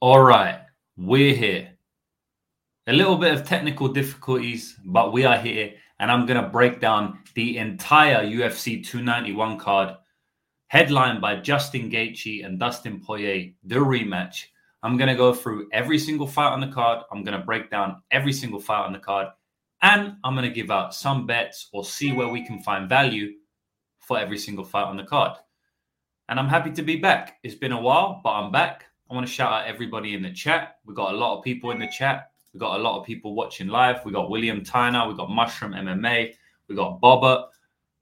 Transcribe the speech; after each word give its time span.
All 0.00 0.22
right, 0.22 0.60
we're 0.96 1.34
here. 1.34 1.70
A 2.86 2.92
little 2.92 3.16
bit 3.16 3.34
of 3.34 3.44
technical 3.44 3.88
difficulties, 3.88 4.76
but 4.84 5.12
we 5.12 5.24
are 5.24 5.36
here, 5.36 5.72
and 5.98 6.08
I'm 6.08 6.24
going 6.24 6.40
to 6.40 6.48
break 6.48 6.78
down 6.78 7.18
the 7.34 7.58
entire 7.58 8.24
UFC 8.24 8.86
291 8.86 9.58
card, 9.58 9.96
headlined 10.68 11.20
by 11.20 11.40
Justin 11.40 11.90
Gaethje 11.90 12.46
and 12.46 12.60
Dustin 12.60 13.00
Poirier, 13.00 13.50
the 13.64 13.74
rematch. 13.74 14.44
I'm 14.84 14.96
going 14.96 15.08
to 15.08 15.16
go 15.16 15.34
through 15.34 15.68
every 15.72 15.98
single 15.98 16.28
fight 16.28 16.52
on 16.52 16.60
the 16.60 16.68
card. 16.68 17.02
I'm 17.10 17.24
going 17.24 17.36
to 17.36 17.44
break 17.44 17.68
down 17.68 18.00
every 18.12 18.32
single 18.32 18.60
fight 18.60 18.86
on 18.86 18.92
the 18.92 19.00
card, 19.00 19.26
and 19.82 20.12
I'm 20.22 20.36
going 20.36 20.48
to 20.48 20.54
give 20.54 20.70
out 20.70 20.94
some 20.94 21.26
bets 21.26 21.70
or 21.72 21.84
see 21.84 22.12
where 22.12 22.28
we 22.28 22.46
can 22.46 22.62
find 22.62 22.88
value 22.88 23.32
for 23.98 24.16
every 24.16 24.38
single 24.38 24.64
fight 24.64 24.86
on 24.86 24.96
the 24.96 25.02
card. 25.02 25.36
And 26.28 26.38
I'm 26.38 26.48
happy 26.48 26.70
to 26.70 26.82
be 26.82 26.98
back. 26.98 27.38
It's 27.42 27.56
been 27.56 27.72
a 27.72 27.80
while, 27.80 28.20
but 28.22 28.30
I'm 28.30 28.52
back. 28.52 28.84
I 29.10 29.14
want 29.14 29.26
to 29.26 29.32
shout 29.32 29.52
out 29.52 29.66
everybody 29.66 30.14
in 30.14 30.22
the 30.22 30.32
chat. 30.32 30.78
We 30.84 30.94
got 30.94 31.14
a 31.14 31.16
lot 31.16 31.38
of 31.38 31.44
people 31.44 31.70
in 31.70 31.78
the 31.78 31.88
chat. 31.88 32.30
We 32.52 32.60
got 32.60 32.78
a 32.78 32.82
lot 32.82 33.00
of 33.00 33.06
people 33.06 33.34
watching 33.34 33.68
live. 33.68 34.04
We 34.04 34.12
got 34.12 34.28
William 34.28 34.62
Tyner. 34.62 35.08
We 35.08 35.14
got 35.14 35.30
Mushroom 35.30 35.72
MMA. 35.72 36.34
We 36.68 36.76
got 36.76 37.00
Bobbert, 37.00 37.46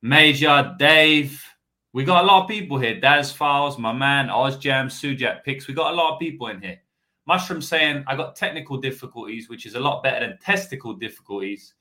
Major, 0.02 0.74
Dave. 0.78 1.44
We 1.92 2.04
got 2.04 2.24
a 2.24 2.26
lot 2.26 2.42
of 2.42 2.48
people 2.48 2.78
here. 2.78 3.00
Daz 3.00 3.30
Files, 3.30 3.78
my 3.78 3.92
man, 3.92 4.28
Ozjam, 4.28 4.86
Sujat 4.86 5.44
Picks. 5.44 5.68
We 5.68 5.74
got 5.74 5.92
a 5.92 5.96
lot 5.96 6.14
of 6.14 6.18
people 6.18 6.48
in 6.48 6.60
here. 6.60 6.78
Mushroom 7.26 7.62
saying 7.62 8.04
I 8.06 8.16
got 8.16 8.36
technical 8.36 8.76
difficulties, 8.76 9.48
which 9.48 9.64
is 9.64 9.76
a 9.76 9.80
lot 9.80 10.02
better 10.02 10.26
than 10.26 10.38
testicle 10.38 10.94
difficulties. 10.94 11.74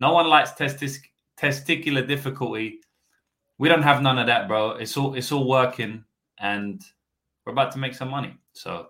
No 0.00 0.12
one 0.12 0.26
likes 0.26 0.52
testis- 0.52 1.00
testicular 1.38 2.06
difficulty. 2.06 2.80
We 3.58 3.68
don't 3.68 3.82
have 3.82 4.02
none 4.02 4.18
of 4.18 4.26
that, 4.26 4.48
bro. 4.48 4.72
It's 4.72 4.96
all 4.96 5.14
it's 5.14 5.32
all 5.32 5.46
working, 5.46 6.04
and 6.38 6.82
we're 7.44 7.52
about 7.52 7.72
to 7.72 7.78
make 7.78 7.94
some 7.94 8.08
money. 8.08 8.39
So, 8.52 8.88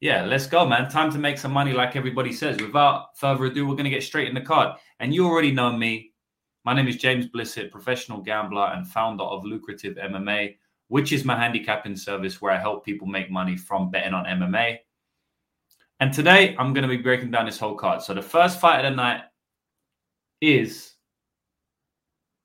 yeah, 0.00 0.24
let's 0.24 0.46
go, 0.46 0.66
man. 0.66 0.88
Time 0.88 1.12
to 1.12 1.18
make 1.18 1.38
some 1.38 1.52
money, 1.52 1.72
like 1.72 1.96
everybody 1.96 2.32
says. 2.32 2.60
Without 2.60 3.18
further 3.18 3.46
ado, 3.46 3.66
we're 3.66 3.74
going 3.74 3.84
to 3.84 3.90
get 3.90 4.02
straight 4.02 4.28
in 4.28 4.34
the 4.34 4.40
card. 4.40 4.76
And 4.98 5.14
you 5.14 5.26
already 5.26 5.52
know 5.52 5.76
me. 5.76 6.12
My 6.64 6.74
name 6.74 6.88
is 6.88 6.96
James 6.96 7.26
Blissett, 7.26 7.70
professional 7.70 8.20
gambler 8.20 8.70
and 8.74 8.86
founder 8.86 9.24
of 9.24 9.44
Lucrative 9.44 9.96
MMA, 9.96 10.56
which 10.88 11.12
is 11.12 11.24
my 11.24 11.36
handicapping 11.36 11.96
service 11.96 12.40
where 12.40 12.52
I 12.52 12.58
help 12.58 12.84
people 12.84 13.06
make 13.06 13.30
money 13.30 13.56
from 13.56 13.90
betting 13.90 14.14
on 14.14 14.24
MMA. 14.24 14.78
And 16.00 16.12
today, 16.12 16.56
I'm 16.58 16.72
going 16.72 16.88
to 16.88 16.88
be 16.88 17.02
breaking 17.02 17.30
down 17.30 17.46
this 17.46 17.58
whole 17.58 17.74
card. 17.74 18.02
So, 18.02 18.14
the 18.14 18.22
first 18.22 18.60
fight 18.60 18.84
of 18.84 18.92
the 18.92 18.96
night 18.96 19.22
is 20.40 20.94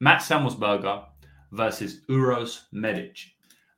Matt 0.01 0.21
Semelsberger 0.21 1.05
versus 1.51 2.01
Uros 2.09 2.63
Medic. 2.73 3.17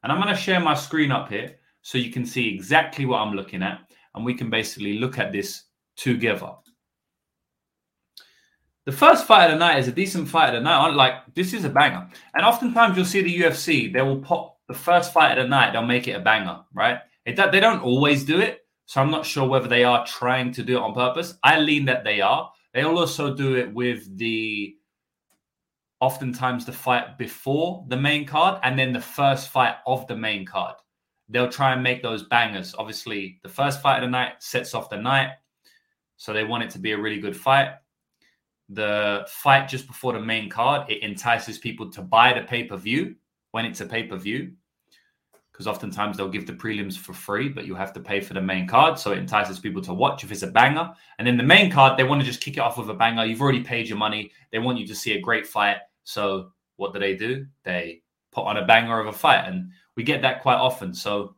And 0.01 0.11
I'm 0.11 0.21
going 0.21 0.33
to 0.33 0.41
share 0.41 0.59
my 0.59 0.73
screen 0.73 1.11
up 1.11 1.29
here 1.29 1.56
so 1.87 1.97
you 1.97 2.11
can 2.11 2.25
see 2.25 2.53
exactly 2.53 3.05
what 3.05 3.19
I'm 3.19 3.33
looking 3.33 3.63
at. 3.63 3.79
And 4.13 4.25
we 4.25 4.33
can 4.33 4.49
basically 4.49 4.99
look 4.99 5.17
at 5.19 5.31
this 5.31 5.63
together. 5.95 6.51
The 8.85 8.91
first 8.91 9.25
fight 9.25 9.45
of 9.45 9.51
the 9.51 9.59
night 9.59 9.79
is 9.79 9.87
a 9.87 9.93
decent 9.93 10.27
fight 10.27 10.53
of 10.53 10.55
the 10.55 10.69
night. 10.69 10.85
I'm 10.85 10.97
Like, 10.97 11.33
this 11.33 11.53
is 11.53 11.63
a 11.63 11.69
banger. 11.69 12.09
And 12.33 12.45
oftentimes 12.45 12.97
you'll 12.97 13.05
see 13.05 13.21
the 13.21 13.39
UFC, 13.39 13.93
they 13.93 14.01
will 14.01 14.19
pop 14.19 14.57
the 14.67 14.73
first 14.73 15.13
fight 15.13 15.37
of 15.37 15.45
the 15.45 15.47
night, 15.47 15.71
they'll 15.71 15.81
make 15.81 16.09
it 16.09 16.17
a 16.17 16.19
banger, 16.19 16.59
right? 16.73 16.99
It, 17.25 17.37
they 17.37 17.61
don't 17.61 17.81
always 17.81 18.25
do 18.25 18.41
it. 18.41 18.65
So 18.87 18.99
I'm 18.99 19.09
not 19.09 19.25
sure 19.25 19.47
whether 19.47 19.69
they 19.69 19.85
are 19.85 20.05
trying 20.05 20.51
to 20.55 20.63
do 20.63 20.75
it 20.75 20.81
on 20.81 20.93
purpose. 20.93 21.35
I 21.41 21.57
lean 21.57 21.85
that 21.85 22.03
they 22.03 22.19
are. 22.19 22.51
They 22.73 22.81
also 22.81 23.33
do 23.33 23.55
it 23.55 23.73
with 23.73 24.17
the 24.17 24.75
oftentimes 26.01 26.65
the 26.65 26.73
fight 26.73 27.17
before 27.17 27.85
the 27.87 27.95
main 27.95 28.25
card 28.25 28.59
and 28.63 28.77
then 28.77 28.91
the 28.91 28.99
first 28.99 29.47
fight 29.47 29.75
of 29.85 30.05
the 30.07 30.17
main 30.17 30.45
card 30.45 30.75
they'll 31.29 31.49
try 31.49 31.73
and 31.73 31.83
make 31.83 32.01
those 32.01 32.23
bangers. 32.23 32.73
Obviously, 32.77 33.39
the 33.43 33.49
first 33.49 33.81
fight 33.81 33.97
of 33.97 34.03
the 34.03 34.09
night 34.09 34.33
sets 34.39 34.73
off 34.73 34.89
the 34.89 34.97
night. 34.97 35.31
So 36.17 36.33
they 36.33 36.43
want 36.43 36.63
it 36.63 36.69
to 36.71 36.79
be 36.79 36.93
a 36.93 36.97
really 36.97 37.19
good 37.19 37.37
fight. 37.37 37.69
The 38.69 39.25
fight 39.29 39.67
just 39.67 39.87
before 39.87 40.13
the 40.13 40.19
main 40.19 40.49
card, 40.49 40.89
it 40.89 41.03
entices 41.03 41.57
people 41.57 41.89
to 41.91 42.01
buy 42.01 42.33
the 42.33 42.41
pay 42.41 42.63
per 42.63 42.75
view 42.75 43.15
when 43.51 43.65
it's 43.65 43.81
a 43.81 43.85
pay 43.85 44.03
per 44.03 44.17
view. 44.17 44.53
Because 45.51 45.67
oftentimes 45.67 46.17
they'll 46.17 46.29
give 46.29 46.45
the 46.45 46.53
prelims 46.53 46.97
for 46.97 47.13
free, 47.13 47.49
but 47.49 47.65
you 47.65 47.73
have 47.73 47.91
to 47.93 47.99
pay 47.99 48.19
for 48.19 48.35
the 48.35 48.41
main 48.41 48.67
card. 48.67 48.99
So 48.99 49.11
it 49.11 49.17
entices 49.17 49.57
people 49.57 49.81
to 49.83 49.93
watch 49.93 50.23
if 50.23 50.31
it's 50.31 50.43
a 50.43 50.47
banger. 50.47 50.91
And 51.17 51.27
then 51.27 51.35
the 51.35 51.43
main 51.43 51.71
card, 51.71 51.97
they 51.97 52.03
want 52.03 52.21
to 52.21 52.27
just 52.27 52.41
kick 52.41 52.57
it 52.57 52.59
off 52.59 52.77
with 52.77 52.89
a 52.89 52.93
banger. 52.93 53.25
You've 53.25 53.41
already 53.41 53.63
paid 53.63 53.87
your 53.87 53.97
money. 53.97 54.31
They 54.51 54.59
want 54.59 54.77
you 54.77 54.85
to 54.85 54.95
see 54.95 55.13
a 55.13 55.21
great 55.21 55.47
fight. 55.47 55.77
So 56.03 56.51
what 56.75 56.93
do 56.93 56.99
they 56.99 57.15
do? 57.15 57.47
They 57.63 58.03
put 58.31 58.45
on 58.45 58.57
a 58.57 58.65
banger 58.65 58.99
of 58.99 59.07
a 59.07 59.13
fight. 59.13 59.45
And 59.47 59.71
we 59.97 60.03
get 60.03 60.21
that 60.21 60.41
quite 60.41 60.55
often. 60.55 60.93
So 60.93 61.35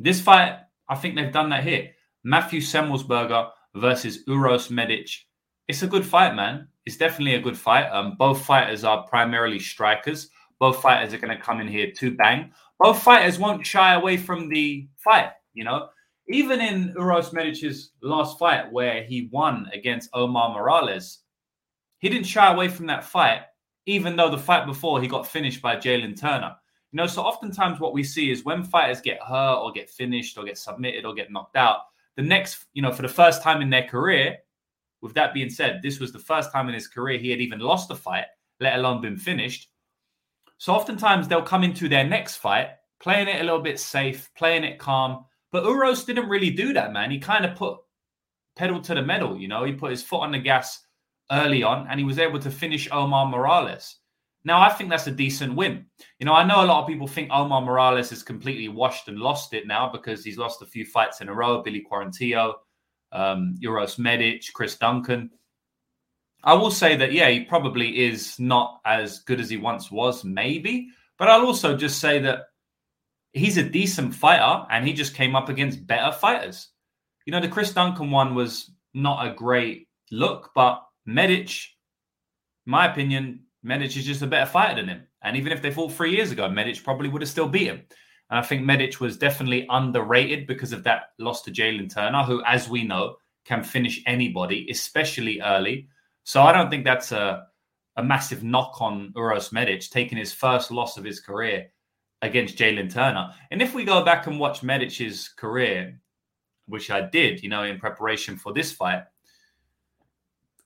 this 0.00 0.20
fight, 0.20 0.58
I 0.88 0.96
think 0.96 1.14
they've 1.14 1.32
done 1.32 1.50
that 1.50 1.62
here. 1.62 1.90
Matthew 2.24 2.60
Semelsberger 2.60 3.50
versus 3.76 4.24
Uros 4.26 4.70
Medic. 4.70 5.10
It's 5.68 5.82
a 5.82 5.86
good 5.86 6.04
fight, 6.04 6.34
man. 6.34 6.66
It's 6.86 6.96
definitely 6.96 7.34
a 7.34 7.40
good 7.40 7.56
fight. 7.56 7.88
Um, 7.90 8.16
both 8.18 8.44
fighters 8.44 8.82
are 8.82 9.06
primarily 9.06 9.58
strikers. 9.58 10.30
Both 10.58 10.80
fighters 10.80 11.12
are 11.12 11.18
going 11.18 11.36
to 11.36 11.42
come 11.42 11.60
in 11.60 11.68
here 11.68 11.92
to 11.92 12.16
bang. 12.16 12.52
Both 12.80 13.02
fighters 13.02 13.38
won't 13.38 13.66
shy 13.66 13.94
away 13.94 14.16
from 14.16 14.48
the 14.48 14.88
fight. 14.96 15.30
You 15.52 15.64
know, 15.64 15.88
even 16.28 16.60
in 16.60 16.94
Uros 16.96 17.32
Medic's 17.32 17.90
last 18.02 18.38
fight 18.38 18.72
where 18.72 19.04
he 19.04 19.28
won 19.30 19.68
against 19.74 20.10
Omar 20.14 20.54
Morales, 20.54 21.18
he 21.98 22.08
didn't 22.08 22.26
shy 22.26 22.50
away 22.50 22.68
from 22.68 22.86
that 22.86 23.04
fight, 23.04 23.42
even 23.84 24.16
though 24.16 24.30
the 24.30 24.38
fight 24.38 24.66
before 24.66 25.02
he 25.02 25.08
got 25.08 25.26
finished 25.26 25.60
by 25.60 25.76
Jalen 25.76 26.18
Turner. 26.18 26.56
You 26.92 26.96
know, 26.96 27.06
so 27.06 27.22
oftentimes 27.22 27.80
what 27.80 27.92
we 27.92 28.02
see 28.02 28.30
is 28.30 28.44
when 28.44 28.62
fighters 28.64 29.00
get 29.00 29.22
hurt 29.22 29.58
or 29.62 29.72
get 29.72 29.90
finished 29.90 30.38
or 30.38 30.44
get 30.44 30.58
submitted 30.58 31.04
or 31.04 31.14
get 31.14 31.30
knocked 31.30 31.56
out, 31.56 31.80
the 32.16 32.22
next, 32.22 32.64
you 32.72 32.82
know, 32.82 32.92
for 32.92 33.02
the 33.02 33.08
first 33.08 33.42
time 33.42 33.60
in 33.60 33.70
their 33.70 33.84
career, 33.84 34.38
with 35.02 35.14
that 35.14 35.34
being 35.34 35.50
said, 35.50 35.80
this 35.82 36.00
was 36.00 36.12
the 36.12 36.18
first 36.18 36.50
time 36.50 36.68
in 36.68 36.74
his 36.74 36.88
career 36.88 37.18
he 37.18 37.30
had 37.30 37.40
even 37.40 37.60
lost 37.60 37.90
a 37.90 37.94
fight, 37.94 38.24
let 38.58 38.76
alone 38.76 39.00
been 39.00 39.16
finished. 39.16 39.70
So 40.56 40.72
oftentimes 40.72 41.28
they'll 41.28 41.42
come 41.42 41.62
into 41.62 41.88
their 41.88 42.04
next 42.04 42.36
fight 42.36 42.70
playing 43.00 43.28
it 43.28 43.40
a 43.40 43.44
little 43.44 43.60
bit 43.60 43.78
safe, 43.78 44.30
playing 44.36 44.64
it 44.64 44.78
calm. 44.78 45.24
But 45.52 45.64
Uros 45.64 46.04
didn't 46.04 46.28
really 46.28 46.50
do 46.50 46.72
that, 46.72 46.92
man. 46.92 47.10
He 47.10 47.18
kind 47.18 47.44
of 47.44 47.56
put 47.56 47.78
pedal 48.56 48.80
to 48.82 48.94
the 48.94 49.02
metal, 49.02 49.38
you 49.38 49.48
know, 49.48 49.64
he 49.64 49.72
put 49.72 49.92
his 49.92 50.02
foot 50.02 50.20
on 50.20 50.32
the 50.32 50.38
gas 50.38 50.84
early 51.30 51.62
on 51.62 51.86
and 51.88 52.00
he 52.00 52.04
was 52.04 52.18
able 52.18 52.40
to 52.40 52.50
finish 52.50 52.88
Omar 52.90 53.26
Morales. 53.26 53.96
Now, 54.44 54.60
I 54.60 54.70
think 54.70 54.88
that's 54.88 55.06
a 55.06 55.12
decent 55.12 55.54
win. 55.54 55.86
You 56.18 56.26
know, 56.26 56.32
I 56.32 56.44
know 56.44 56.64
a 56.64 56.66
lot 56.66 56.80
of 56.80 56.88
people 56.88 57.06
think 57.06 57.30
Omar 57.30 57.60
Morales 57.62 58.12
is 58.12 58.22
completely 58.22 58.68
washed 58.68 59.08
and 59.08 59.18
lost 59.18 59.52
it 59.52 59.66
now 59.66 59.90
because 59.90 60.24
he's 60.24 60.38
lost 60.38 60.62
a 60.62 60.66
few 60.66 60.84
fights 60.84 61.20
in 61.20 61.28
a 61.28 61.34
row 61.34 61.62
Billy 61.62 61.84
Quarantillo, 61.90 62.54
um, 63.12 63.56
Uros 63.60 63.98
Medic, 63.98 64.44
Chris 64.54 64.76
Duncan. 64.76 65.30
I 66.44 66.54
will 66.54 66.70
say 66.70 66.96
that, 66.96 67.12
yeah, 67.12 67.28
he 67.28 67.40
probably 67.40 68.06
is 68.06 68.38
not 68.38 68.80
as 68.84 69.18
good 69.20 69.40
as 69.40 69.50
he 69.50 69.56
once 69.56 69.90
was, 69.90 70.24
maybe. 70.24 70.88
But 71.18 71.28
I'll 71.28 71.46
also 71.46 71.76
just 71.76 71.98
say 71.98 72.20
that 72.20 72.44
he's 73.32 73.58
a 73.58 73.62
decent 73.62 74.14
fighter 74.14 74.66
and 74.70 74.86
he 74.86 74.92
just 74.92 75.14
came 75.14 75.34
up 75.34 75.48
against 75.48 75.86
better 75.86 76.12
fighters. 76.12 76.68
You 77.26 77.32
know, 77.32 77.40
the 77.40 77.48
Chris 77.48 77.72
Duncan 77.72 78.10
one 78.10 78.34
was 78.34 78.70
not 78.94 79.26
a 79.26 79.34
great 79.34 79.88
look, 80.10 80.52
but 80.54 80.82
Medic, 81.04 81.50
my 82.66 82.90
opinion, 82.90 83.40
Medic 83.62 83.96
is 83.96 84.04
just 84.04 84.22
a 84.22 84.26
better 84.26 84.50
fighter 84.50 84.76
than 84.76 84.88
him. 84.88 85.02
And 85.22 85.36
even 85.36 85.52
if 85.52 85.62
they 85.62 85.70
fought 85.70 85.92
three 85.92 86.14
years 86.14 86.30
ago, 86.30 86.48
Medic 86.48 86.82
probably 86.84 87.08
would 87.08 87.22
have 87.22 87.28
still 87.28 87.48
beat 87.48 87.66
him. 87.66 87.82
And 88.30 88.38
I 88.38 88.42
think 88.42 88.62
Medic 88.62 89.00
was 89.00 89.16
definitely 89.16 89.66
underrated 89.70 90.46
because 90.46 90.72
of 90.72 90.84
that 90.84 91.10
loss 91.18 91.42
to 91.42 91.50
Jalen 91.50 91.92
Turner, 91.92 92.22
who, 92.22 92.42
as 92.44 92.68
we 92.68 92.84
know, 92.84 93.16
can 93.44 93.62
finish 93.62 94.02
anybody, 94.06 94.68
especially 94.70 95.40
early. 95.40 95.88
So 96.24 96.42
I 96.42 96.52
don't 96.52 96.70
think 96.70 96.84
that's 96.84 97.12
a, 97.12 97.46
a 97.96 98.02
massive 98.02 98.44
knock 98.44 98.80
on 98.80 99.12
Uros 99.16 99.52
Medic 99.52 99.80
taking 99.90 100.18
his 100.18 100.32
first 100.32 100.70
loss 100.70 100.96
of 100.98 101.04
his 101.04 101.20
career 101.20 101.68
against 102.22 102.58
Jalen 102.58 102.92
Turner. 102.92 103.32
And 103.50 103.62
if 103.62 103.74
we 103.74 103.84
go 103.84 104.04
back 104.04 104.26
and 104.26 104.38
watch 104.38 104.62
Medic's 104.62 105.28
career, 105.30 105.98
which 106.66 106.90
I 106.90 107.00
did, 107.00 107.42
you 107.42 107.48
know, 107.48 107.62
in 107.62 107.78
preparation 107.78 108.36
for 108.36 108.52
this 108.52 108.72
fight, 108.72 109.04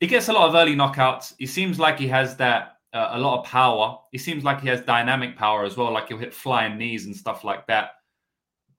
he 0.01 0.09
gets 0.09 0.29
a 0.29 0.33
lot 0.33 0.49
of 0.49 0.55
early 0.57 0.75
knockouts. 0.75 1.35
He 1.39 1.47
seems 1.47 1.79
like 1.79 1.99
he 1.99 2.09
has 2.09 2.37
that 2.39 2.79
uh, 2.93 3.11
a 3.13 3.19
lot 3.19 3.41
of 3.41 3.47
power. 3.47 3.99
He 4.11 4.19
seems 4.19 4.45
like 4.45 4.61
he 4.61 4.69
has 4.69 4.81
dynamic 4.83 5.37
power 5.37 5.65
as 5.65 5.77
well, 5.77 5.93
like 5.93 6.09
he'll 6.09 6.19
hit 6.19 6.35
flying 6.35 6.77
knees 6.77 7.07
and 7.07 7.17
stuff 7.17 7.45
like 7.45 7.67
that. 7.67 7.93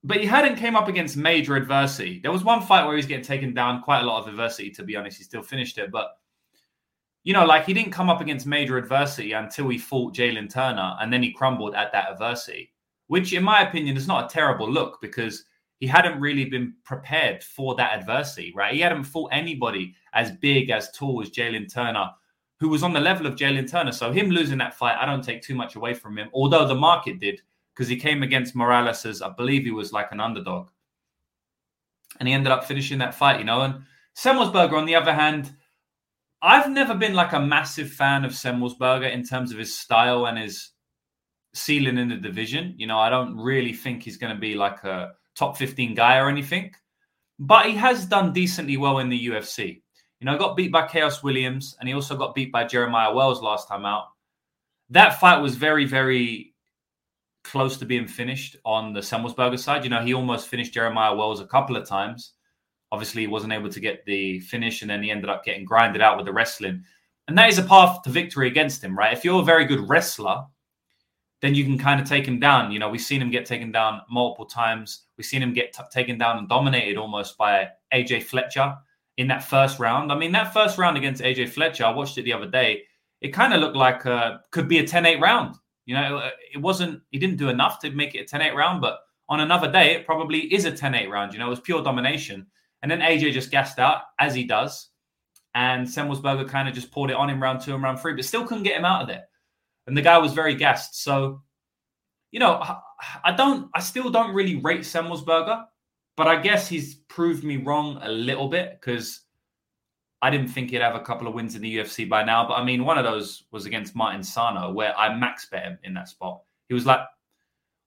But 0.03 0.17
he 0.17 0.25
hadn't 0.25 0.57
came 0.57 0.75
up 0.75 0.87
against 0.87 1.15
major 1.15 1.55
adversity. 1.55 2.19
There 2.19 2.31
was 2.31 2.43
one 2.43 2.61
fight 2.61 2.83
where 2.83 2.93
he 2.93 2.97
was 2.97 3.05
getting 3.05 3.23
taken 3.23 3.53
down, 3.53 3.81
quite 3.81 4.01
a 4.01 4.05
lot 4.05 4.21
of 4.21 4.27
adversity, 4.27 4.69
to 4.71 4.83
be 4.83 4.95
honest. 4.95 5.17
He 5.17 5.23
still 5.23 5.43
finished 5.43 5.77
it, 5.77 5.91
but 5.91 6.17
you 7.23 7.31
know, 7.31 7.45
like 7.45 7.65
he 7.65 7.73
didn't 7.73 7.93
come 7.93 8.09
up 8.09 8.19
against 8.19 8.45
major 8.45 8.77
adversity 8.77 9.31
until 9.31 9.69
he 9.69 9.77
fought 9.77 10.13
Jalen 10.13 10.51
Turner, 10.51 10.97
and 10.99 11.11
then 11.11 11.23
he 11.23 11.31
crumbled 11.31 11.73
at 11.73 11.91
that 11.93 12.11
adversity, 12.11 12.73
which, 13.07 13.31
in 13.31 13.43
my 13.43 13.61
opinion, 13.67 13.95
is 13.95 14.07
not 14.07 14.25
a 14.25 14.33
terrible 14.33 14.69
look 14.69 14.99
because 15.01 15.45
he 15.79 15.87
hadn't 15.87 16.19
really 16.19 16.45
been 16.45 16.73
prepared 16.83 17.41
for 17.41 17.75
that 17.75 17.97
adversity, 17.97 18.53
right? 18.55 18.73
He 18.73 18.81
hadn't 18.81 19.05
fought 19.05 19.29
anybody 19.33 19.95
as 20.13 20.31
big, 20.31 20.69
as 20.69 20.91
tall 20.91 21.21
as 21.21 21.29
Jalen 21.29 21.73
Turner 21.73 22.09
who 22.63 22.69
was 22.69 22.81
on 22.81 22.93
the 22.93 22.99
level 23.01 23.25
of 23.25 23.35
Jalen 23.35 23.69
Turner. 23.69 23.91
So 23.91 24.13
him 24.13 24.29
losing 24.29 24.57
that 24.59 24.73
fight, 24.73 24.95
I 24.97 25.05
don't 25.05 25.21
take 25.21 25.41
too 25.41 25.53
much 25.53 25.75
away 25.75 25.93
from 25.93 26.17
him, 26.17 26.29
although 26.33 26.65
the 26.65 26.73
market 26.73 27.19
did 27.19 27.41
because 27.75 27.89
he 27.89 27.97
came 27.97 28.23
against 28.23 28.55
Morales 28.55 29.05
as 29.05 29.21
I 29.21 29.31
believe 29.31 29.65
he 29.65 29.71
was 29.71 29.91
like 29.91 30.13
an 30.13 30.21
underdog. 30.21 30.69
and 32.19 32.27
he 32.29 32.33
ended 32.33 32.53
up 32.53 32.63
finishing 32.63 32.99
that 32.99 33.15
fight, 33.15 33.39
you 33.39 33.43
know. 33.43 33.63
And 33.63 33.83
Semelsberger, 34.15 34.77
on 34.77 34.85
the 34.85 34.95
other 34.95 35.13
hand, 35.13 35.53
I've 36.41 36.69
never 36.69 36.95
been 36.95 37.15
like 37.15 37.33
a 37.33 37.39
massive 37.41 37.91
fan 37.91 38.23
of 38.23 38.31
Semelsberger 38.31 39.11
in 39.11 39.25
terms 39.25 39.51
of 39.51 39.57
his 39.57 39.77
style 39.77 40.27
and 40.27 40.37
his 40.37 40.69
ceiling 41.53 41.97
in 41.97 42.07
the 42.07 42.15
division. 42.15 42.75
You 42.77 42.87
know, 42.87 42.97
I 42.97 43.09
don't 43.09 43.35
really 43.37 43.73
think 43.73 44.03
he's 44.03 44.17
going 44.17 44.33
to 44.33 44.39
be 44.39 44.55
like 44.55 44.85
a 44.85 45.15
top 45.35 45.57
15 45.57 45.95
guy 45.95 46.17
or 46.17 46.29
anything, 46.29 46.73
but 47.39 47.65
he 47.65 47.73
has 47.73 48.05
done 48.05 48.31
decently 48.31 48.77
well 48.77 48.99
in 48.99 49.09
the 49.09 49.27
UFC. 49.27 49.82
You 50.23 50.31
know, 50.31 50.37
got 50.37 50.55
beat 50.55 50.71
by 50.71 50.87
Khaos 50.87 51.21
Williams 51.21 51.75
and 51.77 51.89
he 51.89 51.93
also 51.93 52.15
got 52.15 52.33
beat 52.33 52.49
by 52.49 52.63
Jeremiah 52.63 53.13
Wells 53.13 53.41
last 53.41 53.67
time 53.67 53.85
out. 53.85 54.05
That 54.89 55.19
fight 55.19 55.41
was 55.41 55.55
very, 55.55 55.83
very 55.83 56.53
close 57.43 57.75
to 57.79 57.85
being 57.85 58.07
finished 58.07 58.55
on 58.63 58.93
the 58.93 59.01
Semelsberger 59.01 59.59
side. 59.59 59.83
You 59.83 59.89
know, 59.89 60.01
he 60.01 60.13
almost 60.13 60.47
finished 60.47 60.73
Jeremiah 60.73 61.13
Wells 61.13 61.41
a 61.41 61.45
couple 61.45 61.75
of 61.75 61.85
times. 61.85 62.35
Obviously, 62.93 63.23
he 63.23 63.27
wasn't 63.27 63.51
able 63.51 63.67
to 63.67 63.81
get 63.81 64.05
the 64.05 64.39
finish, 64.39 64.81
and 64.81 64.89
then 64.89 65.03
he 65.03 65.11
ended 65.11 65.29
up 65.29 65.43
getting 65.43 65.65
grinded 65.65 66.01
out 66.01 66.15
with 66.15 66.25
the 66.25 66.31
wrestling. 66.31 66.85
And 67.27 67.37
that 67.37 67.49
is 67.49 67.57
a 67.57 67.63
path 67.63 68.01
to 68.03 68.09
victory 68.09 68.47
against 68.47 68.81
him, 68.81 68.97
right? 68.97 69.11
If 69.11 69.25
you're 69.25 69.41
a 69.41 69.45
very 69.45 69.65
good 69.65 69.89
wrestler, 69.89 70.45
then 71.41 71.53
you 71.53 71.65
can 71.65 71.77
kind 71.77 71.99
of 71.99 72.07
take 72.07 72.25
him 72.25 72.39
down. 72.39 72.71
You 72.71 72.79
know, 72.79 72.87
we've 72.87 73.01
seen 73.01 73.21
him 73.21 73.29
get 73.29 73.45
taken 73.45 73.73
down 73.73 73.99
multiple 74.09 74.45
times. 74.45 75.01
We've 75.17 75.25
seen 75.25 75.43
him 75.43 75.51
get 75.51 75.73
t- 75.73 75.83
taken 75.91 76.17
down 76.17 76.37
and 76.37 76.47
dominated 76.47 76.95
almost 76.95 77.37
by 77.37 77.67
AJ 77.93 78.23
Fletcher 78.23 78.77
in 79.17 79.27
that 79.27 79.43
first 79.43 79.79
round. 79.79 80.11
I 80.11 80.15
mean, 80.17 80.31
that 80.31 80.53
first 80.53 80.77
round 80.77 80.97
against 80.97 81.21
AJ 81.21 81.49
Fletcher, 81.49 81.85
I 81.85 81.91
watched 81.91 82.17
it 82.17 82.23
the 82.23 82.33
other 82.33 82.49
day. 82.49 82.83
It 83.21 83.29
kind 83.29 83.53
of 83.53 83.61
looked 83.61 83.75
like 83.75 84.05
uh, 84.05 84.37
could 84.51 84.67
be 84.67 84.79
a 84.79 84.87
10 84.87 85.05
8 85.05 85.21
round. 85.21 85.55
You 85.85 85.95
know, 85.95 86.29
it 86.53 86.57
wasn't, 86.59 87.01
he 87.11 87.19
didn't 87.19 87.37
do 87.37 87.49
enough 87.49 87.79
to 87.79 87.91
make 87.91 88.15
it 88.15 88.19
a 88.19 88.25
10 88.25 88.41
8 88.41 88.55
round, 88.55 88.81
but 88.81 88.99
on 89.29 89.39
another 89.39 89.71
day, 89.71 89.95
it 89.95 90.05
probably 90.05 90.53
is 90.53 90.65
a 90.65 90.71
10 90.71 90.95
8 90.95 91.09
round. 91.09 91.33
You 91.33 91.39
know, 91.39 91.47
it 91.47 91.51
was 91.51 91.59
pure 91.59 91.83
domination. 91.83 92.47
And 92.81 92.91
then 92.91 92.99
AJ 92.99 93.31
just 93.31 93.51
gassed 93.51 93.79
out, 93.79 94.01
as 94.19 94.35
he 94.35 94.43
does. 94.43 94.89
And 95.55 95.87
Semelsberger 95.87 96.49
kind 96.49 96.67
of 96.67 96.73
just 96.73 96.91
poured 96.91 97.11
it 97.11 97.15
on 97.15 97.29
him 97.29 97.41
round 97.41 97.61
two 97.61 97.73
and 97.73 97.83
round 97.83 97.99
three, 97.99 98.13
but 98.13 98.25
still 98.25 98.45
couldn't 98.45 98.63
get 98.63 98.77
him 98.77 98.85
out 98.85 99.03
of 99.03 99.07
there. 99.07 99.25
And 99.87 99.95
the 99.95 100.01
guy 100.01 100.17
was 100.17 100.33
very 100.33 100.55
gassed. 100.55 101.01
So, 101.01 101.41
you 102.31 102.39
know, 102.39 102.61
I 103.23 103.31
don't, 103.31 103.69
I 103.73 103.79
still 103.79 104.09
don't 104.09 104.33
really 104.33 104.55
rate 104.55 104.81
Semelsberger, 104.81 105.65
but 106.15 106.27
I 106.27 106.41
guess 106.41 106.67
he's 106.67 106.95
proved 106.95 107.43
me 107.43 107.57
wrong 107.57 107.99
a 108.01 108.09
little 108.09 108.47
bit 108.47 108.79
because 108.79 109.21
I 110.21 110.29
didn't 110.29 110.47
think 110.47 110.69
he'd 110.69 110.81
have 110.81 110.95
a 110.95 111.01
couple 111.01 111.27
of 111.27 111.33
wins 111.33 111.55
in 111.55 111.61
the 111.61 111.77
UFC 111.77 112.07
by 112.07 112.23
now, 112.23 112.47
but 112.47 112.55
I 112.55 112.63
mean, 112.63 112.85
one 112.85 112.97
of 112.97 113.03
those 113.03 113.43
was 113.51 113.65
against 113.65 113.95
Martin 113.95 114.23
Sano, 114.23 114.71
where 114.71 114.97
I 114.97 115.13
max 115.15 115.47
bet 115.49 115.63
him 115.63 115.79
in 115.83 115.93
that 115.95 116.07
spot. 116.07 116.41
He 116.69 116.73
was 116.73 116.85
like, 116.85 117.01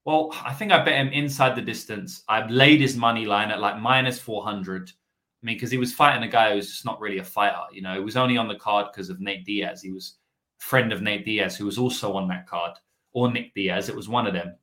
well, 0.05 0.31
I 0.45 0.53
think 0.53 0.71
I 0.71 0.85
bet 0.85 0.95
him 0.95 1.09
inside 1.09 1.57
the 1.57 1.63
distance. 1.63 2.23
I 2.29 2.47
laid 2.49 2.81
his 2.81 2.97
money 2.97 3.27
line 3.27 3.51
at 3.51 3.61
like 3.61 3.81
minus 3.81 4.19
400. 4.19 4.91
I 4.91 5.47
mean, 5.47 5.57
because 5.57 5.71
he 5.71 5.79
was 5.79 5.93
fighting 5.93 6.23
a 6.23 6.31
guy 6.31 6.55
who's 6.55 6.69
just 6.69 6.85
not 6.85 7.01
really 7.01 7.19
a 7.19 7.25
fighter. 7.25 7.63
You 7.73 7.83
know, 7.83 7.95
he 7.95 8.01
was 8.01 8.17
only 8.17 8.37
on 8.37 8.49
the 8.49 8.55
card 8.55 8.89
because 8.93 9.11
of 9.11 9.21
Nate 9.21 9.45
Diaz. 9.45 9.83
He 9.83 9.91
was 9.91 10.19
friend 10.59 10.93
of 10.93 11.03
Nate 11.03 11.25
Diaz, 11.25 11.57
who 11.57 11.65
was 11.65 11.79
also 11.79 12.13
on 12.13 12.29
that 12.29 12.47
card, 12.47 12.73
or 13.13 13.33
Nick 13.33 13.55
Diaz. 13.55 13.89
It 13.89 13.97
was 13.97 14.09
one 14.09 14.27
of 14.27 14.35
them. 14.35 14.57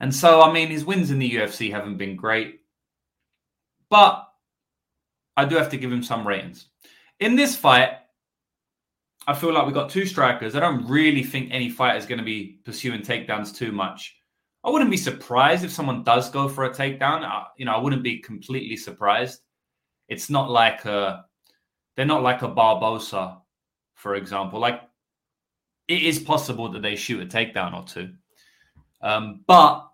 And 0.00 0.14
so, 0.14 0.40
I 0.40 0.52
mean, 0.52 0.68
his 0.68 0.84
wins 0.84 1.10
in 1.10 1.18
the 1.18 1.30
UFC 1.30 1.70
haven't 1.70 1.98
been 1.98 2.16
great. 2.16 2.60
But 3.90 4.26
I 5.36 5.44
do 5.44 5.56
have 5.56 5.68
to 5.70 5.76
give 5.76 5.92
him 5.92 6.02
some 6.02 6.26
ratings. 6.26 6.66
In 7.18 7.36
this 7.36 7.54
fight, 7.54 7.90
I 9.26 9.34
feel 9.34 9.52
like 9.52 9.66
we 9.66 9.72
got 9.72 9.90
two 9.90 10.06
strikers. 10.06 10.56
I 10.56 10.60
don't 10.60 10.86
really 10.86 11.22
think 11.22 11.50
any 11.50 11.68
fighter 11.68 11.98
is 11.98 12.06
going 12.06 12.18
to 12.18 12.24
be 12.24 12.60
pursuing 12.64 13.02
takedowns 13.02 13.54
too 13.54 13.72
much. 13.72 14.16
I 14.64 14.70
wouldn't 14.70 14.90
be 14.90 14.96
surprised 14.96 15.64
if 15.64 15.70
someone 15.70 16.02
does 16.02 16.30
go 16.30 16.48
for 16.48 16.64
a 16.64 16.70
takedown. 16.70 17.24
I, 17.24 17.44
you 17.56 17.64
know, 17.64 17.72
I 17.72 17.78
wouldn't 17.78 18.02
be 18.02 18.18
completely 18.18 18.76
surprised. 18.76 19.40
It's 20.08 20.30
not 20.30 20.50
like 20.50 20.84
a, 20.84 21.24
they're 21.96 22.06
not 22.06 22.22
like 22.22 22.42
a 22.42 22.48
Barbosa, 22.48 23.38
for 23.94 24.14
example. 24.14 24.60
Like 24.60 24.82
it 25.88 26.02
is 26.02 26.18
possible 26.18 26.70
that 26.72 26.82
they 26.82 26.96
shoot 26.96 27.22
a 27.22 27.26
takedown 27.26 27.74
or 27.74 27.84
two, 27.86 28.12
um, 29.02 29.44
but 29.46 29.89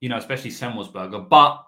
you 0.00 0.08
know, 0.08 0.16
especially 0.16 0.50
Semelsberger. 0.50 1.28
But 1.28 1.62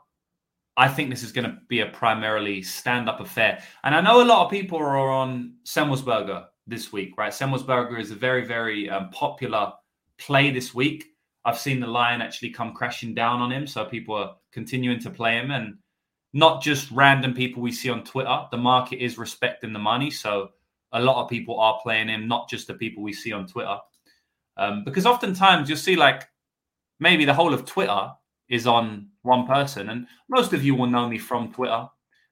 I 0.76 0.88
think 0.88 1.10
this 1.10 1.22
is 1.22 1.32
going 1.32 1.50
to 1.50 1.58
be 1.68 1.80
a 1.80 1.86
primarily 1.86 2.62
stand-up 2.62 3.20
affair. 3.20 3.62
And 3.84 3.94
I 3.94 4.00
know 4.00 4.22
a 4.22 4.24
lot 4.24 4.44
of 4.44 4.50
people 4.50 4.78
are 4.78 5.10
on 5.10 5.54
Semelsberger 5.64 6.46
this 6.66 6.92
week, 6.92 7.18
right? 7.18 7.32
Semelsberger 7.32 8.00
is 8.00 8.10
a 8.10 8.14
very, 8.14 8.46
very 8.46 8.88
um, 8.88 9.10
popular 9.10 9.72
play 10.18 10.50
this 10.50 10.74
week. 10.74 11.04
I've 11.44 11.58
seen 11.58 11.80
the 11.80 11.86
line 11.86 12.22
actually 12.22 12.50
come 12.50 12.72
crashing 12.72 13.14
down 13.14 13.40
on 13.40 13.50
him, 13.50 13.66
so 13.66 13.84
people 13.84 14.14
are 14.14 14.36
continuing 14.52 15.00
to 15.00 15.10
play 15.10 15.34
him, 15.34 15.50
and 15.50 15.76
not 16.32 16.62
just 16.62 16.90
random 16.90 17.34
people 17.34 17.62
we 17.62 17.72
see 17.72 17.90
on 17.90 18.04
Twitter. 18.04 18.46
The 18.50 18.56
market 18.56 19.04
is 19.04 19.18
respecting 19.18 19.72
the 19.72 19.78
money, 19.78 20.10
so 20.10 20.50
a 20.92 21.02
lot 21.02 21.22
of 21.22 21.28
people 21.28 21.58
are 21.58 21.80
playing 21.82 22.08
him, 22.08 22.28
not 22.28 22.48
just 22.48 22.66
the 22.66 22.74
people 22.74 23.02
we 23.02 23.12
see 23.12 23.32
on 23.32 23.46
Twitter. 23.46 23.76
Um, 24.56 24.84
because 24.84 25.04
oftentimes 25.04 25.68
you'll 25.68 25.78
see 25.78 25.96
like 25.96 26.28
maybe 27.00 27.24
the 27.24 27.34
whole 27.34 27.52
of 27.52 27.64
Twitter 27.64 28.12
is 28.52 28.66
on 28.66 29.08
one 29.22 29.46
person. 29.46 29.88
And 29.88 30.06
most 30.28 30.52
of 30.52 30.62
you 30.62 30.74
will 30.74 30.86
know 30.86 31.08
me 31.08 31.18
from 31.18 31.50
Twitter, 31.52 31.86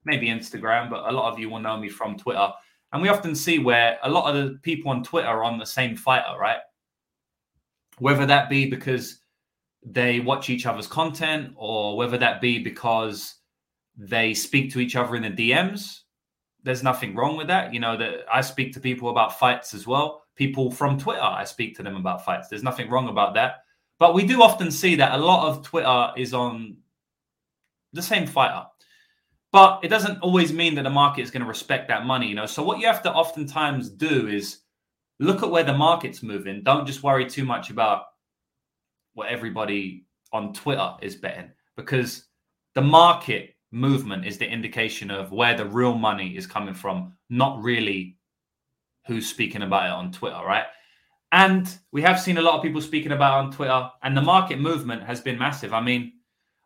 maybe 0.04 0.28
Instagram, 0.28 0.90
but 0.90 1.08
a 1.08 1.12
lot 1.12 1.32
of 1.32 1.38
you 1.38 1.48
will 1.48 1.60
know 1.60 1.78
me 1.78 1.88
from 1.88 2.16
Twitter. 2.16 2.48
And 2.92 3.00
we 3.00 3.08
often 3.08 3.34
see 3.34 3.58
where 3.58 3.98
a 4.02 4.10
lot 4.10 4.34
of 4.34 4.44
the 4.44 4.58
people 4.58 4.90
on 4.90 5.02
Twitter 5.02 5.26
are 5.26 5.42
on 5.42 5.58
the 5.58 5.64
same 5.64 5.96
fighter, 5.96 6.38
right? 6.38 6.58
Whether 7.98 8.26
that 8.26 8.50
be 8.50 8.68
because 8.68 9.20
they 9.82 10.20
watch 10.20 10.50
each 10.50 10.66
other's 10.66 10.86
content 10.86 11.54
or 11.56 11.96
whether 11.96 12.18
that 12.18 12.42
be 12.42 12.58
because 12.58 13.36
they 13.96 14.34
speak 14.34 14.70
to 14.72 14.80
each 14.80 14.96
other 14.96 15.16
in 15.16 15.22
the 15.22 15.30
DMs. 15.30 16.00
There's 16.62 16.82
nothing 16.82 17.14
wrong 17.14 17.38
with 17.38 17.46
that. 17.46 17.72
You 17.72 17.80
know, 17.80 17.96
that 17.96 18.26
I 18.30 18.42
speak 18.42 18.74
to 18.74 18.80
people 18.80 19.08
about 19.08 19.38
fights 19.38 19.72
as 19.72 19.86
well. 19.86 20.24
People 20.36 20.70
from 20.70 20.98
Twitter, 20.98 21.22
I 21.22 21.44
speak 21.44 21.76
to 21.76 21.82
them 21.82 21.96
about 21.96 22.26
fights. 22.26 22.48
There's 22.48 22.62
nothing 22.62 22.90
wrong 22.90 23.08
about 23.08 23.32
that. 23.34 23.64
But 24.00 24.14
we 24.14 24.26
do 24.26 24.42
often 24.42 24.70
see 24.70 24.96
that 24.96 25.12
a 25.12 25.22
lot 25.22 25.48
of 25.48 25.62
Twitter 25.62 26.10
is 26.16 26.34
on 26.34 26.78
the 27.92 28.02
same 28.02 28.26
fighter. 28.26 28.64
But 29.52 29.80
it 29.84 29.88
doesn't 29.88 30.20
always 30.20 30.52
mean 30.54 30.74
that 30.76 30.84
the 30.84 30.90
market 30.90 31.20
is 31.22 31.30
going 31.30 31.42
to 31.42 31.48
respect 31.48 31.88
that 31.88 32.06
money, 32.06 32.26
you 32.26 32.34
know. 32.34 32.46
So 32.46 32.62
what 32.62 32.78
you 32.78 32.86
have 32.86 33.02
to 33.02 33.12
oftentimes 33.12 33.90
do 33.90 34.26
is 34.26 34.60
look 35.18 35.42
at 35.42 35.50
where 35.50 35.64
the 35.64 35.74
market's 35.74 36.22
moving. 36.22 36.62
Don't 36.62 36.86
just 36.86 37.02
worry 37.02 37.28
too 37.28 37.44
much 37.44 37.68
about 37.68 38.04
what 39.12 39.28
everybody 39.28 40.06
on 40.32 40.54
Twitter 40.54 40.94
is 41.02 41.16
betting 41.16 41.50
because 41.76 42.24
the 42.74 42.80
market 42.80 43.54
movement 43.70 44.24
is 44.24 44.38
the 44.38 44.48
indication 44.48 45.10
of 45.10 45.30
where 45.30 45.56
the 45.56 45.66
real 45.66 45.94
money 45.94 46.36
is 46.36 46.46
coming 46.46 46.74
from, 46.74 47.12
not 47.28 47.62
really 47.62 48.16
who's 49.06 49.28
speaking 49.28 49.62
about 49.62 49.86
it 49.86 49.92
on 49.92 50.10
Twitter, 50.10 50.40
right? 50.46 50.64
And 51.32 51.72
we 51.92 52.02
have 52.02 52.20
seen 52.20 52.38
a 52.38 52.42
lot 52.42 52.56
of 52.56 52.62
people 52.62 52.80
speaking 52.80 53.12
about 53.12 53.44
on 53.44 53.52
Twitter, 53.52 53.88
and 54.02 54.16
the 54.16 54.22
market 54.22 54.58
movement 54.58 55.02
has 55.04 55.20
been 55.20 55.38
massive. 55.38 55.72
I 55.72 55.80
mean, 55.80 56.12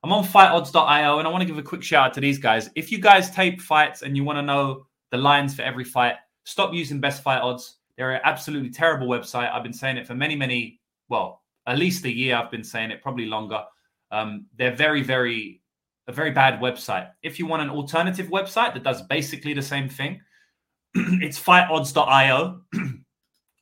I'm 0.02 0.12
on 0.12 0.24
fightodds.io, 0.24 1.18
and 1.18 1.28
I 1.28 1.30
want 1.30 1.42
to 1.42 1.46
give 1.46 1.58
a 1.58 1.62
quick 1.62 1.82
shout 1.82 2.08
out 2.08 2.14
to 2.14 2.20
these 2.20 2.38
guys. 2.38 2.70
If 2.74 2.90
you 2.90 2.98
guys 2.98 3.30
tape 3.30 3.60
fights 3.60 4.02
and 4.02 4.16
you 4.16 4.24
want 4.24 4.38
to 4.38 4.42
know 4.42 4.86
the 5.10 5.18
lines 5.18 5.54
for 5.54 5.62
every 5.62 5.84
fight, 5.84 6.16
stop 6.44 6.72
using 6.72 7.00
best 7.00 7.22
fight 7.22 7.40
odds. 7.40 7.78
They're 7.96 8.12
an 8.12 8.20
absolutely 8.24 8.70
terrible 8.70 9.06
website. 9.06 9.52
I've 9.52 9.62
been 9.62 9.72
saying 9.72 9.98
it 9.98 10.06
for 10.06 10.14
many, 10.14 10.34
many, 10.34 10.80
well, 11.08 11.42
at 11.66 11.78
least 11.78 12.04
a 12.04 12.12
year. 12.12 12.36
I've 12.36 12.50
been 12.50 12.64
saying 12.64 12.90
it, 12.90 13.02
probably 13.02 13.26
longer. 13.26 13.62
Um, 14.10 14.46
they're 14.56 14.74
very, 14.74 15.02
very, 15.02 15.62
a 16.06 16.12
very 16.12 16.30
bad 16.30 16.60
website. 16.60 17.10
If 17.22 17.38
you 17.38 17.46
want 17.46 17.62
an 17.62 17.70
alternative 17.70 18.28
website 18.28 18.74
that 18.74 18.82
does 18.82 19.02
basically 19.02 19.54
the 19.54 19.62
same 19.62 19.88
thing, 19.88 20.20
it's 20.94 21.40
fightodds.io. 21.40 22.60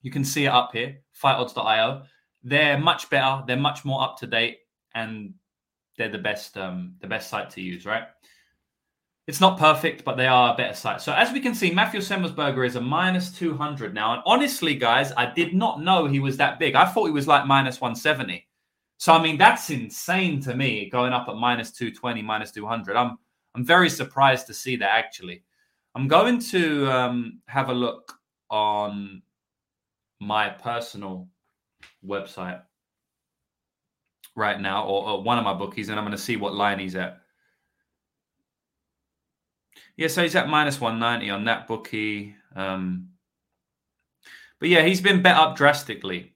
You 0.02 0.10
can 0.10 0.24
see 0.24 0.44
it 0.44 0.48
up 0.48 0.70
here, 0.72 0.98
fightodds.io. 1.20 2.02
They're 2.44 2.78
much 2.78 3.08
better. 3.08 3.42
They're 3.46 3.56
much 3.56 3.84
more 3.84 4.02
up 4.02 4.18
to 4.18 4.26
date, 4.26 4.58
and 4.94 5.34
they're 5.96 6.08
the 6.08 6.18
best 6.18 6.58
um, 6.58 6.94
the 7.00 7.06
best 7.06 7.30
site 7.30 7.50
to 7.50 7.60
use. 7.60 7.86
Right? 7.86 8.04
It's 9.28 9.40
not 9.40 9.58
perfect, 9.58 10.04
but 10.04 10.16
they 10.16 10.26
are 10.26 10.52
a 10.52 10.56
better 10.56 10.74
site. 10.74 11.00
So 11.00 11.12
as 11.12 11.32
we 11.32 11.38
can 11.38 11.54
see, 11.54 11.70
Matthew 11.70 12.00
Semelsberger 12.00 12.66
is 12.66 12.74
a 12.74 12.80
minus 12.80 13.30
200 13.30 13.94
now. 13.94 14.14
And 14.14 14.22
honestly, 14.26 14.74
guys, 14.74 15.12
I 15.16 15.32
did 15.32 15.54
not 15.54 15.80
know 15.80 16.06
he 16.06 16.18
was 16.18 16.36
that 16.38 16.58
big. 16.58 16.74
I 16.74 16.86
thought 16.86 17.04
he 17.04 17.12
was 17.12 17.28
like 17.28 17.46
minus 17.46 17.80
170. 17.80 18.44
So 18.96 19.12
I 19.12 19.22
mean, 19.22 19.38
that's 19.38 19.70
insane 19.70 20.40
to 20.42 20.56
me, 20.56 20.90
going 20.90 21.12
up 21.12 21.28
at 21.28 21.36
minus 21.36 21.70
220, 21.70 22.22
minus 22.22 22.50
200. 22.50 22.96
I'm 22.96 23.18
I'm 23.54 23.64
very 23.64 23.90
surprised 23.90 24.46
to 24.48 24.54
see 24.54 24.76
that 24.76 24.90
actually. 24.90 25.44
I'm 25.94 26.08
going 26.08 26.38
to 26.38 26.90
um, 26.90 27.40
have 27.46 27.68
a 27.68 27.74
look 27.74 28.12
on 28.50 29.22
my 30.22 30.48
personal 30.48 31.28
website 32.06 32.62
right 34.36 34.60
now, 34.60 34.84
or, 34.84 35.08
or 35.08 35.22
one 35.22 35.36
of 35.36 35.44
my 35.44 35.52
bookies, 35.52 35.88
and 35.88 35.98
I'm 35.98 36.04
going 36.04 36.16
to 36.16 36.22
see 36.22 36.36
what 36.36 36.54
line 36.54 36.78
he's 36.78 36.94
at. 36.94 37.20
Yeah, 39.96 40.08
so 40.08 40.22
he's 40.22 40.36
at 40.36 40.48
minus 40.48 40.80
190 40.80 41.30
on 41.30 41.44
that 41.44 41.66
bookie. 41.66 42.34
Um, 42.54 43.08
but 44.60 44.68
yeah, 44.68 44.82
he's 44.82 45.00
been 45.00 45.22
bet 45.22 45.36
up 45.36 45.56
drastically. 45.56 46.34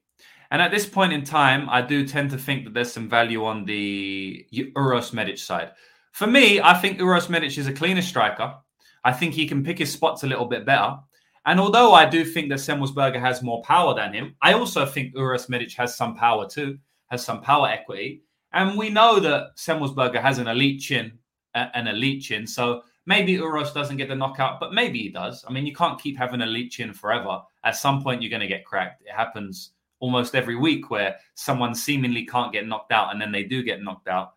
And 0.51 0.61
at 0.61 0.71
this 0.71 0.85
point 0.85 1.13
in 1.13 1.23
time, 1.23 1.69
I 1.69 1.81
do 1.81 2.05
tend 2.05 2.31
to 2.31 2.37
think 2.37 2.65
that 2.65 2.73
there's 2.73 2.91
some 2.91 3.09
value 3.09 3.45
on 3.45 3.65
the 3.65 4.45
Uros 4.51 5.13
Medic 5.13 5.37
side. 5.37 5.71
For 6.11 6.27
me, 6.27 6.59
I 6.61 6.73
think 6.73 6.99
Uros 6.99 7.29
Medic 7.29 7.57
is 7.57 7.67
a 7.67 7.73
cleaner 7.73 8.01
striker. 8.01 8.55
I 9.03 9.13
think 9.13 9.33
he 9.33 9.47
can 9.47 9.63
pick 9.63 9.79
his 9.79 9.91
spots 9.91 10.23
a 10.23 10.27
little 10.27 10.45
bit 10.45 10.65
better. 10.65 10.97
And 11.47 11.61
although 11.61 11.93
I 11.93 12.05
do 12.05 12.25
think 12.25 12.49
that 12.49 12.59
Semelsberger 12.59 13.21
has 13.21 13.41
more 13.41 13.63
power 13.63 13.95
than 13.95 14.13
him, 14.13 14.35
I 14.41 14.51
also 14.51 14.85
think 14.85 15.15
Uros 15.15 15.47
Medic 15.47 15.71
has 15.73 15.95
some 15.95 16.13
power 16.13 16.45
too, 16.45 16.77
has 17.07 17.23
some 17.23 17.41
power 17.41 17.69
equity. 17.69 18.21
And 18.51 18.77
we 18.77 18.89
know 18.89 19.21
that 19.21 19.55
Semelsberger 19.55 20.21
has 20.21 20.39
an 20.39 20.49
elite 20.49 20.81
chin, 20.81 21.17
an 21.55 21.87
elite 21.87 22.21
chin. 22.21 22.45
So 22.45 22.83
maybe 23.05 23.37
Uros 23.37 23.73
doesn't 23.73 23.95
get 23.95 24.09
the 24.09 24.15
knockout, 24.15 24.59
but 24.59 24.73
maybe 24.73 24.99
he 24.99 25.09
does. 25.09 25.45
I 25.47 25.53
mean, 25.53 25.65
you 25.65 25.73
can't 25.73 25.99
keep 26.01 26.17
having 26.17 26.41
an 26.41 26.49
elite 26.49 26.71
chin 26.71 26.91
forever. 26.91 27.41
At 27.63 27.77
some 27.77 28.03
point, 28.03 28.21
you're 28.21 28.29
going 28.29 28.41
to 28.41 28.47
get 28.47 28.65
cracked. 28.65 29.03
It 29.03 29.13
happens 29.13 29.71
almost 29.99 30.35
every 30.35 30.57
week 30.57 30.91
where 30.91 31.15
someone 31.35 31.73
seemingly 31.73 32.25
can't 32.25 32.51
get 32.51 32.67
knocked 32.67 32.91
out 32.91 33.13
and 33.13 33.21
then 33.21 33.31
they 33.31 33.43
do 33.43 33.63
get 33.63 33.81
knocked 33.81 34.09
out. 34.09 34.33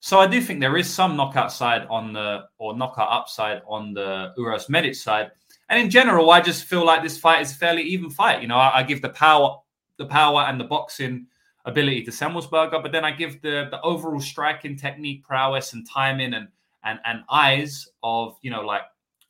So 0.00 0.18
I 0.18 0.26
do 0.26 0.40
think 0.40 0.60
there 0.60 0.76
is 0.76 0.92
some 0.92 1.16
knockout 1.16 1.52
side 1.52 1.86
on 1.88 2.12
the 2.12 2.46
or 2.58 2.76
knockout 2.76 3.12
upside 3.12 3.62
on 3.68 3.94
the 3.94 4.32
Uros 4.36 4.68
Medic 4.68 4.96
side. 4.96 5.30
And 5.70 5.80
in 5.80 5.88
general, 5.88 6.30
I 6.30 6.40
just 6.40 6.64
feel 6.64 6.84
like 6.84 7.02
this 7.02 7.16
fight 7.16 7.40
is 7.40 7.52
a 7.52 7.54
fairly 7.54 7.82
even 7.82 8.10
fight. 8.10 8.42
You 8.42 8.48
know, 8.48 8.56
I, 8.56 8.80
I 8.80 8.82
give 8.82 9.00
the 9.00 9.08
power, 9.08 9.56
the 9.98 10.06
power 10.06 10.42
and 10.42 10.60
the 10.60 10.64
boxing 10.64 11.28
ability 11.64 12.02
to 12.04 12.10
Semelsberger, 12.10 12.82
but 12.82 12.90
then 12.90 13.04
I 13.04 13.12
give 13.12 13.40
the 13.40 13.68
the 13.70 13.80
overall 13.82 14.20
striking 14.20 14.76
technique, 14.76 15.22
prowess, 15.22 15.72
and 15.72 15.88
timing 15.88 16.34
and 16.34 16.48
and 16.84 16.98
and 17.06 17.20
eyes 17.30 17.88
of 18.02 18.36
you 18.42 18.50
know 18.50 18.62
like 18.62 18.82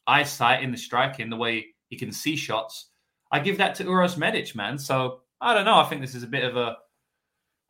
eyesight 0.07 0.63
in 0.63 0.73
the 0.73 0.79
striking, 0.79 1.29
the 1.29 1.37
way 1.37 1.67
he 1.89 1.97
can 1.97 2.11
see 2.11 2.37
shots. 2.37 2.87
I 3.31 3.39
give 3.41 3.59
that 3.59 3.75
to 3.77 3.85
Uros 3.85 4.17
Medic, 4.17 4.57
man. 4.57 4.79
So 4.79 5.21
I 5.43 5.53
don't 5.53 5.67
know. 5.67 5.77
I 5.77 5.85
think 5.85 6.01
this 6.01 6.15
is 6.15 6.23
a 6.23 6.27
bit 6.27 6.45
of 6.45 6.57
a 6.57 6.77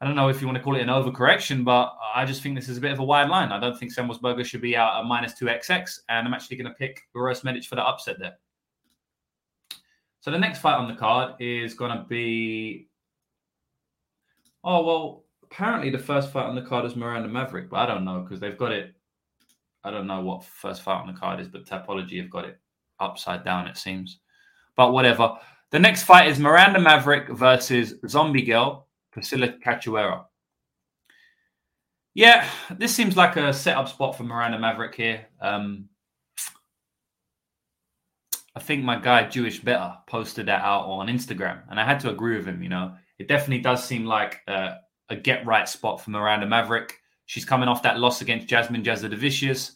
I 0.00 0.07
don't 0.07 0.17
know 0.17 0.29
if 0.29 0.41
you 0.41 0.47
want 0.47 0.57
to 0.57 0.65
call 0.65 0.77
it 0.77 0.83
an 0.83 0.89
overcorrection, 0.89 1.65
but 1.65 1.93
I 2.15 2.25
just 2.25 2.43
think 2.43 2.55
this 2.55 2.69
is 2.69 2.79
a 2.79 2.81
bit 2.81 2.93
of 2.93 3.00
a 3.00 3.05
wide 3.05 3.29
line. 3.29 3.53
I 3.53 3.61
don't 3.61 3.79
think 3.79 3.93
Semelsberger 3.95 4.47
should 4.47 4.62
be 4.62 4.75
out 4.75 4.99
at 4.99 5.07
minus 5.07 5.35
2xx, 5.35 6.00
and 6.09 6.27
I'm 6.27 6.33
actually 6.33 6.57
going 6.57 6.73
to 6.73 6.79
pick 6.79 7.03
Uros 7.15 7.45
Medic 7.45 7.65
for 7.65 7.75
the 7.75 7.87
upset 7.87 8.19
there. 8.19 8.37
So 10.21 10.31
the 10.31 10.39
next 10.39 10.59
fight 10.59 10.77
on 10.77 10.89
the 10.89 10.99
card 10.99 11.35
is 11.41 11.75
going 11.75 11.97
to 11.97 12.05
be. 12.05 12.89
Oh, 14.62 14.85
well, 14.85 15.25
apparently 15.43 15.91
the 15.91 15.99
first 15.99 16.31
fight 16.31 16.47
on 16.47 16.55
the 16.55 16.62
card 16.62 16.85
is 16.85 16.95
Miranda 16.95 17.29
Maverick, 17.29 17.71
but 17.71 17.79
I 17.79 17.87
don't 17.87 18.05
know 18.05 18.21
because 18.21 18.41
they've 18.41 18.59
got 18.59 18.73
it. 18.73 18.95
I 19.83 19.91
don't 19.91 20.07
know 20.07 20.21
what 20.21 20.45
first 20.45 20.83
fight 20.83 21.00
on 21.00 21.07
the 21.07 21.19
card 21.19 21.41
is, 21.41 21.49
but 21.49 21.65
Tapology 21.65 22.19
have 22.21 22.31
got 22.31 22.45
it 22.45 22.61
upside 23.00 23.45
down, 23.45 23.67
it 23.67 23.79
seems. 23.79 24.19
But 24.77 24.93
whatever. 24.93 25.37
The 25.71 25.79
next 25.79 26.03
fight 26.03 26.29
is 26.29 26.39
Miranda 26.39 26.81
Maverick 26.81 27.29
versus 27.31 27.95
Zombie 28.07 28.43
Girl 28.43 28.89
Priscilla 29.12 29.55
Cachoeira. 29.65 30.25
Yeah, 32.15 32.49
this 32.77 32.95
seems 32.95 33.17
like 33.17 33.37
a 33.37 33.53
setup 33.53 33.89
spot 33.89 34.17
for 34.17 34.25
Miranda 34.25 34.59
Maverick 34.59 34.95
here. 34.95 35.27
Um, 35.41 35.89
I 38.57 38.61
think 38.61 38.85
my 38.85 38.99
guy 38.99 39.28
Jewish 39.28 39.61
Better 39.61 39.95
posted 40.07 40.47
that 40.47 40.62
out 40.62 40.87
on 40.87 41.07
Instagram, 41.07 41.62
and 41.71 41.78
I 41.78 41.85
had 41.85 42.00
to 42.00 42.11
agree 42.11 42.37
with 42.37 42.47
him. 42.47 42.62
You 42.62 42.69
know, 42.69 42.95
it 43.19 43.28
definitely 43.28 43.62
does 43.62 43.85
seem 43.85 44.04
like 44.04 44.40
uh, 44.49 44.75
a, 45.09 45.14
a 45.14 45.16
get 45.16 45.47
right 45.47 45.69
spot 45.69 46.00
for 46.00 46.11
Miranda 46.11 46.47
Maverick. 46.47 46.99
She's 47.26 47.45
coming 47.45 47.69
off 47.69 47.83
that 47.85 48.00
loss 48.00 48.23
against 48.23 48.49
Jasmine 48.49 48.83
Jazza 48.83 49.09
Jasudavicius, 49.09 49.73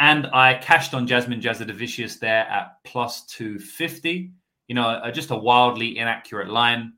and 0.00 0.26
I 0.32 0.54
cashed 0.54 0.92
on 0.92 1.06
Jasmine 1.06 1.40
Jazza 1.40 1.66
Jasudavicius 1.66 2.18
there 2.18 2.46
at 2.48 2.82
plus 2.84 3.26
two 3.26 3.58
fifty. 3.58 4.32
You 4.66 4.74
know, 4.74 5.00
just 5.12 5.30
a 5.30 5.36
wildly 5.36 5.98
inaccurate 5.98 6.48
line. 6.48 6.94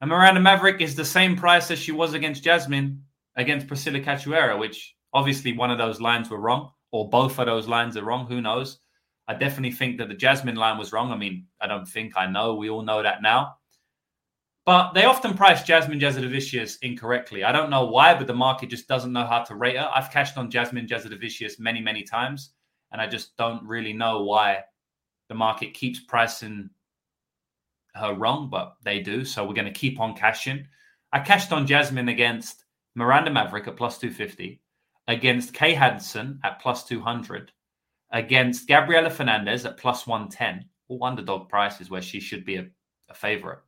And 0.00 0.10
Miranda 0.10 0.40
Maverick 0.40 0.80
is 0.80 0.94
the 0.94 1.04
same 1.04 1.36
price 1.36 1.70
as 1.70 1.78
she 1.78 1.92
was 1.92 2.12
against 2.12 2.42
Jasmine 2.42 3.02
against 3.36 3.68
Priscilla 3.68 4.00
Cachoeira, 4.00 4.58
which 4.58 4.94
obviously 5.14 5.52
one 5.52 5.70
of 5.70 5.78
those 5.78 6.00
lines 6.00 6.28
were 6.28 6.40
wrong, 6.40 6.72
or 6.90 7.08
both 7.08 7.38
of 7.38 7.46
those 7.46 7.68
lines 7.68 7.96
are 7.96 8.04
wrong. 8.04 8.26
Who 8.26 8.40
knows? 8.40 8.80
I 9.28 9.34
definitely 9.34 9.72
think 9.72 9.98
that 9.98 10.08
the 10.08 10.14
Jasmine 10.14 10.56
line 10.56 10.78
was 10.78 10.90
wrong. 10.90 11.12
I 11.12 11.16
mean, 11.16 11.46
I 11.60 11.66
don't 11.66 11.86
think 11.86 12.14
I 12.16 12.26
know. 12.26 12.54
We 12.54 12.70
all 12.70 12.82
know 12.82 13.02
that 13.02 13.22
now. 13.22 13.56
But 14.64 14.92
they 14.92 15.04
often 15.04 15.34
price 15.34 15.62
Jasmine 15.62 16.00
Jasudavicius 16.00 16.78
incorrectly. 16.82 17.44
I 17.44 17.52
don't 17.52 17.70
know 17.70 17.86
why, 17.86 18.14
but 18.14 18.26
the 18.26 18.34
market 18.34 18.70
just 18.70 18.88
doesn't 18.88 19.12
know 19.12 19.26
how 19.26 19.42
to 19.44 19.54
rate 19.54 19.76
her. 19.76 19.90
I've 19.94 20.10
cashed 20.10 20.36
on 20.36 20.50
Jasmine 20.50 20.86
Jasudavicius 20.86 21.58
many, 21.58 21.80
many 21.80 22.02
times, 22.02 22.50
and 22.90 23.00
I 23.00 23.06
just 23.06 23.36
don't 23.36 23.62
really 23.64 23.92
know 23.92 24.22
why 24.24 24.64
the 25.28 25.34
market 25.34 25.74
keeps 25.74 26.00
pricing 26.00 26.70
her 27.94 28.14
wrong, 28.14 28.48
but 28.50 28.76
they 28.82 29.00
do. 29.00 29.24
So 29.24 29.44
we're 29.46 29.54
going 29.54 29.72
to 29.72 29.78
keep 29.78 30.00
on 30.00 30.14
cashing. 30.14 30.66
I 31.12 31.20
cashed 31.20 31.52
on 31.52 31.66
Jasmine 31.66 32.08
against 32.08 32.64
Miranda 32.94 33.30
Maverick 33.30 33.68
at 33.68 33.76
plus 33.76 33.98
250, 33.98 34.60
against 35.06 35.54
Kay 35.54 35.74
Hansen 35.74 36.40
at 36.44 36.60
plus 36.60 36.84
200, 36.84 37.52
against 38.10 38.68
Gabriella 38.68 39.10
Fernandes 39.10 39.64
at 39.64 39.76
plus 39.76 40.06
110, 40.06 40.64
all 40.88 41.04
underdog 41.04 41.48
prices 41.48 41.90
where 41.90 42.02
she 42.02 42.20
should 42.20 42.44
be 42.44 42.56
a, 42.56 42.66
a 43.08 43.14
favorite. 43.14 43.60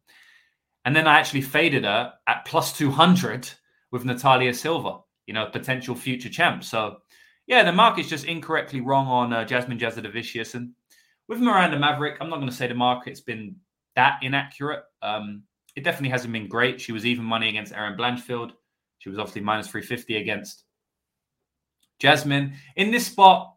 And 0.84 0.96
then 0.96 1.06
I 1.06 1.18
actually 1.18 1.42
faded 1.42 1.84
her 1.84 2.12
at 2.26 2.44
plus 2.46 2.76
200 2.76 3.50
with 3.90 4.04
Natalia 4.04 4.54
Silva, 4.54 5.00
you 5.26 5.34
know, 5.34 5.46
potential 5.46 5.94
future 5.94 6.30
champ. 6.30 6.64
So, 6.64 6.98
yeah, 7.46 7.62
the 7.62 7.72
market's 7.72 8.08
just 8.08 8.24
incorrectly 8.24 8.80
wrong 8.80 9.06
on 9.06 9.32
uh, 9.32 9.44
Jasmine 9.44 9.78
Jasudavicius. 9.78 10.54
And 10.54 10.72
with 11.28 11.40
Miranda 11.40 11.78
Maverick, 11.78 12.16
I'm 12.20 12.30
not 12.30 12.36
going 12.36 12.48
to 12.48 12.54
say 12.54 12.66
the 12.66 12.74
market's 12.74 13.20
been 13.20 13.56
that 13.96 14.20
inaccurate. 14.22 14.84
Um, 15.02 15.42
it 15.76 15.84
definitely 15.84 16.10
hasn't 16.10 16.32
been 16.32 16.48
great. 16.48 16.80
She 16.80 16.92
was 16.92 17.04
even 17.04 17.24
money 17.24 17.48
against 17.48 17.72
Erin 17.72 17.96
Blanchfield. 17.96 18.52
She 18.98 19.08
was 19.08 19.18
obviously 19.18 19.42
minus 19.42 19.68
350 19.68 20.16
against 20.16 20.64
Jasmine. 21.98 22.54
In 22.76 22.90
this 22.90 23.06
spot, 23.06 23.56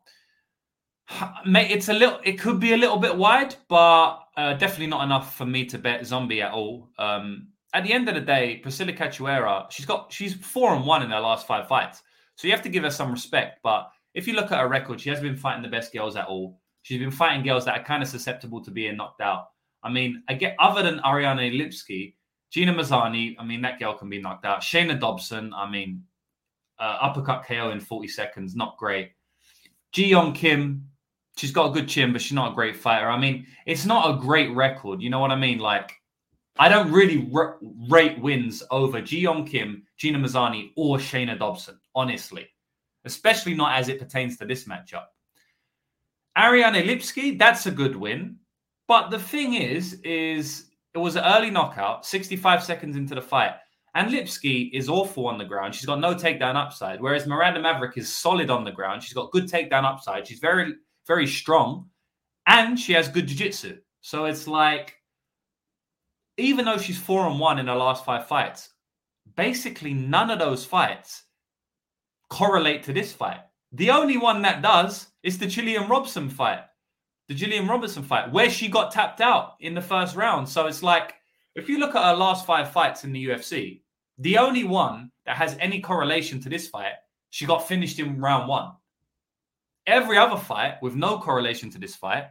it's 1.46 1.90
a 1.90 1.94
little, 1.94 2.20
it 2.24 2.40
could 2.40 2.60
be 2.60 2.74
a 2.74 2.78
little 2.78 2.98
bit 2.98 3.16
wide, 3.16 3.56
but 3.68 4.20
uh, 4.38 4.54
definitely 4.54 4.88
not 4.88 5.04
enough 5.04 5.36
for 5.36 5.46
me 5.46 5.66
to 5.66 5.78
bet 5.78 6.06
Zombie 6.06 6.42
at 6.42 6.52
all. 6.52 6.90
Um, 6.98 7.48
at 7.74 7.84
the 7.84 7.94
end 7.94 8.08
of 8.08 8.16
the 8.16 8.22
day, 8.22 8.58
Priscilla 8.58 8.94
Cachoeira, 8.94 9.70
she's 9.72 9.86
got, 9.86 10.12
she's 10.12 10.34
four 10.34 10.76
and 10.76 10.86
one 10.86 11.02
in 11.02 11.10
her 11.10 11.20
last 11.20 11.48
five 11.48 11.68
fights. 11.68 12.04
So 12.36 12.48
you 12.48 12.54
have 12.54 12.64
to 12.64 12.70
give 12.70 12.84
her 12.84 12.92
some 12.92 13.12
respect. 13.12 13.60
But 13.64 13.90
if 14.14 14.28
you 14.28 14.34
look 14.34 14.52
at 14.52 14.60
her 14.60 14.68
record, 14.68 15.02
she 15.02 15.10
hasn't 15.10 15.28
been 15.28 15.38
fighting 15.38 15.64
the 15.64 15.70
best 15.70 15.92
girls 15.94 16.16
at 16.16 16.28
all. 16.28 16.60
She's 16.84 17.00
been 17.00 17.12
fighting 17.12 17.44
girls 17.44 17.66
that 17.66 17.80
are 17.80 17.84
kind 17.84 18.04
of 18.04 18.10
susceptible 18.10 18.64
to 18.64 18.72
being 18.72 18.98
knocked 18.98 19.22
out. 19.22 19.46
I 19.84 19.92
mean, 19.92 20.24
I 20.30 20.34
get 20.34 20.56
other 20.60 20.84
than 20.84 21.02
Ariane 21.06 21.54
Lipski, 21.54 22.16
Gina 22.52 22.74
Mazany. 22.74 23.36
I 23.40 23.46
mean, 23.46 23.62
that 23.62 23.80
girl 23.80 23.94
can 23.94 24.10
be 24.10 24.22
knocked 24.22 24.46
out. 24.46 24.62
Shayna 24.62 25.00
Dobson, 25.00 25.54
I 25.54 25.70
mean, 25.70 26.04
uh, 26.80 26.98
uppercut 27.02 27.46
KO 27.46 27.72
in 27.72 27.80
40 27.80 28.08
seconds, 28.08 28.56
not 28.56 28.78
great. 28.78 29.12
Ji 29.92 30.12
Yeon 30.12 30.36
Kim, 30.36 30.90
she's 31.38 31.52
got 31.52 31.70
a 31.70 31.74
good 31.74 31.88
chin, 31.88 32.14
but 32.14 32.22
she's 32.22 32.34
not 32.34 32.52
a 32.52 32.56
great 32.56 32.76
fighter. 32.76 33.10
I 33.10 33.18
mean, 33.18 33.46
it's 33.66 33.86
not 33.86 34.10
a 34.10 34.20
great 34.20 34.54
record. 34.56 35.02
You 35.02 35.10
know 35.10 35.20
what 35.20 35.32
I 35.32 35.36
mean? 35.36 35.60
Like, 35.60 35.92
I 36.58 36.70
don't 36.70 36.92
really 36.92 37.30
rate 37.90 38.20
wins 38.20 38.64
over 38.70 39.02
Ji 39.02 39.28
Kim, 39.46 39.84
Gina 39.98 40.20
Mazany, 40.20 40.72
or 40.76 40.98
Shayna 40.98 41.38
Dobson, 41.38 41.80
honestly, 41.96 42.48
especially 43.06 43.56
not 43.56 43.78
as 43.78 43.90
it 43.90 44.00
pertains 44.00 44.38
to 44.38 44.46
this 44.46 44.66
matchup. 44.66 45.06
Ariane 46.38 46.74
Lipski, 46.74 47.38
that's 47.38 47.66
a 47.66 47.72
good 47.72 47.96
win. 47.96 48.38
But 48.88 49.10
the 49.10 49.20
thing 49.20 49.56
is, 49.56 49.94
is 50.04 50.72
it 50.94 50.98
was 51.00 51.16
an 51.16 51.24
early 51.24 51.50
knockout, 51.50 52.06
65 52.06 52.64
seconds 52.64 52.96
into 52.96 53.16
the 53.16 53.22
fight. 53.22 53.54
And 53.96 54.12
Lipski 54.12 54.72
is 54.74 54.90
awful 54.90 55.28
on 55.28 55.38
the 55.38 55.46
ground. 55.46 55.76
She's 55.76 55.86
got 55.86 56.00
no 56.00 56.16
takedown 56.16 56.56
upside. 56.56 57.00
Whereas 57.00 57.28
Miranda 57.28 57.62
Maverick 57.62 57.98
is 57.98 58.14
solid 58.14 58.50
on 58.50 58.64
the 58.64 58.72
ground. 58.72 59.04
She's 59.04 59.14
got 59.14 59.32
good 59.32 59.48
takedown 59.48 59.84
upside. 59.84 60.28
She's 60.28 60.40
very, 60.40 60.74
very 61.08 61.28
strong. 61.28 61.90
And 62.46 62.80
she 62.80 62.94
has 62.94 63.08
good 63.08 63.28
jiu-jitsu. 63.28 63.78
So 64.02 64.26
it's 64.26 64.48
like, 64.48 64.96
even 66.38 66.66
though 66.66 66.78
she's 66.78 66.98
four 66.98 67.28
and 67.28 67.40
one 67.40 67.60
in 67.60 67.68
her 67.68 67.76
last 67.76 68.04
five 68.04 68.28
fights, 68.28 68.70
basically 69.36 69.94
none 69.94 70.30
of 70.30 70.40
those 70.40 70.66
fights 70.66 71.24
correlate 72.30 72.84
to 72.84 72.94
this 72.94 73.14
fight. 73.14 73.40
The 73.72 73.92
only 73.92 74.18
one 74.18 74.42
that 74.42 74.62
does 74.62 75.08
is 75.24 75.38
the 75.38 75.48
Gillian 75.48 75.88
Robson 75.88 76.30
fight 76.30 76.64
the 77.28 77.34
Gillian 77.34 77.68
Robertson 77.68 78.04
fight, 78.04 78.32
where 78.32 78.50
she 78.50 78.68
got 78.68 78.92
tapped 78.92 79.22
out 79.22 79.56
in 79.60 79.74
the 79.74 79.82
first 79.82 80.16
round. 80.16 80.48
So 80.48 80.68
it's 80.68 80.84
like, 80.84 81.16
if 81.56 81.70
you 81.70 81.80
look 81.80 81.96
at 81.96 82.04
her 82.04 82.16
last 82.16 82.46
five 82.46 82.72
fights 82.72 83.04
in 83.04 83.14
the 83.14 83.26
UFC, 83.28 83.82
the 84.18 84.38
only 84.38 84.64
one 84.64 85.12
that 85.26 85.38
has 85.38 85.58
any 85.60 85.80
correlation 85.80 86.40
to 86.42 86.50
this 86.50 86.68
fight, 86.68 86.94
she 87.30 87.46
got 87.46 87.68
finished 87.68 88.00
in 88.00 88.20
round 88.20 88.48
one. 88.48 88.74
Every 89.86 90.18
other 90.18 90.38
fight 90.38 90.82
with 90.82 90.96
no 90.96 91.20
correlation 91.20 91.70
to 91.72 91.78
this 91.78 91.96
fight, 91.96 92.26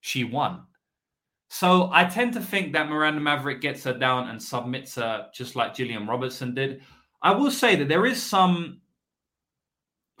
she 0.00 0.24
won. 0.24 0.62
So 1.50 1.90
I 1.92 2.04
tend 2.04 2.34
to 2.34 2.40
think 2.40 2.72
that 2.72 2.88
Miranda 2.88 3.20
Maverick 3.20 3.60
gets 3.60 3.84
her 3.84 3.94
down 3.94 4.28
and 4.28 4.42
submits 4.42 4.96
her 4.96 5.28
just 5.32 5.56
like 5.56 5.74
Gillian 5.74 6.06
Robertson 6.06 6.54
did. 6.54 6.82
I 7.22 7.32
will 7.32 7.50
say 7.50 7.74
that 7.76 7.88
there 7.88 8.06
is 8.06 8.22
some 8.22 8.80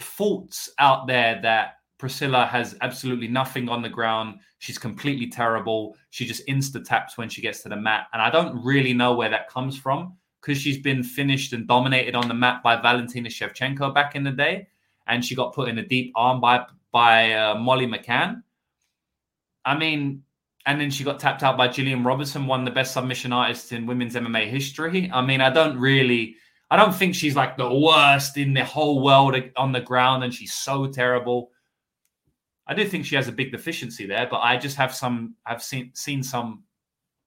faults 0.00 0.70
out 0.78 1.06
there 1.06 1.38
that 1.42 1.74
Priscilla 1.98 2.46
has 2.46 2.76
absolutely 2.80 3.28
nothing 3.28 3.68
on 3.68 3.82
the 3.82 3.88
ground. 3.88 4.38
She's 4.58 4.78
completely 4.78 5.28
terrible. 5.28 5.96
She 6.10 6.24
just 6.24 6.46
insta 6.46 6.82
taps 6.84 7.18
when 7.18 7.28
she 7.28 7.42
gets 7.42 7.62
to 7.62 7.68
the 7.68 7.76
mat. 7.76 8.06
And 8.12 8.22
I 8.22 8.30
don't 8.30 8.64
really 8.64 8.94
know 8.94 9.14
where 9.14 9.28
that 9.28 9.50
comes 9.50 9.76
from 9.76 10.16
because 10.40 10.58
she's 10.58 10.78
been 10.78 11.02
finished 11.02 11.52
and 11.52 11.66
dominated 11.66 12.14
on 12.14 12.28
the 12.28 12.34
mat 12.34 12.62
by 12.62 12.80
Valentina 12.80 13.28
Shevchenko 13.28 13.92
back 13.92 14.14
in 14.14 14.22
the 14.22 14.30
day. 14.30 14.68
And 15.08 15.24
she 15.24 15.34
got 15.34 15.54
put 15.54 15.68
in 15.68 15.78
a 15.78 15.86
deep 15.86 16.12
arm 16.14 16.40
by 16.40 16.64
by 16.92 17.32
uh, 17.32 17.54
Molly 17.54 17.86
McCann. 17.86 18.42
I 19.64 19.76
mean, 19.76 20.22
and 20.66 20.80
then 20.80 20.90
she 20.90 21.04
got 21.04 21.18
tapped 21.18 21.42
out 21.42 21.56
by 21.56 21.68
Gillian 21.68 22.04
Robertson, 22.04 22.46
one 22.46 22.60
of 22.60 22.66
the 22.66 22.72
best 22.72 22.92
submission 22.92 23.32
artists 23.32 23.72
in 23.72 23.86
women's 23.86 24.14
MMA 24.14 24.48
history. 24.48 25.10
I 25.12 25.22
mean, 25.22 25.40
I 25.40 25.50
don't 25.50 25.78
really, 25.78 26.36
I 26.70 26.76
don't 26.76 26.94
think 26.94 27.14
she's 27.14 27.36
like 27.36 27.56
the 27.56 27.72
worst 27.74 28.36
in 28.36 28.54
the 28.54 28.64
whole 28.64 29.02
world 29.02 29.34
on 29.56 29.72
the 29.72 29.80
ground, 29.80 30.24
and 30.24 30.32
she's 30.32 30.54
so 30.54 30.86
terrible. 30.86 31.50
I 32.66 32.74
do 32.74 32.86
think 32.86 33.06
she 33.06 33.16
has 33.16 33.28
a 33.28 33.32
big 33.32 33.50
deficiency 33.50 34.06
there, 34.06 34.28
but 34.30 34.40
I 34.40 34.58
just 34.58 34.76
have 34.76 34.94
some, 34.94 35.36
I've 35.46 35.62
seen 35.62 35.90
seen 35.94 36.22
some 36.22 36.64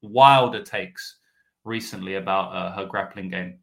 wilder 0.03 0.61
takes 0.61 1.17
recently 1.63 2.15
about 2.15 2.53
uh, 2.53 2.75
her 2.75 2.85
grappling 2.85 3.29
game. 3.29 3.57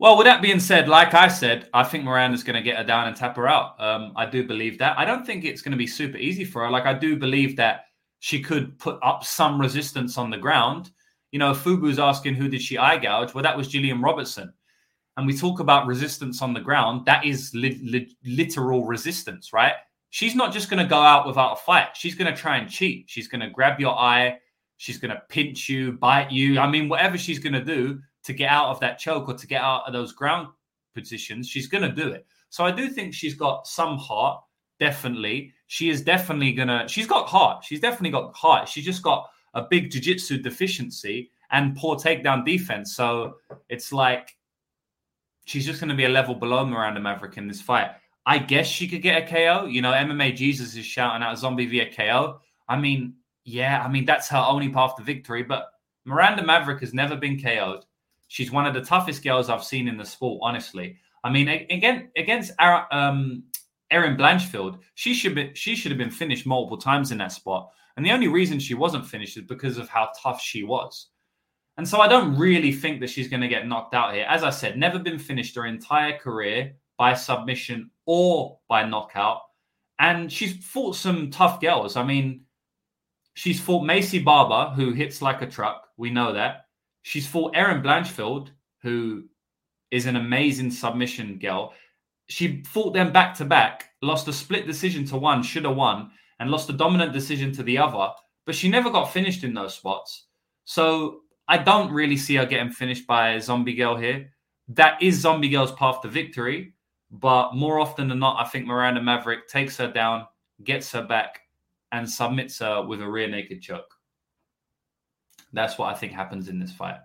Well, 0.00 0.16
with 0.16 0.26
that 0.26 0.42
being 0.42 0.60
said, 0.60 0.88
like 0.88 1.12
I 1.14 1.26
said, 1.26 1.68
I 1.74 1.82
think 1.82 2.04
Miranda's 2.04 2.44
going 2.44 2.54
to 2.54 2.62
get 2.62 2.76
her 2.76 2.84
down 2.84 3.08
and 3.08 3.16
tap 3.16 3.34
her 3.36 3.48
out. 3.48 3.80
Um, 3.80 4.12
I 4.14 4.26
do 4.26 4.46
believe 4.46 4.78
that. 4.78 4.96
I 4.96 5.04
don't 5.04 5.26
think 5.26 5.44
it's 5.44 5.60
going 5.60 5.72
to 5.72 5.78
be 5.78 5.88
super 5.88 6.16
easy 6.16 6.44
for 6.44 6.62
her. 6.62 6.70
Like 6.70 6.86
I 6.86 6.94
do 6.94 7.16
believe 7.16 7.56
that 7.56 7.86
she 8.20 8.40
could 8.40 8.78
put 8.78 8.98
up 9.02 9.24
some 9.24 9.60
resistance 9.60 10.16
on 10.16 10.30
the 10.30 10.38
ground. 10.38 10.92
You 11.32 11.40
know, 11.40 11.52
Fubu's 11.52 11.98
asking 11.98 12.34
who 12.34 12.48
did 12.48 12.62
she 12.62 12.78
eye 12.78 12.98
gouge? 12.98 13.34
Well, 13.34 13.42
that 13.42 13.56
was 13.56 13.68
Gillian 13.68 14.00
Robertson. 14.00 14.52
And 15.16 15.26
we 15.26 15.36
talk 15.36 15.58
about 15.58 15.88
resistance 15.88 16.42
on 16.42 16.54
the 16.54 16.60
ground. 16.60 17.04
That 17.06 17.24
is 17.24 17.52
li- 17.52 17.80
li- 17.82 18.16
literal 18.24 18.86
resistance, 18.86 19.52
right? 19.52 19.74
She's 20.10 20.36
not 20.36 20.52
just 20.52 20.70
going 20.70 20.82
to 20.82 20.88
go 20.88 21.00
out 21.00 21.26
without 21.26 21.54
a 21.54 21.56
fight. 21.56 21.88
She's 21.94 22.14
going 22.14 22.32
to 22.32 22.40
try 22.40 22.58
and 22.58 22.70
cheat. 22.70 23.06
She's 23.08 23.26
going 23.26 23.40
to 23.40 23.50
grab 23.50 23.80
your 23.80 23.98
eye. 23.98 24.38
She's 24.76 24.96
going 24.96 25.10
to 25.10 25.20
pinch 25.28 25.68
you, 25.68 25.92
bite 25.92 26.30
you. 26.30 26.60
I 26.60 26.70
mean, 26.70 26.88
whatever 26.88 27.18
she's 27.18 27.40
going 27.40 27.52
to 27.52 27.64
do 27.64 28.00
to 28.28 28.34
get 28.34 28.50
out 28.50 28.68
of 28.68 28.78
that 28.80 28.98
choke 28.98 29.26
or 29.26 29.32
to 29.32 29.46
get 29.46 29.62
out 29.62 29.84
of 29.86 29.94
those 29.94 30.12
ground 30.12 30.48
positions, 30.94 31.48
she's 31.48 31.66
going 31.66 31.82
to 31.82 31.90
do 31.90 32.10
it. 32.10 32.26
So 32.50 32.62
I 32.62 32.70
do 32.70 32.90
think 32.90 33.14
she's 33.14 33.34
got 33.34 33.66
some 33.66 33.96
heart, 33.96 34.42
definitely. 34.78 35.54
She 35.66 35.88
is 35.88 36.02
definitely 36.02 36.52
going 36.52 36.68
to, 36.68 36.84
she's 36.88 37.06
got 37.06 37.26
heart. 37.26 37.64
She's 37.64 37.80
definitely 37.80 38.10
got 38.10 38.36
heart. 38.36 38.68
She's 38.68 38.84
just 38.84 39.02
got 39.02 39.30
a 39.54 39.62
big 39.62 39.90
jiu 39.90 40.02
jitsu 40.02 40.42
deficiency 40.42 41.30
and 41.50 41.74
poor 41.74 41.96
takedown 41.96 42.44
defense. 42.44 42.94
So 42.94 43.36
it's 43.70 43.94
like 43.94 44.36
she's 45.46 45.64
just 45.64 45.80
going 45.80 45.88
to 45.88 45.96
be 45.96 46.04
a 46.04 46.10
level 46.10 46.34
below 46.34 46.66
Miranda 46.66 47.00
Maverick 47.00 47.38
in 47.38 47.48
this 47.48 47.62
fight. 47.62 47.92
I 48.26 48.36
guess 48.36 48.66
she 48.66 48.86
could 48.86 49.00
get 49.00 49.22
a 49.22 49.26
KO. 49.26 49.64
You 49.64 49.80
know, 49.80 49.92
MMA 49.92 50.36
Jesus 50.36 50.76
is 50.76 50.84
shouting 50.84 51.22
out 51.22 51.38
zombie 51.38 51.64
via 51.64 51.90
KO. 51.90 52.40
I 52.68 52.78
mean, 52.78 53.14
yeah, 53.44 53.82
I 53.82 53.88
mean, 53.88 54.04
that's 54.04 54.28
her 54.28 54.44
only 54.46 54.68
path 54.68 54.96
to 54.96 55.02
victory. 55.02 55.42
But 55.42 55.70
Miranda 56.04 56.44
Maverick 56.44 56.80
has 56.80 56.92
never 56.92 57.16
been 57.16 57.40
KO'd. 57.40 57.86
She's 58.28 58.52
one 58.52 58.66
of 58.66 58.74
the 58.74 58.82
toughest 58.82 59.24
girls 59.24 59.48
I've 59.48 59.64
seen 59.64 59.88
in 59.88 59.96
the 59.96 60.04
sport, 60.04 60.40
honestly. 60.42 60.98
I 61.24 61.30
mean, 61.30 61.48
again 61.48 62.10
against 62.16 62.52
um, 62.60 63.42
Erin 63.90 64.16
Blanchfield, 64.16 64.78
she 64.94 65.14
should 65.14 65.34
be, 65.34 65.50
she 65.54 65.74
should 65.74 65.90
have 65.90 65.98
been 65.98 66.10
finished 66.10 66.46
multiple 66.46 66.78
times 66.78 67.10
in 67.10 67.18
that 67.18 67.32
spot, 67.32 67.70
and 67.96 68.06
the 68.06 68.12
only 68.12 68.28
reason 68.28 68.58
she 68.58 68.74
wasn't 68.74 69.06
finished 69.06 69.36
is 69.36 69.44
because 69.44 69.78
of 69.78 69.88
how 69.88 70.10
tough 70.22 70.40
she 70.40 70.62
was. 70.62 71.08
And 71.78 71.88
so 71.88 72.00
I 72.00 72.08
don't 72.08 72.36
really 72.36 72.72
think 72.72 73.00
that 73.00 73.10
she's 73.10 73.28
going 73.28 73.40
to 73.40 73.48
get 73.48 73.66
knocked 73.66 73.94
out 73.94 74.12
here. 74.12 74.26
As 74.28 74.42
I 74.42 74.50
said, 74.50 74.76
never 74.76 74.98
been 74.98 75.18
finished 75.18 75.54
her 75.56 75.66
entire 75.66 76.18
career 76.18 76.74
by 76.96 77.14
submission 77.14 77.90
or 78.04 78.58
by 78.68 78.84
knockout, 78.84 79.40
and 79.98 80.30
she's 80.30 80.64
fought 80.64 80.96
some 80.96 81.30
tough 81.30 81.60
girls. 81.60 81.96
I 81.96 82.04
mean, 82.04 82.42
she's 83.34 83.60
fought 83.60 83.84
Maycee 83.84 84.24
Barber, 84.24 84.74
who 84.74 84.92
hits 84.92 85.22
like 85.22 85.42
a 85.42 85.46
truck. 85.46 85.88
We 85.96 86.10
know 86.10 86.32
that. 86.34 86.66
She's 87.08 87.26
fought 87.26 87.56
Erin 87.56 87.82
Blanchfield, 87.82 88.50
who 88.82 89.24
is 89.90 90.04
an 90.04 90.16
amazing 90.16 90.70
submission 90.70 91.38
girl. 91.38 91.72
She 92.26 92.62
fought 92.64 92.92
them 92.92 93.14
back 93.14 93.34
to 93.36 93.46
back, 93.46 93.92
lost 94.02 94.28
a 94.28 94.32
split 94.34 94.66
decision 94.66 95.06
to 95.06 95.16
one, 95.16 95.42
should 95.42 95.64
have 95.64 95.74
won, 95.74 96.10
and 96.38 96.50
lost 96.50 96.68
a 96.68 96.74
dominant 96.74 97.14
decision 97.14 97.50
to 97.52 97.62
the 97.62 97.78
other. 97.78 98.12
But 98.44 98.54
she 98.54 98.68
never 98.68 98.90
got 98.90 99.10
finished 99.10 99.42
in 99.42 99.54
those 99.54 99.74
spots. 99.74 100.26
So 100.66 101.20
I 101.48 101.56
don't 101.56 101.90
really 101.90 102.18
see 102.18 102.34
her 102.34 102.44
getting 102.44 102.72
finished 102.72 103.06
by 103.06 103.38
Zombie 103.38 103.72
Girl 103.72 103.96
here. 103.96 104.28
That 104.68 105.02
is 105.02 105.18
Zombie 105.18 105.48
Girl's 105.48 105.72
path 105.72 106.02
to 106.02 106.08
victory. 106.08 106.74
But 107.10 107.54
more 107.54 107.80
often 107.80 108.08
than 108.08 108.18
not, 108.18 108.38
I 108.38 108.46
think 108.50 108.66
Miranda 108.66 109.00
Maverick 109.00 109.48
takes 109.48 109.78
her 109.78 109.90
down, 109.90 110.26
gets 110.62 110.92
her 110.92 111.06
back, 111.06 111.40
and 111.90 112.06
submits 112.06 112.58
her 112.58 112.86
with 112.86 113.00
a 113.00 113.08
rear 113.08 113.28
naked 113.28 113.62
choke. 113.62 113.94
That's 115.52 115.78
what 115.78 115.88
I 115.88 115.98
think 115.98 116.12
happens 116.12 116.48
in 116.48 116.58
this 116.58 116.72
fight. 116.72 116.98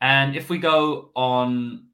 And 0.00 0.36
if 0.36 0.50
we 0.50 0.58
go 0.58 1.10
on 1.14 1.86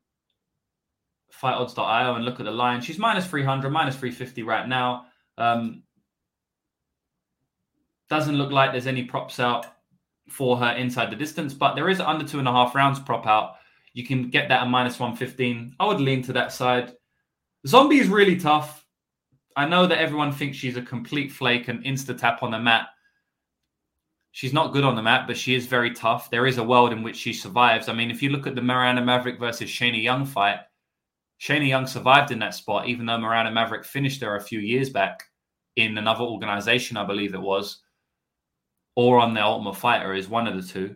fightodds.io 1.40 2.14
and 2.14 2.24
look 2.24 2.40
at 2.40 2.46
the 2.46 2.52
line, 2.52 2.80
she's 2.80 2.98
minus 2.98 3.26
300, 3.26 3.70
minus 3.70 3.96
350 3.96 4.42
right 4.42 4.68
now. 4.68 5.06
Um, 5.38 5.82
doesn't 8.08 8.36
look 8.36 8.50
like 8.50 8.72
there's 8.72 8.86
any 8.86 9.04
props 9.04 9.38
out 9.38 9.66
for 10.28 10.56
her 10.56 10.72
inside 10.72 11.10
the 11.10 11.16
distance, 11.16 11.54
but 11.54 11.74
there 11.74 11.88
is 11.88 12.00
under 12.00 12.26
two 12.26 12.38
and 12.38 12.48
a 12.48 12.52
half 12.52 12.74
rounds 12.74 13.00
prop 13.00 13.26
out. 13.26 13.54
You 13.92 14.06
can 14.06 14.30
get 14.30 14.48
that 14.48 14.62
at 14.62 14.68
minus 14.68 14.98
115. 14.98 15.76
I 15.78 15.86
would 15.86 16.00
lean 16.00 16.22
to 16.22 16.32
that 16.34 16.52
side. 16.52 16.92
Zombie 17.66 17.98
is 17.98 18.08
really 18.08 18.36
tough. 18.36 18.84
I 19.56 19.66
know 19.66 19.86
that 19.86 19.98
everyone 19.98 20.32
thinks 20.32 20.56
she's 20.56 20.76
a 20.76 20.82
complete 20.82 21.32
flake 21.32 21.68
and 21.68 21.84
insta 21.84 22.16
tap 22.16 22.42
on 22.42 22.52
the 22.52 22.58
mat. 22.58 22.88
She's 24.32 24.52
not 24.52 24.72
good 24.72 24.84
on 24.84 24.94
the 24.94 25.02
mat, 25.02 25.26
but 25.26 25.36
she 25.36 25.54
is 25.54 25.66
very 25.66 25.92
tough. 25.92 26.30
There 26.30 26.46
is 26.46 26.58
a 26.58 26.64
world 26.64 26.92
in 26.92 27.02
which 27.02 27.16
she 27.16 27.32
survives. 27.32 27.88
I 27.88 27.92
mean, 27.92 28.10
if 28.10 28.22
you 28.22 28.30
look 28.30 28.46
at 28.46 28.54
the 28.54 28.62
Miranda 28.62 29.04
Maverick 29.04 29.40
versus 29.40 29.68
Shayna 29.68 30.00
Young 30.00 30.24
fight, 30.24 30.58
Shayna 31.40 31.66
Young 31.66 31.86
survived 31.86 32.30
in 32.30 32.38
that 32.40 32.54
spot, 32.54 32.86
even 32.86 33.06
though 33.06 33.18
Miranda 33.18 33.50
Maverick 33.50 33.84
finished 33.84 34.22
her 34.22 34.36
a 34.36 34.42
few 34.42 34.60
years 34.60 34.90
back 34.90 35.24
in 35.76 35.98
another 35.98 36.22
organization, 36.22 36.96
I 36.96 37.04
believe 37.04 37.34
it 37.34 37.40
was, 37.40 37.80
or 38.94 39.18
on 39.18 39.34
the 39.34 39.42
Ultimate 39.42 39.76
Fighter, 39.76 40.14
is 40.14 40.28
one 40.28 40.46
of 40.46 40.54
the 40.54 40.72
two. 40.72 40.94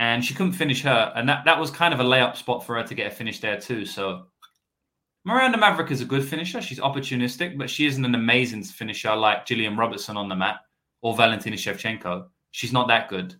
And 0.00 0.24
she 0.24 0.34
couldn't 0.34 0.52
finish 0.52 0.82
her. 0.82 1.12
And 1.14 1.28
that, 1.28 1.44
that 1.44 1.60
was 1.60 1.70
kind 1.70 1.92
of 1.94 2.00
a 2.00 2.04
layup 2.04 2.36
spot 2.36 2.64
for 2.64 2.76
her 2.76 2.82
to 2.82 2.94
get 2.94 3.12
a 3.12 3.14
finish 3.14 3.38
there, 3.40 3.60
too. 3.60 3.84
So 3.84 4.26
Miranda 5.24 5.58
Maverick 5.58 5.90
is 5.90 6.00
a 6.00 6.06
good 6.06 6.24
finisher. 6.24 6.62
She's 6.62 6.80
opportunistic, 6.80 7.58
but 7.58 7.68
she 7.68 7.86
isn't 7.86 8.04
an 8.04 8.14
amazing 8.14 8.64
finisher 8.64 9.14
like 9.14 9.46
Gillian 9.46 9.76
Robertson 9.76 10.16
on 10.16 10.28
the 10.28 10.36
mat 10.36 10.56
or 11.02 11.16
Valentina 11.16 11.56
Shevchenko. 11.56 12.26
She's 12.50 12.72
not 12.72 12.88
that 12.88 13.08
good. 13.08 13.34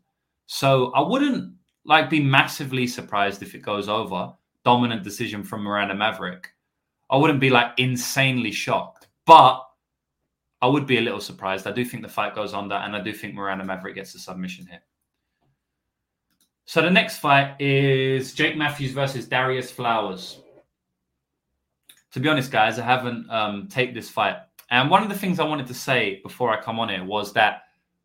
So 0.46 0.92
I 0.92 1.00
wouldn't 1.00 1.54
like 1.84 2.10
be 2.10 2.20
massively 2.20 2.86
surprised 2.86 3.42
if 3.42 3.54
it 3.54 3.62
goes 3.62 3.88
over. 3.88 4.32
Dominant 4.64 5.02
decision 5.02 5.42
from 5.42 5.62
Miranda 5.62 5.94
Maverick. 5.94 6.50
I 7.10 7.16
wouldn't 7.16 7.40
be 7.40 7.50
like 7.50 7.72
insanely 7.78 8.52
shocked, 8.52 9.08
but 9.26 9.62
I 10.62 10.66
would 10.66 10.86
be 10.86 10.98
a 10.98 11.00
little 11.00 11.20
surprised. 11.20 11.66
I 11.66 11.72
do 11.72 11.84
think 11.84 12.02
the 12.02 12.08
fight 12.08 12.34
goes 12.34 12.52
under, 12.52 12.74
and 12.74 12.94
I 12.94 13.00
do 13.00 13.12
think 13.12 13.34
Miranda 13.34 13.64
Maverick 13.64 13.94
gets 13.94 14.12
the 14.12 14.18
submission 14.18 14.66
here. 14.66 14.82
So 16.66 16.82
the 16.82 16.90
next 16.90 17.18
fight 17.18 17.60
is 17.60 18.34
Jake 18.34 18.56
Matthews 18.56 18.92
versus 18.92 19.26
Darius 19.26 19.72
Flowers. 19.72 20.40
To 22.12 22.20
be 22.20 22.28
honest, 22.28 22.52
guys, 22.52 22.78
I 22.78 22.84
haven't 22.84 23.28
um, 23.30 23.68
taped 23.68 23.94
this 23.94 24.10
fight 24.10 24.36
and 24.70 24.90
one 24.90 25.02
of 25.02 25.08
the 25.08 25.18
things 25.18 25.40
I 25.40 25.44
wanted 25.44 25.66
to 25.66 25.74
say 25.74 26.20
before 26.22 26.50
I 26.50 26.60
come 26.60 26.78
on 26.78 26.88
here 26.88 27.04
was 27.04 27.32
that 27.32 27.62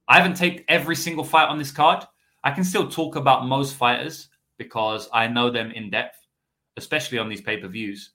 I 0.08 0.18
haven't 0.18 0.36
taped 0.36 0.64
every 0.68 0.96
single 0.96 1.24
fight 1.24 1.48
on 1.48 1.58
this 1.58 1.72
card. 1.72 2.04
I 2.44 2.52
can 2.52 2.64
still 2.64 2.88
talk 2.88 3.16
about 3.16 3.48
most 3.48 3.76
fighters 3.76 4.30
because 4.58 5.10
I 5.14 5.28
know 5.28 5.50
them 5.50 5.72
in 5.72 5.90
depth, 5.90 6.18
especially 6.78 7.18
on 7.18 7.30
these 7.30 7.42
pay 7.42 7.58
per 7.58 7.68
views. 7.68 8.12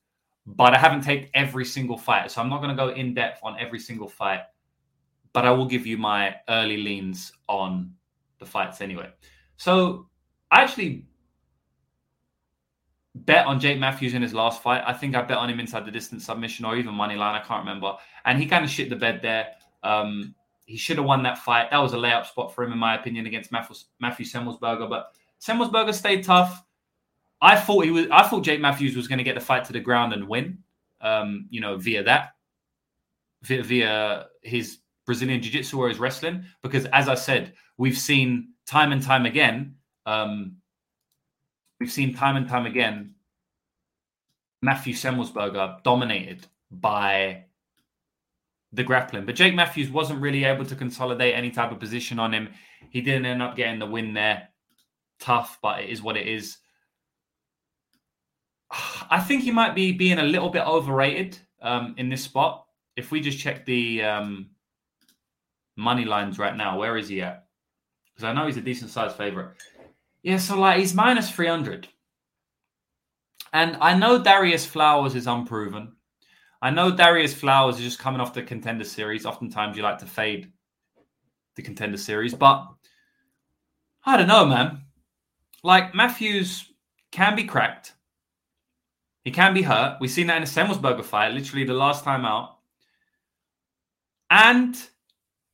But 0.46 0.74
I 0.74 0.78
haven't 0.78 1.02
taped 1.02 1.30
every 1.34 1.64
single 1.64 1.98
fight. 1.98 2.30
So 2.30 2.40
I'm 2.40 2.48
not 2.48 2.58
going 2.58 2.70
to 2.70 2.76
go 2.76 2.90
in 2.90 3.14
depth 3.14 3.40
on 3.42 3.56
every 3.58 3.78
single 3.78 4.08
fight. 4.08 4.40
But 5.32 5.44
I 5.44 5.50
will 5.52 5.66
give 5.66 5.86
you 5.86 5.96
my 5.96 6.36
early 6.48 6.76
leans 6.76 7.32
on 7.48 7.92
the 8.40 8.46
fights 8.46 8.80
anyway. 8.80 9.10
So 9.58 10.08
I 10.50 10.62
actually 10.62 11.06
bet 13.14 13.46
on 13.46 13.61
Jake 13.61 13.79
Matthews 13.79 14.14
in 14.14 14.23
his 14.23 14.35
last 14.35 14.62
fight. 14.62 14.83
I 14.87 14.92
think 14.92 15.14
I 15.14 15.23
bet 15.23 15.38
on 15.38 15.51
him 15.51 15.61
inside 15.61 15.85
the 15.85 15.90
distance 15.90 16.27
submission 16.27 16.64
or 16.64 16.77
even 16.77 16.94
money 16.94 17.16
line. 17.16 17.35
I 17.35 17.44
can't 17.44 17.61
remember. 17.61 17.96
And 18.25 18.38
he 18.38 18.46
kind 18.46 18.64
of 18.64 18.70
shit 18.70 18.88
the 18.88 18.96
bed 18.96 19.20
there. 19.23 19.49
Um, 19.83 20.35
he 20.66 20.77
should 20.77 20.99
have 20.99 21.07
won 21.07 21.23
that 21.25 21.38
fight. 21.38 21.70
That 21.70 21.79
was 21.79 21.92
a 21.92 21.96
layup 21.96 22.27
spot 22.27 22.55
for 22.55 22.62
him, 22.62 22.73
in 22.73 22.79
my 22.79 22.94
opinion, 22.94 23.27
against 23.27 23.51
Matthew, 23.51 23.77
Matthew 23.99 24.25
Semelsberger. 24.25 24.88
But 24.88 25.12
Semelsberger 25.40 25.92
stayed 25.92 26.23
tough. 26.23 26.64
I 27.42 27.57
thought 27.57 27.85
he 27.85 27.90
was. 27.90 28.07
I 28.12 28.29
thought 28.29 28.44
Jake 28.44 28.61
Matthews 28.61 28.94
was 28.94 29.09
going 29.09 29.18
to 29.18 29.25
get 29.25 29.35
the 29.35 29.40
fight 29.40 29.64
to 29.64 29.73
the 29.73 29.81
ground 29.81 30.12
and 30.12 30.29
win. 30.29 30.59
Um, 31.01 31.46
you 31.51 31.61
know, 31.61 31.79
via 31.79 32.03
that, 32.05 32.35
via, 33.42 33.62
via 33.62 34.27
his 34.42 34.79
Brazilian 35.07 35.40
jiu-jitsu 35.40 35.79
or 35.79 35.88
his 35.88 35.99
wrestling. 35.99 36.44
Because 36.62 36.85
as 36.87 37.09
I 37.09 37.14
said, 37.14 37.55
we've 37.79 37.96
seen 37.96 38.51
time 38.66 38.92
and 38.92 39.03
time 39.03 39.25
again 39.25 39.75
um, 40.07 40.57
we've 41.81 41.90
seen 41.90 42.14
time 42.14 42.37
and 42.37 42.49
time 42.49 42.66
again 42.66 43.14
Matthew 44.62 44.93
Semelsberger 44.93 45.83
dominated 45.83 46.47
by 46.71 47.45
the 48.73 48.85
grappling. 48.85 49.25
But 49.25 49.35
Jake 49.35 49.55
Matthews 49.55 49.90
wasn't 49.90 50.21
really 50.21 50.45
able 50.45 50.66
to 50.66 50.77
consolidate 50.77 51.35
any 51.35 51.51
type 51.51 51.73
of 51.73 51.81
position 51.81 52.19
on 52.19 52.33
him. 52.33 52.51
He 52.90 53.01
didn't 53.01 53.27
end 53.27 53.43
up 53.43 53.57
getting 53.57 53.79
the 53.79 53.87
win 53.87 54.14
there. 54.14 54.49
Tough, 55.19 55.59
but 55.62 55.81
it 55.81 55.90
is 55.90 56.03
what 56.03 56.16
it 56.16 56.29
is. 56.29 56.59
I 59.11 59.21
think 59.21 59.43
he 59.43 59.51
might 59.51 59.75
be 59.75 59.93
being 59.93 60.19
a 60.19 60.25
little 60.25 60.51
bit 60.51 60.66
overrated 60.66 61.38
um, 61.62 61.95
in 61.97 62.09
this 62.09 62.23
spot. 62.23 62.66
If 62.97 63.11
we 63.11 63.21
just 63.21 63.38
check 63.38 63.64
the 63.64 64.03
um, 64.03 64.51
money 65.77 66.05
lines 66.05 66.38
right 66.38 66.57
now, 66.57 66.79
where 66.79 66.97
is 66.97 67.09
he 67.09 67.23
at? 67.23 67.47
Because 68.12 68.29
I 68.29 68.33
know 68.35 68.47
he's 68.47 68.59
a 68.59 68.62
decent 68.62 68.90
sized 68.90 69.16
favorite. 69.16 69.57
Yeah, 70.22 70.38
so 70.38 70.59
like 70.59 70.78
he's 70.78 70.94
minus 70.94 71.30
300. 71.30 71.88
And 73.52 73.76
I 73.80 73.96
know 73.96 74.22
Darius 74.22 74.66
Flowers 74.66 75.14
is 75.14 75.26
unproven. 75.26 75.92
I 76.62 76.70
know 76.70 76.94
Darius 76.94 77.35
Flowers 77.35 77.76
is 77.76 77.83
just 77.83 77.98
coming 77.98 78.20
off 78.20 78.35
the 78.35 78.42
contender 78.42 78.85
series. 78.85 79.26
Oftentimes 79.26 79.76
you 79.76 79.83
like 79.83 79.98
to 79.98 80.06
fade 80.06 80.52
the 81.56 81.62
contender 81.62 81.96
series, 81.96 82.35
but 82.35 82.68
I 84.04 84.16
don't 84.16 84.28
know, 84.28 84.46
man. 84.46 84.83
Like 85.62 85.94
Matthews 85.94 86.70
can 87.11 87.35
be 87.35 87.44
cracked. 87.44 87.94
He 89.24 89.30
can 89.30 89.52
be 89.52 89.62
hurt. 89.62 89.98
We've 90.00 90.11
seen 90.11 90.28
that 90.28 90.37
in 90.37 90.44
the 90.44 90.48
Semelsberger 90.48 91.04
fight, 91.04 91.35
literally 91.35 91.64
the 91.64 91.74
last 91.74 92.04
time 92.04 92.24
out. 92.24 92.59
And 94.30 94.76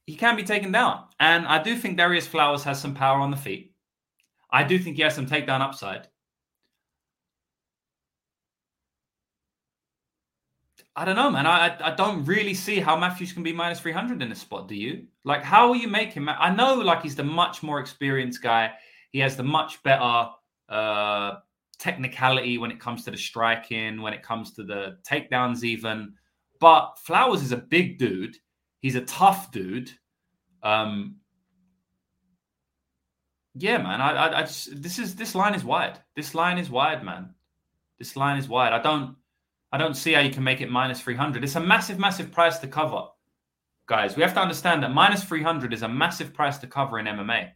he 0.07 0.16
can 0.16 0.37
be 0.37 0.44
taken 0.44 0.70
down. 0.70 1.05
And 1.18 1.46
I 1.46 1.62
do 1.62 1.76
think 1.76 1.96
Darius 1.96 2.26
Flowers 2.26 2.62
has 2.64 2.81
some 2.81 2.94
power 2.94 3.20
on 3.20 3.31
the 3.31 3.37
feet. 3.37 3.74
I 4.50 4.64
do 4.64 4.78
think 4.78 4.96
he 4.96 5.02
has 5.02 5.14
some 5.14 5.26
takedown 5.26 5.61
upside. 5.61 6.09
I 10.98 11.04
don't 11.04 11.16
know, 11.16 11.30
man. 11.30 11.46
I 11.46 11.76
I 11.80 11.94
don't 11.94 12.24
really 12.24 12.54
see 12.54 12.80
how 12.80 12.96
Matthews 12.96 13.32
can 13.32 13.42
be 13.42 13.52
minus 13.52 13.80
300 13.80 14.22
in 14.22 14.30
this 14.30 14.40
spot. 14.40 14.66
Do 14.66 14.74
you? 14.74 15.06
Like, 15.24 15.42
how 15.42 15.68
will 15.68 15.76
you 15.76 15.88
make 15.88 16.12
him? 16.12 16.28
I 16.28 16.48
know, 16.50 16.74
like, 16.74 17.02
he's 17.02 17.14
the 17.14 17.22
much 17.22 17.62
more 17.62 17.80
experienced 17.80 18.42
guy. 18.42 18.72
He 19.12 19.18
has 19.18 19.37
the 19.37 19.42
much 19.42 19.82
better 19.82 20.30
uh, 20.70 21.35
technicality 21.78 22.56
when 22.56 22.70
it 22.70 22.80
comes 22.80 23.04
to 23.04 23.11
the 23.11 23.16
striking, 23.18 24.00
when 24.00 24.14
it 24.14 24.22
comes 24.22 24.52
to 24.54 24.64
the 24.64 24.96
takedowns, 25.06 25.64
even. 25.64 26.14
But 26.61 26.94
Flowers 27.04 27.42
is 27.42 27.52
a 27.52 27.59
big 27.59 27.98
dude. 27.98 28.37
He's 28.80 28.94
a 28.94 29.02
tough 29.02 29.52
dude. 29.52 29.90
Um, 30.62 31.16
yeah, 33.59 33.79
man. 33.79 34.01
I, 34.01 34.12
I, 34.12 34.38
I 34.38 34.42
just 34.42 34.83
this 34.83 34.99
is 34.99 35.14
this 35.14 35.35
line 35.35 35.55
is 35.55 35.64
wide. 35.64 35.99
This 36.14 36.35
line 36.35 36.59
is 36.59 36.71
wide, 36.71 37.05
man. 37.05 37.35
This 37.99 38.16
line 38.16 38.38
is 38.38 38.49
wide. 38.49 38.73
I 38.73 38.83
don't, 38.83 39.16
I 39.73 39.79
don't 39.79 39.97
see 39.97 40.12
how 40.12 40.21
you 40.21 40.31
can 40.31 40.45
make 40.45 40.61
it 40.61 40.71
minus 40.71 41.01
three 41.01 41.16
hundred. 41.16 41.45
It's 41.45 41.57
a 41.57 41.61
massive, 41.61 41.99
massive 41.99 42.31
price 42.31 42.59
to 42.59 42.69
cover, 42.69 43.05
guys. 43.87 44.16
We 44.16 44.23
have 44.23 44.35
to 44.35 44.40
understand 44.40 44.83
that 44.83 44.92
minus 44.92 45.25
three 45.25 45.42
hundred 45.42 45.73
is 45.73 45.83
a 45.83 45.88
massive 45.88 46.35
price 46.35 46.59
to 46.59 46.66
cover 46.66 46.99
in 46.99 47.07
MMA. 47.07 47.51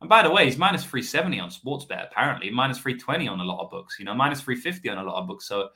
And 0.00 0.08
by 0.08 0.22
the 0.22 0.30
way, 0.30 0.46
he's 0.46 0.56
minus 0.56 0.82
370 0.84 1.40
on 1.40 1.50
Sportsbet, 1.50 2.06
apparently, 2.10 2.50
minus 2.50 2.78
320 2.78 3.28
on 3.28 3.40
a 3.40 3.44
lot 3.44 3.62
of 3.62 3.70
books, 3.70 3.96
you 3.98 4.06
know, 4.06 4.14
minus 4.14 4.40
350 4.40 4.88
on 4.88 4.98
a 4.98 5.02
lot 5.02 5.20
of 5.20 5.26
books. 5.26 5.46
So 5.46 5.68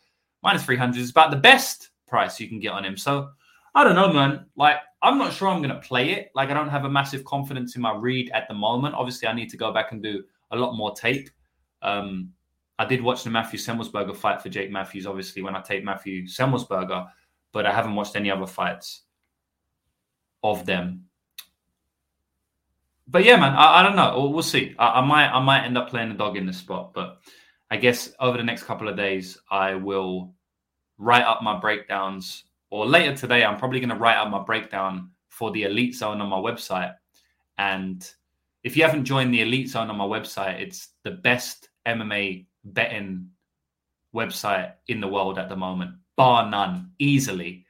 minus 0.43 0.65
300 0.65 0.99
is 0.99 1.11
about 1.11 1.31
the 1.31 1.37
best 1.37 1.91
price 2.09 2.41
you 2.41 2.49
can 2.49 2.59
get 2.59 2.73
on 2.73 2.87
him. 2.87 2.97
So 2.97 3.29
I 3.75 3.85
don't 3.85 3.95
know, 3.95 4.13
man. 4.13 4.47
Like, 4.57 4.77
I'm 5.05 5.19
not 5.19 5.33
sure 5.33 5.49
I'm 5.49 5.62
going 5.62 5.75
to 5.75 5.81
play 5.81 6.12
it. 6.12 6.31
Like, 6.35 6.51
I 6.51 6.55
don't 6.55 6.69
have 6.69 6.85
a 6.85 6.90
massive 6.90 7.25
confidence 7.25 7.77
in 7.77 7.83
my 7.83 7.95
read 7.95 8.31
at 8.35 8.49
the 8.49 8.55
moment. 8.55 8.95
Obviously, 8.95 9.29
I 9.29 9.35
need 9.35 9.51
to 9.51 9.57
go 9.57 9.73
back 9.73 9.93
and 9.93 10.03
do 10.03 10.25
a 10.51 10.57
lot 10.57 10.77
more 10.77 10.95
tape. 10.95 11.31
Um, 11.83 12.31
I 12.79 12.85
did 12.85 13.03
watch 13.03 13.23
the 13.23 13.31
Matthew 13.31 13.59
Semelsberger 13.59 14.17
fight 14.17 14.43
for 14.43 14.49
Jake 14.49 14.71
Matthews, 14.71 15.07
obviously, 15.07 15.43
when 15.43 15.55
I 15.55 15.61
taped 15.61 15.85
Matthew 15.85 16.27
Semelsberger, 16.27 17.07
but 17.53 17.67
I 17.67 17.73
haven't 17.73 17.95
watched 17.95 18.17
any 18.17 18.31
other 18.31 18.47
fights 18.47 19.03
of 20.43 20.67
them 20.67 21.05
but 23.07 23.25
yeah, 23.25 23.37
man, 23.37 23.55
I, 23.55 23.81
I 23.81 23.83
don't 23.83 23.97
know. 23.97 24.14
We'll, 24.17 24.33
we'll 24.33 24.43
see. 24.43 24.75
I, 24.79 25.01
I, 25.01 25.07
might 25.07 25.29
I 25.29 25.40
might 25.40 25.64
end 25.64 25.77
up 25.77 25.90
playing 25.90 26.09
the 26.09 26.14
dog 26.14 26.37
in 26.37 26.47
this 26.47 26.59
spot, 26.59 26.93
but 26.95 27.19
I 27.71 27.77
guess 27.77 28.12
over 28.19 28.38
the 28.38 28.45
next 28.45 28.64
couple 28.64 28.88
of 28.88 28.97
days, 28.97 29.38
I 29.51 29.75
will 29.75 30.35
write 30.99 31.25
up 31.25 31.43
my 31.43 31.59
breakdowns. 31.61 32.45
Or 32.75 32.87
later 32.87 33.15
today, 33.15 33.45
I'm 33.45 33.57
probably 33.57 33.79
going 33.79 33.91
to 33.91 33.95
write 33.95 34.17
up 34.17 34.29
my 34.31 34.43
breakdown 34.43 35.11
for 35.29 35.53
the 35.53 35.63
Elite 35.63 35.95
Zone 35.95 36.21
on 36.21 36.29
my 36.29 36.39
website. 36.39 36.93
And 37.57 38.05
if 38.65 38.77
you 38.77 38.83
haven't 38.83 39.05
joined 39.05 39.33
the 39.33 39.43
Elite 39.43 39.69
Zone 39.69 39.91
on 39.91 39.97
my 39.97 40.05
website, 40.05 40.61
it's 40.61 40.89
the 41.05 41.13
best 41.13 41.69
MMA 41.87 42.47
betting 42.65 43.29
website 44.13 44.73
in 44.89 45.01
the 45.01 45.07
world 45.07 45.39
at 45.39 45.49
the 45.49 45.55
moment, 45.55 45.93
bar 46.17 46.51
none, 46.51 46.91
easily. 46.99 47.65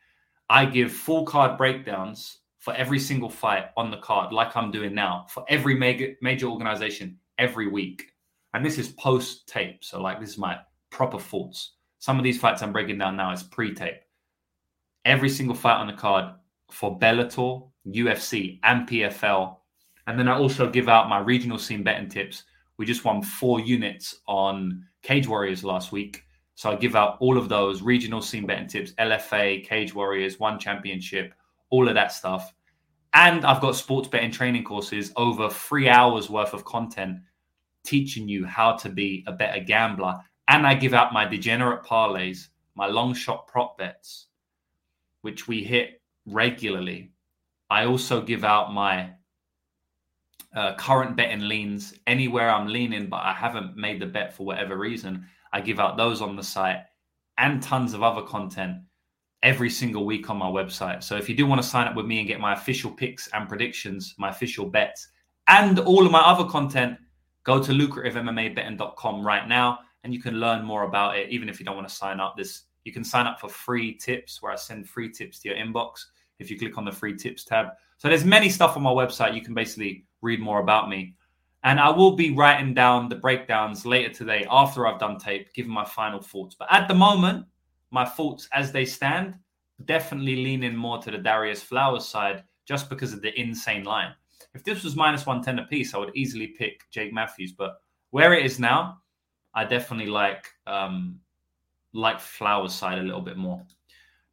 I 0.49 0.65
give 0.65 0.91
full 0.91 1.27
card 1.27 1.59
breakdowns 1.59 2.39
for 2.59 2.73
every 2.73 2.99
single 2.99 3.29
fight 3.29 3.67
on 3.77 3.91
the 3.91 3.99
card, 3.99 4.33
like 4.33 4.57
I'm 4.57 4.71
doing 4.71 4.95
now, 4.95 5.27
for 5.29 5.45
every 5.51 5.75
major 5.75 6.15
major 6.23 6.47
organization 6.47 7.19
every 7.37 7.69
week. 7.69 8.07
And 8.55 8.65
this 8.65 8.79
is 8.79 8.89
post 8.89 9.47
tape. 9.47 9.85
So, 9.85 10.01
like, 10.01 10.19
this 10.19 10.31
is 10.31 10.39
my 10.39 10.61
proper 10.89 11.19
thoughts. 11.19 11.73
Some 11.99 12.17
of 12.17 12.25
these 12.25 12.41
fights 12.41 12.63
I'm 12.63 12.73
breaking 12.73 12.97
down 12.97 13.19
now 13.19 13.33
is 13.33 13.43
pre 13.43 13.75
tape. 13.75 14.04
Every 15.05 15.29
single 15.29 15.55
fight 15.55 15.77
on 15.77 15.87
the 15.87 15.93
card 15.93 16.35
for 16.71 16.99
Bellator, 16.99 17.69
UFC, 17.87 18.59
and 18.63 18.89
PFL. 18.89 19.57
And 20.07 20.19
then 20.19 20.29
I 20.29 20.37
also 20.37 20.71
give 20.71 20.89
out 20.89 21.09
my 21.09 21.19
regional 21.19 21.59
scene 21.59 21.83
betting 21.83 22.09
tips. 22.09 22.45
We 22.77 22.87
just 22.87 23.05
won 23.05 23.23
four 23.23 23.61
units 23.61 24.21
on 24.27 24.85
Cage 25.03 25.29
Warriors 25.29 25.65
last 25.65 25.93
week. 25.93 26.25
So 26.57 26.71
I 26.71 26.77
give 26.77 26.97
out 26.97 27.17
all 27.21 27.37
of 27.37 27.49
those 27.49 27.83
regional 27.83 28.23
scene 28.23 28.47
betting 28.47 28.69
tips, 28.69 28.93
LFA, 28.93 29.65
Cage 29.67 29.95
Warriors, 29.95 30.39
one 30.39 30.59
championship, 30.59 31.35
all 31.71 31.89
of 31.89 31.95
that 31.95 32.13
stuff. 32.13 32.53
And 33.13 33.45
I've 33.45 33.61
got 33.61 33.77
sports 33.77 34.09
betting 34.09 34.31
training 34.31 34.65
courses, 34.65 35.13
over 35.17 35.49
three 35.49 35.89
hours 35.89 36.31
worth 36.31 36.53
of 36.53 36.65
content 36.65 37.19
teaching 37.85 38.29
you 38.29 38.45
how 38.45 38.73
to 38.73 38.89
be 38.89 39.25
a 39.27 39.33
better 39.33 39.61
gambler. 39.61 40.19
And 40.49 40.67
I 40.67 40.75
give 40.75 40.95
out 40.95 41.13
my 41.13 41.25
degenerate 41.25 41.85
parlays, 41.85 42.49
my 42.75 42.87
long 42.87 43.15
shot 43.15 43.47
prop 43.47 43.79
bets, 43.79 44.27
which 45.25 45.49
we 45.49 45.65
hit 45.65 46.03
regularly. 46.27 47.13
I 47.71 47.87
also 47.87 48.21
give 48.21 48.45
out 48.45 48.73
my 48.73 49.11
uh, 50.55 50.75
current 50.77 51.17
betting 51.17 51.49
leans 51.49 51.95
anywhere 52.07 52.51
I'm 52.51 52.69
leaning, 52.69 53.09
but 53.09 53.23
I 53.23 53.33
haven't 53.33 53.77
made 53.77 54.01
the 54.01 54.07
bet 54.07 54.35
for 54.35 54.45
whatever 54.45 54.77
reason. 54.77 55.27
I 55.53 55.61
give 55.61 55.81
out 55.81 55.97
those 55.97 56.21
on 56.21 56.37
the 56.37 56.43
site 56.43 56.81
and 57.39 57.63
tons 57.63 57.95
of 57.95 58.03
other 58.03 58.23
content 58.23 58.77
every 59.43 59.71
single 59.71 60.05
week 60.05 60.31
on 60.31 60.37
my 60.37 60.47
website. 60.47 61.03
So 61.03 61.17
if 61.17 61.29
you 61.29 61.35
do 61.35 61.47
want 61.47 61.61
to 61.61 61.67
sign 61.67 61.87
up 61.87 61.97
with 61.97 62.07
me 62.07 62.19
and 62.19 62.29
get 62.29 62.41
my 62.41 62.53
official 62.53 62.91
picks 62.91 63.29
and 63.29 63.49
predictions, 63.49 64.15
my 64.19 64.31
official 64.31 64.67
bets, 64.67 65.09
and 65.49 65.79
all 65.79 66.05
of 66.07 66.13
my 66.13 66.21
other 66.21 66.45
content, 66.45 66.99
go 67.45 67.63
to 67.63 67.73
lucrativemmabetting.com 67.73 69.27
right 69.27 69.49
now 69.49 69.79
and 70.03 70.13
you 70.13 70.21
can 70.21 70.35
learn 70.35 70.65
more 70.65 70.85
about 70.85 71.17
it. 71.17 71.31
Even 71.31 71.49
if 71.49 71.59
you 71.59 71.67
don't 71.67 71.77
want 71.77 71.89
to 71.89 71.95
sign 71.95 72.21
up, 72.21 72.37
this 72.37 72.65
you 72.85 72.93
can 72.93 73.05
sign 73.05 73.27
up 73.27 73.41
for 73.41 73.49
free 73.49 73.95
tips 73.95 74.41
where 74.41 74.53
I 74.53 74.57
send 74.57 74.89
free 74.89 75.11
tips 75.11 75.41
to 75.41 75.49
your 75.49 75.59
inbox 75.59 76.05
if 76.39 76.51
you 76.51 76.59
click 76.59 76.79
on 76.79 76.85
the 76.85 76.93
free 76.93 77.17
tips 77.17 77.45
tab. 77.45 77.69
So 77.99 78.09
there's 78.09 78.25
many 78.25 78.49
stuff 78.49 78.77
on 78.77 78.83
my 78.83 78.91
website. 78.91 79.35
You 79.35 79.43
can 79.43 79.55
basically 79.55 80.05
read 80.21 80.41
more 80.41 80.61
about 80.61 80.89
me. 80.89 81.15
And 81.63 81.81
I 81.81 81.89
will 81.89 82.15
be 82.15 82.31
writing 82.31 82.75
down 82.75 83.09
the 83.09 83.17
breakdowns 83.17 83.87
later 83.87 84.13
today 84.13 84.47
after 84.51 84.87
I've 84.87 85.01
done 85.01 85.19
tape, 85.19 85.53
giving 85.55 85.73
my 85.73 85.85
final 85.85 86.21
thoughts. 86.21 86.55
But 86.55 86.69
at 86.71 86.89
the 86.89 86.95
moment, 86.95 87.47
my 87.91 88.05
thoughts 88.05 88.49
as 88.53 88.71
they 88.71 88.85
stand 88.85 89.39
definitely 89.87 90.37
leaning 90.37 90.77
more 90.77 90.99
to 90.99 91.11
the 91.11 91.19
Darius 91.19 91.63
Flowers 91.63 92.07
side 92.07 92.45
just 92.67 92.89
because 92.89 93.13
of 93.13 93.23
the 93.23 93.39
insane 93.41 93.85
line. 93.85 94.13
If 94.55 94.63
this 94.63 94.85
was 94.85 94.95
minus 94.95 95.27
110 95.27 95.65
apiece, 95.65 95.95
I 95.95 95.99
would 95.99 96.15
easily 96.15 96.49
pick 96.49 96.89
Jake 96.91 97.13
Matthews. 97.13 97.53
But 97.53 97.81
where 98.11 98.35
it 98.35 98.45
is 98.45 98.59
now, 98.59 98.99
I 99.55 99.65
definitely 99.65 100.11
like 100.11 100.47
um, 100.67 101.19
like 101.95 102.21
Flowers 102.21 102.75
side 102.75 102.99
a 102.99 103.03
little 103.03 103.23
bit 103.23 103.37
more. 103.37 103.65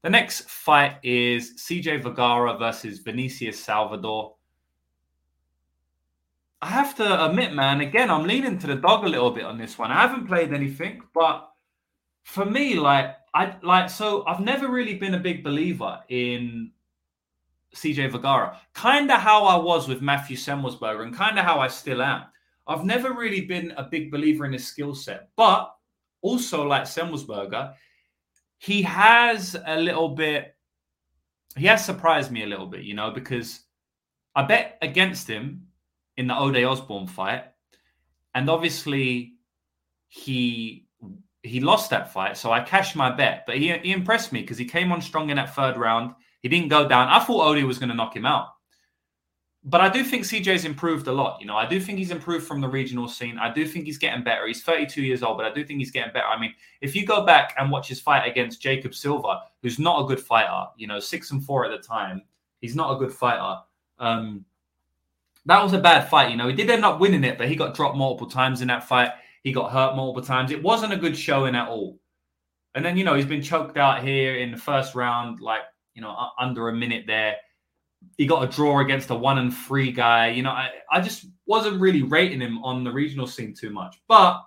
The 0.04 0.10
next 0.10 0.50
fight 0.50 0.98
is 1.04 1.54
CJ 1.58 2.02
Vergara 2.02 2.58
versus 2.58 3.00
Vinicius 3.00 3.64
Salvador. 3.64 4.36
I 6.62 6.68
have 6.68 6.96
to 6.96 7.26
admit, 7.26 7.54
man, 7.54 7.82
again, 7.82 8.10
I'm 8.10 8.24
leaning 8.24 8.58
to 8.60 8.68
the 8.68 8.76
dog 8.76 9.06
a 9.06 9.10
little 9.10 9.32
bit 9.32 9.46
on 9.46 9.58
this 9.58 9.78
one. 9.78 9.92
I 9.92 10.02
haven't 10.02 10.28
played 10.28 10.54
anything, 10.54 11.02
but 11.14 11.50
for 12.24 12.46
me, 12.46 12.76
like 12.76 13.16
I 13.34 13.56
like 13.64 13.90
so 13.90 14.26
I've 14.26 14.40
never 14.40 14.68
really 14.68 14.96
been 14.96 15.16
a 15.16 15.20
big 15.20 15.44
believer 15.44 16.00
in 16.10 16.72
CJ 17.76 18.12
Vergara. 18.12 18.60
Kind 18.74 19.12
of 19.12 19.20
how 19.22 19.46
I 19.46 19.56
was 19.56 19.88
with 19.88 20.02
Matthew 20.02 20.38
Semelsberger 20.38 21.04
and 21.04 21.16
kind 21.16 21.40
of 21.40 21.46
how 21.46 21.60
I 21.60 21.68
still 21.68 22.02
am. 22.02 22.24
I've 22.68 22.86
never 22.86 23.14
really 23.14 23.42
been 23.42 23.72
a 23.72 23.84
big 23.84 24.12
believer 24.12 24.46
in 24.46 24.54
his 24.54 24.68
skill 24.68 24.94
set, 24.94 25.30
but 25.36 25.74
also 26.22 26.64
like 26.64 26.84
Semelsberger, 26.84 27.74
he 28.58 28.82
has 28.84 29.56
a 29.66 29.80
little 29.80 30.10
bit 30.10 30.56
he 31.58 31.66
has 31.66 31.84
surprised 31.84 32.32
me 32.32 32.44
a 32.44 32.48
little 32.48 32.68
bit, 32.68 32.84
you 32.84 32.94
know, 32.94 33.12
because 33.12 33.62
I 34.36 34.44
bet 34.44 34.78
against 34.82 35.28
him 35.28 35.68
in 36.18 36.28
the 36.28 36.38
Ode 36.38 36.64
Osbourne 36.64 37.08
fight, 37.08 37.46
and 38.34 38.50
obviously 38.50 39.34
he 40.08 40.88
he 41.44 41.60
lost 41.60 41.90
that 41.90 42.14
fight, 42.14 42.38
so 42.38 42.52
I 42.52 42.62
cashed 42.62 42.96
my 42.96 43.12
bet. 43.12 43.46
But 43.48 43.58
he, 43.58 43.76
he 43.80 43.92
impressed 43.92 44.32
me 44.32 44.42
because 44.42 44.58
he 44.58 44.66
came 44.66 44.92
on 44.92 45.02
strong 45.02 45.30
in 45.30 45.38
that 45.38 45.56
third 45.56 45.76
round. 45.76 46.14
He 46.42 46.50
didn't 46.50 46.70
go 46.70 46.88
down. 46.88 47.08
I 47.08 47.20
thought 47.20 47.48
Ode 47.48 47.64
was 47.64 47.80
going 47.80 47.90
to 47.90 47.96
knock 47.96 48.16
him 48.16 48.26
out. 48.26 48.50
But 49.64 49.80
I 49.80 49.90
do 49.90 50.04
think 50.04 50.24
CJ's 50.24 50.66
improved 50.66 51.08
a 51.08 51.12
lot. 51.12 51.40
You 51.40 51.46
know, 51.46 51.56
I 51.56 51.68
do 51.68 51.80
think 51.80 52.00
he's 52.00 52.10
improved 52.10 52.48
from 52.48 52.62
the 52.62 52.68
regional 52.68 53.08
scene. 53.08 53.38
I 53.38 53.54
do 53.54 53.68
think 53.68 53.86
he's 53.86 54.00
getting 54.00 54.24
better. 54.24 54.48
He's 54.48 54.64
32 54.64 55.04
years 55.04 55.22
old, 55.22 55.38
but 55.38 55.46
I 55.46 55.54
do 55.54 55.64
think 55.64 55.78
he's 55.78 55.92
getting 55.92 56.12
better. 56.12 56.26
I 56.26 56.40
mean, 56.40 56.56
if 56.82 56.96
you 56.96 57.06
go 57.06 57.26
back 57.26 57.54
and 57.60 57.70
watch 57.70 57.88
his 57.88 58.00
fight 58.00 58.28
against 58.28 58.60
Jacob 58.60 58.96
Silva, 58.96 59.42
who's 59.62 59.78
not 59.78 60.04
a 60.04 60.08
good 60.08 60.20
fighter, 60.20 60.66
you 60.78 60.88
know, 60.88 61.00
six 61.00 61.30
and 61.30 61.46
four 61.46 61.64
at 61.64 61.70
the 61.70 61.88
time, 61.88 62.24
he's 62.60 62.76
not 62.76 62.96
a 62.96 62.98
good 62.98 63.14
fighter. 63.14 63.62
Um, 64.00 64.46
that 65.46 65.62
was 65.62 65.74
a 65.74 65.80
bad 65.80 66.10
fight. 66.10 66.32
You 66.32 66.38
know, 66.38 66.48
he 66.48 66.56
did 66.56 66.70
end 66.72 66.84
up 66.84 67.00
winning 67.00 67.24
it, 67.24 67.38
but 67.38 67.48
he 67.48 67.56
got 67.56 67.76
dropped 67.76 67.98
multiple 67.98 68.30
times 68.30 68.62
in 68.62 68.68
that 68.70 68.88
fight. 68.88 69.12
He 69.44 69.52
got 69.52 69.72
hurt 69.72 69.96
multiple 69.96 70.26
times. 70.26 70.52
It 70.52 70.64
wasn't 70.64 70.94
a 70.94 70.98
good 70.98 71.16
showing 71.16 71.56
at 71.56 71.68
all. 71.68 72.00
And 72.74 72.84
then, 72.84 72.98
you 72.98 73.04
know, 73.04 73.14
he's 73.14 73.26
been 73.26 73.42
choked 73.44 73.78
out 73.78 74.04
here 74.04 74.38
in 74.38 74.52
the 74.52 74.58
first 74.58 74.96
round, 74.96 75.40
like, 75.40 75.62
you 75.94 76.02
know, 76.02 76.16
under 76.40 76.70
a 76.70 76.74
minute 76.74 77.04
there 77.06 77.36
he 78.18 78.26
got 78.26 78.44
a 78.44 78.48
draw 78.48 78.80
against 78.80 79.10
a 79.10 79.16
one 79.16 79.38
and 79.38 79.56
three 79.56 79.92
guy. 79.92 80.30
You 80.30 80.44
know, 80.44 80.52
I, 80.52 80.70
I 80.92 81.02
just 81.02 81.26
wasn't 81.46 81.82
really 81.82 82.04
rating 82.04 82.42
him 82.42 82.64
on 82.64 82.84
the 82.84 82.92
regional 82.92 83.28
scene 83.28 83.54
too 83.54 83.70
much. 83.70 84.02
But 84.08 84.42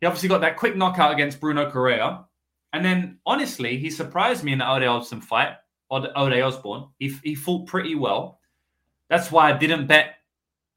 he 0.00 0.06
obviously 0.06 0.28
got 0.28 0.40
that 0.40 0.56
quick 0.56 0.76
knockout 0.76 1.12
against 1.12 1.40
Bruno 1.40 1.70
Correa. 1.70 2.24
And 2.72 2.84
then 2.84 3.18
honestly, 3.26 3.76
he 3.76 3.90
surprised 3.90 4.44
me 4.44 4.52
in 4.52 4.58
the 4.58 4.70
Ode 4.70 4.84
Osbourne 4.84 5.20
fight, 5.20 5.54
Ode 5.90 6.08
Osbourne. 6.16 6.88
He, 6.98 7.14
he 7.22 7.34
fought 7.34 7.66
pretty 7.66 7.94
well. 7.94 8.38
That's 9.08 9.32
why 9.32 9.50
I 9.50 9.58
didn't 9.58 9.88
bet 9.88 10.14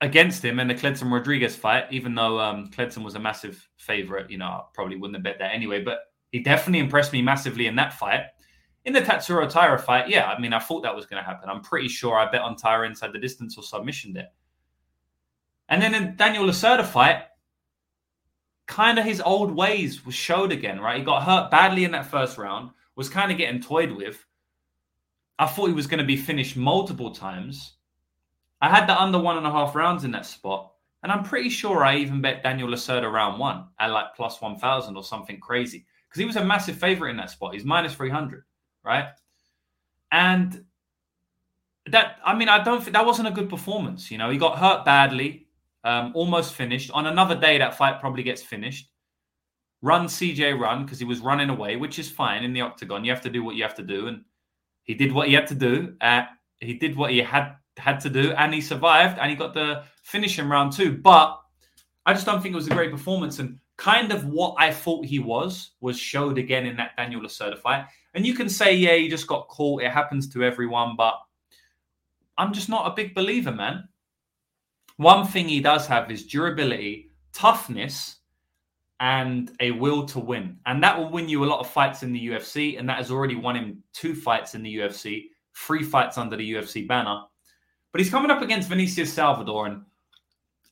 against 0.02 0.44
him 0.44 0.60
in 0.60 0.68
the 0.68 0.76
Kleydson 0.76 1.12
Rodrigues 1.12 1.56
fight, 1.56 1.86
even 1.92 2.16
though 2.16 2.40
um, 2.40 2.70
Kleydson 2.72 3.04
was 3.04 3.16
a 3.16 3.20
massive 3.20 3.66
favorite. 3.78 4.30
You 4.30 4.40
know, 4.40 4.46
I 4.46 4.62
probably 4.74 4.98
wouldn't 4.98 5.16
have 5.16 5.24
bet 5.24 5.40
that 5.40 5.54
anyway. 5.54 5.84
But 5.84 6.00
he 6.32 6.40
definitely 6.40 6.80
impressed 6.80 7.14
me 7.14 7.22
massively 7.22 7.68
in 7.68 7.76
that 7.76 7.94
fight. 7.94 8.24
In 8.86 8.92
the 8.94 9.02
Tatsuro 9.02 9.50
Taira 9.50 9.80
fight, 9.80 10.10
yeah, 10.10 10.26
I 10.26 10.40
mean, 10.40 10.52
I 10.52 10.60
thought 10.60 10.84
that 10.84 10.96
was 10.96 11.06
going 11.06 11.22
to 11.22 11.26
happen. 11.26 11.50
I'm 11.50 11.62
pretty 11.62 11.88
sure 11.88 12.18
I 12.18 12.30
bet 12.30 12.42
on 12.42 12.58
Taira 12.58 12.88
inside 12.88 13.14
the 13.14 13.20
distance 13.20 13.58
or 13.58 13.64
submission 13.64 14.12
there. 14.12 14.30
And 15.70 15.82
then 15.82 15.96
in 15.96 16.16
Daniel 16.18 16.46
Lacerda 16.46 16.86
fight, 16.86 17.24
kind 18.68 19.00
of 19.00 19.06
his 19.06 19.22
old 19.22 19.56
ways 19.56 20.06
was 20.06 20.16
showed 20.16 20.52
again, 20.52 20.82
right? 20.82 21.00
He 21.00 21.06
got 21.06 21.24
hurt 21.24 21.50
badly 21.50 21.86
in 21.86 21.92
that 21.92 22.08
first 22.08 22.38
round, 22.38 22.72
was 22.96 23.08
kind 23.08 23.32
of 23.32 23.38
getting 23.38 23.62
toyed 23.62 23.92
with. 23.92 24.26
I 25.40 25.48
thought 25.48 25.68
he 25.68 25.74
was 25.74 25.88
going 25.88 26.00
to 26.00 26.06
be 26.06 26.18
finished 26.18 26.58
multiple 26.58 27.12
times. 27.12 27.76
I 28.62 28.70
had 28.70 28.88
the 28.88 29.02
under 29.02 29.20
one 29.20 29.38
and 29.38 29.48
a 29.48 29.52
half 29.52 29.76
rounds 29.76 30.04
in 30.04 30.12
that 30.12 30.26
spot. 30.26 30.72
And 31.04 31.12
I'm 31.12 31.24
pretty 31.24 31.50
sure 31.50 31.84
I 31.84 31.98
even 31.98 32.22
bet 32.22 32.44
Daniel 32.44 32.70
Lacerda 32.70 33.12
round 33.12 33.40
one 33.40 33.66
at 33.80 33.92
like 33.92 34.16
plus 34.16 34.42
1,000 34.42 34.96
or 34.96 35.04
something 35.04 35.40
crazy 35.40 35.86
because 36.08 36.20
he 36.20 36.26
was 36.26 36.38
a 36.38 36.46
massive 36.46 36.78
favorite 36.78 37.12
in 37.12 37.18
that 37.18 37.30
spot. 37.30 37.54
He's 37.54 37.66
minus 37.66 37.94
300 37.94 38.44
right? 38.84 39.08
And 40.12 40.66
that, 41.88 42.18
I 42.26 42.36
mean, 42.36 42.50
I 42.50 42.64
don't 42.64 42.82
think 42.82 42.94
that 42.94 43.06
wasn't 43.06 43.28
a 43.28 43.32
good 43.32 43.50
performance. 43.50 44.10
You 44.12 44.18
know, 44.18 44.30
he 44.30 44.38
got 44.38 44.58
hurt 44.58 44.86
badly, 44.86 45.48
um, 45.84 46.12
almost 46.16 46.54
finished. 46.54 46.92
On 46.92 47.08
another 47.08 47.36
day, 47.36 47.58
that 47.58 47.76
fight 47.76 48.00
probably 48.00 48.24
gets 48.24 48.42
finished. 48.42 48.90
Run 49.82 50.06
CJ 50.06 50.58
run 50.58 50.86
because 50.86 51.00
he 51.00 51.06
was 51.06 51.20
running 51.20 51.50
away, 51.50 51.76
which 51.76 52.00
is 52.00 52.10
fine 52.10 52.44
in 52.44 52.54
the 52.54 52.62
octagon. 52.62 53.04
You 53.04 53.12
have 53.12 53.22
to 53.24 53.30
do 53.30 53.44
what 53.44 53.56
you 53.56 53.64
have 53.64 53.76
to 53.76 53.84
do, 53.84 54.08
and 54.08 54.24
he 54.84 54.94
did 54.94 55.12
what 55.12 55.28
he 55.28 55.34
had 55.34 55.48
to 55.48 55.56
do. 55.56 55.96
Uh, 56.00 56.24
he 56.60 56.76
did 56.76 56.96
what 56.96 57.12
he 57.12 57.18
had 57.20 57.56
had 57.78 58.00
to 58.02 58.10
do, 58.10 58.32
and 58.34 58.54
he 58.54 58.62
survived, 58.62 59.20
and 59.20 59.30
he 59.30 59.36
got 59.36 59.54
the 59.54 59.84
finish 60.04 60.40
in 60.40 60.48
round 60.48 60.72
two. 60.72 60.98
But 60.98 61.38
I 62.06 62.14
just 62.14 62.26
don't 62.26 62.42
think 62.42 62.54
it 62.54 62.56
was 62.56 62.68
a 62.68 62.74
great 62.74 62.92
performance. 62.92 63.40
And 63.40 63.60
kind 63.78 64.12
of 64.12 64.26
what 64.26 64.56
I 64.58 64.72
thought 64.72 65.06
he 65.06 65.20
was 65.20 65.72
was 65.82 65.98
showed 65.98 66.38
again 66.38 66.66
in 66.66 66.78
that 66.78 66.96
Daniel 66.96 67.22
Lacerda 67.22 67.58
fight. 67.58 67.86
And 68.14 68.26
you 68.26 68.34
can 68.36 68.50
say, 68.50 68.76
yeah, 68.76 68.96
he 68.96 69.10
just 69.10 69.28
got 69.28 69.48
caught. 69.48 69.82
It 69.82 69.92
happens 69.92 70.28
to 70.30 70.44
everyone, 70.44 70.96
but 70.96 71.16
I'm 72.38 72.54
just 72.54 72.70
not 72.70 72.92
a 72.92 72.96
big 72.96 73.16
believer, 73.16 73.52
man. 73.52 73.88
One 74.98 75.26
thing 75.26 75.48
he 75.48 75.62
does 75.62 75.88
have 75.88 76.12
is 76.12 76.28
durability, 76.28 77.10
toughness, 77.32 78.18
and 79.00 79.52
a 79.60 79.72
will 79.72 80.06
to 80.06 80.20
win. 80.20 80.58
And 80.66 80.84
that 80.84 80.98
will 80.98 81.10
win 81.10 81.28
you 81.28 81.44
a 81.44 81.48
lot 81.48 81.60
of 81.60 81.70
fights 81.70 82.04
in 82.04 82.14
the 82.14 82.28
UFC. 82.28 82.78
And 82.78 82.88
that 82.88 82.98
has 82.98 83.12
already 83.12 83.36
won 83.36 83.56
him 83.56 83.84
two 83.94 84.16
fights 84.16 84.54
in 84.56 84.62
the 84.62 84.76
UFC, 84.76 85.26
three 85.56 85.84
fights 85.84 86.18
under 86.18 86.38
the 86.38 86.54
UFC 86.54 86.88
banner. 86.88 87.24
But 87.92 88.02
he's 88.02 88.12
coming 88.12 88.32
up 88.32 88.42
against 88.42 88.70
Vinicius 88.70 89.12
Salvador. 89.12 89.68
And 89.68 89.82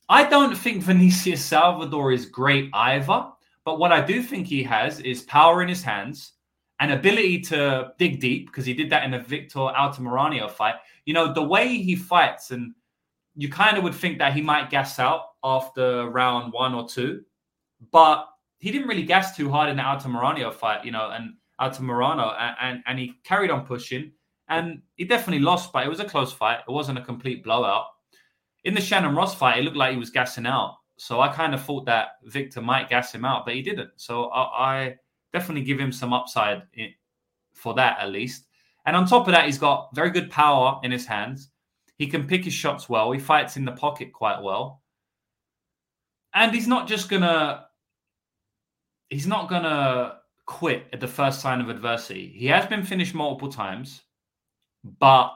I 0.08 0.28
don't 0.28 0.56
think 0.56 0.82
Vinicius 0.84 1.44
Salvador 1.44 2.12
is 2.12 2.26
great 2.26 2.70
either. 2.72 3.26
But 3.64 3.78
what 3.78 3.92
I 3.92 4.00
do 4.00 4.22
think 4.22 4.46
he 4.46 4.62
has 4.62 5.00
is 5.00 5.22
power 5.22 5.62
in 5.62 5.68
his 5.68 5.82
hands 5.82 6.32
an 6.82 6.90
ability 6.90 7.40
to 7.40 7.92
dig 7.96 8.18
deep 8.18 8.46
because 8.46 8.66
he 8.66 8.74
did 8.74 8.90
that 8.90 9.04
in 9.04 9.12
the 9.12 9.20
Victor 9.20 9.60
Altamirano 9.60 10.50
fight. 10.50 10.74
You 11.04 11.14
know, 11.14 11.32
the 11.32 11.42
way 11.42 11.78
he 11.78 11.94
fights, 11.94 12.50
and 12.50 12.74
you 13.36 13.48
kind 13.48 13.76
of 13.76 13.84
would 13.84 13.94
think 13.94 14.18
that 14.18 14.32
he 14.32 14.42
might 14.42 14.68
gas 14.68 14.98
out 14.98 15.26
after 15.44 16.10
round 16.10 16.52
one 16.52 16.74
or 16.74 16.88
two, 16.88 17.22
but 17.92 18.28
he 18.58 18.72
didn't 18.72 18.88
really 18.88 19.04
gas 19.04 19.36
too 19.36 19.48
hard 19.48 19.70
in 19.70 19.76
the 19.76 19.82
Altamirano 19.82 20.52
fight, 20.52 20.84
you 20.84 20.90
know, 20.90 21.10
and 21.10 21.34
Altamirano, 21.60 22.34
and, 22.36 22.56
and, 22.60 22.82
and 22.86 22.98
he 22.98 23.14
carried 23.22 23.52
on 23.52 23.64
pushing, 23.64 24.10
and 24.48 24.82
he 24.96 25.04
definitely 25.04 25.44
lost, 25.44 25.72
but 25.72 25.86
it 25.86 25.88
was 25.88 26.00
a 26.00 26.04
close 26.04 26.32
fight. 26.32 26.60
It 26.66 26.72
wasn't 26.72 26.98
a 26.98 27.02
complete 27.02 27.44
blowout. 27.44 27.84
In 28.64 28.74
the 28.74 28.80
Shannon 28.80 29.14
Ross 29.14 29.36
fight, 29.36 29.58
it 29.58 29.62
looked 29.62 29.76
like 29.76 29.92
he 29.92 29.98
was 29.98 30.10
gassing 30.10 30.46
out. 30.46 30.78
So 30.96 31.20
I 31.20 31.28
kind 31.28 31.54
of 31.54 31.62
thought 31.62 31.86
that 31.86 32.18
Victor 32.24 32.60
might 32.60 32.88
gas 32.88 33.14
him 33.14 33.24
out, 33.24 33.44
but 33.44 33.54
he 33.54 33.62
didn't. 33.62 33.90
So 33.96 34.24
I, 34.30 34.42
I 34.74 34.96
definitely 35.32 35.64
give 35.64 35.80
him 35.80 35.92
some 35.92 36.12
upside 36.12 36.62
in, 36.74 36.92
for 37.52 37.74
that 37.74 37.98
at 38.00 38.10
least. 38.10 38.46
And 38.86 38.96
on 38.96 39.06
top 39.06 39.28
of 39.28 39.32
that, 39.32 39.46
he's 39.46 39.58
got 39.58 39.94
very 39.94 40.10
good 40.10 40.30
power 40.30 40.80
in 40.82 40.90
his 40.90 41.06
hands. 41.06 41.50
He 41.96 42.06
can 42.06 42.26
pick 42.26 42.44
his 42.44 42.54
shots 42.54 42.88
well. 42.88 43.12
He 43.12 43.20
fights 43.20 43.56
in 43.56 43.64
the 43.64 43.72
pocket 43.72 44.12
quite 44.12 44.42
well. 44.42 44.82
And 46.34 46.52
he's 46.52 46.66
not 46.66 46.88
just 46.88 47.08
gonna 47.08 47.66
he's 49.10 49.26
not 49.26 49.48
gonna 49.48 50.18
quit 50.46 50.86
at 50.92 51.00
the 51.00 51.06
first 51.06 51.40
sign 51.40 51.60
of 51.60 51.68
adversity. 51.68 52.32
He 52.34 52.46
has 52.46 52.66
been 52.66 52.82
finished 52.82 53.14
multiple 53.14 53.52
times, 53.52 54.02
but 54.98 55.30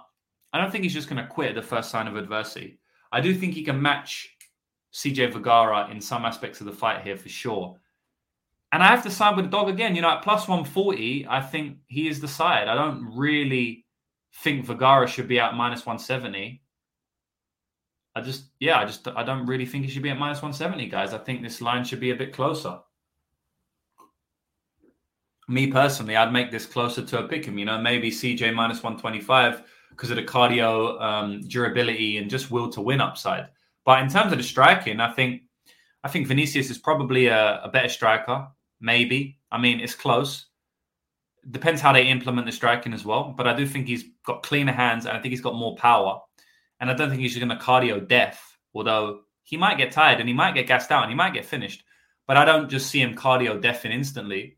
I 0.52 0.60
don't 0.60 0.70
think 0.70 0.84
he's 0.84 0.94
just 0.94 1.08
gonna 1.08 1.26
quit 1.26 1.50
at 1.50 1.54
the 1.54 1.62
first 1.62 1.90
sign 1.90 2.06
of 2.08 2.16
adversity. 2.16 2.80
I 3.12 3.20
do 3.20 3.34
think 3.34 3.54
he 3.54 3.62
can 3.62 3.80
match 3.80 4.28
CJ 4.92 5.32
Vergara 5.32 5.88
in 5.90 6.00
some 6.00 6.24
aspects 6.24 6.60
of 6.60 6.66
the 6.66 6.72
fight 6.72 7.04
here 7.04 7.16
for 7.16 7.28
sure. 7.28 7.78
And 8.72 8.82
I 8.82 8.88
have 8.88 9.02
to 9.04 9.10
side 9.10 9.36
with 9.36 9.46
the 9.46 9.50
dog 9.50 9.68
again. 9.68 9.94
You 9.94 10.02
know, 10.02 10.10
at 10.10 10.22
plus 10.22 10.48
140, 10.48 11.26
I 11.28 11.40
think 11.40 11.78
he 11.86 12.08
is 12.08 12.20
the 12.20 12.28
side. 12.28 12.68
I 12.68 12.74
don't 12.74 13.16
really 13.16 13.86
think 14.42 14.66
Vergara 14.66 15.06
should 15.06 15.28
be 15.28 15.40
at 15.40 15.54
minus 15.54 15.86
170. 15.86 16.62
I 18.14 18.20
just, 18.20 18.46
yeah, 18.60 18.78
I 18.78 18.84
just, 18.84 19.06
I 19.08 19.22
don't 19.22 19.46
really 19.46 19.66
think 19.66 19.84
he 19.84 19.90
should 19.90 20.02
be 20.02 20.10
at 20.10 20.18
minus 20.18 20.38
170, 20.38 20.88
guys. 20.88 21.12
I 21.12 21.18
think 21.18 21.42
this 21.42 21.60
line 21.60 21.84
should 21.84 22.00
be 22.00 22.10
a 22.10 22.16
bit 22.16 22.32
closer. 22.32 22.78
Me 25.48 25.68
personally, 25.68 26.16
I'd 26.16 26.32
make 26.32 26.50
this 26.50 26.66
closer 26.66 27.02
to 27.02 27.20
a 27.20 27.28
pick 27.28 27.44
him. 27.44 27.58
You 27.58 27.66
know, 27.66 27.80
maybe 27.80 28.10
CJ 28.10 28.52
minus 28.52 28.82
125 28.82 29.62
because 29.90 30.10
of 30.10 30.16
the 30.16 30.22
cardio, 30.22 31.00
um, 31.00 31.40
durability, 31.46 32.18
and 32.18 32.28
just 32.28 32.50
will 32.50 32.68
to 32.70 32.80
win 32.80 33.00
upside. 33.00 33.48
But 33.84 34.02
in 34.02 34.08
terms 34.08 34.32
of 34.32 34.38
the 34.38 34.44
striking, 34.44 34.98
I 34.98 35.12
think 35.12 35.42
I 36.02 36.08
think 36.08 36.26
Vinicius 36.26 36.70
is 36.70 36.78
probably 36.78 37.26
a, 37.26 37.62
a 37.62 37.68
better 37.68 37.88
striker. 37.88 38.48
Maybe. 38.80 39.38
I 39.50 39.58
mean, 39.58 39.80
it's 39.80 39.94
close. 39.94 40.46
Depends 41.50 41.80
how 41.80 41.92
they 41.92 42.08
implement 42.08 42.46
the 42.46 42.52
striking 42.52 42.92
as 42.92 43.04
well. 43.04 43.34
But 43.36 43.46
I 43.46 43.54
do 43.54 43.66
think 43.66 43.86
he's 43.86 44.04
got 44.24 44.42
cleaner 44.42 44.72
hands 44.72 45.06
and 45.06 45.16
I 45.16 45.20
think 45.20 45.32
he's 45.32 45.40
got 45.40 45.54
more 45.54 45.76
power. 45.76 46.20
And 46.80 46.90
I 46.90 46.94
don't 46.94 47.08
think 47.08 47.22
he's 47.22 47.36
going 47.36 47.48
to 47.48 47.56
cardio 47.56 48.06
death, 48.06 48.56
although 48.74 49.20
he 49.42 49.56
might 49.56 49.78
get 49.78 49.92
tired 49.92 50.20
and 50.20 50.28
he 50.28 50.34
might 50.34 50.54
get 50.54 50.66
gassed 50.66 50.90
out 50.90 51.02
and 51.02 51.10
he 51.10 51.16
might 51.16 51.32
get 51.32 51.46
finished. 51.46 51.84
But 52.26 52.36
I 52.36 52.44
don't 52.44 52.68
just 52.68 52.90
see 52.90 53.00
him 53.00 53.14
cardio 53.14 53.60
death 53.60 53.84
in 53.84 53.92
instantly. 53.92 54.56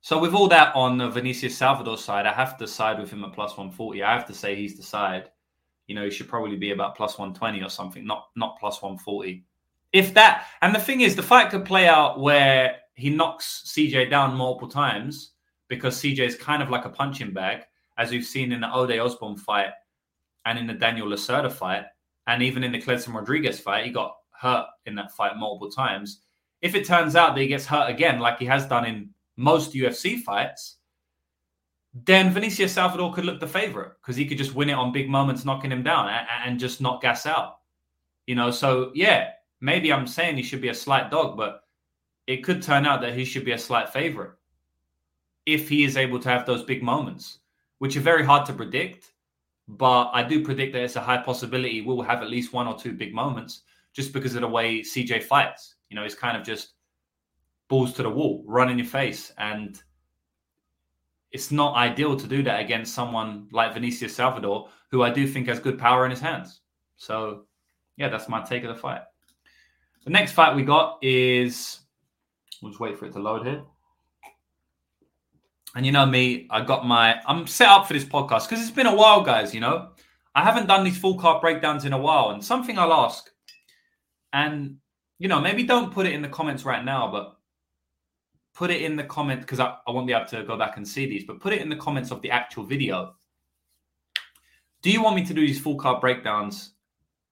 So 0.00 0.18
with 0.20 0.34
all 0.34 0.46
that 0.48 0.74
on 0.76 0.98
the 0.98 1.10
Vinicius 1.10 1.58
Salvador 1.58 1.98
side, 1.98 2.26
I 2.26 2.32
have 2.32 2.56
to 2.58 2.68
side 2.68 3.00
with 3.00 3.10
him 3.10 3.24
at 3.24 3.32
plus 3.32 3.56
140. 3.56 4.04
I 4.04 4.14
have 4.14 4.26
to 4.28 4.34
say 4.34 4.54
he's 4.54 4.76
the 4.76 4.84
side. 4.84 5.30
You 5.88 5.96
know, 5.96 6.04
he 6.04 6.10
should 6.10 6.28
probably 6.28 6.56
be 6.56 6.70
about 6.70 6.96
plus 6.96 7.18
120 7.18 7.62
or 7.62 7.68
something, 7.68 8.06
not 8.06 8.28
not 8.36 8.58
plus 8.60 8.80
140 8.80 9.44
if 9.92 10.14
that, 10.14 10.46
and 10.62 10.74
the 10.74 10.80
thing 10.80 11.00
is, 11.00 11.16
the 11.16 11.22
fight 11.22 11.50
could 11.50 11.64
play 11.64 11.88
out 11.88 12.20
where 12.20 12.76
he 12.94 13.10
knocks 13.10 13.62
CJ 13.66 14.10
down 14.10 14.34
multiple 14.34 14.68
times 14.68 15.32
because 15.68 15.96
CJ 15.96 16.20
is 16.20 16.36
kind 16.36 16.62
of 16.62 16.70
like 16.70 16.84
a 16.84 16.90
punching 16.90 17.32
bag, 17.32 17.62
as 17.98 18.10
we've 18.10 18.24
seen 18.24 18.52
in 18.52 18.60
the 18.60 18.72
Ode 18.72 18.98
Osbourne 18.98 19.36
fight 19.36 19.70
and 20.44 20.58
in 20.58 20.66
the 20.66 20.74
Daniel 20.74 21.08
Lacerda 21.08 21.50
fight, 21.50 21.84
and 22.26 22.42
even 22.42 22.62
in 22.64 22.72
the 22.72 22.80
Kleydson 22.80 23.14
Rodrigues 23.14 23.58
fight, 23.58 23.84
he 23.84 23.90
got 23.90 24.14
hurt 24.30 24.66
in 24.86 24.94
that 24.96 25.12
fight 25.12 25.36
multiple 25.36 25.70
times. 25.70 26.20
If 26.62 26.74
it 26.74 26.86
turns 26.86 27.16
out 27.16 27.34
that 27.34 27.40
he 27.40 27.48
gets 27.48 27.66
hurt 27.66 27.90
again, 27.90 28.18
like 28.18 28.38
he 28.38 28.46
has 28.46 28.66
done 28.66 28.84
in 28.84 29.10
most 29.36 29.74
UFC 29.74 30.20
fights, 30.20 30.76
then 32.04 32.32
Vinicius 32.32 32.72
Salvador 32.72 33.12
could 33.12 33.24
look 33.24 33.40
the 33.40 33.46
favorite 33.46 33.92
because 34.00 34.16
he 34.16 34.26
could 34.26 34.38
just 34.38 34.54
win 34.54 34.68
it 34.68 34.74
on 34.74 34.92
big 34.92 35.08
moments, 35.08 35.44
knocking 35.44 35.72
him 35.72 35.82
down 35.82 36.08
and, 36.08 36.26
and 36.44 36.60
just 36.60 36.80
not 36.80 37.00
gas 37.00 37.26
out. 37.26 37.56
You 38.26 38.34
know, 38.34 38.50
so 38.50 38.90
yeah, 38.94 39.30
maybe 39.60 39.92
I'm 39.92 40.06
saying 40.06 40.36
he 40.36 40.42
should 40.42 40.60
be 40.60 40.68
a 40.68 40.74
slight 40.74 41.10
dog, 41.10 41.36
but 41.36 41.62
it 42.26 42.44
could 42.44 42.62
turn 42.62 42.86
out 42.86 43.00
that 43.02 43.14
he 43.14 43.24
should 43.24 43.44
be 43.44 43.52
a 43.52 43.58
slight 43.58 43.88
favorite 43.88 44.32
if 45.46 45.68
he 45.68 45.84
is 45.84 45.96
able 45.96 46.18
to 46.18 46.28
have 46.28 46.44
those 46.44 46.64
big 46.64 46.82
moments, 46.82 47.38
which 47.78 47.96
are 47.96 48.00
very 48.00 48.24
hard 48.24 48.44
to 48.46 48.52
predict. 48.52 49.12
but 49.68 50.10
I 50.12 50.22
do 50.22 50.44
predict 50.44 50.72
that 50.72 50.82
it's 50.82 50.96
a 50.96 51.00
high 51.00 51.18
possibility 51.18 51.80
we'll 51.80 52.02
have 52.02 52.22
at 52.22 52.30
least 52.30 52.52
one 52.52 52.68
or 52.68 52.78
two 52.78 52.92
big 52.92 53.12
moments 53.14 53.62
just 53.92 54.12
because 54.12 54.34
of 54.34 54.42
the 54.42 54.48
way 54.48 54.80
CJ 54.80 55.22
fights. 55.24 55.74
You 55.88 55.96
know, 55.96 56.02
he's 56.02 56.14
kind 56.14 56.36
of 56.36 56.44
just 56.44 56.74
balls 57.68 57.92
to 57.94 58.02
the 58.02 58.10
wall, 58.10 58.44
run 58.46 58.70
in 58.70 58.78
your 58.78 58.86
face. 58.86 59.32
And 59.38 59.80
it's 61.32 61.50
not 61.50 61.74
ideal 61.74 62.16
to 62.16 62.26
do 62.26 62.42
that 62.44 62.60
against 62.60 62.94
someone 62.94 63.48
like 63.52 63.74
Vinicius 63.74 64.14
Salvador, 64.14 64.68
who 64.90 65.02
I 65.02 65.10
do 65.10 65.26
think 65.26 65.48
has 65.48 65.58
good 65.58 65.78
power 65.78 66.04
in 66.04 66.10
his 66.10 66.20
hands. 66.20 66.60
So, 66.96 67.46
yeah, 67.96 68.08
that's 68.08 68.28
my 68.28 68.42
take 68.42 68.62
of 68.64 68.74
the 68.74 68.80
fight. 68.80 69.02
The 70.06 70.12
next 70.12 70.32
fight 70.32 70.54
we 70.54 70.62
got 70.62 70.98
is, 71.02 71.80
we'll 72.62 72.70
just 72.70 72.80
wait 72.80 72.96
for 72.96 73.06
it 73.06 73.12
to 73.14 73.18
load 73.18 73.44
here. 73.44 73.64
And 75.74 75.84
you 75.84 75.90
know 75.90 76.06
me, 76.06 76.46
I 76.48 76.62
got 76.62 76.86
my, 76.86 77.20
I'm 77.26 77.48
set 77.48 77.68
up 77.68 77.88
for 77.88 77.92
this 77.92 78.04
podcast 78.04 78.48
because 78.48 78.62
it's 78.62 78.70
been 78.70 78.86
a 78.86 78.94
while, 78.94 79.22
guys. 79.22 79.52
You 79.52 79.60
know, 79.60 79.88
I 80.36 80.44
haven't 80.44 80.68
done 80.68 80.84
these 80.84 80.96
full 80.96 81.18
card 81.18 81.40
breakdowns 81.40 81.84
in 81.84 81.92
a 81.92 81.98
while. 81.98 82.30
And 82.30 82.42
something 82.42 82.78
I'll 82.78 82.92
ask, 82.92 83.28
and 84.32 84.76
you 85.18 85.26
know, 85.26 85.40
maybe 85.40 85.64
don't 85.64 85.92
put 85.92 86.06
it 86.06 86.12
in 86.12 86.22
the 86.22 86.28
comments 86.28 86.64
right 86.64 86.84
now, 86.84 87.10
but 87.10 87.36
put 88.54 88.70
it 88.70 88.82
in 88.82 88.94
the 88.94 89.04
comments 89.04 89.44
because 89.44 89.58
I, 89.58 89.74
I 89.88 89.90
won't 89.90 90.06
be 90.06 90.12
able 90.12 90.26
to 90.26 90.44
go 90.44 90.56
back 90.56 90.76
and 90.76 90.86
see 90.86 91.06
these, 91.06 91.24
but 91.24 91.40
put 91.40 91.52
it 91.52 91.60
in 91.60 91.68
the 91.68 91.76
comments 91.76 92.12
of 92.12 92.22
the 92.22 92.30
actual 92.30 92.62
video. 92.62 93.16
Do 94.82 94.90
you 94.92 95.02
want 95.02 95.16
me 95.16 95.26
to 95.26 95.34
do 95.34 95.44
these 95.44 95.60
full 95.60 95.76
card 95.76 96.00
breakdowns 96.00 96.74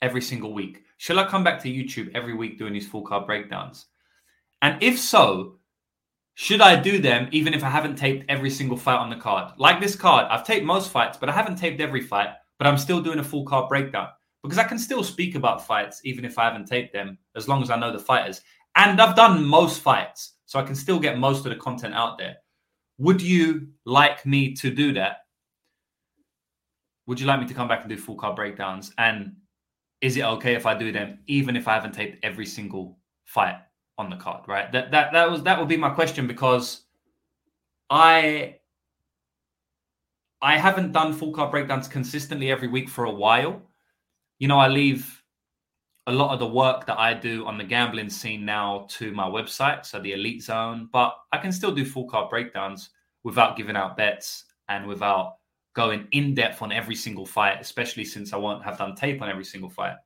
every 0.02 0.20
single 0.20 0.52
week? 0.52 0.83
Shall 1.04 1.18
I 1.18 1.26
come 1.26 1.44
back 1.44 1.62
to 1.62 1.68
YouTube 1.68 2.10
every 2.14 2.32
week 2.32 2.56
doing 2.56 2.72
these 2.72 2.88
full 2.88 3.02
card 3.02 3.26
breakdowns? 3.26 3.88
And 4.62 4.82
if 4.82 4.98
so, 4.98 5.58
should 6.32 6.62
I 6.62 6.76
do 6.76 6.98
them 6.98 7.28
even 7.30 7.52
if 7.52 7.62
I 7.62 7.68
haven't 7.68 7.96
taped 7.96 8.24
every 8.30 8.48
single 8.48 8.78
fight 8.78 8.96
on 8.96 9.10
the 9.10 9.16
card? 9.16 9.52
Like 9.58 9.82
this 9.82 9.96
card, 9.96 10.28
I've 10.30 10.46
taped 10.46 10.64
most 10.64 10.90
fights, 10.90 11.18
but 11.18 11.28
I 11.28 11.32
haven't 11.32 11.56
taped 11.56 11.82
every 11.82 12.00
fight, 12.00 12.30
but 12.56 12.66
I'm 12.66 12.78
still 12.78 13.02
doing 13.02 13.18
a 13.18 13.22
full 13.22 13.44
card 13.44 13.68
breakdown 13.68 14.08
because 14.42 14.56
I 14.56 14.64
can 14.64 14.78
still 14.78 15.04
speak 15.04 15.34
about 15.34 15.66
fights 15.66 16.00
even 16.04 16.24
if 16.24 16.38
I 16.38 16.44
haven't 16.44 16.68
taped 16.68 16.94
them 16.94 17.18
as 17.36 17.48
long 17.48 17.62
as 17.62 17.68
I 17.68 17.78
know 17.78 17.92
the 17.92 17.98
fighters. 17.98 18.40
And 18.74 18.98
I've 18.98 19.14
done 19.14 19.44
most 19.44 19.82
fights 19.82 20.36
so 20.46 20.58
I 20.58 20.62
can 20.62 20.74
still 20.74 20.98
get 20.98 21.18
most 21.18 21.44
of 21.44 21.52
the 21.52 21.56
content 21.56 21.92
out 21.92 22.16
there. 22.16 22.36
Would 22.96 23.20
you 23.20 23.68
like 23.84 24.24
me 24.24 24.54
to 24.54 24.70
do 24.70 24.94
that? 24.94 25.18
Would 27.06 27.20
you 27.20 27.26
like 27.26 27.40
me 27.40 27.46
to 27.46 27.52
come 27.52 27.68
back 27.68 27.80
and 27.82 27.90
do 27.90 27.98
full 27.98 28.16
card 28.16 28.36
breakdowns? 28.36 28.94
And 28.96 29.36
is 30.00 30.16
it 30.16 30.24
okay 30.24 30.54
if 30.54 30.66
I 30.66 30.76
do 30.76 30.92
them 30.92 31.18
even 31.26 31.56
if 31.56 31.68
I 31.68 31.74
haven't 31.74 31.92
taped 31.92 32.24
every 32.24 32.46
single 32.46 32.98
fight 33.24 33.56
on 33.98 34.10
the 34.10 34.16
card? 34.16 34.46
Right. 34.46 34.70
That 34.72 34.90
that 34.90 35.12
that 35.12 35.30
was 35.30 35.42
that 35.44 35.58
would 35.58 35.68
be 35.68 35.76
my 35.76 35.90
question 35.90 36.26
because 36.26 36.82
I 37.90 38.56
I 40.42 40.58
haven't 40.58 40.92
done 40.92 41.12
full 41.12 41.32
card 41.32 41.50
breakdowns 41.50 41.88
consistently 41.88 42.50
every 42.50 42.68
week 42.68 42.88
for 42.88 43.04
a 43.04 43.10
while. 43.10 43.62
You 44.38 44.48
know, 44.48 44.58
I 44.58 44.68
leave 44.68 45.22
a 46.06 46.12
lot 46.12 46.34
of 46.34 46.38
the 46.38 46.46
work 46.46 46.86
that 46.86 46.98
I 46.98 47.14
do 47.14 47.46
on 47.46 47.56
the 47.56 47.64
gambling 47.64 48.10
scene 48.10 48.44
now 48.44 48.86
to 48.90 49.10
my 49.12 49.24
website, 49.24 49.86
so 49.86 49.98
the 49.98 50.12
Elite 50.12 50.42
Zone. 50.42 50.88
But 50.92 51.14
I 51.32 51.38
can 51.38 51.50
still 51.50 51.72
do 51.72 51.84
full 51.84 52.06
card 52.06 52.28
breakdowns 52.28 52.90
without 53.22 53.56
giving 53.56 53.76
out 53.76 53.96
bets 53.96 54.44
and 54.68 54.86
without 54.86 55.36
going 55.74 56.06
in 56.12 56.34
depth 56.34 56.62
on 56.62 56.72
every 56.72 56.94
single 56.94 57.26
fight, 57.26 57.60
especially 57.60 58.04
since 58.04 58.32
I 58.32 58.36
won't 58.36 58.64
have 58.64 58.78
done 58.78 58.94
tape 58.94 59.20
on 59.20 59.28
every 59.28 59.44
single 59.44 59.68
fight. 59.68 59.96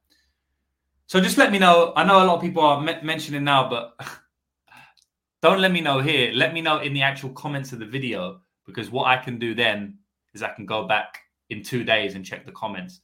So 1.06 1.20
just 1.20 1.38
let 1.38 1.52
me 1.52 1.58
know. 1.58 1.92
I 1.94 2.04
know 2.04 2.22
a 2.22 2.26
lot 2.26 2.36
of 2.36 2.42
people 2.42 2.62
are 2.62 2.80
me- 2.80 3.00
mentioning 3.02 3.44
now, 3.44 3.68
but 3.68 3.94
don't 5.42 5.60
let 5.60 5.72
me 5.72 5.80
know 5.80 6.00
here. 6.00 6.32
Let 6.32 6.52
me 6.52 6.60
know 6.60 6.78
in 6.78 6.94
the 6.94 7.02
actual 7.02 7.30
comments 7.30 7.72
of 7.72 7.78
the 7.78 7.86
video 7.86 8.40
because 8.66 8.90
what 8.90 9.06
I 9.06 9.16
can 9.16 9.38
do 9.38 9.54
then 9.54 9.98
is 10.34 10.42
I 10.42 10.50
can 10.50 10.66
go 10.66 10.86
back 10.86 11.20
in 11.50 11.62
two 11.62 11.84
days 11.84 12.14
and 12.14 12.24
check 12.24 12.44
the 12.44 12.52
comments 12.52 13.00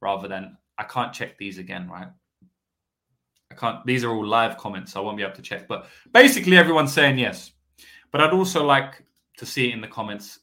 rather 0.00 0.28
than 0.28 0.56
I 0.76 0.84
can't 0.84 1.12
check 1.12 1.38
these 1.38 1.58
again, 1.58 1.88
right? 1.88 2.08
I 3.50 3.54
can't. 3.54 3.84
These 3.86 4.04
are 4.04 4.10
all 4.10 4.26
live 4.26 4.56
comments, 4.58 4.92
so 4.92 5.00
I 5.00 5.04
won't 5.04 5.16
be 5.16 5.22
able 5.22 5.34
to 5.34 5.42
check. 5.42 5.66
But 5.66 5.86
basically, 6.12 6.56
everyone's 6.56 6.92
saying 6.92 7.18
yes. 7.18 7.52
But 8.12 8.20
I'd 8.20 8.32
also 8.32 8.64
like 8.64 9.02
to 9.38 9.46
see 9.46 9.68
it 9.68 9.74
in 9.74 9.80
the 9.80 9.88
comments 9.88 10.40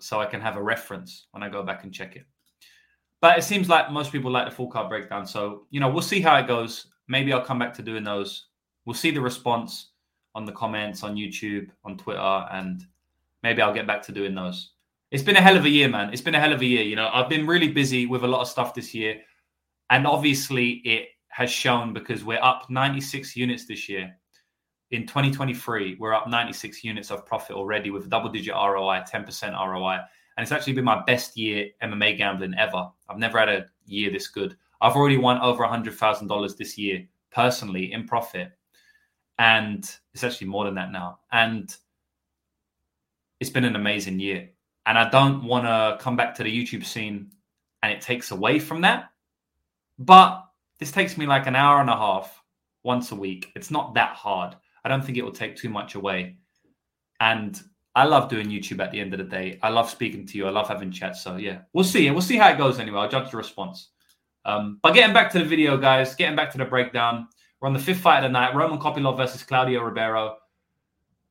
so 0.00 0.20
I 0.20 0.26
can 0.26 0.40
have 0.40 0.56
a 0.56 0.62
reference 0.62 1.26
when 1.32 1.42
I 1.42 1.48
go 1.48 1.62
back 1.62 1.84
and 1.84 1.92
check 1.92 2.16
it. 2.16 2.24
But 3.20 3.38
it 3.38 3.42
seems 3.42 3.68
like 3.68 3.90
most 3.90 4.12
people 4.12 4.30
like 4.30 4.48
the 4.48 4.54
full 4.54 4.68
card 4.68 4.88
breakdown. 4.88 5.26
So, 5.26 5.66
you 5.70 5.80
know, 5.80 5.88
we'll 5.88 6.02
see 6.02 6.20
how 6.20 6.36
it 6.36 6.46
goes. 6.46 6.86
Maybe 7.08 7.32
I'll 7.32 7.44
come 7.44 7.58
back 7.58 7.74
to 7.74 7.82
doing 7.82 8.04
those. 8.04 8.46
We'll 8.84 8.94
see 8.94 9.10
the 9.10 9.20
response 9.20 9.90
on 10.34 10.44
the 10.44 10.52
comments 10.52 11.02
on 11.02 11.16
YouTube, 11.16 11.68
on 11.84 11.96
Twitter, 11.96 12.46
and 12.52 12.86
maybe 13.42 13.60
I'll 13.60 13.74
get 13.74 13.86
back 13.86 14.02
to 14.02 14.12
doing 14.12 14.34
those. 14.34 14.72
It's 15.10 15.22
been 15.22 15.36
a 15.36 15.40
hell 15.40 15.56
of 15.56 15.64
a 15.64 15.68
year, 15.68 15.88
man. 15.88 16.12
It's 16.12 16.22
been 16.22 16.34
a 16.34 16.40
hell 16.40 16.52
of 16.52 16.60
a 16.60 16.66
year. 16.66 16.82
You 16.82 16.96
know, 16.96 17.10
I've 17.12 17.28
been 17.28 17.46
really 17.46 17.68
busy 17.68 18.06
with 18.06 18.24
a 18.24 18.28
lot 18.28 18.42
of 18.42 18.48
stuff 18.48 18.74
this 18.74 18.94
year. 18.94 19.20
And 19.90 20.06
obviously, 20.06 20.82
it 20.84 21.08
has 21.28 21.50
shown 21.50 21.92
because 21.92 22.24
we're 22.24 22.42
up 22.42 22.68
96 22.68 23.34
units 23.34 23.66
this 23.66 23.88
year. 23.88 24.14
In 24.90 25.06
2023, 25.06 25.96
we're 26.00 26.14
up 26.14 26.28
96 26.28 26.82
units 26.82 27.10
of 27.10 27.26
profit 27.26 27.56
already 27.56 27.90
with 27.90 28.08
double 28.08 28.30
digit 28.30 28.54
ROI, 28.54 29.02
10% 29.10 29.52
ROI. 29.52 29.98
And 30.36 30.42
it's 30.42 30.52
actually 30.52 30.72
been 30.72 30.84
my 30.84 31.02
best 31.04 31.36
year 31.36 31.68
MMA 31.82 32.16
gambling 32.16 32.54
ever. 32.56 32.88
I've 33.08 33.18
never 33.18 33.38
had 33.38 33.50
a 33.50 33.66
year 33.86 34.10
this 34.10 34.28
good. 34.28 34.56
I've 34.80 34.96
already 34.96 35.18
won 35.18 35.40
over 35.40 35.62
$100,000 35.62 36.56
this 36.56 36.78
year 36.78 37.06
personally 37.30 37.92
in 37.92 38.06
profit. 38.06 38.52
And 39.38 39.84
it's 40.14 40.24
actually 40.24 40.46
more 40.46 40.64
than 40.64 40.76
that 40.76 40.90
now. 40.90 41.18
And 41.32 41.74
it's 43.40 43.50
been 43.50 43.64
an 43.64 43.76
amazing 43.76 44.18
year. 44.18 44.48
And 44.86 44.98
I 44.98 45.10
don't 45.10 45.44
want 45.44 45.66
to 45.66 46.02
come 46.02 46.16
back 46.16 46.34
to 46.36 46.42
the 46.42 46.50
YouTube 46.50 46.84
scene 46.84 47.30
and 47.82 47.92
it 47.92 48.00
takes 48.00 48.30
away 48.30 48.58
from 48.58 48.80
that. 48.80 49.10
But 49.98 50.44
this 50.78 50.92
takes 50.92 51.18
me 51.18 51.26
like 51.26 51.46
an 51.46 51.56
hour 51.56 51.82
and 51.82 51.90
a 51.90 51.96
half 51.96 52.42
once 52.84 53.12
a 53.12 53.16
week. 53.16 53.52
It's 53.54 53.70
not 53.70 53.92
that 53.94 54.16
hard. 54.16 54.56
I 54.88 54.90
don't 54.90 55.04
think 55.04 55.18
it 55.18 55.22
will 55.22 55.32
take 55.32 55.54
too 55.54 55.68
much 55.68 55.96
away. 55.96 56.38
And 57.20 57.60
I 57.94 58.04
love 58.04 58.30
doing 58.30 58.46
YouTube 58.48 58.82
at 58.82 58.90
the 58.90 59.00
end 59.00 59.12
of 59.12 59.18
the 59.18 59.24
day. 59.24 59.58
I 59.62 59.68
love 59.68 59.90
speaking 59.90 60.26
to 60.28 60.38
you. 60.38 60.46
I 60.46 60.50
love 60.50 60.66
having 60.66 60.90
chats. 60.90 61.22
So 61.22 61.36
yeah, 61.36 61.58
we'll 61.74 61.84
see. 61.84 62.10
We'll 62.10 62.22
see 62.22 62.38
how 62.38 62.48
it 62.48 62.56
goes 62.56 62.78
anyway. 62.78 63.00
I'll 63.00 63.08
judge 63.10 63.30
the 63.30 63.36
response. 63.36 63.90
Um, 64.46 64.78
but 64.82 64.94
getting 64.94 65.12
back 65.12 65.30
to 65.32 65.38
the 65.40 65.44
video, 65.44 65.76
guys, 65.76 66.14
getting 66.14 66.36
back 66.36 66.50
to 66.52 66.58
the 66.58 66.64
breakdown. 66.64 67.28
We're 67.60 67.68
on 67.68 67.74
the 67.74 67.80
fifth 67.80 68.00
fight 68.00 68.18
of 68.18 68.22
the 68.22 68.28
night. 68.30 68.54
Roman 68.54 68.78
Kopylov 68.78 69.18
versus 69.18 69.42
Claudio 69.42 69.82
Ribeiro. 69.82 70.36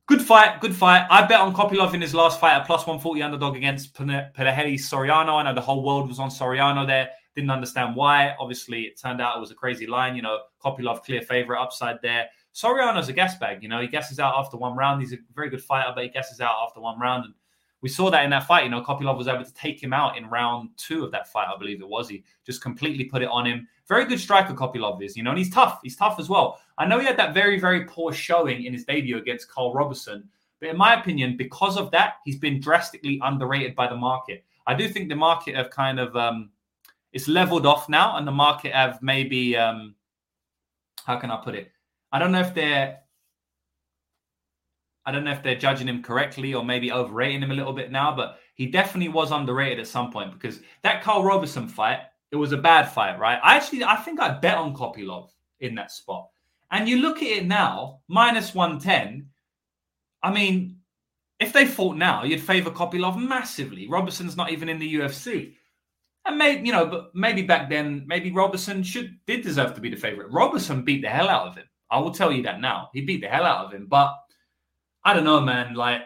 Good 0.06 0.22
fight, 0.22 0.60
good 0.60 0.74
fight. 0.74 1.06
I 1.10 1.26
bet 1.26 1.40
on 1.40 1.52
Kopylov 1.52 1.94
in 1.94 2.00
his 2.00 2.14
last 2.14 2.38
fight 2.38 2.54
at 2.54 2.66
plus 2.66 2.86
140 2.86 3.22
underdog 3.22 3.56
against 3.56 3.94
Punahele 3.94 4.74
Soriano. 4.74 5.34
I 5.34 5.42
know 5.42 5.54
the 5.54 5.60
whole 5.60 5.82
world 5.82 6.06
was 6.06 6.18
on 6.18 6.30
Soriano 6.30 6.86
there. 6.86 7.10
Didn't 7.34 7.50
understand 7.50 7.96
why. 7.96 8.34
Obviously, 8.38 8.82
it 8.82 9.00
turned 9.00 9.20
out 9.20 9.36
it 9.36 9.40
was 9.40 9.50
a 9.50 9.54
crazy 9.54 9.86
line. 9.86 10.14
You 10.14 10.22
know, 10.22 10.38
Kopylov 10.64 11.02
clear 11.02 11.22
favorite 11.22 11.60
upside 11.60 12.00
there. 12.02 12.26
Soriano's 12.54 13.08
a 13.08 13.12
gas 13.12 13.38
bag. 13.38 13.62
You 13.62 13.68
know, 13.68 13.80
he 13.80 13.86
gasses 13.86 14.18
out 14.18 14.34
after 14.36 14.56
one 14.56 14.76
round. 14.76 15.00
He's 15.00 15.12
a 15.12 15.18
very 15.34 15.50
good 15.50 15.62
fighter, 15.62 15.92
but 15.94 16.04
he 16.04 16.10
gasses 16.10 16.40
out 16.40 16.56
after 16.66 16.80
one 16.80 16.98
round. 16.98 17.26
And 17.26 17.34
we 17.80 17.88
saw 17.88 18.10
that 18.10 18.24
in 18.24 18.30
that 18.30 18.46
fight. 18.46 18.64
You 18.64 18.70
know, 18.70 18.82
Kopylov 18.82 19.16
was 19.16 19.28
able 19.28 19.44
to 19.44 19.54
take 19.54 19.82
him 19.82 19.92
out 19.92 20.16
in 20.16 20.28
round 20.28 20.70
two 20.76 21.04
of 21.04 21.12
that 21.12 21.28
fight, 21.28 21.46
I 21.54 21.58
believe 21.58 21.80
it 21.80 21.88
was. 21.88 22.08
He 22.08 22.24
just 22.44 22.60
completely 22.60 23.04
put 23.04 23.22
it 23.22 23.28
on 23.28 23.46
him. 23.46 23.68
Very 23.86 24.04
good 24.04 24.20
striker, 24.20 24.54
Kopylov 24.54 25.02
is, 25.02 25.16
you 25.16 25.22
know, 25.22 25.30
and 25.30 25.38
he's 25.38 25.50
tough. 25.50 25.80
He's 25.82 25.96
tough 25.96 26.18
as 26.18 26.28
well. 26.28 26.60
I 26.76 26.86
know 26.86 26.98
he 26.98 27.06
had 27.06 27.16
that 27.18 27.34
very, 27.34 27.58
very 27.58 27.84
poor 27.84 28.12
showing 28.12 28.64
in 28.64 28.72
his 28.72 28.84
debut 28.84 29.16
against 29.16 29.50
Carl 29.50 29.72
Roberson. 29.72 30.28
But 30.60 30.70
in 30.70 30.76
my 30.76 30.98
opinion, 31.00 31.36
because 31.36 31.76
of 31.76 31.90
that, 31.92 32.14
he's 32.24 32.38
been 32.38 32.60
drastically 32.60 33.20
underrated 33.22 33.74
by 33.76 33.88
the 33.88 33.96
market. 33.96 34.44
I 34.66 34.74
do 34.74 34.88
think 34.88 35.08
the 35.08 35.14
market 35.14 35.54
have 35.54 35.70
kind 35.70 35.98
of 36.00 36.14
um, 36.16 36.50
it's 37.12 37.28
leveled 37.28 37.64
off 37.64 37.88
now, 37.88 38.16
and 38.16 38.26
the 38.26 38.32
market 38.32 38.72
have 38.72 39.00
maybe 39.00 39.56
um, 39.56 39.94
how 41.04 41.16
can 41.16 41.30
I 41.30 41.36
put 41.42 41.54
it? 41.54 41.70
I 42.12 42.18
don't 42.18 42.32
know 42.32 42.40
if 42.40 42.54
they're 42.54 42.98
I 45.08 45.10
don't 45.10 45.24
know 45.24 45.32
if 45.32 45.42
they're 45.42 45.54
judging 45.54 45.88
him 45.88 46.02
correctly 46.02 46.52
or 46.52 46.62
maybe 46.62 46.92
overrating 46.92 47.40
him 47.40 47.50
a 47.50 47.54
little 47.54 47.72
bit 47.72 47.90
now, 47.90 48.14
but 48.14 48.40
he 48.56 48.66
definitely 48.66 49.08
was 49.08 49.30
underrated 49.30 49.80
at 49.80 49.86
some 49.86 50.10
point 50.10 50.34
because 50.34 50.60
that 50.82 51.02
Carl 51.02 51.24
Roberson 51.24 51.66
fight, 51.66 52.00
it 52.30 52.36
was 52.36 52.52
a 52.52 52.58
bad 52.58 52.90
fight, 52.90 53.18
right? 53.18 53.40
I 53.42 53.56
actually 53.56 53.84
I 53.84 53.96
think 53.96 54.20
I 54.20 54.38
bet 54.38 54.58
on 54.58 54.74
Kopylov 54.74 55.30
in 55.60 55.74
that 55.76 55.92
spot. 55.92 56.28
And 56.70 56.86
you 56.86 56.98
look 56.98 57.18
at 57.18 57.28
it 57.28 57.46
now, 57.46 58.00
minus 58.08 58.54
110. 58.54 59.30
I 60.22 60.30
mean, 60.30 60.76
if 61.40 61.54
they 61.54 61.66
fought 61.66 61.96
now, 61.96 62.24
you'd 62.24 62.42
favor 62.42 62.70
Kopylov 62.70 63.16
massively. 63.16 63.88
Roberson's 63.88 64.36
not 64.36 64.50
even 64.50 64.68
in 64.68 64.78
the 64.78 64.94
UFC. 64.94 65.54
And 66.26 66.36
maybe 66.36 66.66
you 66.66 66.72
know, 66.72 66.84
but 66.84 67.14
maybe 67.14 67.40
back 67.40 67.70
then, 67.70 68.04
maybe 68.06 68.30
Roberson 68.30 68.82
should 68.82 69.18
did 69.26 69.42
deserve 69.42 69.74
to 69.74 69.80
be 69.80 69.88
the 69.88 69.96
favorite. 69.96 70.30
Roberson 70.30 70.84
beat 70.84 71.00
the 71.00 71.08
hell 71.08 71.30
out 71.30 71.46
of 71.46 71.56
him. 71.56 71.64
I 71.90 71.98
will 72.00 72.10
tell 72.10 72.32
you 72.32 72.42
that 72.42 72.60
now. 72.60 72.90
He 72.92 73.00
beat 73.00 73.20
the 73.20 73.28
hell 73.28 73.44
out 73.44 73.66
of 73.66 73.72
him. 73.72 73.86
But 73.86 74.14
I 75.04 75.14
don't 75.14 75.24
know, 75.24 75.40
man. 75.40 75.74
Like 75.74 76.02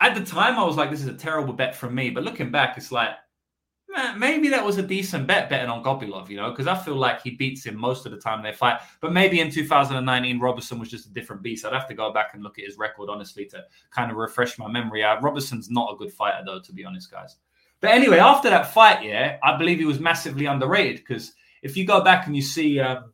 at 0.00 0.14
the 0.14 0.24
time, 0.24 0.58
I 0.58 0.64
was 0.64 0.76
like, 0.76 0.90
this 0.90 1.02
is 1.02 1.08
a 1.08 1.14
terrible 1.14 1.52
bet 1.52 1.74
from 1.74 1.94
me. 1.94 2.10
But 2.10 2.24
looking 2.24 2.50
back, 2.50 2.76
it's 2.76 2.92
like, 2.92 3.10
man, 3.88 4.18
maybe 4.18 4.48
that 4.48 4.64
was 4.64 4.78
a 4.78 4.82
decent 4.82 5.26
bet 5.26 5.48
betting 5.48 5.70
on 5.70 5.82
Kopylov, 5.82 6.28
you 6.28 6.36
know, 6.36 6.50
because 6.50 6.66
I 6.66 6.76
feel 6.76 6.96
like 6.96 7.22
he 7.22 7.30
beats 7.30 7.64
him 7.64 7.76
most 7.76 8.04
of 8.04 8.12
the 8.12 8.18
time 8.18 8.42
they 8.42 8.52
fight. 8.52 8.80
But 9.00 9.12
maybe 9.12 9.40
in 9.40 9.50
2019, 9.50 10.38
Robertson 10.38 10.78
was 10.78 10.90
just 10.90 11.06
a 11.06 11.12
different 11.12 11.42
beast. 11.42 11.64
I'd 11.64 11.72
have 11.72 11.88
to 11.88 11.94
go 11.94 12.12
back 12.12 12.30
and 12.34 12.42
look 12.42 12.58
at 12.58 12.64
his 12.64 12.76
record, 12.76 13.08
honestly, 13.08 13.46
to 13.46 13.64
kind 13.90 14.10
of 14.10 14.16
refresh 14.16 14.58
my 14.58 14.68
memory. 14.68 15.02
Uh, 15.02 15.20
Roberson's 15.20 15.70
not 15.70 15.92
a 15.92 15.96
good 15.96 16.12
fighter, 16.12 16.42
though, 16.44 16.60
to 16.60 16.72
be 16.72 16.84
honest, 16.84 17.10
guys. 17.10 17.36
But 17.80 17.90
anyway, 17.90 18.18
after 18.18 18.50
that 18.50 18.72
fight, 18.72 19.04
yeah, 19.04 19.38
I 19.42 19.56
believe 19.56 19.78
he 19.78 19.84
was 19.84 20.00
massively 20.00 20.46
underrated 20.46 20.96
because 20.96 21.32
if 21.62 21.76
you 21.76 21.84
go 21.84 22.02
back 22.02 22.26
and 22.26 22.34
you 22.34 22.42
see 22.42 22.80
um, 22.80 23.12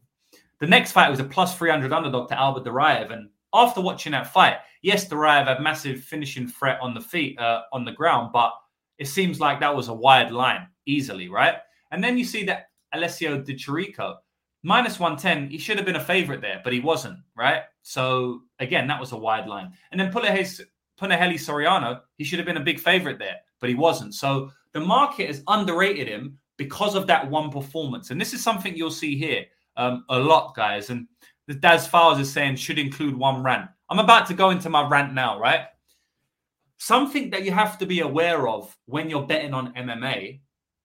the 0.63 0.69
next 0.69 0.93
fight 0.93 1.11
was 1.11 1.19
a 1.19 1.25
plus 1.25 1.59
300 1.59 1.93
underdog 1.93 2.29
to 2.29 2.39
Albert 2.39 2.65
Duraev. 2.65 3.13
And 3.13 3.31
after 3.53 3.81
watching 3.81 4.13
that 4.13 4.33
fight, 4.33 4.59
yes, 4.81 5.09
Duraev 5.09 5.49
had 5.49 5.61
massive 5.61 6.05
finishing 6.05 6.47
threat 6.47 6.79
on 6.81 6.95
the 6.95 7.01
feet, 7.01 7.37
uh, 7.41 7.63
on 7.73 7.85
the 7.85 7.91
ground, 7.91 8.31
but 8.33 8.53
it 8.97 9.09
seems 9.09 9.41
like 9.41 9.59
that 9.59 9.75
was 9.75 9.89
a 9.89 9.93
wide 9.93 10.31
line 10.31 10.69
easily, 10.87 11.29
right? 11.29 11.57
And 11.91 12.03
then 12.03 12.17
you 12.17 12.25
see 12.25 12.45
that 12.45 12.69
Alessio 12.95 13.43
Di 13.43 13.57
Chirico, 13.57 14.19
minus 14.63 15.01
110, 15.01 15.51
he 15.51 15.59
should 15.59 15.79
have 15.79 15.85
been 15.85 15.97
a 15.97 16.05
favorite 16.05 16.41
there, 16.41 16.61
but 16.63 16.73
he 16.73 16.79
wasn't, 16.79 17.19
right? 17.37 17.63
So 17.83 18.43
again, 18.61 18.87
that 18.87 19.01
was 19.01 19.11
a 19.11 19.17
wide 19.17 19.49
line. 19.49 19.73
And 19.91 20.01
then 20.01 20.13
Punahele 20.13 20.47
Soriano, 21.01 22.03
he 22.19 22.23
should 22.23 22.39
have 22.39 22.47
been 22.47 22.57
a 22.57 22.61
big 22.61 22.79
favorite 22.79 23.19
there, 23.19 23.39
but 23.59 23.69
he 23.69 23.75
wasn't. 23.75 24.15
So 24.15 24.53
the 24.75 24.81
market 24.81 25.27
has 25.27 25.43
underrated 25.49 26.07
him 26.07 26.39
because 26.57 26.95
of 26.95 27.09
that 27.09 27.29
one 27.29 27.51
performance. 27.51 28.13
And 28.13 28.21
this 28.21 28.33
is 28.33 28.45
something 28.45 28.77
you'll 28.77 28.93
see 28.93 29.17
here 29.19 29.45
um, 29.77 30.05
a 30.09 30.18
lot, 30.18 30.55
guys. 30.55 30.91
And 30.91 31.07
the 31.47 31.55
Daz 31.55 31.87
Files 31.87 32.18
is 32.18 32.33
saying 32.33 32.57
should 32.57 32.79
include 32.79 33.16
one 33.16 33.43
rant. 33.43 33.68
I'm 33.89 33.99
about 33.99 34.27
to 34.29 34.35
go 34.35 34.51
into 34.51 34.70
my 34.70 34.87
rant 34.89 35.12
now, 35.12 35.39
right? 35.39 35.66
Something 36.79 37.31
that 37.31 37.45
you 37.45 37.53
have 37.53 37.79
to 37.79 37.87
be 37.87 38.01
aware 38.01 38.49
of 38.49 38.77
when 38.87 39.09
you're 39.09 39.27
betting 39.27 39.55
on 39.55 39.73
MMA 39.75 40.41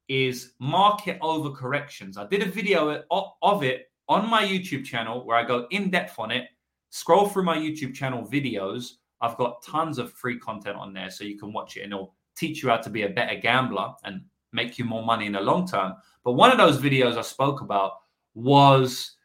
is 0.08 0.54
market 0.60 1.20
overcorrections. 1.22 2.18
I 2.18 2.28
did 2.28 2.42
a 2.42 2.52
video 2.52 3.04
of 3.42 3.64
it 3.64 3.92
on 4.08 4.30
my 4.30 4.44
YouTube 4.44 4.86
channel 4.86 5.26
where 5.26 5.38
I 5.38 5.44
go 5.44 5.68
in 5.72 5.90
depth 5.90 6.20
on 6.20 6.32
it. 6.32 6.46
Scroll 6.90 7.28
through 7.28 7.44
my 7.44 7.58
YouTube 7.58 7.94
channel 7.94 8.26
videos. 8.26 8.92
I've 9.22 9.38
got 9.38 9.62
tons 9.64 9.98
of 9.98 10.14
free 10.14 10.40
content 10.40 10.78
on 10.78 10.94
there 10.94 11.10
so 11.10 11.24
you 11.24 11.38
can 11.38 11.52
watch 11.52 11.78
it 11.78 11.82
and 11.82 11.92
it'll 11.92 12.14
teach 12.36 12.62
you 12.64 12.70
how 12.70 12.78
to 12.78 12.90
be 12.90 13.04
a 13.04 13.10
better 13.10 13.36
gambler 13.36 13.94
and 14.04 14.22
make 14.54 14.78
you 14.78 14.86
more 14.86 15.04
money 15.04 15.26
in 15.26 15.34
the 15.34 15.42
long 15.42 15.68
term. 15.68 15.96
But 16.24 16.34
one 16.34 16.52
of 16.52 16.58
those 16.58 16.78
videos 16.78 17.18
I 17.18 17.22
spoke 17.22 17.62
about 17.62 17.94
was 18.38 19.16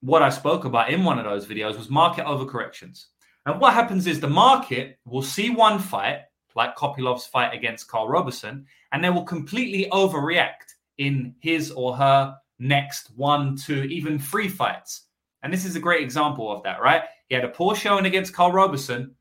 what 0.00 0.22
I 0.22 0.28
spoke 0.28 0.64
about 0.64 0.90
in 0.90 1.02
one 1.02 1.18
of 1.18 1.24
those 1.24 1.46
videos 1.46 1.76
was 1.76 1.90
market 1.90 2.24
overcorrections. 2.24 3.06
And 3.44 3.60
what 3.60 3.74
happens 3.74 4.06
is 4.06 4.20
the 4.20 4.28
market 4.28 4.98
will 5.04 5.22
see 5.22 5.50
one 5.50 5.80
fight, 5.80 6.20
like 6.54 6.76
Kopylov's 6.76 7.26
fight 7.26 7.52
against 7.52 7.88
Carl 7.88 8.08
Roberson, 8.08 8.66
and 8.92 9.02
they 9.02 9.10
will 9.10 9.24
completely 9.24 9.90
overreact 9.90 10.74
in 10.98 11.34
his 11.40 11.72
or 11.72 11.96
her 11.96 12.36
next 12.60 13.10
one, 13.16 13.56
two, 13.56 13.82
even 13.84 14.18
three 14.18 14.48
fights. 14.48 15.06
And 15.42 15.52
this 15.52 15.64
is 15.64 15.74
a 15.74 15.80
great 15.80 16.02
example 16.02 16.52
of 16.52 16.62
that, 16.62 16.80
right? 16.80 17.02
He 17.28 17.34
had 17.34 17.44
a 17.44 17.48
poor 17.48 17.74
showing 17.74 18.06
against 18.06 18.32
Carl 18.32 18.52
Roberson. 18.52 19.14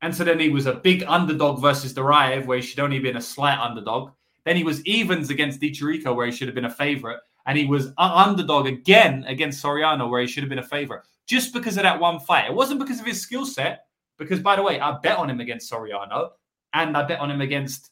And 0.00 0.14
so 0.14 0.24
then 0.24 0.40
he 0.40 0.48
was 0.48 0.66
a 0.66 0.74
big 0.74 1.04
underdog 1.06 1.60
versus 1.60 1.92
Duraev, 1.92 2.46
where 2.46 2.56
he 2.56 2.62
should 2.62 2.80
only 2.80 2.96
have 2.96 3.04
been 3.04 3.16
a 3.18 3.22
slight 3.22 3.58
underdog. 3.58 4.12
Then 4.46 4.56
he 4.56 4.64
was 4.64 4.84
evens 4.86 5.28
against 5.28 5.60
Di 5.60 5.70
Chirico, 5.70 6.16
where 6.16 6.26
he 6.26 6.32
should 6.32 6.48
have 6.48 6.54
been 6.54 6.64
a 6.64 6.70
favorite. 6.70 7.20
And 7.46 7.58
he 7.58 7.66
was 7.66 7.92
underdog 7.98 8.66
again 8.66 9.24
against 9.26 9.62
Soriano, 9.62 10.08
where 10.08 10.20
he 10.20 10.26
should 10.26 10.42
have 10.42 10.50
been 10.50 10.58
a 10.58 10.62
favorite, 10.62 11.02
just 11.26 11.52
because 11.52 11.76
of 11.76 11.82
that 11.82 11.98
one 11.98 12.20
fight. 12.20 12.46
It 12.46 12.54
wasn't 12.54 12.80
because 12.80 13.00
of 13.00 13.06
his 13.06 13.20
skill 13.20 13.44
set, 13.44 13.86
because 14.18 14.40
by 14.40 14.56
the 14.56 14.62
way, 14.62 14.78
I 14.78 14.98
bet 15.02 15.18
on 15.18 15.28
him 15.28 15.40
against 15.40 15.70
Soriano 15.70 16.30
and 16.74 16.96
I 16.96 17.02
bet 17.04 17.20
on 17.20 17.30
him 17.30 17.40
against 17.40 17.90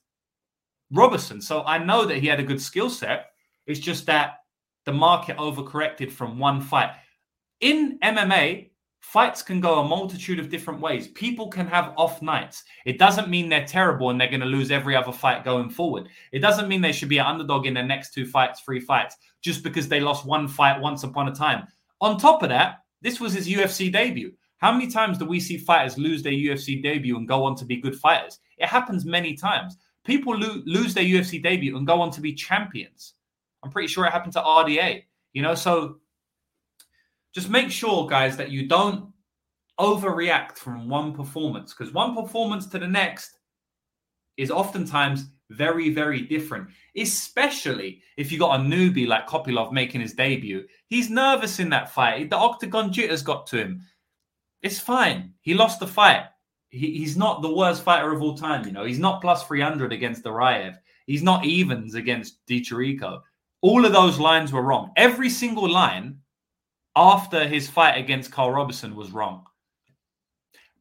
Robertson. 0.93 1.41
So 1.41 1.63
I 1.65 1.79
know 1.79 2.05
that 2.07 2.19
he 2.19 2.27
had 2.27 2.41
a 2.41 2.45
good 2.45 2.61
skill 2.61 2.91
set. 2.91 3.31
It's 3.67 3.81
just 3.81 4.07
that 4.07 4.39
the 4.85 4.93
market 4.93 5.37
overcorrected 5.37 6.11
from 6.11 6.39
one 6.39 6.61
fight. 6.61 6.93
In 7.61 7.99
MMA, 8.03 8.71
fights 9.01 9.43
can 9.43 9.61
go 9.61 9.81
a 9.81 9.89
multitude 9.89 10.39
of 10.39 10.49
different 10.49 10.81
ways. 10.81 11.09
People 11.09 11.49
can 11.49 11.67
have 11.67 11.93
off 11.97 12.23
nights. 12.23 12.65
It 12.85 12.99
doesn't 12.99 13.29
mean 13.29 13.49
they're 13.49 13.67
terrible 13.67 14.11
and 14.11 14.21
they're 14.21 14.29
going 14.29 14.41
to 14.41 14.47
lose 14.47 14.71
every 14.71 14.97
other 14.97 15.13
fight 15.13 15.45
going 15.45 15.71
forward. 15.71 16.09
It 16.33 16.41
doesn't 16.41 16.69
mean 16.69 16.81
they 16.81 16.93
should 16.93 17.09
be 17.09 17.19
an 17.19 17.27
underdog 17.27 17.67
in 17.67 17.75
their 17.75 17.85
next 17.85 18.15
two 18.15 18.27
fights, 18.27 18.61
three 18.61 18.81
fights, 18.81 19.17
just 19.43 19.63
because 19.63 19.89
they 19.89 20.01
lost 20.01 20.27
one 20.27 20.49
fight 20.49 20.81
once 20.81 21.03
upon 21.03 21.29
a 21.29 21.35
time. 21.35 21.67
On 22.01 22.19
top 22.19 22.43
of 22.43 22.49
that, 22.49 22.81
this 23.03 23.21
was 23.21 23.33
his 23.33 23.49
UFC 23.49 23.93
debut. 23.93 24.33
How 24.59 24.73
many 24.73 24.91
times 24.91 25.17
do 25.17 25.25
we 25.25 25.41
see 25.41 25.57
fighters 25.57 25.97
lose 25.97 26.23
their 26.23 26.33
UFC 26.33 26.83
debut 26.83 27.17
and 27.17 27.27
go 27.27 27.45
on 27.45 27.57
to 27.57 27.65
be 27.65 27.77
good 27.77 27.97
fighters? 27.97 28.39
It 28.59 28.69
happens 28.69 29.07
many 29.07 29.35
times. 29.35 29.79
People 30.05 30.37
lo- 30.37 30.63
lose 30.67 30.93
their 30.93 31.05
UFC 31.05 31.43
debut 31.43 31.77
and 31.77 31.87
go 31.87 32.01
on 32.01 32.11
to 32.11 32.21
be 32.21 32.35
champions. 32.35 33.15
I'm 33.63 33.71
pretty 33.71 33.89
sure 33.89 34.05
it 34.05 34.13
happened 34.13 34.35
to 34.35 34.43
RDA. 34.43 35.05
You 35.33 35.43
know, 35.43 35.55
so 35.55 35.97
just 37.35 37.49
make 37.49 37.71
sure, 37.71 38.07
guys, 38.07 38.37
that 38.37 38.51
you 38.51 38.69
don't 38.69 39.13
overreact 39.79 40.59
from 40.59 40.89
one 40.89 41.15
performance 41.15 41.73
because 41.73 41.95
one 41.95 42.15
performance 42.15 42.67
to 42.67 42.79
the 42.79 42.87
next 42.87 43.39
is 44.37 44.51
oftentimes 44.51 45.27
very, 45.51 45.91
very 45.91 46.23
different, 46.23 46.69
especially 46.97 48.03
if 48.17 48.33
you 48.33 48.39
got 48.39 48.59
a 48.59 48.63
newbie 48.63 49.07
like 49.07 49.29
Kopylov 49.29 49.73
making 49.73 50.01
his 50.01 50.15
debut. 50.15 50.65
He's 50.87 51.11
nervous 51.11 51.59
in 51.59 51.69
that 51.71 51.91
fight. 51.93 52.31
The 52.31 52.37
octagon 52.37 52.93
jitters 52.93 53.23
got 53.23 53.47
to 53.49 53.59
him. 53.59 53.83
It's 54.63 54.79
fine. 54.79 55.35
He 55.43 55.55
lost 55.55 55.81
the 55.81 55.87
fight. 55.87 56.25
He, 56.71 56.99
he's 56.99 57.17
not 57.17 57.43
the 57.43 57.55
worst 57.55 57.83
fighter 57.83 58.13
of 58.13 58.23
all 58.23 58.37
time. 58.37 58.65
You 58.65 58.73
know, 58.73 58.85
he's 58.85 58.99
not 58.99 59.21
plus 59.21 59.45
300 59.45 59.93
against 59.93 60.23
the 60.23 60.31
Duraev. 60.31 60.77
He's 61.07 61.23
not 61.23 61.45
evens 61.45 61.95
against 61.95 62.45
Di 62.47 62.61
Chirico. 62.61 63.21
All 63.63 63.85
of 63.85 63.93
those 63.93 64.19
lines 64.19 64.53
were 64.53 64.63
wrong. 64.63 64.93
Every 64.97 65.29
single 65.29 65.69
line 65.69 66.19
after 66.97 67.47
his 67.47 67.69
fight 67.69 67.99
against 67.99 68.33
Carl 68.33 68.53
Roberson 68.53 68.95
was 68.95 69.11
wrong. 69.11 69.45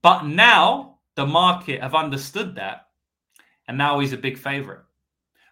But 0.02 0.24
now 0.24 1.00
the 1.16 1.26
market 1.26 1.82
have 1.82 1.96
understood 1.96 2.56
that, 2.56 2.86
and 3.70 3.78
now 3.78 4.00
he's 4.00 4.14
a 4.14 4.18
big 4.18 4.38
favorite. 4.38 4.82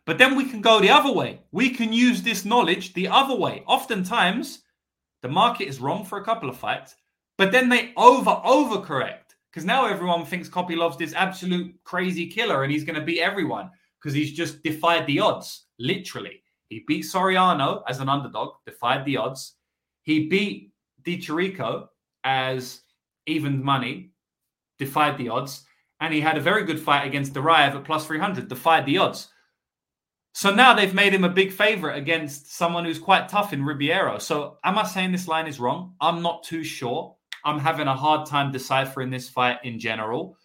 But 0.06 0.18
then 0.18 0.36
we 0.36 0.50
can 0.50 0.60
go 0.60 0.80
the 0.80 0.90
other 0.90 1.12
way. 1.12 1.40
We 1.52 1.70
can 1.70 1.94
use 1.94 2.24
this 2.24 2.46
knowledge 2.46 2.94
the 2.94 3.08
other 3.08 3.36
way. 3.36 3.64
Oftentimes, 3.68 4.64
the 5.22 5.30
market 5.30 5.68
is 5.68 5.80
wrong 5.80 6.04
for 6.04 6.18
a 6.18 6.26
couple 6.26 6.50
of 6.50 6.58
fights, 6.58 6.96
but 7.38 7.52
then 7.52 7.70
they 7.70 7.94
over 7.96 8.32
overcorrect 8.32 9.36
because 9.52 9.66
now 9.66 9.86
everyone 9.86 10.26
thinks 10.26 10.50
Kopylov's 10.50 10.98
this 10.98 11.14
absolute 11.14 11.76
crazy 11.84 12.26
killer 12.26 12.64
and 12.64 12.72
he's 12.72 12.84
going 12.84 13.00
to 13.00 13.06
beat 13.06 13.22
everyone 13.22 13.70
because 14.02 14.16
he's 14.16 14.34
just 14.34 14.64
defied 14.64 15.06
the 15.06 15.20
odds. 15.20 15.66
Literally, 15.78 16.42
he 16.70 16.84
beat 16.88 17.06
Soriano 17.06 17.84
as 17.88 18.00
an 18.00 18.10
underdog, 18.10 18.54
defied 18.66 19.06
the 19.06 19.18
odds. 19.18 19.58
He 20.02 20.28
beat 20.28 20.72
Di 21.04 21.20
Chirico 21.20 21.88
as 22.24 22.82
even 23.28 23.64
money, 23.64 24.10
defied 24.80 25.20
the 25.20 25.30
odds. 25.30 25.67
And 26.00 26.14
he 26.14 26.22
had 26.22 26.38
a 26.38 26.42
very 26.42 26.64
good 26.64 26.80
fight 26.80 27.08
against 27.08 27.34
Duraev 27.34 27.76
at 27.76 27.84
plus 27.84 28.06
300, 28.06 28.48
defied 28.48 28.86
the 28.86 29.00
odds. 29.00 29.30
So 30.34 30.54
now 30.54 30.74
they've 30.74 30.94
made 30.94 31.14
him 31.14 31.24
a 31.24 31.30
big 31.30 31.52
favorite 31.52 31.98
against 31.98 32.56
someone 32.56 32.86
who's 32.86 33.00
quite 33.00 33.28
tough 33.28 33.54
in 33.54 33.66
Ribeiro. 33.66 34.20
So 34.20 34.58
am 34.64 34.78
I 34.78 34.84
saying 34.84 35.12
this 35.12 35.28
line 35.28 35.48
is 35.48 35.60
wrong? 35.60 35.96
I'm 36.00 36.22
not 36.22 36.44
too 36.44 36.64
sure. 36.64 37.16
I'm 37.44 37.60
having 37.60 37.88
a 37.88 37.96
hard 37.96 38.28
time 38.28 38.52
deciphering 38.52 39.10
this 39.10 39.28
fight 39.28 39.58
in 39.64 39.80
general. 39.80 40.38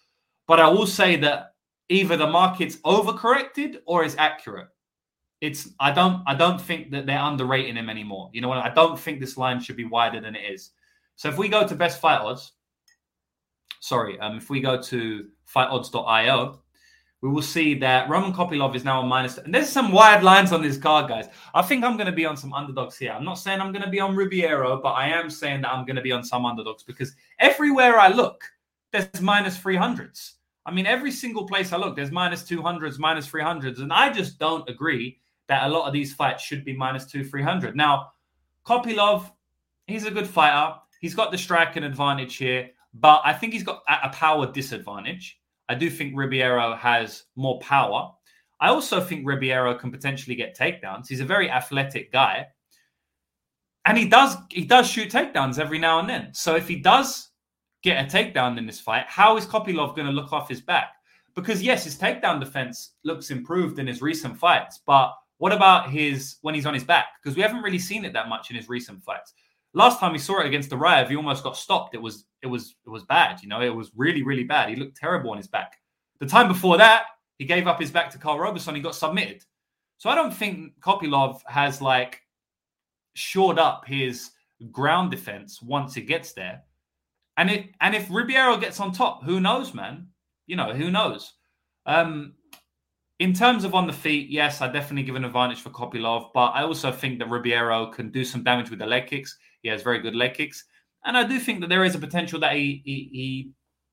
But 0.47 0.59
I 0.59 0.69
will 0.69 0.87
say 0.87 1.17
that 1.17 1.53
either 1.89 2.17
the 2.17 2.27
market's 2.27 2.77
overcorrected 2.77 3.77
or 3.85 4.03
is 4.03 4.15
accurate 4.17 4.69
it's 5.43 5.71
I 5.77 5.91
don't 5.91 6.23
I 6.25 6.35
don't 6.35 6.59
think 6.59 6.89
that 6.91 7.05
they're 7.05 7.19
underrating 7.19 7.75
him 7.75 7.89
anymore. 7.89 8.29
You 8.31 8.39
know 8.39 8.47
what? 8.47 8.59
I 8.59 8.73
don't 8.73 8.97
think 8.97 9.19
this 9.19 9.35
line 9.35 9.59
should 9.59 9.75
be 9.75 9.83
wider 9.83 10.21
than 10.21 10.37
it 10.37 10.49
is. 10.49 10.71
So 11.17 11.27
if 11.27 11.37
we 11.37 11.49
go 11.49 11.67
to 11.67 11.75
best 11.75 11.99
fight 11.99 12.21
odds, 12.21 12.53
sorry, 13.81 14.17
um, 14.21 14.37
if 14.37 14.49
we 14.49 14.61
go 14.61 14.81
to 14.81 15.27
fightodds.io, 15.53 16.59
we 17.21 17.29
will 17.29 17.41
see 17.41 17.73
that 17.75 18.09
Roman 18.09 18.33
Kopylov 18.33 18.75
is 18.75 18.83
now 18.83 18.99
on 19.01 19.07
minus. 19.07 19.37
And 19.37 19.53
there's 19.53 19.69
some 19.69 19.93
wide 19.93 20.23
lines 20.23 20.51
on 20.51 20.61
this 20.61 20.77
card, 20.77 21.07
guys. 21.07 21.27
I 21.53 21.61
think 21.61 21.85
I'm 21.85 21.95
going 21.95 22.07
to 22.07 22.11
be 22.11 22.25
on 22.25 22.35
some 22.35 22.51
underdogs 22.51 22.97
here. 22.97 23.13
I'm 23.13 23.23
not 23.23 23.35
saying 23.35 23.61
I'm 23.61 23.71
going 23.71 23.85
to 23.85 23.89
be 23.89 24.01
on 24.01 24.13
Ribeiro, 24.13 24.81
but 24.81 24.89
I 24.89 25.07
am 25.07 25.29
saying 25.29 25.61
that 25.61 25.71
I'm 25.71 25.85
going 25.85 25.95
to 25.95 26.01
be 26.01 26.11
on 26.11 26.23
some 26.23 26.45
underdogs 26.45 26.83
because 26.83 27.15
everywhere 27.39 27.97
I 27.97 28.09
look, 28.09 28.43
there's 28.91 29.21
minus 29.21 29.57
300s. 29.57 30.33
I 30.65 30.71
mean, 30.71 30.85
every 30.85 31.11
single 31.11 31.47
place 31.47 31.71
I 31.71 31.77
look, 31.77 31.95
there's 31.95 32.11
minus 32.11 32.43
200s, 32.43 32.99
minus 32.99 33.29
300s. 33.29 33.79
And 33.79 33.93
I 33.93 34.11
just 34.11 34.37
don't 34.37 34.67
agree 34.69 35.19
that 35.47 35.67
a 35.67 35.69
lot 35.69 35.87
of 35.87 35.93
these 35.93 36.13
fights 36.13 36.43
should 36.43 36.65
be 36.65 36.75
minus 36.75 37.05
two, 37.05 37.23
300. 37.23 37.75
Now, 37.75 38.11
Kopylov, 38.65 39.31
he's 39.87 40.05
a 40.05 40.11
good 40.11 40.27
fighter. 40.27 40.75
He's 40.99 41.15
got 41.15 41.31
the 41.31 41.37
striking 41.37 41.83
advantage 41.83 42.37
here, 42.37 42.69
but 42.93 43.21
I 43.25 43.33
think 43.33 43.53
he's 43.53 43.63
got 43.63 43.83
a 43.89 44.09
power 44.09 44.49
disadvantage. 44.49 45.39
I 45.69 45.75
do 45.75 45.89
think 45.89 46.13
Ribeiro 46.15 46.75
has 46.75 47.23
more 47.35 47.59
power. 47.59 48.11
I 48.59 48.69
also 48.69 49.01
think 49.01 49.25
Ribeiro 49.25 49.75
can 49.75 49.91
potentially 49.91 50.35
get 50.35 50.57
takedowns. 50.57 51.07
He's 51.07 51.19
a 51.19 51.25
very 51.25 51.49
athletic 51.49 52.11
guy. 52.11 52.47
And 53.85 53.97
he 53.97 54.07
does 54.07 54.37
he 54.49 54.63
does 54.63 54.87
shoot 54.87 55.11
takedowns 55.11 55.59
every 55.59 55.79
now 55.79 55.99
and 55.99 56.09
then. 56.09 56.33
So 56.33 56.55
if 56.55 56.67
he 56.67 56.77
does 56.77 57.29
get 57.81 58.03
a 58.03 58.07
takedown 58.07 58.57
in 58.57 58.65
this 58.65 58.79
fight, 58.79 59.05
how 59.07 59.35
is 59.35 59.45
Kopylov 59.45 59.95
going 59.95 60.07
to 60.07 60.13
look 60.13 60.31
off 60.31 60.47
his 60.47 60.61
back? 60.61 60.93
Because 61.35 61.61
yes, 61.61 61.83
his 61.83 61.97
takedown 61.97 62.39
defense 62.39 62.91
looks 63.03 63.31
improved 63.31 63.79
in 63.79 63.87
his 63.87 64.01
recent 64.01 64.37
fights, 64.37 64.79
but 64.85 65.13
what 65.39 65.51
about 65.51 65.89
his 65.89 66.37
when 66.41 66.55
he's 66.55 66.65
on 66.65 66.73
his 66.73 66.85
back? 66.85 67.07
Because 67.21 67.35
we 67.35 67.41
haven't 67.41 67.63
really 67.63 67.79
seen 67.79 68.05
it 68.05 68.13
that 68.13 68.29
much 68.29 68.49
in 68.49 68.55
his 68.55 68.69
recent 68.69 69.03
fights. 69.03 69.33
Last 69.73 69.99
time 69.99 70.11
we 70.11 70.19
saw 70.19 70.39
it 70.39 70.45
against 70.45 70.69
Duraev, 70.69 71.09
he 71.09 71.15
almost 71.15 71.43
got 71.43 71.57
stopped. 71.57 71.95
It 71.95 72.01
was 72.01 72.25
it 72.41 72.47
was 72.47 72.75
it 72.85 72.89
was 72.89 73.03
bad. 73.03 73.41
You 73.41 73.49
know, 73.49 73.61
it 73.61 73.73
was 73.73 73.91
really 73.95 74.23
really 74.23 74.43
bad. 74.43 74.69
He 74.69 74.75
looked 74.75 74.97
terrible 74.97 75.31
on 75.31 75.37
his 75.37 75.47
back. 75.47 75.77
The 76.19 76.27
time 76.27 76.47
before 76.47 76.77
that, 76.77 77.05
He 77.39 77.45
gave 77.45 77.67
up 77.67 77.79
his 77.79 77.91
back 77.91 78.09
to 78.11 78.17
Carl 78.17 78.39
Roberson. 78.39 78.75
He 78.75 78.81
got 78.81 78.95
submitted. 78.95 79.43
So 79.97 80.09
I 80.09 80.15
don't 80.15 80.33
think 80.33 80.79
Kopylov 80.79 81.41
has 81.47 81.81
like 81.81 82.21
shored 83.15 83.59
up 83.59 83.85
his 83.87 84.31
ground 84.71 85.11
defense 85.11 85.61
once 85.61 85.97
it 85.97 86.07
gets 86.07 86.33
there. 86.33 86.63
And 87.37 87.49
it 87.49 87.69
and 87.81 87.95
if 87.95 88.09
Ribeiro 88.09 88.57
gets 88.57 88.79
on 88.79 88.91
top, 88.91 89.23
who 89.23 89.39
knows, 89.39 89.73
man? 89.73 90.07
You 90.45 90.55
know, 90.55 90.73
who 90.73 90.91
knows? 90.91 91.33
Um, 91.85 92.33
in 93.19 93.33
terms 93.33 93.63
of 93.63 93.73
on 93.73 93.87
the 93.87 93.93
feet, 93.93 94.29
yes, 94.29 94.61
I 94.61 94.67
definitely 94.67 95.03
give 95.03 95.15
an 95.15 95.25
advantage 95.25 95.61
for 95.61 95.69
Kopylov, 95.69 96.31
but 96.33 96.47
I 96.47 96.63
also 96.63 96.91
think 96.91 97.19
that 97.19 97.29
Ribeiro 97.29 97.87
can 97.87 98.11
do 98.11 98.25
some 98.25 98.43
damage 98.43 98.69
with 98.69 98.79
the 98.79 98.85
leg 98.85 99.07
kicks. 99.07 99.37
He 99.63 99.69
has 99.69 99.81
very 99.81 99.99
good 99.99 100.15
leg 100.15 100.35
kicks, 100.35 100.65
and 101.03 101.17
I 101.17 101.23
do 101.23 101.39
think 101.39 101.61
that 101.61 101.69
there 101.69 101.83
is 101.83 101.95
a 101.95 101.99
potential 101.99 102.39
that 102.41 102.53
he 102.53 102.81
he 102.85 103.09
he, 103.11 103.49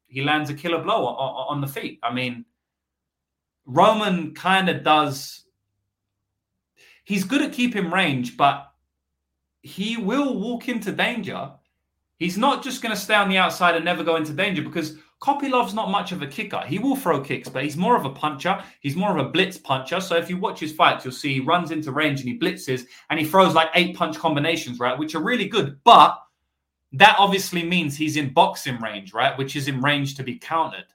he 0.08 0.22
lands 0.22 0.50
a 0.50 0.54
killer 0.54 0.82
blow 0.82 1.06
on, 1.06 1.56
on 1.56 1.60
the 1.60 1.66
feet. 1.66 1.98
I 2.02 2.12
mean, 2.12 2.44
Roman 3.64 4.34
kind 4.34 4.68
of 4.68 4.82
does. 4.82 5.44
He's 7.04 7.24
good 7.24 7.42
at 7.42 7.52
keeping 7.52 7.90
range, 7.90 8.36
but 8.36 8.70
he 9.62 9.96
will 9.96 10.38
walk 10.38 10.68
into 10.68 10.92
danger. 10.92 11.52
He's 12.18 12.36
not 12.36 12.62
just 12.62 12.82
going 12.82 12.94
to 12.94 13.00
stay 13.00 13.14
on 13.14 13.28
the 13.28 13.38
outside 13.38 13.76
and 13.76 13.84
never 13.84 14.04
go 14.04 14.16
into 14.16 14.32
danger 14.32 14.62
because 14.62 14.96
Kopylov's 15.20 15.74
not 15.74 15.90
much 15.90 16.12
of 16.12 16.22
a 16.22 16.26
kicker. 16.26 16.62
He 16.66 16.78
will 16.78 16.96
throw 16.96 17.20
kicks, 17.20 17.48
but 17.48 17.62
he's 17.62 17.76
more 17.76 17.94
of 17.94 18.06
a 18.06 18.10
puncher. 18.10 18.62
He's 18.80 18.96
more 18.96 19.10
of 19.16 19.24
a 19.24 19.28
blitz 19.28 19.58
puncher. 19.58 20.00
So 20.00 20.16
if 20.16 20.30
you 20.30 20.38
watch 20.38 20.58
his 20.58 20.72
fights, 20.72 21.04
you'll 21.04 21.12
see 21.12 21.34
he 21.34 21.40
runs 21.40 21.70
into 21.70 21.92
range 21.92 22.20
and 22.20 22.28
he 22.28 22.38
blitzes 22.38 22.86
and 23.10 23.20
he 23.20 23.26
throws 23.26 23.54
like 23.54 23.68
eight 23.74 23.94
punch 23.94 24.18
combinations, 24.18 24.78
right? 24.78 24.98
Which 24.98 25.14
are 25.14 25.22
really 25.22 25.46
good. 25.46 25.78
But 25.84 26.18
that 26.92 27.16
obviously 27.18 27.62
means 27.62 27.96
he's 27.96 28.16
in 28.16 28.32
boxing 28.32 28.80
range, 28.80 29.12
right? 29.12 29.36
Which 29.36 29.56
is 29.56 29.68
in 29.68 29.82
range 29.82 30.16
to 30.16 30.22
be 30.22 30.38
countered. 30.38 30.86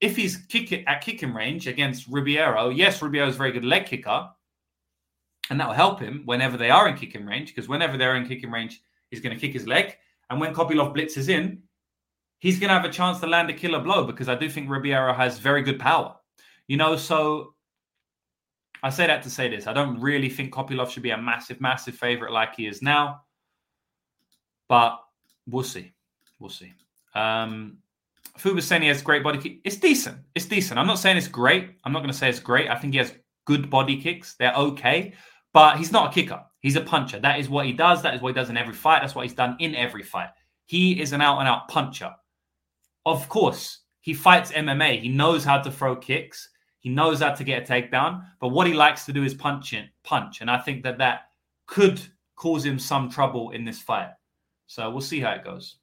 If 0.00 0.16
he's 0.16 0.36
kick 0.36 0.72
at 0.72 1.00
kicking 1.00 1.32
range 1.32 1.66
against 1.66 2.08
Ribeiro, 2.08 2.68
yes, 2.68 3.00
Ribeiro 3.00 3.28
is 3.28 3.36
a 3.36 3.38
very 3.38 3.52
good 3.52 3.64
leg 3.64 3.86
kicker. 3.86 4.28
And 5.48 5.58
that 5.58 5.66
will 5.66 5.74
help 5.74 5.98
him 5.98 6.22
whenever 6.26 6.56
they 6.56 6.70
are 6.70 6.88
in 6.88 6.96
kicking 6.96 7.26
range, 7.26 7.48
because 7.48 7.68
whenever 7.68 7.96
they're 7.96 8.16
in 8.16 8.28
kicking 8.28 8.50
range, 8.50 8.82
he's 9.10 9.20
going 9.20 9.34
to 9.34 9.40
kick 9.40 9.52
his 9.52 9.66
leg. 9.66 9.96
And 10.28 10.38
when 10.38 10.54
Kopylov 10.54 10.94
blitzes 10.94 11.28
in, 11.28 11.62
he's 12.40 12.58
going 12.58 12.68
to 12.68 12.74
have 12.74 12.84
a 12.84 12.92
chance 12.92 13.20
to 13.20 13.26
land 13.26 13.48
a 13.48 13.52
killer 13.52 13.80
blow 13.80 14.04
because 14.04 14.28
I 14.28 14.34
do 14.34 14.50
think 14.50 14.68
Ribeiro 14.68 15.14
has 15.14 15.38
very 15.38 15.62
good 15.62 15.78
power. 15.78 16.16
You 16.66 16.76
know, 16.76 16.96
so 16.96 17.54
I 18.82 18.90
say 18.90 19.06
that 19.06 19.22
to 19.22 19.30
say 19.30 19.48
this. 19.48 19.66
I 19.66 19.72
don't 19.72 20.00
really 20.00 20.28
think 20.28 20.52
Kopylov 20.52 20.90
should 20.90 21.02
be 21.02 21.10
a 21.10 21.18
massive, 21.18 21.60
massive 21.60 21.94
favorite 21.94 22.32
like 22.32 22.56
he 22.56 22.66
is 22.66 22.82
now. 22.82 23.22
But 24.68 24.98
we'll 25.46 25.64
see. 25.64 25.92
We'll 26.38 26.50
see. 26.50 26.72
Um, 27.14 27.78
Fuba 28.38 28.62
saying 28.62 28.82
he 28.82 28.88
has 28.88 29.02
great 29.02 29.22
body 29.22 29.38
kick. 29.38 29.60
It's 29.64 29.76
decent. 29.76 30.18
It's 30.34 30.46
decent. 30.46 30.78
I'm 30.78 30.86
not 30.86 30.98
saying 30.98 31.16
it's 31.16 31.28
great. 31.28 31.76
I'm 31.84 31.92
not 31.92 32.00
going 32.00 32.12
to 32.12 32.16
say 32.16 32.28
it's 32.28 32.40
great. 32.40 32.70
I 32.70 32.76
think 32.76 32.94
he 32.94 32.98
has 32.98 33.14
good 33.44 33.68
body 33.68 34.00
kicks. 34.00 34.34
They're 34.36 34.54
okay. 34.54 35.12
But 35.52 35.76
he's 35.76 35.92
not 35.92 36.10
a 36.10 36.14
kicker. 36.14 36.42
He's 36.60 36.76
a 36.76 36.80
puncher. 36.80 37.18
That 37.18 37.40
is 37.40 37.48
what 37.48 37.66
he 37.66 37.72
does. 37.72 38.02
That 38.02 38.14
is 38.14 38.22
what 38.22 38.28
he 38.28 38.34
does 38.34 38.48
in 38.48 38.56
every 38.56 38.74
fight. 38.74 39.00
That's 39.00 39.14
what 39.14 39.26
he's 39.26 39.34
done 39.34 39.56
in 39.58 39.74
every 39.74 40.02
fight. 40.02 40.28
He 40.66 41.00
is 41.00 41.12
an 41.12 41.20
out 41.20 41.40
and 41.40 41.48
out 41.48 41.68
puncher. 41.68 42.14
Of 43.06 43.28
course, 43.28 43.78
he 44.00 44.14
fights 44.14 44.52
MMA. 44.52 45.00
He 45.00 45.08
knows 45.08 45.44
how 45.44 45.58
to 45.58 45.70
throw 45.70 45.96
kicks. 45.96 46.48
He 46.78 46.88
knows 46.88 47.20
how 47.20 47.32
to 47.32 47.44
get 47.44 47.68
a 47.68 47.72
takedown. 47.72 48.24
But 48.40 48.48
what 48.48 48.66
he 48.66 48.72
likes 48.72 49.04
to 49.06 49.12
do 49.12 49.24
is 49.24 49.34
punch 49.34 49.72
it, 49.72 49.86
punch. 50.02 50.40
And 50.40 50.50
I 50.50 50.58
think 50.58 50.82
that 50.84 50.98
that 50.98 51.28
could 51.66 52.00
cause 52.36 52.64
him 52.64 52.78
some 52.78 53.10
trouble 53.10 53.50
in 53.50 53.64
this 53.64 53.80
fight. 53.80 54.10
So 54.66 54.88
we'll 54.90 55.00
see 55.00 55.20
how 55.20 55.32
it 55.32 55.44
goes. 55.44 55.76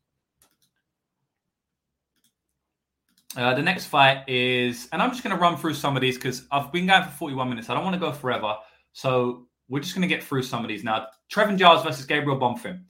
Uh, 3.36 3.54
the 3.54 3.62
next 3.62 3.86
fight 3.86 4.28
is, 4.28 4.88
and 4.92 5.02
I'm 5.02 5.12
just 5.12 5.24
going 5.24 5.36
to 5.36 5.42
run 5.42 5.58
through 5.58 5.76
some 5.76 5.96
of 5.96 6.02
these 6.02 6.16
because 6.16 6.48
I've 6.52 6.72
been 6.72 6.88
going 6.88 7.04
for 7.04 7.12
41 7.12 7.50
minutes. 7.50 7.70
I 7.70 7.76
don't 7.76 7.84
want 7.84 7.94
to 7.94 8.00
go 8.00 8.12
forever. 8.12 8.56
So 8.94 9.48
we're 9.70 9.82
just 9.82 9.94
going 9.94 10.08
to 10.08 10.14
get 10.14 10.24
through 10.24 10.44
some 10.44 10.64
of 10.64 10.70
these 10.70 10.84
now. 10.84 11.08
Trevin 11.32 11.58
Giles 11.58 11.84
versus 11.84 12.06
Gabriel 12.06 12.40
Bonfim. 12.40 12.82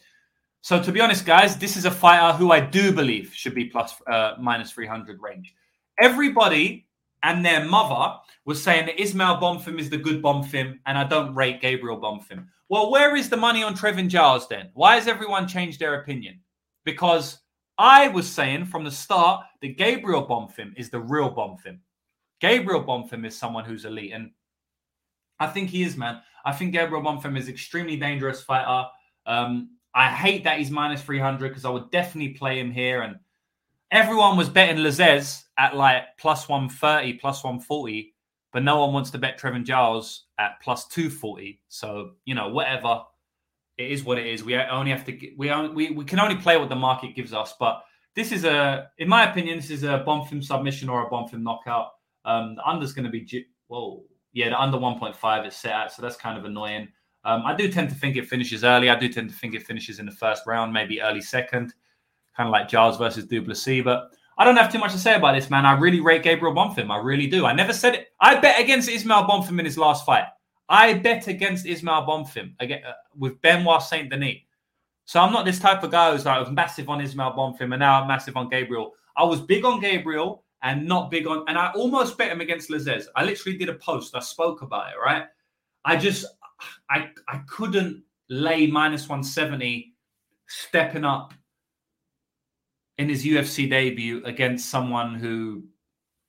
So 0.68 0.84
to 0.84 0.92
be 0.92 1.00
honest, 1.00 1.26
guys, 1.26 1.56
this 1.56 1.78
is 1.78 1.86
a 1.86 1.92
fighter 1.92 2.38
who 2.38 2.52
I 2.52 2.60
do 2.60 2.92
believe 2.92 3.34
should 3.34 3.56
be 3.56 3.68
plus 3.68 3.96
uh, 4.06 4.34
minus 4.38 4.74
300 4.74 5.22
range. 5.22 5.56
Everybody 5.98 6.90
and 7.24 7.46
their 7.46 7.64
mother 7.64 8.18
was 8.44 8.62
saying 8.62 8.88
that 8.88 9.02
Ismael 9.02 9.38
Bonfim 9.38 9.80
is 9.80 9.90
the 9.90 9.98
good 9.98 10.22
Bonfim, 10.22 10.78
and 10.86 10.98
I 10.98 11.06
don't 11.06 11.34
rate 11.34 11.62
Gabriel 11.62 11.98
Bonfim. 11.98 12.48
Well, 12.68 12.92
where 12.92 13.16
is 13.16 13.30
the 13.30 13.38
money 13.38 13.64
on 13.64 13.76
Trevin 13.76 14.10
Giles 14.10 14.50
then? 14.50 14.70
Why 14.74 14.96
has 14.96 15.08
everyone 15.08 15.48
changed 15.48 15.80
their 15.80 16.02
opinion? 16.02 16.42
Because 16.84 17.40
I 17.78 18.10
was 18.10 18.30
saying 18.30 18.66
from 18.66 18.84
the 18.84 18.92
start 18.92 19.46
that 19.62 19.78
Gabriel 19.78 20.28
Bonfim 20.28 20.78
is 20.78 20.90
the 20.90 21.00
real 21.00 21.34
Bonfim. 21.34 21.80
Gabriel 22.42 22.84
Bonfim 22.84 23.26
is 23.26 23.38
someone 23.38 23.64
who's 23.64 23.86
elite, 23.86 24.12
and 24.12 24.32
I 25.40 25.48
think 25.48 25.70
he 25.70 25.84
is, 25.84 25.96
man. 25.96 26.20
I 26.44 26.52
think 26.52 26.74
Gabriel 26.74 27.06
Bonfim 27.06 27.38
is 27.38 27.48
extremely 27.48 27.96
dangerous 27.96 28.44
fighter. 28.44 28.90
Um, 29.26 29.77
I 29.98 30.12
hate 30.12 30.44
that 30.44 30.60
he's 30.60 30.70
minus 30.70 31.02
300 31.02 31.50
because 31.50 31.66
I 31.66 31.72
would 31.72 31.90
definitely 31.90 32.34
play 32.34 32.60
him 32.60 32.70
here. 32.70 33.02
And 33.02 33.16
everyone 33.90 34.38
was 34.38 34.48
betting 34.48 34.78
Lazzez 34.78 35.42
at 35.58 35.76
like 35.76 36.04
plus 36.20 36.48
130, 36.48 37.14
plus 37.14 37.44
140, 37.44 38.14
but 38.54 38.62
no 38.62 38.80
one 38.80 38.94
wants 38.94 39.10
to 39.10 39.18
bet 39.18 39.40
Trevin 39.40 39.66
Giles 39.66 40.26
at 40.38 40.62
plus 40.62 40.88
240. 40.90 41.60
So, 41.68 42.12
you 42.26 42.36
know, 42.36 42.50
whatever. 42.50 43.02
It 43.80 43.92
is 43.92 44.04
what 44.04 44.20
it 44.20 44.28
is. 44.28 44.44
We 44.44 44.56
only 44.56 44.92
have 44.92 45.04
to, 45.06 45.18
we, 45.36 45.50
only, 45.50 45.74
we, 45.74 45.90
we 45.90 46.06
can 46.06 46.20
only 46.20 46.36
play 46.36 46.58
what 46.58 46.70
the 46.70 46.76
market 46.76 47.16
gives 47.16 47.34
us. 47.34 47.56
But 47.60 47.84
this 48.16 48.32
is 48.32 48.44
a, 48.44 48.92
in 49.00 49.10
my 49.10 49.28
opinion, 49.28 49.58
this 49.58 49.72
is 49.72 49.82
a 49.82 50.04
Bonfim 50.08 50.44
submission 50.44 50.90
or 50.90 51.08
a 51.08 51.10
Bonfim 51.10 51.42
knockout. 51.42 51.90
Um, 52.24 52.54
the 52.54 52.64
under's 52.68 52.94
going 52.94 53.06
to 53.06 53.12
be, 53.12 53.48
whoa, 53.66 54.04
yeah, 54.34 54.50
the 54.50 54.62
under 54.62 54.78
1.5 54.78 55.48
is 55.48 55.56
set 55.56 55.72
out. 55.72 55.92
So 55.92 56.04
that's 56.04 56.18
kind 56.18 56.38
of 56.38 56.46
annoying. 56.46 56.88
Um, 57.28 57.44
I 57.46 57.54
do 57.54 57.70
tend 57.70 57.90
to 57.90 57.96
think 57.96 58.16
it 58.16 58.26
finishes 58.26 58.64
early. 58.64 58.90
I 58.90 58.98
do 58.98 59.10
tend 59.10 59.30
to 59.30 59.36
think 59.36 59.54
it 59.54 59.68
finishes 59.68 60.00
in 60.00 60.06
the 60.06 60.14
first 60.14 60.48
round, 60.48 60.72
maybe 60.72 61.02
early 61.02 61.22
second, 61.22 61.74
kind 62.36 62.48
of 62.48 62.54
like 62.54 62.70
Giles 62.70 62.98
versus 62.98 63.26
Du 63.26 63.42
Plessis. 63.42 63.84
But 63.84 64.12
I 64.38 64.46
don't 64.46 64.56
have 64.56 64.72
too 64.72 64.80
much 64.80 64.94
to 64.94 64.98
say 64.98 65.16
about 65.16 65.36
this, 65.36 65.50
man. 65.50 65.66
I 65.66 65.78
really 65.78 66.00
rate 66.00 66.24
Gabriel 66.24 66.56
Bonfim. 66.56 66.90
I 66.90 67.00
really 67.00 67.28
do. 67.28 67.46
I 67.46 67.52
never 67.52 67.74
said 67.74 67.96
it. 67.96 68.08
I 68.22 68.40
bet 68.40 68.62
against 68.62 68.88
Ismael 68.88 69.28
Bonfim 69.28 69.60
in 69.60 69.66
his 69.66 69.78
last 69.78 70.06
fight. 70.06 70.24
I 70.70 70.94
bet 70.94 71.28
against 71.28 71.66
Ismael 71.66 72.06
Bonfim 72.08 72.54
again, 72.62 72.82
uh, 72.88 72.94
with 73.18 73.42
Benoit 73.42 73.84
Saint 73.84 74.10
Denis. 74.10 74.38
So 75.04 75.20
I'm 75.20 75.34
not 75.34 75.44
this 75.44 75.60
type 75.60 75.84
of 75.84 75.92
guy 75.92 76.12
who's 76.12 76.26
like 76.26 76.50
massive 76.52 76.88
on 76.88 77.02
Ismael 77.02 77.34
Bonfim 77.34 77.74
and 77.74 77.80
now 77.80 78.02
I'm 78.02 78.08
massive 78.08 78.38
on 78.38 78.50
Gabriel. 78.50 78.94
I 79.18 79.24
was 79.24 79.42
big 79.42 79.66
on 79.66 79.82
Gabriel 79.82 80.44
and 80.62 80.88
not 80.88 81.12
big 81.12 81.28
on, 81.28 81.44
and 81.48 81.58
I 81.58 81.72
almost 81.76 82.18
bet 82.18 82.32
him 82.32 82.42
against 82.42 82.70
Lazzez. 82.70 83.06
I 83.16 83.26
literally 83.26 83.58
did 83.58 83.70
a 83.70 83.76
post. 83.76 84.16
I 84.16 84.20
spoke 84.20 84.62
about 84.62 84.92
it, 84.92 84.96
right? 85.04 85.26
I 85.86 85.96
just, 85.96 86.26
I 86.90 87.10
I 87.28 87.42
couldn't 87.48 88.04
lay 88.30 88.68
minus 88.68 89.08
170 89.08 89.94
stepping 90.48 91.06
up 91.06 91.34
in 92.98 93.10
his 93.10 93.26
UFC 93.26 93.70
debut 93.70 94.24
against 94.26 94.70
someone 94.70 95.16
who 95.16 95.64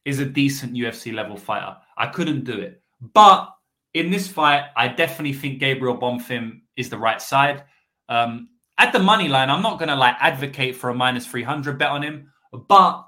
is 0.04 0.20
a 0.20 0.24
decent 0.24 0.74
UFC 0.74 1.12
level 1.14 1.36
fighter. 1.36 1.76
I 1.96 2.06
couldn't 2.06 2.44
do 2.44 2.58
it. 2.58 2.82
But 3.12 3.50
in 3.94 4.10
this 4.10 4.28
fight, 4.28 4.64
I 4.76 4.88
definitely 4.88 5.32
think 5.32 5.60
Gabriel 5.60 5.96
Bonfim 5.96 6.60
is 6.76 6.90
the 6.90 6.98
right 6.98 7.20
side. 7.20 7.64
Um, 8.08 8.48
at 8.78 8.92
the 8.92 8.98
money 8.98 9.28
line, 9.28 9.50
I'm 9.50 9.62
not 9.62 9.78
going 9.78 9.88
to 9.88 9.96
like 9.96 10.16
advocate 10.20 10.76
for 10.76 10.90
a 10.90 10.94
minus 10.94 11.26
300 11.26 11.78
bet 11.78 11.90
on 11.90 12.02
him, 12.02 12.30
but 12.68 13.04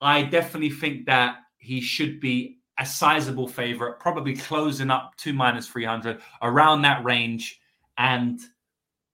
I 0.00 0.22
definitely 0.22 0.70
think 0.70 1.06
that 1.06 1.36
he 1.58 1.80
should 1.80 2.20
be 2.20 2.58
a 2.78 2.86
sizable 2.86 3.46
favorite, 3.46 4.00
probably 4.00 4.34
closing 4.34 4.90
up 4.90 5.16
to 5.18 5.32
minus 5.32 5.68
300 5.68 6.20
around 6.42 6.82
that 6.82 7.04
range. 7.04 7.60
And 7.98 8.40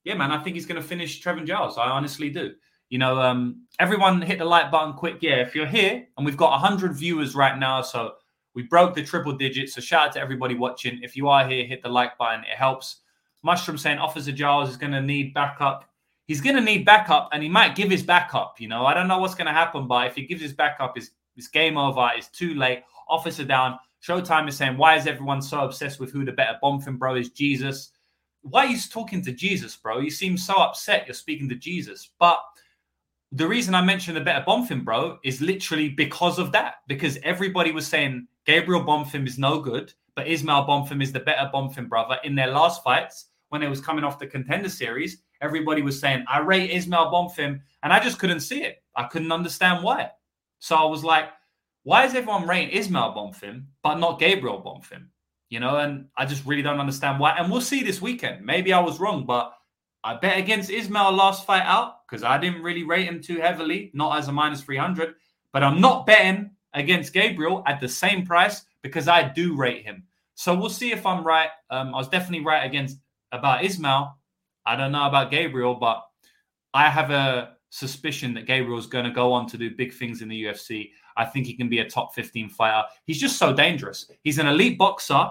yeah, 0.05 0.15
man, 0.15 0.31
I 0.31 0.43
think 0.43 0.55
he's 0.55 0.67
going 0.67 0.81
to 0.81 0.87
finish 0.87 1.23
Trevin 1.23 1.47
Giles. 1.47 1.77
I 1.77 1.91
honestly 1.91 2.31
do. 2.31 2.55
You 2.89 2.99
know, 2.99 3.21
um, 3.21 3.67
everyone 3.79 4.21
hit 4.21 4.39
the 4.39 4.45
like 4.45 4.71
button 4.71 4.95
quick. 4.95 5.19
Yeah, 5.21 5.37
if 5.37 5.55
you're 5.55 5.67
here 5.67 6.07
and 6.17 6.27
we've 6.27 6.37
got 6.37 6.51
100 6.51 6.95
viewers 6.95 7.35
right 7.35 7.59
now, 7.59 7.83
so 7.83 8.15
we 8.55 8.63
broke 8.63 8.95
the 8.95 9.05
triple 9.05 9.33
digits. 9.33 9.75
So 9.75 9.81
shout 9.81 10.09
out 10.09 10.13
to 10.15 10.21
everybody 10.21 10.55
watching. 10.55 11.01
If 11.03 11.17
you 11.17 11.29
are 11.29 11.47
here, 11.47 11.65
hit 11.65 11.83
the 11.83 11.89
like 11.89 12.19
button. 12.19 12.41
It 12.41 12.57
helps. 12.57 12.97
Mushroom 13.43 13.79
saying 13.79 13.99
Officer 13.99 14.33
Giles 14.33 14.71
is 14.71 14.77
going 14.77 14.93
to 14.93 15.01
need 15.01 15.33
backup. 15.35 15.89
He's 16.27 16.41
going 16.41 16.57
to 16.57 16.63
need 16.63 16.85
backup 16.85 17.29
and 17.33 17.43
he 17.43 17.49
might 17.49 17.75
give 17.75 17.91
his 17.91 18.03
backup. 18.03 18.61
You 18.61 18.69
know, 18.69 18.87
I 18.87 18.95
don't 18.95 19.09
know 19.09 19.19
what's 19.19 19.35
going 19.35 19.47
to 19.47 19.53
happen, 19.53 19.87
but 19.87 20.07
if 20.09 20.15
he 20.15 20.27
gives 20.27 20.43
his 20.43 20.53
backup, 20.53 20.97
it's, 20.97 21.11
it's 21.37 21.49
game 21.49 21.77
over. 21.77 22.09
It's 22.17 22.29
too 22.29 22.55
late. 22.55 22.83
Officer 23.11 23.45
down. 23.45 23.79
Showtime 24.07 24.49
is 24.49 24.57
saying, 24.57 24.77
why 24.77 24.97
is 24.97 25.07
everyone 25.07 25.43
so 25.43 25.61
obsessed 25.61 26.01
with 26.01 26.11
who 26.13 26.25
the 26.25 26.33
better 26.33 26.59
Bonfim 26.63 26.99
bro 26.99 27.17
is? 27.17 27.31
Jesus. 27.31 27.91
Why 28.43 28.65
are 28.65 28.71
you 28.71 28.79
talking 28.91 29.23
to 29.25 29.33
Jesus, 29.33 29.77
bro? 29.77 29.99
You 29.99 30.11
seem 30.11 30.39
so 30.39 30.55
upset 30.55 31.07
you're 31.07 31.15
speaking 31.15 31.49
to 31.51 31.55
Jesus. 31.55 32.11
But 32.19 32.41
the 33.33 33.47
reason 33.47 33.75
I 33.75 33.83
mentioned 33.83 34.17
the 34.17 34.23
better 34.23 34.45
Bonfim, 34.45 34.85
bro, 34.85 35.19
is 35.23 35.41
literally 35.41 35.91
because 35.91 36.39
of 36.39 36.51
that. 36.53 36.77
Because 36.87 37.19
everybody 37.23 37.73
was 37.73 37.87
saying 37.87 38.27
Gabriel 38.47 38.83
Bonfim 38.83 39.27
is 39.27 39.39
no 39.39 39.61
good, 39.61 39.93
but 40.15 40.27
Ismael 40.27 40.67
Bonfim 40.67 41.03
is 41.03 41.13
the 41.13 41.21
better 41.21 41.51
Bonfim 41.53 41.89
brother. 41.89 42.19
In 42.25 42.35
their 42.35 42.49
last 42.49 42.83
fights, 42.83 43.27
when 43.51 43.63
it 43.63 43.69
was 43.69 43.81
coming 43.81 44.05
off 44.05 44.19
the 44.19 44.27
contender 44.27 44.69
series, 44.69 45.23
everybody 45.43 45.83
was 45.83 46.01
saying, 46.01 46.25
I 46.29 46.39
rate 46.39 46.71
Ismael 46.71 47.13
Bonfim, 47.13 47.61
and 47.83 47.93
I 47.93 48.01
just 48.01 48.19
couldn't 48.19 48.41
see 48.41 48.63
it. 48.63 48.83
I 48.97 49.05
couldn't 49.05 49.33
understand 49.33 49.85
why. 49.85 50.11
So 50.59 50.77
I 50.77 50.85
was 50.85 51.05
like, 51.05 51.29
why 51.83 52.05
is 52.05 52.15
everyone 52.15 52.47
rating 52.47 52.71
Ismael 52.71 53.15
Bonfim 53.15 53.65
but 53.83 53.97
not 53.97 54.19
Gabriel 54.19 54.63
Bonfim? 54.63 55.07
You 55.49 55.61
know, 55.61 55.79
and 55.79 56.07
I 56.17 56.27
just 56.27 56.47
really 56.47 56.63
don't 56.63 56.79
understand 56.79 57.19
why. 57.19 57.33
And 57.33 57.51
we'll 57.51 57.61
see 57.61 57.83
this 57.83 58.01
weekend. 58.01 58.45
Maybe 58.45 58.73
I 58.73 58.81
was 58.81 59.01
wrong, 59.01 59.27
but 59.27 59.53
I 60.05 60.17
bet 60.17 60.39
against 60.39 60.71
Ismael 60.71 61.13
last 61.13 61.45
fight 61.45 61.65
out 61.65 62.07
because 62.09 62.23
I 62.23 62.39
didn't 62.39 62.63
really 62.63 62.85
rate 62.85 63.07
him 63.07 63.21
too 63.21 63.41
heavily, 63.41 63.91
not 63.93 64.19
as 64.19 64.29
a 64.29 64.33
minus 64.33 64.63
300. 64.63 65.15
But 65.53 65.65
I'm 65.65 65.81
not 65.81 66.07
betting 66.07 66.51
against 66.73 67.13
Gabriel 67.13 67.65
at 67.67 67.81
the 67.81 67.89
same 67.89 68.25
price 68.25 68.63
because 68.83 69.09
I 69.09 69.29
do 69.29 69.57
rate 69.57 69.85
him. 69.85 70.05
So 70.35 70.55
we'll 70.55 70.71
see 70.71 70.93
if 70.93 71.05
I'm 71.05 71.25
right. 71.25 71.51
Um, 71.69 71.95
I 71.95 71.99
was 71.99 72.09
definitely 72.09 72.47
right 72.47 72.65
against 72.65 72.99
about 73.33 73.65
Ismael. 73.65 74.19
I 74.65 74.77
don't 74.77 74.93
know 74.93 75.07
about 75.07 75.31
Gabriel, 75.31 75.75
but 75.75 76.03
I 76.73 76.89
have 76.89 77.11
a 77.11 77.57
suspicion 77.71 78.35
that 78.35 78.47
Gabriel's 78.47 78.87
going 78.87 79.05
to 79.05 79.11
go 79.11 79.33
on 79.33 79.47
to 79.49 79.57
do 79.57 79.75
big 79.75 79.95
things 79.95 80.23
in 80.23 80.29
the 80.29 80.45
UFC. 80.45 80.91
I 81.17 81.25
think 81.25 81.47
he 81.47 81.55
can 81.55 81.69
be 81.69 81.79
a 81.79 81.89
top 81.89 82.15
15 82.15 82.51
fighter. 82.51 82.87
He's 83.07 83.21
just 83.21 83.39
so 83.39 83.53
dangerous. 83.53 84.11
He's 84.23 84.39
an 84.39 84.47
elite 84.47 84.77
boxer 84.77 85.31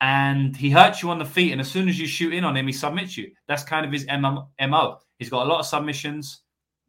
and 0.00 0.56
he 0.56 0.68
hurts 0.68 1.02
you 1.02 1.10
on 1.10 1.18
the 1.18 1.24
feet. 1.24 1.52
And 1.52 1.60
as 1.60 1.70
soon 1.70 1.88
as 1.88 1.98
you 1.98 2.06
shoot 2.06 2.34
in 2.34 2.44
on 2.44 2.56
him, 2.56 2.66
he 2.66 2.72
submits 2.72 3.16
you. 3.16 3.30
That's 3.48 3.62
kind 3.62 3.86
of 3.86 3.92
his 3.92 4.06
MO. 4.06 4.98
He's 5.18 5.30
got 5.30 5.46
a 5.46 5.48
lot 5.48 5.60
of 5.60 5.66
submissions, 5.66 6.42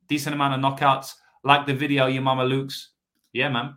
decent 0.07 0.35
amount 0.35 0.53
of 0.53 0.59
knockouts. 0.59 1.13
Like 1.43 1.65
the 1.65 1.73
video, 1.73 2.07
your 2.07 2.23
mama 2.23 2.43
Luke's. 2.43 2.89
Yeah, 3.31 3.49
man. 3.49 3.75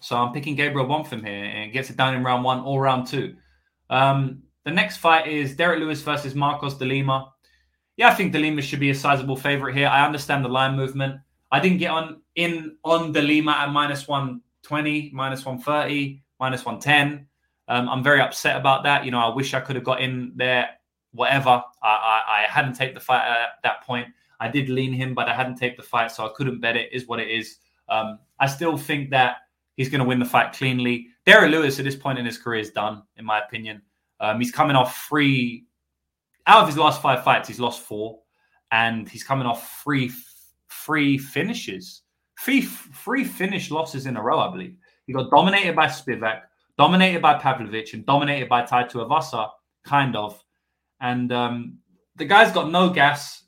So 0.00 0.16
I'm 0.16 0.32
picking 0.32 0.54
Gabriel 0.54 0.86
Bonfim 0.86 1.26
here 1.26 1.44
and 1.44 1.72
gets 1.72 1.90
it 1.90 1.96
done 1.96 2.14
in 2.14 2.22
round 2.22 2.44
one 2.44 2.60
or 2.60 2.82
round 2.82 3.06
two. 3.06 3.34
Um, 3.88 4.42
the 4.64 4.70
next 4.70 4.98
fight 4.98 5.26
is 5.26 5.56
Derrick 5.56 5.80
Lewis 5.80 6.02
versus 6.02 6.34
Marcos 6.34 6.74
de 6.74 6.84
Lima. 6.84 7.32
Yeah, 7.96 8.08
I 8.08 8.14
think 8.14 8.32
de 8.32 8.38
Lima 8.38 8.62
should 8.62 8.80
be 8.80 8.90
a 8.90 8.94
sizable 8.94 9.36
favorite 9.36 9.76
here. 9.76 9.88
I 9.88 10.04
understand 10.04 10.44
the 10.44 10.48
line 10.48 10.76
movement. 10.76 11.20
I 11.52 11.60
didn't 11.60 11.78
get 11.78 11.90
on 11.90 12.22
in 12.36 12.76
on 12.84 13.12
de 13.12 13.20
Lima 13.20 13.52
at 13.52 13.70
minus 13.70 14.08
120, 14.08 15.10
minus 15.12 15.44
130, 15.44 16.22
minus 16.38 16.64
110. 16.64 17.26
Um, 17.68 17.88
I'm 17.88 18.02
very 18.02 18.20
upset 18.20 18.56
about 18.56 18.84
that. 18.84 19.04
You 19.04 19.10
know, 19.10 19.18
I 19.18 19.34
wish 19.34 19.54
I 19.54 19.60
could 19.60 19.76
have 19.76 19.84
got 19.84 20.00
in 20.00 20.32
there, 20.34 20.70
whatever. 21.12 21.62
I, 21.82 21.88
I, 21.88 22.22
I 22.26 22.46
hadn't 22.48 22.74
taped 22.74 22.94
the 22.94 23.00
fight 23.00 23.26
at 23.26 23.62
that 23.62 23.82
point. 23.84 24.08
I 24.40 24.48
did 24.48 24.68
lean 24.68 24.92
him, 24.92 25.14
but 25.14 25.28
I 25.28 25.34
hadn't 25.34 25.56
taped 25.56 25.76
the 25.76 25.82
fight, 25.82 26.10
so 26.10 26.24
I 26.24 26.30
couldn't 26.34 26.60
bet 26.60 26.76
it. 26.76 26.92
Is 26.92 27.06
what 27.06 27.20
it 27.20 27.28
is. 27.28 27.58
Um, 27.88 28.18
I 28.38 28.46
still 28.46 28.76
think 28.76 29.10
that 29.10 29.36
he's 29.76 29.88
going 29.88 30.00
to 30.00 30.04
win 30.04 30.18
the 30.18 30.24
fight 30.24 30.52
cleanly. 30.52 31.08
Derrick 31.26 31.50
Lewis 31.50 31.78
at 31.78 31.84
this 31.84 31.96
point 31.96 32.18
in 32.18 32.24
his 32.24 32.38
career 32.38 32.60
is 32.60 32.70
done, 32.70 33.02
in 33.16 33.24
my 33.24 33.40
opinion. 33.40 33.82
Um, 34.20 34.40
he's 34.40 34.50
coming 34.50 34.76
off 34.76 35.06
three 35.08 35.66
out 36.50 36.62
of 36.62 36.66
his 36.66 36.76
last 36.76 37.00
five 37.00 37.22
fights. 37.22 37.46
He's 37.46 37.60
lost 37.60 37.80
four, 37.80 38.18
and 38.72 39.08
he's 39.08 39.22
coming 39.22 39.46
off 39.46 39.80
three 39.84 40.10
three 40.84 41.16
finishes, 41.16 42.02
three 42.44 42.62
three 42.62 43.24
finish 43.24 43.70
losses 43.70 44.06
in 44.06 44.16
a 44.16 44.22
row. 44.22 44.40
I 44.40 44.50
believe 44.50 44.76
he 45.06 45.12
got 45.12 45.30
dominated 45.30 45.76
by 45.76 45.86
Spivak, 45.86 46.40
dominated 46.76 47.22
by 47.22 47.38
Pavlovich, 47.38 47.94
and 47.94 48.04
dominated 48.04 48.48
by 48.48 48.64
Tai 48.64 48.84
Tuivasa, 48.84 49.48
kind 49.84 50.16
of. 50.16 50.42
And 51.00 51.32
um, 51.32 51.78
the 52.16 52.24
guy's 52.24 52.52
got 52.52 52.70
no 52.70 52.90
gas. 52.90 53.44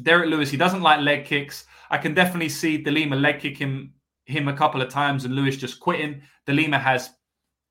Derrick 0.00 0.30
Lewis, 0.30 0.48
he 0.50 0.56
doesn't 0.56 0.80
like 0.80 1.00
leg 1.00 1.24
kicks. 1.24 1.64
I 1.90 1.98
can 1.98 2.14
definitely 2.14 2.50
see 2.50 2.78
de 2.78 2.90
Lima 2.90 3.16
leg 3.16 3.40
kick 3.40 3.58
him 3.58 3.94
him 4.26 4.46
a 4.46 4.56
couple 4.56 4.80
of 4.80 4.90
times 4.90 5.24
and 5.24 5.34
Lewis 5.34 5.56
just 5.56 5.80
quitting. 5.80 6.20
de 6.46 6.52
Lima 6.52 6.78
has 6.78 7.10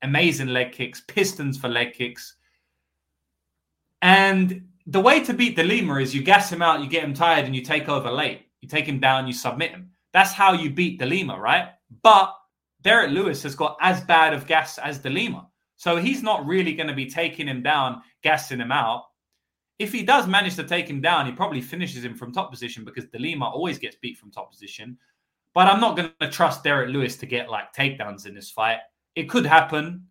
amazing 0.02 0.48
leg 0.48 0.72
kicks, 0.72 1.00
pistons 1.08 1.56
for 1.56 1.68
leg 1.68 1.94
kicks. 1.94 2.34
And 4.02 4.68
the 4.86 5.00
way 5.00 5.22
to 5.24 5.34
beat 5.34 5.56
de 5.56 5.62
Lima 5.62 5.96
is 5.96 6.14
you 6.14 6.22
gas 6.22 6.50
him 6.50 6.62
out, 6.62 6.80
you 6.82 6.88
get 6.88 7.04
him 7.04 7.14
tired, 7.14 7.44
and 7.44 7.54
you 7.54 7.62
take 7.62 7.88
over 7.88 8.10
late. 8.10 8.46
You 8.60 8.68
take 8.68 8.86
him 8.86 9.00
down, 9.00 9.26
you 9.26 9.32
submit 9.32 9.70
him. 9.70 9.90
That's 10.12 10.32
how 10.32 10.52
you 10.52 10.70
beat 10.70 10.98
de 10.98 11.06
Lima, 11.06 11.38
right? 11.38 11.70
But 12.02 12.34
Derrick 12.82 13.10
Lewis 13.10 13.42
has 13.42 13.54
got 13.54 13.76
as 13.80 14.00
bad 14.02 14.32
of 14.32 14.46
gas 14.46 14.78
as 14.78 14.98
de 14.98 15.10
Lima. 15.10 15.48
So 15.76 15.96
he's 15.96 16.22
not 16.22 16.46
really 16.46 16.74
going 16.74 16.88
to 16.88 16.94
be 16.94 17.06
taking 17.06 17.46
him 17.46 17.62
down, 17.62 18.02
gassing 18.22 18.60
him 18.60 18.72
out. 18.72 19.04
If 19.78 19.92
he 19.92 20.02
does 20.02 20.26
manage 20.26 20.56
to 20.56 20.64
take 20.64 20.88
him 20.88 21.00
down, 21.00 21.26
he 21.26 21.32
probably 21.32 21.60
finishes 21.60 22.04
him 22.04 22.16
from 22.16 22.32
top 22.32 22.50
position 22.50 22.84
because 22.84 23.04
de 23.06 23.18
Lima 23.18 23.44
always 23.44 23.78
gets 23.78 23.96
beat 23.96 24.18
from 24.18 24.30
top 24.30 24.50
position. 24.50 24.98
But 25.54 25.68
I'm 25.68 25.80
not 25.80 25.96
going 25.96 26.10
to 26.20 26.30
trust 26.30 26.64
Derrick 26.64 26.90
Lewis 26.90 27.16
to 27.18 27.26
get 27.26 27.48
like 27.48 27.72
takedowns 27.72 28.26
in 28.26 28.34
this 28.34 28.50
fight. 28.50 28.78
It 29.14 29.28
could 29.28 29.46
happen, 29.46 30.06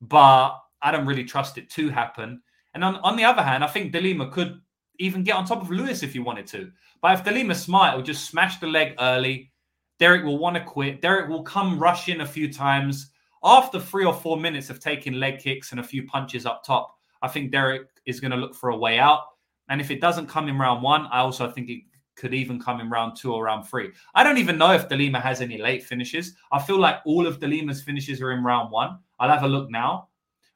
but 0.00 0.58
I 0.82 0.92
don't 0.92 1.06
really 1.06 1.24
trust 1.24 1.58
it 1.58 1.68
to 1.70 1.88
happen. 1.88 2.40
And 2.78 2.84
on, 2.84 2.94
on 2.98 3.16
the 3.16 3.24
other 3.24 3.42
hand, 3.42 3.64
I 3.64 3.66
think 3.66 3.90
de 3.90 4.00
Lima 4.00 4.30
could 4.30 4.60
even 5.00 5.24
get 5.24 5.34
on 5.34 5.44
top 5.44 5.60
of 5.60 5.68
Lewis 5.68 6.04
if 6.04 6.12
he 6.12 6.20
wanted 6.20 6.46
to. 6.46 6.70
But 7.02 7.18
if 7.18 7.24
de 7.24 7.32
Lima's 7.32 7.60
smart, 7.60 7.92
he'll 7.92 8.04
just 8.04 8.26
smash 8.30 8.60
the 8.60 8.68
leg 8.68 8.94
early. 9.00 9.50
Derrick 9.98 10.24
will 10.24 10.38
want 10.38 10.54
to 10.54 10.62
quit. 10.62 11.02
Derrick 11.02 11.28
will 11.28 11.42
come 11.42 11.76
rush 11.76 12.08
in 12.08 12.20
a 12.20 12.26
few 12.26 12.52
times. 12.52 13.10
After 13.42 13.80
three 13.80 14.04
or 14.04 14.14
four 14.14 14.36
minutes 14.36 14.70
of 14.70 14.78
taking 14.78 15.14
leg 15.14 15.40
kicks 15.40 15.72
and 15.72 15.80
a 15.80 15.82
few 15.82 16.06
punches 16.06 16.46
up 16.46 16.62
top, 16.62 16.96
I 17.20 17.26
think 17.26 17.50
Derrick 17.50 17.88
is 18.06 18.20
going 18.20 18.30
to 18.30 18.36
look 18.36 18.54
for 18.54 18.70
a 18.70 18.76
way 18.76 19.00
out. 19.00 19.22
And 19.68 19.80
if 19.80 19.90
it 19.90 20.00
doesn't 20.00 20.28
come 20.28 20.46
in 20.46 20.56
round 20.56 20.80
one, 20.80 21.08
I 21.10 21.18
also 21.18 21.50
think 21.50 21.68
it 21.70 21.82
could 22.14 22.32
even 22.32 22.60
come 22.60 22.80
in 22.80 22.88
round 22.88 23.16
two 23.16 23.34
or 23.34 23.42
round 23.42 23.66
three. 23.66 23.90
I 24.14 24.22
don't 24.22 24.38
even 24.38 24.56
know 24.56 24.70
if 24.70 24.88
de 24.88 24.94
Lima 24.94 25.18
has 25.18 25.40
any 25.40 25.58
late 25.58 25.82
finishes. 25.82 26.36
I 26.52 26.62
feel 26.62 26.78
like 26.78 26.98
all 27.04 27.26
of 27.26 27.40
de 27.40 27.48
Lima's 27.48 27.82
finishes 27.82 28.22
are 28.22 28.30
in 28.30 28.44
round 28.44 28.70
one. 28.70 29.00
I'll 29.18 29.30
have 29.30 29.42
a 29.42 29.48
look 29.48 29.68
now. 29.68 30.10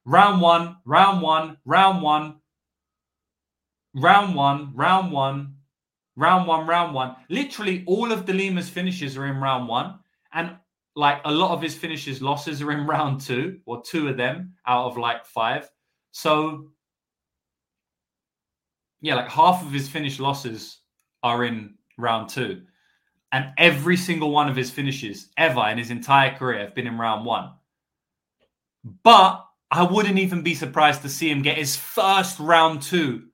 Round 0.05 0.40
one, 0.40 0.76
round 0.84 1.22
one, 1.22 1.57
round 1.64 2.03
one, 2.03 2.36
round 3.94 4.34
one, 4.34 4.72
round 4.74 5.12
one, 5.12 5.55
round 6.16 6.46
one, 6.46 6.66
round 6.66 6.94
one. 6.94 7.16
Literally 7.28 7.84
all 7.86 8.11
of 8.11 8.24
de 8.24 8.32
Lima's 8.32 8.68
finishes 8.68 9.16
are 9.16 9.26
in 9.26 9.36
round 9.36 9.68
one. 9.68 9.98
And 10.32 10.57
like 10.96 11.20
a 11.24 11.32
lot 11.32 11.53
of 11.53 11.62
his 11.62 11.74
finishes 11.74 12.20
losses 12.20 12.61
are 12.62 12.72
in 12.72 12.86
round 12.86 13.20
two, 13.20 13.61
or 13.64 13.82
two 13.82 14.09
of 14.09 14.16
them 14.16 14.55
out 14.66 14.86
of 14.86 14.98
like 14.98 15.24
five. 15.24 15.70
So 16.11 16.72
yeah, 19.00 19.14
like 19.14 19.30
half 19.30 19.64
of 19.64 19.72
his 19.72 19.88
finished 19.88 20.20
losses 20.20 20.78
are 21.22 21.44
in 21.44 21.74
round 21.98 22.28
two. 22.28 22.62
And 23.32 23.46
every 23.57 23.96
single 23.96 24.30
one 24.30 24.48
of 24.48 24.57
his 24.57 24.70
finishes 24.70 25.28
ever 25.38 25.66
in 25.68 25.78
his 25.78 25.90
entire 25.90 26.36
career 26.36 26.59
have 26.61 26.74
been 26.74 26.86
in 26.86 26.98
round 26.98 27.24
one. 27.24 27.53
But 29.03 29.44
I 29.72 29.82
wouldn't 29.82 30.18
even 30.18 30.42
be 30.42 30.54
surprised 30.54 31.00
to 31.00 31.08
see 31.08 31.30
him 31.30 31.40
get 31.40 31.56
his 31.56 31.74
first 31.74 32.38
round 32.38 32.82
two 32.82 33.28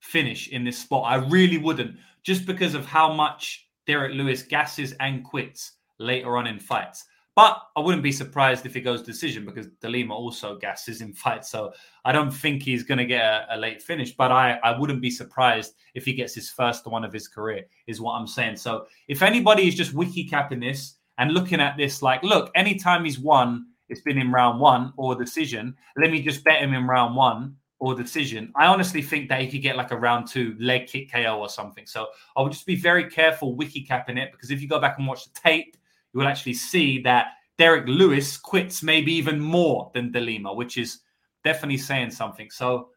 finish 0.00 0.48
in 0.48 0.62
this 0.62 0.76
spot. 0.76 1.10
I 1.10 1.26
really 1.26 1.56
wouldn't, 1.56 1.96
just 2.22 2.44
because 2.44 2.74
of 2.74 2.84
how 2.84 3.14
much 3.14 3.66
Derrick 3.86 4.14
Lewis 4.14 4.42
gasses 4.42 4.92
and 5.00 5.24
quits 5.24 5.72
later 5.98 6.36
on 6.36 6.46
in 6.46 6.58
fights. 6.58 7.06
But 7.34 7.62
I 7.74 7.80
wouldn't 7.80 8.02
be 8.02 8.12
surprised 8.12 8.66
if 8.66 8.76
it 8.76 8.82
goes 8.82 9.02
decision 9.02 9.46
because 9.46 9.68
De 9.68 9.72
Delima 9.80 10.14
also 10.14 10.58
gasses 10.58 11.00
in 11.00 11.12
fights. 11.14 11.50
So 11.50 11.72
I 12.04 12.12
don't 12.12 12.30
think 12.30 12.62
he's 12.62 12.82
going 12.82 12.98
to 12.98 13.06
get 13.06 13.24
a, 13.24 13.46
a, 13.52 13.56
late 13.56 13.80
finish. 13.80 14.14
But 14.14 14.30
I, 14.30 14.58
I 14.62 14.78
wouldn't 14.78 15.00
be 15.00 15.10
surprised 15.10 15.72
if 15.94 16.04
he 16.04 16.12
gets 16.12 16.34
his 16.34 16.50
first 16.50 16.86
one 16.86 17.04
of 17.04 17.12
his 17.12 17.26
career, 17.26 17.64
is 17.86 18.02
what 18.02 18.12
I'm 18.12 18.26
saying. 18.26 18.56
So 18.56 18.86
if 19.08 19.22
anybody 19.22 19.66
is 19.66 19.74
just 19.74 19.94
wiki 19.94 20.24
capping 20.24 20.60
this 20.60 20.96
and 21.16 21.32
looking 21.32 21.60
at 21.60 21.78
this 21.78 22.02
like, 22.02 22.22
look, 22.22 22.50
anytime 22.54 23.06
he's 23.06 23.18
won, 23.18 23.64
it's 23.90 24.00
been 24.00 24.18
in 24.18 24.32
round 24.32 24.60
one 24.60 24.92
or 24.96 25.14
decision. 25.14 25.76
Let 25.96 26.10
me 26.10 26.22
just 26.22 26.44
bet 26.44 26.62
him 26.62 26.72
in 26.72 26.86
round 26.86 27.16
one 27.16 27.56
or 27.80 27.94
decision. 27.94 28.52
I 28.56 28.66
honestly 28.66 29.02
think 29.02 29.28
that 29.28 29.40
he 29.40 29.48
could 29.48 29.62
get 29.62 29.76
like 29.76 29.90
a 29.90 29.96
round 29.96 30.28
two 30.28 30.54
leg 30.60 30.86
kick 30.86 31.10
KO 31.10 31.38
or 31.38 31.48
something. 31.48 31.86
So 31.86 32.06
I 32.36 32.42
would 32.42 32.52
just 32.52 32.66
be 32.66 32.76
very 32.76 33.10
careful 33.10 33.56
wiki 33.56 33.82
capping 33.82 34.16
it 34.16 34.30
because 34.32 34.50
if 34.50 34.62
you 34.62 34.68
go 34.68 34.78
back 34.78 34.98
and 34.98 35.06
watch 35.06 35.24
the 35.24 35.38
tape, 35.40 35.76
you 36.12 36.20
will 36.20 36.28
actually 36.28 36.54
see 36.54 37.00
that 37.02 37.32
Derrick 37.58 37.88
Lewis 37.88 38.36
quits 38.36 38.82
maybe 38.82 39.12
even 39.12 39.40
more 39.40 39.90
than 39.92 40.12
de 40.12 40.20
Lima, 40.20 40.54
which 40.54 40.78
is 40.78 41.00
definitely 41.42 41.78
saying 41.78 42.10
something. 42.10 42.50
So 42.50 42.90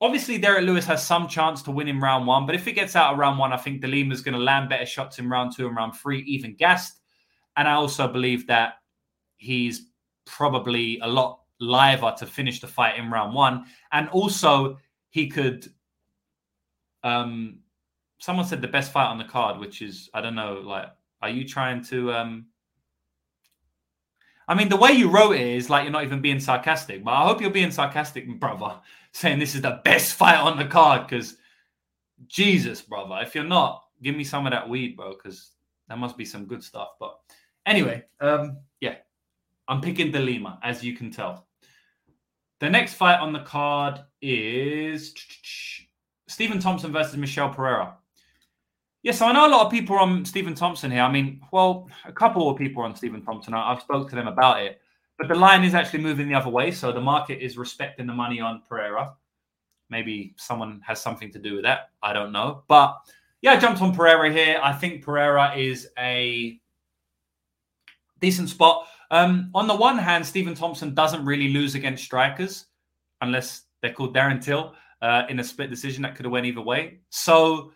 obviously 0.00 0.38
Derrick 0.38 0.64
Lewis 0.64 0.84
has 0.86 1.04
some 1.04 1.28
chance 1.28 1.62
to 1.62 1.70
win 1.70 1.88
in 1.88 2.00
round 2.00 2.26
one, 2.26 2.46
but 2.46 2.54
if 2.54 2.64
he 2.64 2.72
gets 2.72 2.94
out 2.94 3.12
of 3.12 3.18
round 3.18 3.38
one, 3.38 3.52
I 3.52 3.56
think 3.56 3.80
de 3.80 3.88
Lima 3.88 4.14
is 4.14 4.22
going 4.22 4.34
to 4.34 4.40
land 4.40 4.68
better 4.68 4.86
shots 4.86 5.18
in 5.18 5.28
round 5.28 5.54
two 5.56 5.66
and 5.66 5.76
round 5.76 5.96
three, 5.96 6.20
even 6.22 6.54
gassed. 6.54 7.00
And 7.56 7.66
I 7.66 7.72
also 7.72 8.06
believe 8.06 8.46
that 8.48 8.74
he's 9.36 9.86
probably 10.26 10.98
a 11.00 11.06
lot 11.06 11.40
liver 11.60 12.14
to 12.18 12.26
finish 12.26 12.60
the 12.60 12.68
fight 12.68 12.98
in 12.98 13.10
round 13.10 13.34
one. 13.34 13.64
And 13.92 14.08
also 14.10 14.78
he 15.10 15.28
could 15.28 15.66
um 17.02 17.60
someone 18.18 18.46
said 18.46 18.60
the 18.60 18.68
best 18.68 18.92
fight 18.92 19.06
on 19.06 19.18
the 19.18 19.24
card, 19.24 19.58
which 19.58 19.80
is 19.80 20.10
I 20.12 20.20
don't 20.20 20.34
know, 20.34 20.60
like 20.62 20.88
are 21.22 21.30
you 21.30 21.46
trying 21.46 21.82
to 21.84 22.12
um 22.12 22.46
I 24.48 24.54
mean, 24.54 24.68
the 24.68 24.76
way 24.76 24.92
you 24.92 25.10
wrote 25.10 25.32
it 25.32 25.40
is 25.40 25.68
like 25.70 25.84
you're 25.84 25.92
not 25.92 26.04
even 26.04 26.20
being 26.20 26.38
sarcastic, 26.38 27.02
but 27.02 27.10
I 27.10 27.26
hope 27.26 27.40
you're 27.40 27.50
being 27.50 27.72
sarcastic, 27.72 28.28
brother, 28.40 28.80
saying 29.12 29.38
this 29.38 29.54
is 29.54 29.62
the 29.62 29.80
best 29.84 30.14
fight 30.14 30.38
on 30.38 30.56
the 30.56 30.64
card 30.64 31.06
because 31.06 31.36
Jesus, 32.26 32.80
brother, 32.80 33.18
if 33.22 33.34
you're 33.34 33.44
not, 33.44 33.84
give 34.02 34.16
me 34.16 34.24
some 34.24 34.46
of 34.46 34.52
that 34.52 34.68
weed, 34.68 34.96
bro, 34.96 35.12
because 35.12 35.52
that 35.88 35.98
must 35.98 36.16
be 36.16 36.24
some 36.24 36.46
good 36.46 36.62
stuff. 36.62 36.90
But 37.00 37.18
anyway, 37.64 38.04
um, 38.20 38.58
I'm 39.68 39.80
picking 39.80 40.12
de 40.12 40.20
Lima, 40.20 40.58
as 40.62 40.84
you 40.84 40.94
can 40.94 41.10
tell. 41.10 41.46
The 42.60 42.70
next 42.70 42.94
fight 42.94 43.20
on 43.20 43.32
the 43.32 43.40
card 43.40 44.00
is 44.22 45.14
Stephen 46.28 46.58
Thompson 46.58 46.92
versus 46.92 47.16
Michel 47.16 47.50
Pereira. 47.50 47.96
Yeah, 49.02 49.12
so 49.12 49.26
I 49.26 49.32
know 49.32 49.46
a 49.46 49.48
lot 49.48 49.66
of 49.66 49.70
people 49.70 49.96
on 49.96 50.24
Stephen 50.24 50.54
Thompson 50.54 50.90
here. 50.90 51.02
I 51.02 51.12
mean, 51.12 51.40
well, 51.52 51.88
a 52.04 52.12
couple 52.12 52.50
of 52.50 52.58
people 52.58 52.82
on 52.82 52.96
Stephen 52.96 53.22
Thompson. 53.22 53.54
I, 53.54 53.72
have 53.72 53.82
spoke 53.82 54.08
to 54.10 54.16
them 54.16 54.26
about 54.26 54.62
it, 54.62 54.80
but 55.18 55.28
the 55.28 55.34
line 55.34 55.64
is 55.64 55.74
actually 55.74 56.02
moving 56.02 56.28
the 56.28 56.34
other 56.34 56.50
way. 56.50 56.70
So 56.70 56.92
the 56.92 57.00
market 57.00 57.44
is 57.44 57.56
respecting 57.56 58.06
the 58.06 58.14
money 58.14 58.40
on 58.40 58.62
Pereira. 58.68 59.14
Maybe 59.90 60.34
someone 60.36 60.80
has 60.84 61.00
something 61.00 61.30
to 61.32 61.38
do 61.38 61.54
with 61.54 61.64
that. 61.64 61.90
I 62.02 62.12
don't 62.12 62.32
know, 62.32 62.64
but 62.66 62.96
yeah, 63.42 63.52
I 63.52 63.58
jumped 63.58 63.80
on 63.80 63.94
Pereira 63.94 64.32
here. 64.32 64.58
I 64.60 64.72
think 64.72 65.04
Pereira 65.04 65.54
is 65.56 65.88
a 65.98 66.58
decent 68.20 68.48
spot. 68.48 68.88
Um, 69.10 69.50
on 69.54 69.66
the 69.66 69.76
one 69.76 69.98
hand, 69.98 70.26
Stephen 70.26 70.54
Thompson 70.54 70.94
doesn't 70.94 71.24
really 71.24 71.48
lose 71.48 71.74
against 71.74 72.04
strikers 72.04 72.66
unless 73.20 73.62
they're 73.82 73.92
called 73.92 74.14
Darren 74.14 74.42
Till 74.42 74.74
uh, 75.02 75.22
in 75.28 75.40
a 75.40 75.44
split 75.44 75.70
decision 75.70 76.02
that 76.02 76.16
could 76.16 76.24
have 76.24 76.32
went 76.32 76.46
either 76.46 76.60
way. 76.60 77.00
So 77.10 77.72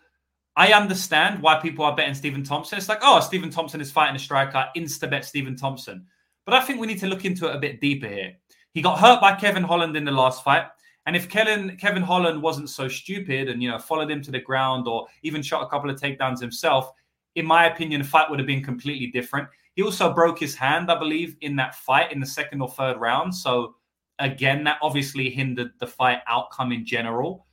I 0.57 0.73
understand 0.73 1.43
why 1.43 1.61
people 1.61 1.85
are 1.85 1.95
betting 1.95 2.15
Stephen 2.15 2.43
Thompson. 2.43 2.79
It's 2.79 2.89
like, 2.89 3.01
oh, 3.03 3.21
Stephen 3.21 3.51
Thompson 3.51 3.81
is 3.81 3.91
fighting 3.91 4.17
a 4.17 4.19
striker, 4.19 4.67
insta 4.77 5.09
bet 5.09 5.25
Stephen 5.25 5.57
Thompson. 5.57 6.07
But 6.45 6.55
I 6.55 6.61
think 6.61 6.81
we 6.81 6.87
need 6.87 6.99
to 7.01 7.07
look 7.07 7.25
into 7.25 7.49
it 7.49 7.55
a 7.55 7.59
bit 7.59 7.81
deeper 7.81 8.09
here. 8.09 8.33
He 8.73 8.83
got 8.83 8.99
hurt 8.99 9.21
by 9.21 9.35
Kevin 9.35 9.63
Holland 9.63 9.97
in 9.97 10.05
the 10.05 10.11
last 10.11 10.43
fight. 10.45 10.67
And 11.07 11.17
if 11.17 11.29
Kevin, 11.29 11.77
Kevin 11.77 12.03
Holland 12.03 12.43
wasn't 12.43 12.69
so 12.69 12.89
stupid 12.89 13.49
and, 13.49 13.63
you 13.63 13.71
know, 13.71 13.79
followed 13.79 14.11
him 14.11 14.23
to 14.23 14.31
the 14.31 14.41
ground 14.41 14.87
or 14.87 15.07
even 15.23 15.43
shot 15.43 15.63
a 15.63 15.69
couple 15.69 15.91
of 15.91 16.01
takedowns 16.01 16.41
himself, 16.41 16.93
in 17.37 17.47
my 17.47 17.67
opinion, 17.67 18.03
the 18.03 18.07
fight 18.07 18.29
would 18.29 18.39
have 18.39 18.47
been 18.47 18.63
completely 18.63 19.07
different. 19.07 19.49
He 19.75 19.83
also 19.83 20.13
broke 20.13 20.39
his 20.39 20.55
hand, 20.55 20.91
I 20.91 20.99
believe, 20.99 21.37
in 21.41 21.57
that 21.57 21.75
fight 21.75 22.13
in 22.13 22.21
the 22.21 22.27
second 22.27 22.61
or 22.61 22.69
third 22.69 22.99
round. 22.99 23.35
So, 23.35 23.77
again, 24.19 24.65
that 24.65 24.79
obviously 24.83 25.31
hindered 25.31 25.73
the 25.79 25.87
fight 25.87 26.21
outcome 26.27 26.73
in 26.73 26.85
general. 26.85 27.47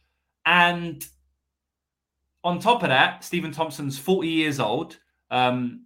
And 0.46 1.06
on 2.44 2.60
top 2.60 2.84
of 2.84 2.90
that, 2.90 3.24
Stephen 3.24 3.52
Thompson's 3.52 4.00
40 4.00 4.28
years 4.28 4.60
old. 4.60 4.98
Um, 5.30 5.86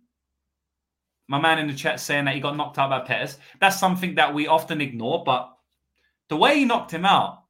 my 1.27 1.39
man 1.39 1.59
in 1.59 1.67
the 1.67 1.73
chat 1.73 1.99
saying 1.99 2.25
that 2.25 2.35
he 2.35 2.41
got 2.41 2.57
knocked 2.57 2.77
out 2.77 2.89
by 2.89 2.99
Pettis. 2.99 3.37
That's 3.59 3.79
something 3.79 4.15
that 4.15 4.33
we 4.33 4.47
often 4.47 4.81
ignore, 4.81 5.23
but 5.25 5.49
the 6.29 6.37
way 6.37 6.59
he 6.59 6.65
knocked 6.65 6.91
him 6.91 7.05
out 7.05 7.43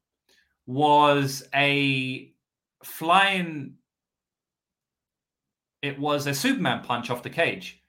was 0.66 1.44
a 1.54 2.32
flying. 2.84 3.76
It 5.82 6.00
was 6.00 6.28
a 6.28 6.34
Superman 6.34 6.84
punch 6.84 7.10
off 7.10 7.24
the 7.24 7.30
cage. 7.30 7.81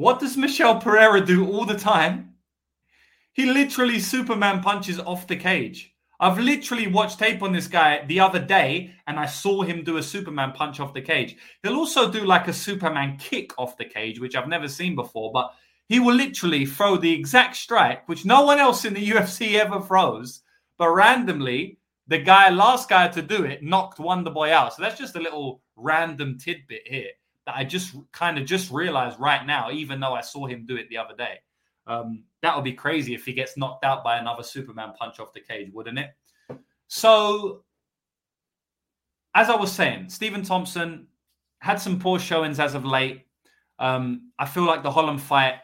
What 0.00 0.18
does 0.18 0.38
Michel 0.38 0.80
Pereira 0.80 1.20
do 1.20 1.46
all 1.46 1.66
the 1.66 1.76
time? 1.76 2.32
He 3.34 3.44
literally 3.44 4.00
Superman 4.00 4.62
punches 4.62 4.98
off 4.98 5.26
the 5.26 5.36
cage. 5.36 5.94
I've 6.18 6.38
literally 6.38 6.86
watched 6.86 7.18
tape 7.18 7.42
on 7.42 7.52
this 7.52 7.68
guy 7.68 8.06
the 8.06 8.18
other 8.18 8.38
day 8.38 8.94
and 9.06 9.18
I 9.18 9.26
saw 9.26 9.60
him 9.60 9.84
do 9.84 9.98
a 9.98 10.02
Superman 10.02 10.52
punch 10.52 10.80
off 10.80 10.94
the 10.94 11.02
cage. 11.02 11.36
He'll 11.62 11.76
also 11.76 12.10
do 12.10 12.24
like 12.24 12.48
a 12.48 12.52
Superman 12.54 13.18
kick 13.18 13.52
off 13.58 13.76
the 13.76 13.84
cage, 13.84 14.18
which 14.18 14.34
I've 14.34 14.48
never 14.48 14.68
seen 14.68 14.94
before, 14.94 15.32
but 15.32 15.52
he 15.86 16.00
will 16.00 16.14
literally 16.14 16.64
throw 16.64 16.96
the 16.96 17.12
exact 17.12 17.56
strike, 17.56 18.08
which 18.08 18.24
no 18.24 18.42
one 18.42 18.58
else 18.58 18.86
in 18.86 18.94
the 18.94 19.06
UFC 19.10 19.56
ever 19.56 19.82
throws. 19.82 20.40
But 20.78 20.92
randomly, 20.92 21.78
the 22.06 22.16
guy, 22.16 22.48
last 22.48 22.88
guy 22.88 23.08
to 23.08 23.20
do 23.20 23.44
it, 23.44 23.62
knocked 23.62 23.98
Wonder 23.98 24.30
Boy 24.30 24.50
out. 24.50 24.72
So 24.72 24.80
that's 24.80 24.98
just 24.98 25.16
a 25.16 25.20
little 25.20 25.60
random 25.76 26.38
tidbit 26.38 26.88
here 26.88 27.10
that 27.46 27.56
I 27.56 27.64
just 27.64 27.94
kind 28.12 28.38
of 28.38 28.46
just 28.46 28.70
realized 28.70 29.18
right 29.18 29.46
now, 29.46 29.70
even 29.70 30.00
though 30.00 30.14
I 30.14 30.20
saw 30.20 30.46
him 30.46 30.66
do 30.66 30.76
it 30.76 30.88
the 30.88 30.98
other 30.98 31.14
day. 31.16 31.40
Um, 31.86 32.24
that 32.42 32.54
would 32.54 32.64
be 32.64 32.72
crazy 32.72 33.14
if 33.14 33.24
he 33.24 33.32
gets 33.32 33.56
knocked 33.56 33.84
out 33.84 34.04
by 34.04 34.18
another 34.18 34.42
Superman 34.42 34.92
punch 34.98 35.18
off 35.18 35.32
the 35.32 35.40
cage, 35.40 35.70
wouldn't 35.72 35.98
it? 35.98 36.10
So, 36.88 37.64
as 39.34 39.48
I 39.48 39.56
was 39.56 39.72
saying, 39.72 40.08
Stephen 40.08 40.42
Thompson 40.42 41.06
had 41.60 41.80
some 41.80 41.98
poor 41.98 42.18
showings 42.18 42.58
as 42.58 42.74
of 42.74 42.84
late. 42.84 43.26
Um, 43.78 44.32
I 44.38 44.46
feel 44.46 44.64
like 44.64 44.82
the 44.82 44.90
Holland 44.90 45.22
fight 45.22 45.54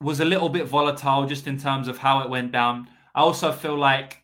was 0.00 0.20
a 0.20 0.24
little 0.24 0.48
bit 0.48 0.66
volatile 0.66 1.26
just 1.26 1.46
in 1.46 1.58
terms 1.58 1.88
of 1.88 1.96
how 1.96 2.20
it 2.20 2.28
went 2.28 2.52
down. 2.52 2.88
I 3.14 3.20
also 3.20 3.52
feel 3.52 3.76
like, 3.76 4.23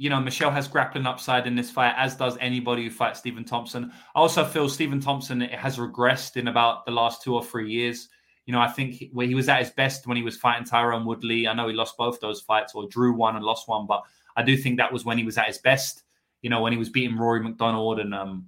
you 0.00 0.08
know, 0.08 0.18
Michel 0.18 0.50
has 0.50 0.66
grappling 0.66 1.04
upside 1.04 1.46
in 1.46 1.54
this 1.54 1.70
fight, 1.70 1.92
as 1.94 2.16
does 2.16 2.38
anybody 2.40 2.84
who 2.84 2.90
fights 2.90 3.18
Stephen 3.18 3.44
Thompson. 3.44 3.92
I 4.14 4.18
also 4.18 4.46
feel 4.46 4.66
Stephen 4.66 4.98
Thompson 4.98 5.42
has 5.42 5.76
regressed 5.76 6.38
in 6.38 6.48
about 6.48 6.86
the 6.86 6.90
last 6.90 7.22
two 7.22 7.34
or 7.34 7.44
three 7.44 7.70
years. 7.70 8.08
You 8.46 8.54
know, 8.54 8.60
I 8.60 8.68
think 8.68 9.10
where 9.12 9.26
he 9.26 9.34
was 9.34 9.50
at 9.50 9.58
his 9.58 9.68
best 9.68 10.06
when 10.06 10.16
he 10.16 10.22
was 10.22 10.38
fighting 10.38 10.66
Tyron 10.66 11.04
Woodley. 11.04 11.46
I 11.46 11.52
know 11.52 11.68
he 11.68 11.74
lost 11.74 11.98
both 11.98 12.18
those 12.18 12.40
fights 12.40 12.72
or 12.74 12.88
drew 12.88 13.12
one 13.12 13.36
and 13.36 13.44
lost 13.44 13.68
one, 13.68 13.86
but 13.86 14.02
I 14.36 14.42
do 14.42 14.56
think 14.56 14.78
that 14.78 14.90
was 14.90 15.04
when 15.04 15.18
he 15.18 15.24
was 15.24 15.36
at 15.36 15.48
his 15.48 15.58
best. 15.58 16.04
You 16.40 16.48
know, 16.48 16.62
when 16.62 16.72
he 16.72 16.78
was 16.78 16.88
beating 16.88 17.18
Rory 17.18 17.42
MacDonald 17.42 18.00
and 18.00 18.14
um, 18.14 18.46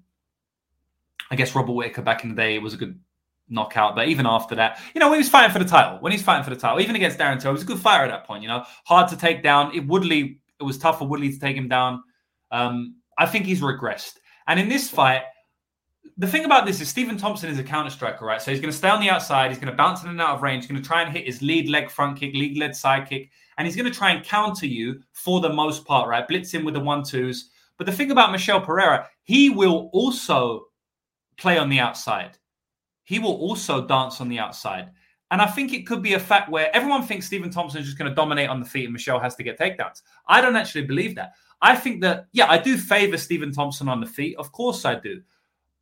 I 1.30 1.36
guess 1.36 1.54
Robert 1.54 1.72
Whittaker 1.72 2.00
back 2.00 2.24
in 2.24 2.30
the 2.30 2.36
day, 2.36 2.54
it 2.54 2.62
was 2.62 2.72
a 2.72 2.78
good 2.78 2.98
knockout. 3.50 3.94
But 3.94 4.08
even 4.08 4.24
after 4.24 4.54
that, 4.54 4.80
you 4.94 5.00
know, 5.00 5.08
when 5.08 5.16
he 5.16 5.20
was 5.20 5.28
fighting 5.28 5.52
for 5.52 5.58
the 5.58 5.66
title, 5.66 5.98
when 6.00 6.12
he's 6.12 6.22
fighting 6.22 6.44
for 6.44 6.50
the 6.50 6.56
title, 6.56 6.80
even 6.80 6.96
against 6.96 7.18
Darren 7.18 7.38
Till, 7.38 7.50
he 7.50 7.56
was 7.56 7.62
a 7.62 7.66
good 7.66 7.78
fighter 7.78 8.04
at 8.04 8.10
that 8.10 8.26
point. 8.26 8.42
You 8.42 8.48
know, 8.48 8.64
hard 8.86 9.10
to 9.10 9.18
take 9.18 9.42
down. 9.42 9.74
It 9.74 9.86
Woodley, 9.86 10.40
it 10.62 10.66
was 10.66 10.78
tough 10.78 10.98
for 10.98 11.06
Woodley 11.06 11.30
to 11.32 11.38
take 11.38 11.56
him 11.56 11.68
down. 11.68 12.02
Um, 12.50 12.96
I 13.18 13.26
think 13.26 13.44
he's 13.44 13.60
regressed. 13.60 14.14
And 14.46 14.58
in 14.58 14.68
this 14.68 14.88
fight, 14.88 15.22
the 16.16 16.26
thing 16.26 16.44
about 16.44 16.66
this 16.66 16.80
is 16.80 16.88
Stephen 16.88 17.16
Thompson 17.16 17.50
is 17.50 17.58
a 17.58 17.62
counter 17.64 17.90
striker, 17.90 18.24
right? 18.24 18.40
So 18.40 18.50
he's 18.50 18.60
going 18.60 18.72
to 18.72 18.76
stay 18.76 18.88
on 18.88 19.00
the 19.00 19.10
outside. 19.10 19.50
He's 19.50 19.58
going 19.58 19.70
to 19.70 19.76
bounce 19.76 20.02
in 20.02 20.10
and 20.10 20.20
out 20.20 20.36
of 20.36 20.42
range. 20.42 20.64
He's 20.64 20.70
going 20.70 20.82
to 20.82 20.86
try 20.86 21.02
and 21.02 21.12
hit 21.12 21.26
his 21.26 21.42
lead 21.42 21.68
leg 21.68 21.90
front 21.90 22.18
kick, 22.18 22.34
lead 22.34 22.58
leg 22.58 22.74
side 22.74 23.08
kick, 23.08 23.30
and 23.56 23.66
he's 23.66 23.76
going 23.76 23.90
to 23.90 23.96
try 23.96 24.10
and 24.10 24.24
counter 24.24 24.66
you 24.66 25.00
for 25.12 25.40
the 25.40 25.52
most 25.52 25.84
part, 25.84 26.08
right? 26.08 26.26
Blitz 26.26 26.54
in 26.54 26.64
with 26.64 26.74
the 26.74 26.80
one 26.80 27.02
twos. 27.02 27.50
But 27.76 27.86
the 27.86 27.92
thing 27.92 28.10
about 28.10 28.32
Michel 28.32 28.60
Pereira, 28.60 29.08
he 29.24 29.50
will 29.50 29.90
also 29.92 30.66
play 31.36 31.58
on 31.58 31.68
the 31.68 31.80
outside. 31.80 32.38
He 33.04 33.18
will 33.18 33.34
also 33.34 33.86
dance 33.86 34.20
on 34.20 34.28
the 34.28 34.38
outside. 34.38 34.90
And 35.32 35.40
I 35.40 35.46
think 35.46 35.72
it 35.72 35.86
could 35.86 36.02
be 36.02 36.12
a 36.12 36.20
fact 36.20 36.50
where 36.50 36.74
everyone 36.76 37.04
thinks 37.04 37.24
Stephen 37.26 37.48
Thompson 37.48 37.80
is 37.80 37.86
just 37.86 37.96
going 37.96 38.10
to 38.10 38.14
dominate 38.14 38.50
on 38.50 38.60
the 38.60 38.66
feet 38.66 38.84
and 38.84 38.92
Michel 38.92 39.18
has 39.18 39.34
to 39.36 39.42
get 39.42 39.58
takedowns. 39.58 40.02
I 40.26 40.42
don't 40.42 40.56
actually 40.56 40.84
believe 40.84 41.14
that. 41.14 41.32
I 41.62 41.74
think 41.74 42.02
that, 42.02 42.26
yeah, 42.32 42.50
I 42.50 42.58
do 42.58 42.76
favor 42.76 43.16
Stephen 43.16 43.50
Thompson 43.50 43.88
on 43.88 43.98
the 43.98 44.06
feet. 44.06 44.36
Of 44.36 44.52
course 44.52 44.84
I 44.84 44.96
do. 44.96 45.22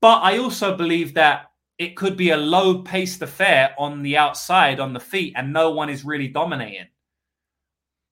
But 0.00 0.20
I 0.20 0.38
also 0.38 0.76
believe 0.76 1.14
that 1.14 1.50
it 1.78 1.96
could 1.96 2.16
be 2.16 2.30
a 2.30 2.36
low 2.36 2.82
paced 2.82 3.22
affair 3.22 3.74
on 3.76 4.02
the 4.02 4.16
outside, 4.16 4.78
on 4.78 4.92
the 4.92 5.00
feet, 5.00 5.32
and 5.36 5.52
no 5.52 5.72
one 5.72 5.90
is 5.90 6.04
really 6.04 6.28
dominating. 6.28 6.86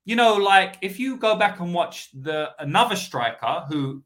You 0.07 0.17
know, 0.17 0.35
like 0.35 0.79
if 0.83 0.99
you 0.99 1.19
go 1.19 1.37
back 1.37 1.61
and 1.61 1.73
watch 1.73 2.09
the 2.21 2.51
another 2.59 2.97
striker 2.97 3.65
who 3.69 4.03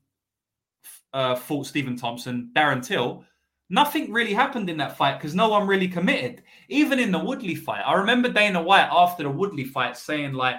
uh, 1.15 1.37
fought 1.37 1.67
Stephen 1.67 1.97
Thompson, 1.97 2.51
Darren 2.55 2.85
Till, 2.85 3.25
nothing 3.73 4.13
really 4.13 4.35
happened 4.35 4.69
in 4.69 4.77
that 4.77 4.99
fight 4.99 5.19
because 5.19 5.35
no 5.35 5.49
one 5.49 5.67
really 5.67 5.89
committed. 5.89 6.43
Even 6.69 6.99
in 7.01 7.11
the 7.11 7.19
Woodley 7.19 7.55
fight, 7.55 7.83
I 7.85 7.95
remember 7.95 8.29
Dana 8.29 8.63
White 8.63 8.89
after 8.93 9.23
the 9.23 9.31
Woodley 9.31 9.65
fight 9.65 9.97
saying 9.97 10.35
like, 10.35 10.57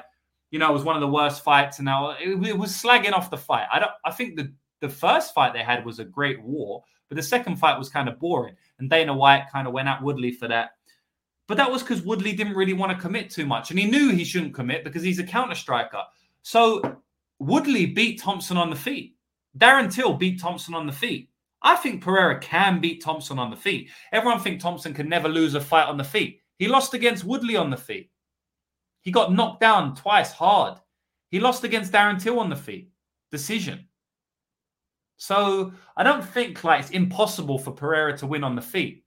you 0.49 0.59
know, 0.59 0.69
it 0.69 0.73
was 0.73 0.83
one 0.83 0.95
of 0.95 1.01
the 1.01 1.07
worst 1.07 1.43
fights, 1.43 1.79
and 1.79 1.85
now 1.85 2.11
it, 2.11 2.29
it 2.45 2.57
was 2.57 2.71
slagging 2.71 3.13
off 3.13 3.31
the 3.31 3.37
fight. 3.37 3.67
I 3.71 3.79
don't. 3.79 3.91
I 4.03 4.11
think 4.11 4.35
the 4.35 4.51
the 4.81 4.89
first 4.89 5.33
fight 5.33 5.53
they 5.53 5.63
had 5.63 5.85
was 5.85 5.99
a 5.99 6.05
great 6.05 6.43
war, 6.43 6.83
but 7.07 7.15
the 7.15 7.23
second 7.23 7.55
fight 7.55 7.79
was 7.79 7.89
kind 7.89 8.09
of 8.09 8.19
boring. 8.19 8.55
And 8.79 8.89
Dana 8.89 9.15
White 9.15 9.45
kind 9.51 9.67
of 9.67 9.73
went 9.73 9.87
at 9.87 10.03
Woodley 10.03 10.31
for 10.31 10.47
that. 10.49 10.71
But 11.47 11.57
that 11.57 11.71
was 11.71 11.81
because 11.81 12.01
Woodley 12.01 12.33
didn't 12.33 12.55
really 12.55 12.73
want 12.73 12.91
to 12.91 13.01
commit 13.01 13.29
too 13.29 13.45
much. 13.45 13.69
And 13.69 13.79
he 13.79 13.89
knew 13.89 14.09
he 14.09 14.23
shouldn't 14.23 14.53
commit 14.53 14.83
because 14.83 15.03
he's 15.03 15.19
a 15.19 15.23
counter 15.23 15.55
striker. 15.55 16.03
So 16.41 16.81
Woodley 17.39 17.85
beat 17.85 18.21
Thompson 18.21 18.57
on 18.57 18.69
the 18.69 18.75
feet. 18.75 19.15
Darren 19.57 19.93
Till 19.93 20.13
beat 20.13 20.39
Thompson 20.39 20.73
on 20.73 20.85
the 20.85 20.93
feet. 20.93 21.29
I 21.63 21.77
think 21.77 22.03
Pereira 22.03 22.39
can 22.39 22.81
beat 22.81 23.01
Thompson 23.01 23.39
on 23.39 23.49
the 23.49 23.55
feet. 23.55 23.89
Everyone 24.11 24.39
thinks 24.39 24.61
Thompson 24.61 24.93
can 24.93 25.07
never 25.07 25.29
lose 25.29 25.55
a 25.55 25.61
fight 25.61 25.87
on 25.87 25.97
the 25.97 26.03
feet. 26.03 26.41
He 26.57 26.67
lost 26.67 26.93
against 26.93 27.23
Woodley 27.23 27.55
on 27.55 27.69
the 27.69 27.77
feet. 27.77 28.11
He 29.01 29.11
got 29.11 29.33
knocked 29.33 29.61
down 29.61 29.95
twice 29.95 30.31
hard. 30.31 30.77
He 31.29 31.39
lost 31.39 31.63
against 31.63 31.91
Darren 31.91 32.21
Till 32.21 32.39
on 32.39 32.49
the 32.49 32.55
feet. 32.55 32.89
Decision. 33.31 33.87
So 35.17 35.73
I 35.95 36.03
don't 36.03 36.23
think 36.23 36.63
like 36.63 36.81
it's 36.81 36.91
impossible 36.91 37.57
for 37.57 37.71
Pereira 37.71 38.17
to 38.17 38.27
win 38.27 38.43
on 38.43 38.55
the 38.55 38.61
feet. 38.61 39.03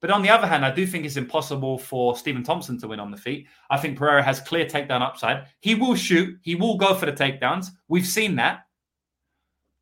But 0.00 0.10
on 0.10 0.22
the 0.22 0.30
other 0.30 0.48
hand, 0.48 0.64
I 0.64 0.74
do 0.74 0.84
think 0.86 1.04
it's 1.04 1.16
impossible 1.16 1.78
for 1.78 2.16
Stephen 2.16 2.42
Thompson 2.42 2.78
to 2.80 2.88
win 2.88 2.98
on 2.98 3.10
the 3.10 3.16
feet. 3.16 3.46
I 3.70 3.78
think 3.78 3.96
Pereira 3.96 4.22
has 4.22 4.40
clear 4.40 4.66
takedown 4.66 5.00
upside. 5.00 5.46
He 5.60 5.76
will 5.76 5.94
shoot. 5.94 6.36
He 6.42 6.56
will 6.56 6.76
go 6.76 6.94
for 6.94 7.06
the 7.06 7.12
takedowns. 7.12 7.68
We've 7.86 8.06
seen 8.06 8.34
that. 8.36 8.66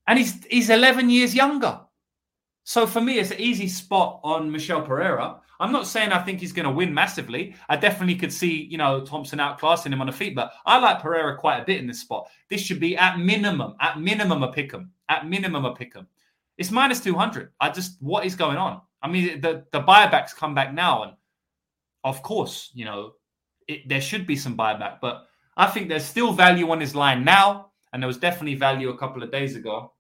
And 0.07 0.19
he's 0.19 0.45
he's 0.45 0.71
11 0.71 1.09
years 1.09 1.35
younger. 1.35 1.81
So 2.65 2.87
for 2.87 3.01
me, 3.01 3.19
it's 3.19 3.31
an 3.31 3.41
easy 3.41 3.69
spot 3.69 4.21
on 4.23 4.51
Michel 4.51 4.83
Pereira. 4.83 5.41
I'm 5.59 5.73
not 5.73 5.87
saying 5.87 6.13
I 6.13 6.23
think 6.23 6.41
he's 6.41 6.53
going 6.53 6.65
to 6.65 6.73
win 6.73 6.93
massively. 6.93 7.55
I 7.69 7.77
definitely 7.77 8.15
could 8.15 8.33
see, 8.33 8.65
you 8.65 8.79
know, 8.79 9.05
Thompson 9.05 9.39
outclassing 9.39 9.93
him 9.93 10.01
on 10.01 10.07
the 10.07 10.13
feet, 10.13 10.35
but 10.35 10.53
I 10.65 10.79
like 10.79 11.01
Pereira 11.03 11.37
quite 11.37 11.61
a 11.61 11.65
bit 11.65 11.79
in 11.79 11.87
this 11.87 12.01
spot. 12.01 12.29
This 12.49 12.63
should 12.63 12.81
be 12.81 12.97
at 12.97 13.19
minimum, 13.19 13.75
at 13.81 14.01
minimum 14.01 14.43
a 14.43 14.53
pick 14.53 14.73
'em, 14.73 14.91
at 15.09 15.29
minimum 15.29 15.65
a 15.67 15.75
pick 15.75 15.95
'em. 15.97 16.07
It's 16.57 16.71
minus 16.71 17.01
200. 17.01 17.53
I 17.61 17.71
just, 17.71 18.01
what 18.01 18.25
is 18.25 18.35
going 18.35 18.57
on? 18.57 18.81
I 19.03 19.09
mean, 19.09 19.41
the, 19.41 19.65
the 19.73 19.81
buybacks 19.83 20.35
come 20.35 20.55
back 20.55 20.73
now. 20.73 21.03
And 21.03 21.13
of 22.05 22.23
course, 22.23 22.71
you 22.75 22.85
know, 22.85 23.15
it, 23.69 23.89
there 23.89 24.01
should 24.01 24.27
be 24.27 24.37
some 24.37 24.57
buyback, 24.57 24.99
but 25.01 25.27
I 25.57 25.67
think 25.67 25.89
there's 25.89 26.05
still 26.05 26.33
value 26.33 26.71
on 26.71 26.81
his 26.81 26.95
line 26.95 27.25
now. 27.25 27.73
And 27.93 28.03
there 28.03 28.07
was 28.07 28.19
definitely 28.19 28.55
value 28.55 28.91
a 28.91 28.99
couple 28.99 29.23
of 29.23 29.33
days 29.33 29.57
ago. 29.57 29.93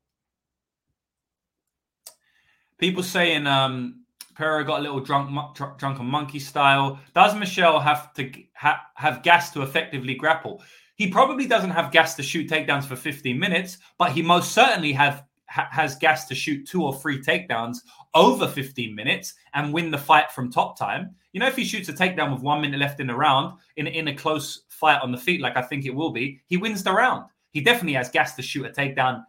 People 2.81 3.03
saying 3.03 3.47
um, 3.47 4.01
Pereira 4.35 4.64
got 4.64 4.81
a 4.81 4.83
little 4.83 5.01
drunk, 5.01 5.31
dr- 5.55 5.76
drunken 5.76 6.07
monkey 6.07 6.39
style. 6.39 6.99
Does 7.14 7.35
Michel 7.35 7.78
have 7.78 8.14
to 8.14 8.33
ha- 8.55 8.81
have 8.95 9.22
gas 9.22 9.51
to 9.53 9.61
effectively 9.61 10.14
grapple? 10.14 10.62
He 10.95 11.09
probably 11.09 11.47
doesn't 11.47 11.70
have 11.70 11.93
gas 11.93 12.14
to 12.14 12.22
shoot 12.22 12.49
takedowns 12.49 12.85
for 12.85 12.97
15 12.97 13.39
minutes, 13.39 13.76
but 13.99 14.12
he 14.12 14.22
most 14.22 14.53
certainly 14.53 14.93
have 14.93 15.24
ha- 15.51 15.68
has 15.70 15.95
gas 15.97 16.26
to 16.28 16.35
shoot 16.35 16.66
two 16.66 16.83
or 16.83 16.95
three 16.95 17.20
takedowns 17.20 17.81
over 18.14 18.49
15 18.49 18.95
minutes 18.95 19.35
and 19.53 19.74
win 19.74 19.91
the 19.91 19.99
fight 19.99 20.33
from 20.33 20.51
top 20.51 20.78
time. 20.78 21.14
You 21.33 21.41
know, 21.41 21.47
if 21.47 21.57
he 21.57 21.64
shoots 21.64 21.91
a 21.91 21.93
takedown 21.93 22.33
with 22.33 22.43
one 22.43 22.62
minute 22.62 22.81
left 22.81 22.99
in 22.99 23.09
the 23.09 23.14
round 23.14 23.59
in, 23.76 23.87
in 23.89 24.09
a 24.09 24.16
close 24.16 24.62
fight 24.70 25.03
on 25.03 25.12
the 25.12 25.18
feet, 25.18 25.43
like 25.43 25.57
I 25.57 25.62
think 25.62 25.85
it 25.85 25.95
will 25.95 26.12
be, 26.12 26.41
he 26.47 26.57
wins 26.57 26.83
the 26.83 26.93
round. 26.93 27.26
He 27.51 27.61
definitely 27.61 27.95
has 27.95 28.09
gas 28.09 28.37
to 28.37 28.43
shoot 28.43 28.64
a 28.64 28.70
takedown 28.70 29.24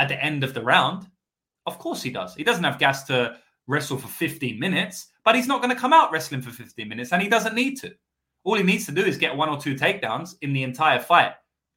at 0.00 0.08
the 0.08 0.20
end 0.20 0.42
of 0.42 0.52
the 0.52 0.62
round. 0.62 1.06
Of 1.68 1.78
course 1.78 2.02
he 2.02 2.10
does. 2.10 2.34
He 2.34 2.44
doesn't 2.44 2.64
have 2.64 2.78
gas 2.78 3.04
to 3.04 3.36
wrestle 3.66 3.98
for 3.98 4.08
15 4.08 4.58
minutes, 4.58 5.08
but 5.22 5.36
he's 5.36 5.46
not 5.46 5.60
going 5.60 5.74
to 5.74 5.80
come 5.80 5.92
out 5.92 6.10
wrestling 6.10 6.40
for 6.40 6.50
15 6.50 6.88
minutes 6.88 7.12
and 7.12 7.20
he 7.20 7.28
doesn't 7.28 7.54
need 7.54 7.78
to. 7.80 7.94
All 8.44 8.56
he 8.56 8.62
needs 8.62 8.86
to 8.86 8.92
do 8.92 9.04
is 9.04 9.18
get 9.18 9.36
one 9.36 9.50
or 9.50 9.60
two 9.60 9.74
takedowns 9.74 10.36
in 10.40 10.54
the 10.54 10.62
entire 10.62 10.98
fight 10.98 11.32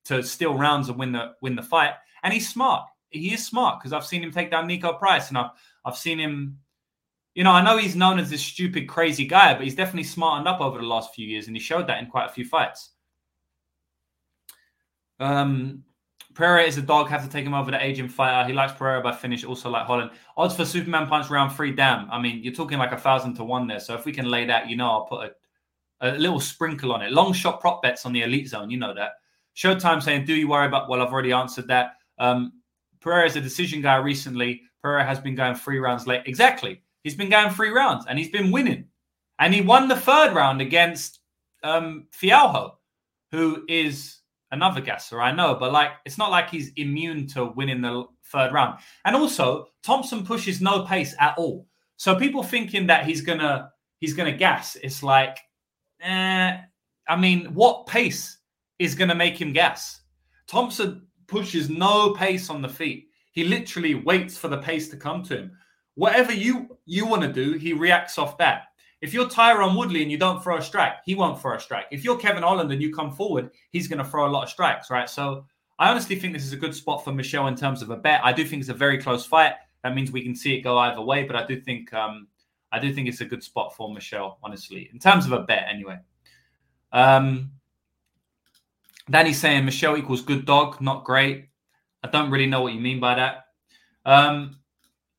to 0.06 0.24
steal 0.24 0.58
rounds 0.58 0.88
and 0.88 0.98
win 0.98 1.12
the 1.12 1.34
win 1.42 1.56
the 1.56 1.62
fight. 1.62 1.92
And 2.24 2.34
he's 2.34 2.48
smart. 2.48 2.86
He 3.10 3.34
is 3.34 3.46
smart 3.46 3.80
because 3.80 3.92
I've 3.92 4.06
seen 4.06 4.24
him 4.24 4.32
take 4.32 4.50
down 4.50 4.70
Niko 4.70 4.98
Price 4.98 5.28
and 5.28 5.38
I've 5.38 5.52
I've 5.84 5.98
seen 5.98 6.18
him 6.18 6.60
you 7.34 7.44
know, 7.44 7.52
I 7.52 7.64
know 7.64 7.78
he's 7.78 7.96
known 7.96 8.20
as 8.20 8.30
this 8.30 8.42
stupid, 8.42 8.88
crazy 8.88 9.26
guy, 9.26 9.54
but 9.54 9.64
he's 9.64 9.76
definitely 9.76 10.04
smartened 10.04 10.48
up 10.48 10.60
over 10.60 10.78
the 10.78 10.86
last 10.86 11.16
few 11.16 11.26
years, 11.26 11.48
and 11.48 11.56
he 11.56 11.62
showed 11.62 11.88
that 11.88 12.00
in 12.00 12.10
quite 12.10 12.30
a 12.30 12.34
few 12.34 12.46
fights. 12.46 12.92
Um, 15.20 15.84
Pereira 16.34 16.63
is 16.63 16.77
a 16.77 16.82
dog. 16.82 17.09
Have 17.09 17.23
to 17.23 17.29
take 17.29 17.45
him 17.45 17.53
over 17.53 17.71
the 17.71 17.84
aging 17.84 18.09
fighter. 18.09 18.47
He 18.47 18.53
likes 18.53 18.73
Pereira 18.73 19.01
by 19.01 19.13
finish, 19.13 19.43
also 19.43 19.69
like 19.69 19.86
Holland. 19.86 20.11
Odds 20.38 20.55
for 20.55 20.65
Superman 20.65 21.07
punch 21.07 21.29
round 21.29 21.53
three. 21.53 21.71
Damn, 21.71 22.09
I 22.11 22.19
mean, 22.19 22.43
you're 22.43 22.53
talking 22.53 22.77
like 22.77 22.91
a 22.91 22.97
thousand 22.97 23.36
to 23.36 23.43
one 23.43 23.67
there. 23.67 23.79
So 23.79 23.93
if 23.95 24.05
we 24.05 24.11
can 24.11 24.29
lay 24.29 24.45
that, 24.45 24.69
you 24.69 24.77
know, 24.77 24.89
I'll 24.89 25.05
put 25.05 25.32
a, 26.01 26.11
a 26.15 26.17
little 26.17 26.39
sprinkle 26.39 26.93
on 26.93 27.01
it. 27.01 27.11
Long 27.11 27.34
shot 27.34 27.59
prop 27.59 27.82
bets 27.82 28.05
on 28.05 28.13
the 28.13 28.23
elite 28.23 28.49
zone. 28.49 28.69
You 28.69 28.77
know 28.77 28.93
that. 28.93 29.11
Showtime 29.55 30.01
saying, 30.01 30.25
"Do 30.25 30.34
you 30.34 30.47
worry 30.47 30.67
about?" 30.67 30.89
Well, 30.89 31.01
I've 31.01 31.11
already 31.11 31.32
answered 31.32 31.67
that. 31.67 31.97
Um, 32.17 32.53
Pereira 33.01 33.25
is 33.25 33.36
a 33.36 33.41
decision 33.41 33.82
guy 33.82 33.97
recently. 33.97 34.61
Pereira 34.82 35.03
has 35.03 35.19
been 35.19 35.36
going 35.36 35.55
three 35.55 35.79
rounds 35.79 36.07
late. 36.07 36.21
Exactly. 36.25 36.82
He's 37.03 37.15
been 37.15 37.29
going 37.29 37.51
three 37.51 37.69
rounds 37.69 38.05
and 38.07 38.17
he's 38.17 38.29
been 38.29 38.51
winning. 38.51 38.86
And 39.39 39.53
he 39.53 39.61
won 39.61 39.88
the 39.88 39.95
third 39.95 40.34
round 40.34 40.61
against 40.61 41.19
um, 41.63 42.07
Fialho, 42.11 42.73
who 43.32 43.65
is 43.67 44.20
another 44.52 44.82
gasser, 44.82 45.22
I 45.22 45.32
know, 45.32 45.56
but 45.56 45.72
like 45.72 45.91
it's 46.06 46.18
not 46.18 46.32
like 46.32 46.49
he's 46.49 46.72
immune 46.76 47.28
to 47.28 47.45
winning 47.45 47.82
the 47.82 48.06
third 48.26 48.54
round. 48.54 48.80
And 49.06 49.16
also, 49.16 49.68
Thompson 49.84 50.26
pushes 50.26 50.62
no 50.62 50.84
pace 50.84 51.16
at 51.20 51.38
all. 51.38 51.68
So 51.97 52.16
people 52.16 52.43
thinking 52.43 52.88
that 52.88 53.06
he's 53.06 53.22
gonna 53.22 53.70
he's 53.99 54.14
gonna 54.14 54.36
gas, 54.36 54.76
it's 54.76 55.04
like, 55.04 55.39
eh, 56.02 56.58
I 57.08 57.16
mean, 57.16 57.54
what 57.54 57.88
pace 57.88 58.38
is 58.80 58.95
gonna 58.95 59.16
make 59.16 59.39
him 59.39 59.54
gas? 59.54 60.02
Thompson 60.47 61.08
pushes 61.28 61.70
no 61.70 62.14
pace 62.14 62.49
on 62.49 62.62
the 62.62 62.70
feet. 62.70 63.08
He 63.32 63.45
literally 63.45 63.95
waits 63.95 64.38
for 64.38 64.49
the 64.49 64.58
pace 64.58 64.89
to 64.89 64.97
come 64.97 65.24
to 65.24 65.38
him. 65.38 65.52
Whatever 65.95 66.34
you 66.34 66.78
you 66.86 67.06
want 67.06 67.22
to 67.22 67.32
do, 67.32 67.54
he 67.54 67.74
reacts 67.74 68.18
off 68.18 68.38
that. 68.39 68.64
If 69.02 69.14
you're 69.14 69.26
Tyron 69.26 69.76
Woodley 69.76 70.04
and 70.04 70.12
you 70.12 70.18
don't 70.18 70.43
throw 70.43 70.58
a 70.58 70.62
strike, 70.62 70.93
he 71.06 71.16
won't 71.16 71.41
throw 71.41 71.56
a 71.56 71.60
strike. 71.60 71.86
If 71.91 72.04
you're 72.04 72.18
Kevin 72.18 72.43
Holland 72.43 72.72
and 72.72 72.82
you 72.82 72.93
come 72.93 73.12
forward, 73.12 73.49
he's 73.72 73.88
going 73.88 73.99
to 73.99 74.06
throw 74.06 74.28
a 74.28 74.32
lot 74.32 74.43
of 74.43 74.49
strikes, 74.49 74.91
right? 74.91 75.10
So 75.10 75.45
I 75.80 75.89
honestly 75.89 76.16
think 76.16 76.34
this 76.34 76.45
is 76.45 76.54
a 76.54 76.58
good 76.58 76.76
spot 76.76 77.04
for 77.04 77.12
Michel 77.12 77.47
in 77.47 77.56
terms 77.56 77.82
of 77.82 77.89
a 77.89 77.97
bet. 77.97 78.22
I 78.24 78.32
do 78.32 78.45
think 78.45 78.60
it's 78.60 78.70
a 78.70 78.76
very 78.76 79.02
close 79.02 79.26
fight. 79.26 79.54
That 79.84 79.95
means 79.95 80.12
we 80.12 80.22
can 80.22 80.36
see 80.36 80.56
it 80.56 80.62
go 80.62 80.78
either 80.78 81.02
way, 81.02 81.24
but 81.24 81.36
I 81.36 81.45
do 81.47 81.60
think 81.60 81.91
um, 81.93 82.28
I 82.72 82.78
do 82.80 82.93
think 82.93 83.08
it's 83.08 83.22
a 83.22 83.26
good 83.26 83.43
spot 83.43 83.76
for 83.76 83.91
Michel, 83.91 84.38
honestly, 84.43 84.89
in 84.93 84.99
terms 84.99 85.26
of 85.26 85.32
a 85.32 85.41
bet, 85.41 85.66
anyway. 85.68 85.97
Um, 86.93 87.52
Danny's 89.10 89.39
saying 89.39 89.66
Michel 89.66 89.97
equals 89.97 90.22
good 90.22 90.45
dog, 90.45 90.80
not 90.80 91.04
great. 91.04 91.49
I 92.04 92.10
don't 92.10 92.30
really 92.30 92.45
know 92.45 92.62
what 92.62 92.74
you 92.74 92.80
mean 92.80 92.99
by 92.99 93.16
that. 93.16 93.45
Um, 94.06 94.60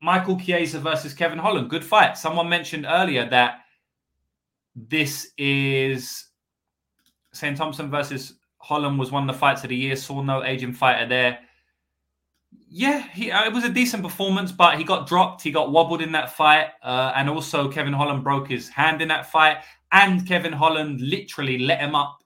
Michael 0.01 0.39
Chiesa 0.39 0.80
versus 0.80 1.14
Kevin 1.14 1.39
Holland, 1.39 1.70
good 1.70 1.85
fight. 1.85 2.16
Someone 2.16 2.49
mentioned 2.49 2.87
earlier 2.89 3.28
that 3.28 3.61
this 4.75 5.33
is 5.37 6.29
St. 7.33 7.57
Thompson 7.57 7.91
versus 7.91 8.35
Holland 8.59 8.99
was 8.99 9.11
one 9.11 9.29
of 9.29 9.35
the 9.35 9.39
fights 9.39 9.62
of 9.64 9.70
the 9.70 9.77
year. 9.77 9.97
Saw 9.97 10.23
no 10.23 10.45
Asian 10.45 10.73
fighter 10.73 11.07
there. 11.07 11.39
Yeah, 12.68 13.07
he, 13.09 13.31
uh, 13.31 13.45
it 13.45 13.53
was 13.53 13.64
a 13.64 13.68
decent 13.68 14.03
performance, 14.03 14.53
but 14.53 14.79
he 14.79 14.85
got 14.85 15.07
dropped. 15.07 15.43
He 15.43 15.51
got 15.51 15.73
wobbled 15.73 16.01
in 16.01 16.12
that 16.12 16.33
fight. 16.33 16.68
Uh, 16.83 17.12
and 17.16 17.29
also, 17.29 17.70
Kevin 17.70 17.93
Holland 17.93 18.25
broke 18.25 18.49
his 18.49 18.68
hand 18.68 19.03
in 19.03 19.09
that 19.09 19.31
fight. 19.31 19.59
And 19.91 20.27
Kevin 20.27 20.53
Holland 20.53 21.01
literally 21.01 21.59
let 21.59 21.81
him 21.81 21.95
up 21.95 22.23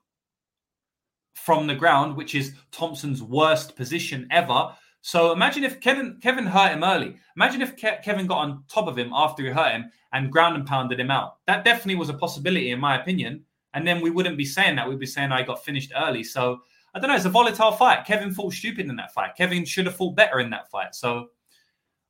from 1.34 1.66
the 1.66 1.74
ground, 1.74 2.16
which 2.16 2.34
is 2.34 2.54
Thompson's 2.70 3.22
worst 3.22 3.76
position 3.76 4.28
ever. 4.30 4.72
So 5.06 5.30
imagine 5.30 5.62
if 5.62 5.78
Kevin 5.78 6.18
Kevin 6.20 6.46
hurt 6.46 6.72
him 6.72 6.82
early. 6.82 7.16
Imagine 7.36 7.62
if 7.62 7.76
Ke- 7.76 8.02
Kevin 8.02 8.26
got 8.26 8.38
on 8.38 8.64
top 8.68 8.88
of 8.88 8.98
him 8.98 9.12
after 9.14 9.44
he 9.44 9.50
hurt 9.50 9.70
him 9.70 9.84
and 10.12 10.32
ground 10.32 10.56
and 10.56 10.66
pounded 10.66 10.98
him 10.98 11.12
out. 11.12 11.36
That 11.46 11.64
definitely 11.64 11.94
was 11.94 12.08
a 12.08 12.14
possibility, 12.14 12.72
in 12.72 12.80
my 12.80 13.00
opinion. 13.00 13.44
And 13.72 13.86
then 13.86 14.00
we 14.00 14.10
wouldn't 14.10 14.36
be 14.36 14.44
saying 14.44 14.74
that. 14.74 14.88
We'd 14.88 14.98
be 14.98 15.06
saying 15.06 15.30
I 15.30 15.44
got 15.44 15.64
finished 15.64 15.92
early. 15.94 16.24
So 16.24 16.58
I 16.92 16.98
don't 16.98 17.08
know. 17.08 17.14
It's 17.14 17.24
a 17.24 17.30
volatile 17.30 17.70
fight. 17.70 18.04
Kevin 18.04 18.34
fought 18.34 18.52
stupid 18.52 18.88
in 18.88 18.96
that 18.96 19.14
fight. 19.14 19.36
Kevin 19.36 19.64
should 19.64 19.86
have 19.86 19.94
fought 19.94 20.16
better 20.16 20.40
in 20.40 20.50
that 20.50 20.68
fight. 20.72 20.92
So 20.96 21.28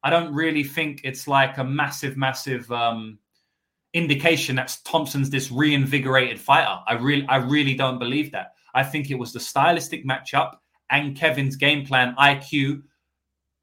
I 0.03 0.09
don't 0.09 0.33
really 0.33 0.65
think 0.65 1.03
it's 1.05 1.29
like 1.29 1.59
a 1.59 1.65
massive, 1.65 2.17
massive 2.17 2.73
um, 2.73 3.19
indication 3.93 4.57
that 4.57 4.75
Thompson's 4.85 5.29
this 5.29 5.53
reinvigorated 5.53 6.41
fighter. 6.41 6.81
I 6.87 6.95
really, 6.95 7.27
I 7.29 7.37
really 7.37 7.75
don't 7.75 7.99
believe 7.99 8.33
that. 8.33 8.55
I 8.73 8.85
think 8.85 9.11
it 9.11 9.19
was 9.19 9.35
the 9.35 9.41
stylistic 9.41 10.07
matchup 10.07 10.55
and 10.91 11.17
Kevin's 11.17 11.57
game 11.57 11.87
plan 11.87 12.15
IQ 12.19 12.83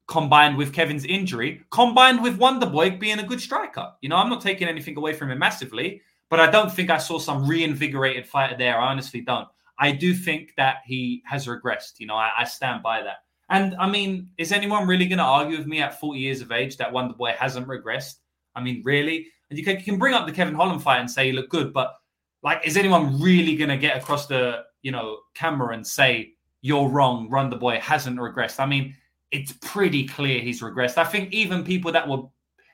combined 0.06 0.56
with 0.56 0.72
Kevin's 0.72 1.04
injury, 1.04 1.62
combined 1.70 2.22
with 2.22 2.38
Wonderboy 2.38 3.00
being 3.00 3.18
a 3.18 3.26
good 3.26 3.40
striker. 3.40 3.92
You 4.02 4.08
know, 4.08 4.16
I'm 4.16 4.28
not 4.28 4.42
taking 4.42 4.68
anything 4.68 4.96
away 4.96 5.14
from 5.14 5.30
him 5.30 5.38
massively, 5.38 6.02
but 6.28 6.40
I 6.40 6.50
don't 6.50 6.70
think 6.70 6.90
I 6.90 6.98
saw 6.98 7.18
some 7.18 7.48
reinvigorated 7.48 8.26
fighter 8.26 8.56
there. 8.56 8.78
I 8.78 8.90
honestly 8.90 9.22
don't. 9.22 9.48
I 9.78 9.92
do 9.92 10.14
think 10.14 10.52
that 10.56 10.78
he 10.84 11.22
has 11.26 11.46
regressed. 11.46 11.98
You 11.98 12.06
know, 12.06 12.16
I, 12.16 12.30
I 12.38 12.44
stand 12.44 12.82
by 12.82 13.02
that. 13.02 13.18
And 13.50 13.74
I 13.76 13.88
mean, 13.88 14.30
is 14.38 14.52
anyone 14.52 14.86
really 14.86 15.06
going 15.06 15.18
to 15.18 15.24
argue 15.24 15.58
with 15.58 15.66
me 15.66 15.80
at 15.80 16.00
40 16.00 16.18
years 16.18 16.40
of 16.40 16.52
age 16.52 16.76
that 16.78 16.92
Wonderboy 16.92 17.36
hasn't 17.36 17.66
regressed? 17.66 18.16
I 18.54 18.62
mean, 18.62 18.82
really? 18.84 19.26
And 19.50 19.58
you 19.58 19.64
can, 19.64 19.76
you 19.76 19.82
can 19.82 19.98
bring 19.98 20.14
up 20.14 20.26
the 20.26 20.32
Kevin 20.32 20.54
Holland 20.54 20.82
fight 20.82 21.00
and 21.00 21.10
say 21.10 21.26
he 21.26 21.32
looked 21.32 21.50
good, 21.50 21.72
but 21.72 21.94
like, 22.42 22.66
is 22.66 22.76
anyone 22.76 23.20
really 23.20 23.56
going 23.56 23.70
to 23.70 23.76
get 23.76 23.96
across 23.96 24.26
the 24.26 24.64
you 24.82 24.92
know 24.92 25.18
camera 25.34 25.74
and 25.74 25.84
say 25.84 26.34
you're 26.64 26.88
wrong. 26.88 27.28
Wonderboy 27.28 27.78
hasn't 27.78 28.16
regressed. 28.16 28.58
I 28.58 28.64
mean, 28.64 28.96
it's 29.30 29.52
pretty 29.60 30.08
clear 30.08 30.40
he's 30.40 30.62
regressed. 30.62 30.96
I 30.96 31.04
think 31.04 31.30
even 31.30 31.62
people 31.62 31.92
that 31.92 32.08
would 32.08 32.26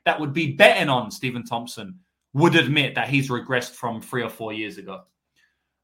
that 0.05 0.21
would 0.21 0.33
be 0.33 0.53
betting 0.53 0.89
on 0.89 1.11
Stephen 1.11 1.43
Thompson 1.45 1.99
would 2.33 2.55
admit 2.55 2.95
that 2.95 3.09
he's 3.09 3.31
regressed 3.31 3.73
from 3.73 4.01
three 4.01 4.23
or 4.23 4.31
four 4.31 4.53
years 4.53 4.79
ago. 4.79 5.03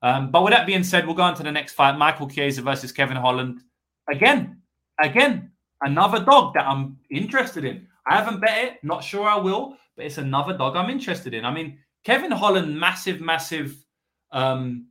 Um, 0.03 0.31
but 0.31 0.45
with 0.45 0.53
that 0.53 0.69
being 0.69 0.85
said, 0.85 1.05
we'll 1.05 1.17
go 1.17 1.23
on 1.23 1.35
to 1.35 1.43
the 1.43 1.51
next 1.51 1.73
fight: 1.73 1.99
Michael 1.99 2.29
Chiesa 2.29 2.63
versus 2.63 2.93
Kevin 2.93 3.17
Holland. 3.17 3.61
Again, 4.09 4.63
again, 5.03 5.51
another 5.83 6.25
dog 6.25 6.55
that 6.55 6.65
I'm 6.65 6.99
interested 7.11 7.65
in. 7.65 7.89
I 8.07 8.19
haven't 8.19 8.41
bet 8.41 8.65
it, 8.65 8.85
not 8.85 9.03
sure 9.03 9.29
I 9.29 9.37
will, 9.37 9.77
but 9.97 10.07
it's 10.07 10.19
another 10.19 10.57
dog 10.57 10.77
I'm 10.77 10.91
interested 10.91 11.35
in. 11.35 11.45
I 11.45 11.53
mean, 11.53 11.81
Kevin 12.05 12.31
Holland, 12.31 12.79
massive, 12.79 13.21
massive 13.21 13.85
um, 14.31 14.87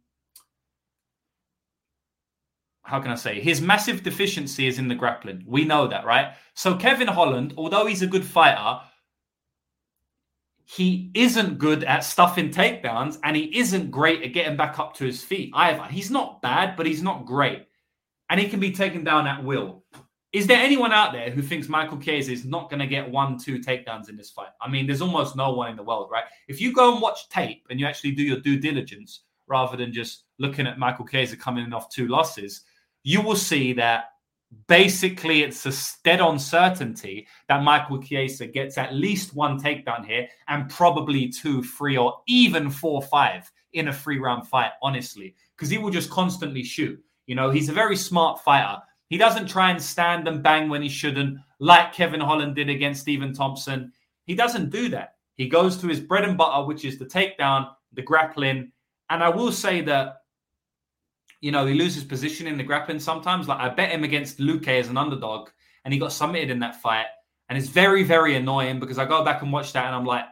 how 2.85 2.99
can 2.99 3.11
I 3.11 3.15
say 3.15 3.41
his 3.41 3.61
massive 3.61 4.03
deficiency 4.03 4.67
is 4.67 4.77
in 4.77 4.87
the 4.87 4.95
grappling. 4.95 5.43
We 5.47 5.65
know 5.65 5.87
that, 5.87 6.05
right? 6.05 6.33
So 6.53 6.75
Kevin 6.75 7.07
Holland, 7.07 7.55
although 7.57 7.87
he's 7.87 8.03
a 8.03 8.07
good 8.07 8.23
fighter, 8.23 8.79
he 10.65 11.11
isn't 11.15 11.57
good 11.57 11.83
at 11.83 12.03
stuffing 12.03 12.49
takedowns 12.49 13.17
and 13.23 13.35
he 13.35 13.57
isn't 13.57 13.89
great 13.89 14.21
at 14.23 14.33
getting 14.33 14.55
back 14.55 14.77
up 14.77 14.95
to 14.95 15.05
his 15.05 15.23
feet 15.23 15.51
either. 15.55 15.83
He's 15.83 16.11
not 16.11 16.41
bad, 16.43 16.75
but 16.75 16.85
he's 16.85 17.01
not 17.01 17.25
great. 17.25 17.67
And 18.29 18.39
he 18.39 18.47
can 18.47 18.59
be 18.59 18.71
taken 18.71 19.03
down 19.03 19.27
at 19.27 19.43
will. 19.43 19.83
Is 20.31 20.45
there 20.45 20.59
anyone 20.59 20.91
out 20.91 21.11
there 21.11 21.31
who 21.31 21.41
thinks 21.41 21.69
Michael 21.69 21.97
Chiesa 21.97 22.31
is 22.31 22.45
not 22.45 22.69
going 22.69 22.81
to 22.81 22.87
get 22.87 23.09
one, 23.09 23.39
two 23.39 23.59
takedowns 23.59 24.09
in 24.09 24.17
this 24.17 24.29
fight? 24.29 24.49
I 24.61 24.69
mean, 24.69 24.85
there's 24.85 25.01
almost 25.01 25.35
no 25.35 25.53
one 25.53 25.71
in 25.71 25.77
the 25.77 25.83
world, 25.83 26.09
right? 26.11 26.25
If 26.47 26.61
you 26.61 26.73
go 26.73 26.93
and 26.93 27.01
watch 27.01 27.29
tape 27.29 27.65
and 27.69 27.79
you 27.79 27.85
actually 27.85 28.11
do 28.11 28.23
your 28.23 28.39
due 28.41 28.59
diligence 28.59 29.21
rather 29.47 29.77
than 29.77 29.93
just 29.93 30.25
looking 30.37 30.67
at 30.67 30.77
Michael 30.77 31.07
Chiesa 31.07 31.37
coming 31.37 31.63
in 31.63 31.73
off 31.73 31.89
two 31.89 32.07
losses, 32.07 32.63
you 33.05 33.21
will 33.21 33.35
see 33.35 33.71
that 33.71 34.05
basically 34.67 35.43
it's 35.43 35.65
a 35.67 35.73
dead 36.03 36.19
on 36.19 36.39
certainty 36.39 37.27
that 37.47 37.61
Michael 37.61 38.01
Chiesa 38.01 38.47
gets 38.47 38.79
at 38.79 38.95
least 38.95 39.35
one 39.35 39.61
takedown 39.61 40.03
here 40.03 40.27
and 40.47 40.69
probably 40.71 41.29
two, 41.29 41.63
three, 41.63 41.97
or 41.97 42.21
even 42.27 42.69
four, 42.69 43.03
five 43.03 43.49
in 43.73 43.89
a 43.89 43.93
three 43.93 44.17
round 44.17 44.47
fight, 44.47 44.71
honestly, 44.81 45.35
because 45.55 45.69
he 45.69 45.77
will 45.77 45.91
just 45.91 46.09
constantly 46.09 46.63
shoot. 46.63 46.99
You 47.27 47.35
know, 47.35 47.51
he's 47.51 47.69
a 47.69 47.73
very 47.73 47.95
smart 47.95 48.43
fighter. 48.43 48.81
He 49.07 49.19
doesn't 49.19 49.47
try 49.47 49.69
and 49.69 49.81
stand 49.81 50.27
and 50.27 50.41
bang 50.41 50.67
when 50.67 50.81
he 50.81 50.89
shouldn't, 50.89 51.37
like 51.59 51.93
Kevin 51.93 52.19
Holland 52.19 52.55
did 52.55 52.69
against 52.69 53.01
Stephen 53.01 53.33
Thompson. 53.33 53.91
He 54.25 54.33
doesn't 54.33 54.71
do 54.71 54.89
that. 54.89 55.13
He 55.35 55.47
goes 55.47 55.77
to 55.77 55.87
his 55.87 55.99
bread 55.99 56.23
and 56.23 56.37
butter, 56.37 56.65
which 56.65 56.85
is 56.85 56.97
the 56.97 57.05
takedown, 57.05 57.69
the 57.93 58.01
grappling. 58.01 58.71
And 59.11 59.23
I 59.23 59.29
will 59.29 59.51
say 59.51 59.81
that, 59.81 60.21
you 61.45 61.51
know, 61.51 61.63
he 61.67 61.75
loses 61.75 62.03
position 62.03 62.47
in 62.47 62.57
the 62.57 62.63
grappling 62.63 62.99
sometimes. 62.99 63.47
Like 63.47 63.59
I 63.59 63.69
bet 63.69 63.91
him 63.91 64.03
against 64.03 64.39
Luque 64.39 64.67
as 64.67 64.87
an 64.87 64.97
underdog, 64.97 65.49
and 65.83 65.93
he 65.93 65.99
got 65.99 66.11
submitted 66.11 66.49
in 66.49 66.57
that 66.61 66.81
fight. 66.81 67.05
And 67.49 67.55
it's 67.55 67.67
very, 67.67 68.01
very 68.01 68.35
annoying 68.35 68.79
because 68.79 68.97
I 68.97 69.05
go 69.05 69.23
back 69.23 69.43
and 69.43 69.51
watch 69.51 69.71
that 69.73 69.85
and 69.85 69.93
I'm 69.93 70.05
like, 70.05 70.25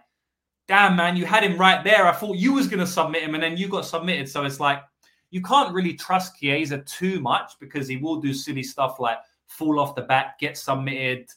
damn, 0.67 0.95
man, 0.95 1.15
you 1.15 1.25
had 1.25 1.43
him 1.43 1.55
right 1.55 1.83
there. 1.83 2.07
I 2.07 2.13
thought 2.13 2.37
you 2.37 2.53
was 2.53 2.67
to 2.67 2.87
submit 2.87 3.21
him 3.21 3.35
and 3.35 3.43
then 3.43 3.57
you 3.57 3.67
got 3.67 3.85
submitted. 3.85 4.27
So 4.27 4.43
it's 4.43 4.59
like, 4.59 4.81
you 5.29 5.39
can't 5.43 5.71
really 5.71 5.93
trust 5.93 6.39
Chiesa 6.39 6.79
too 6.79 7.19
much 7.19 7.59
because 7.59 7.87
he 7.87 7.97
will 7.97 8.19
do 8.19 8.33
silly 8.33 8.63
stuff 8.63 8.99
like 8.99 9.19
fall 9.45 9.79
off 9.79 9.93
the 9.93 10.01
bat, 10.01 10.33
get 10.39 10.57
submitted, 10.57 11.29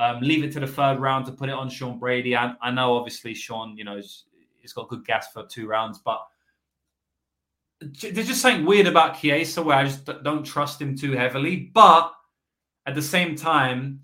um, 0.00 0.20
leave 0.20 0.42
it 0.42 0.50
to 0.54 0.60
the 0.60 0.66
third 0.66 0.98
round 0.98 1.26
to 1.26 1.32
put 1.32 1.48
it 1.48 1.54
on 1.54 1.70
Sean 1.70 2.00
Brady. 2.00 2.34
I, 2.34 2.54
I 2.60 2.72
know, 2.72 2.94
obviously, 2.94 3.34
Sean, 3.34 3.76
you 3.76 3.84
know, 3.84 3.94
he's 4.60 4.72
got 4.72 4.88
good 4.88 5.04
gas 5.04 5.32
for 5.32 5.46
two 5.46 5.68
rounds, 5.68 6.00
but 6.04 6.26
there's 7.80 8.28
just 8.28 8.42
something 8.42 8.66
weird 8.66 8.86
about 8.86 9.18
Chiesa 9.18 9.62
where 9.62 9.76
I 9.76 9.84
just 9.84 10.04
don't 10.22 10.44
trust 10.44 10.80
him 10.80 10.96
too 10.96 11.12
heavily. 11.12 11.70
But 11.72 12.12
at 12.86 12.94
the 12.94 13.02
same 13.02 13.36
time, 13.36 14.00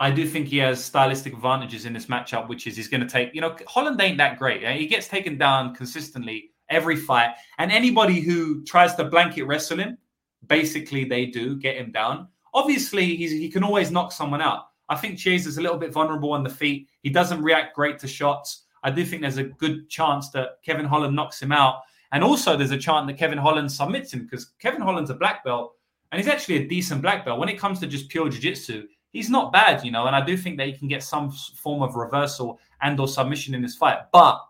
I 0.00 0.10
do 0.10 0.26
think 0.26 0.48
he 0.48 0.58
has 0.58 0.84
stylistic 0.84 1.32
advantages 1.32 1.86
in 1.86 1.92
this 1.92 2.06
matchup, 2.06 2.48
which 2.48 2.66
is 2.66 2.76
he's 2.76 2.88
going 2.88 3.00
to 3.00 3.08
take, 3.08 3.34
you 3.34 3.40
know, 3.40 3.56
Holland 3.66 4.00
ain't 4.00 4.18
that 4.18 4.38
great. 4.38 4.62
Eh? 4.62 4.74
He 4.74 4.86
gets 4.86 5.08
taken 5.08 5.38
down 5.38 5.74
consistently 5.74 6.50
every 6.68 6.96
fight. 6.96 7.30
And 7.58 7.70
anybody 7.70 8.20
who 8.20 8.64
tries 8.64 8.94
to 8.96 9.04
blanket 9.04 9.44
wrestle 9.44 9.78
him, 9.78 9.98
basically 10.46 11.04
they 11.04 11.26
do 11.26 11.56
get 11.56 11.76
him 11.76 11.90
down. 11.92 12.28
Obviously, 12.52 13.16
he 13.16 13.48
can 13.48 13.64
always 13.64 13.90
knock 13.90 14.12
someone 14.12 14.40
out. 14.40 14.68
I 14.88 14.96
think 14.96 15.24
is 15.26 15.56
a 15.56 15.62
little 15.62 15.78
bit 15.78 15.92
vulnerable 15.92 16.32
on 16.32 16.44
the 16.44 16.50
feet. 16.50 16.88
He 17.02 17.10
doesn't 17.10 17.42
react 17.42 17.74
great 17.74 17.98
to 18.00 18.08
shots. 18.08 18.64
I 18.82 18.90
do 18.90 19.04
think 19.04 19.22
there's 19.22 19.38
a 19.38 19.44
good 19.44 19.88
chance 19.88 20.28
that 20.30 20.58
Kevin 20.62 20.84
Holland 20.84 21.16
knocks 21.16 21.40
him 21.40 21.52
out. 21.52 21.82
And 22.14 22.22
also, 22.22 22.56
there's 22.56 22.70
a 22.70 22.78
chance 22.78 23.08
that 23.08 23.18
Kevin 23.18 23.38
Holland 23.38 23.70
submits 23.70 24.14
him 24.14 24.22
because 24.22 24.52
Kevin 24.60 24.80
Holland's 24.80 25.10
a 25.10 25.14
black 25.14 25.44
belt 25.44 25.74
and 26.12 26.20
he's 26.20 26.30
actually 26.30 26.58
a 26.58 26.68
decent 26.68 27.02
black 27.02 27.24
belt. 27.24 27.40
When 27.40 27.48
it 27.48 27.58
comes 27.58 27.80
to 27.80 27.88
just 27.88 28.08
pure 28.08 28.28
jiu 28.28 28.40
jitsu, 28.40 28.86
he's 29.12 29.28
not 29.28 29.52
bad, 29.52 29.84
you 29.84 29.90
know. 29.90 30.06
And 30.06 30.14
I 30.14 30.24
do 30.24 30.36
think 30.36 30.56
that 30.58 30.68
he 30.68 30.74
can 30.74 30.86
get 30.86 31.02
some 31.02 31.32
form 31.32 31.82
of 31.82 31.96
reversal 31.96 32.60
and 32.82 33.00
or 33.00 33.08
submission 33.08 33.52
in 33.52 33.62
this 33.62 33.74
fight. 33.74 33.98
But 34.12 34.40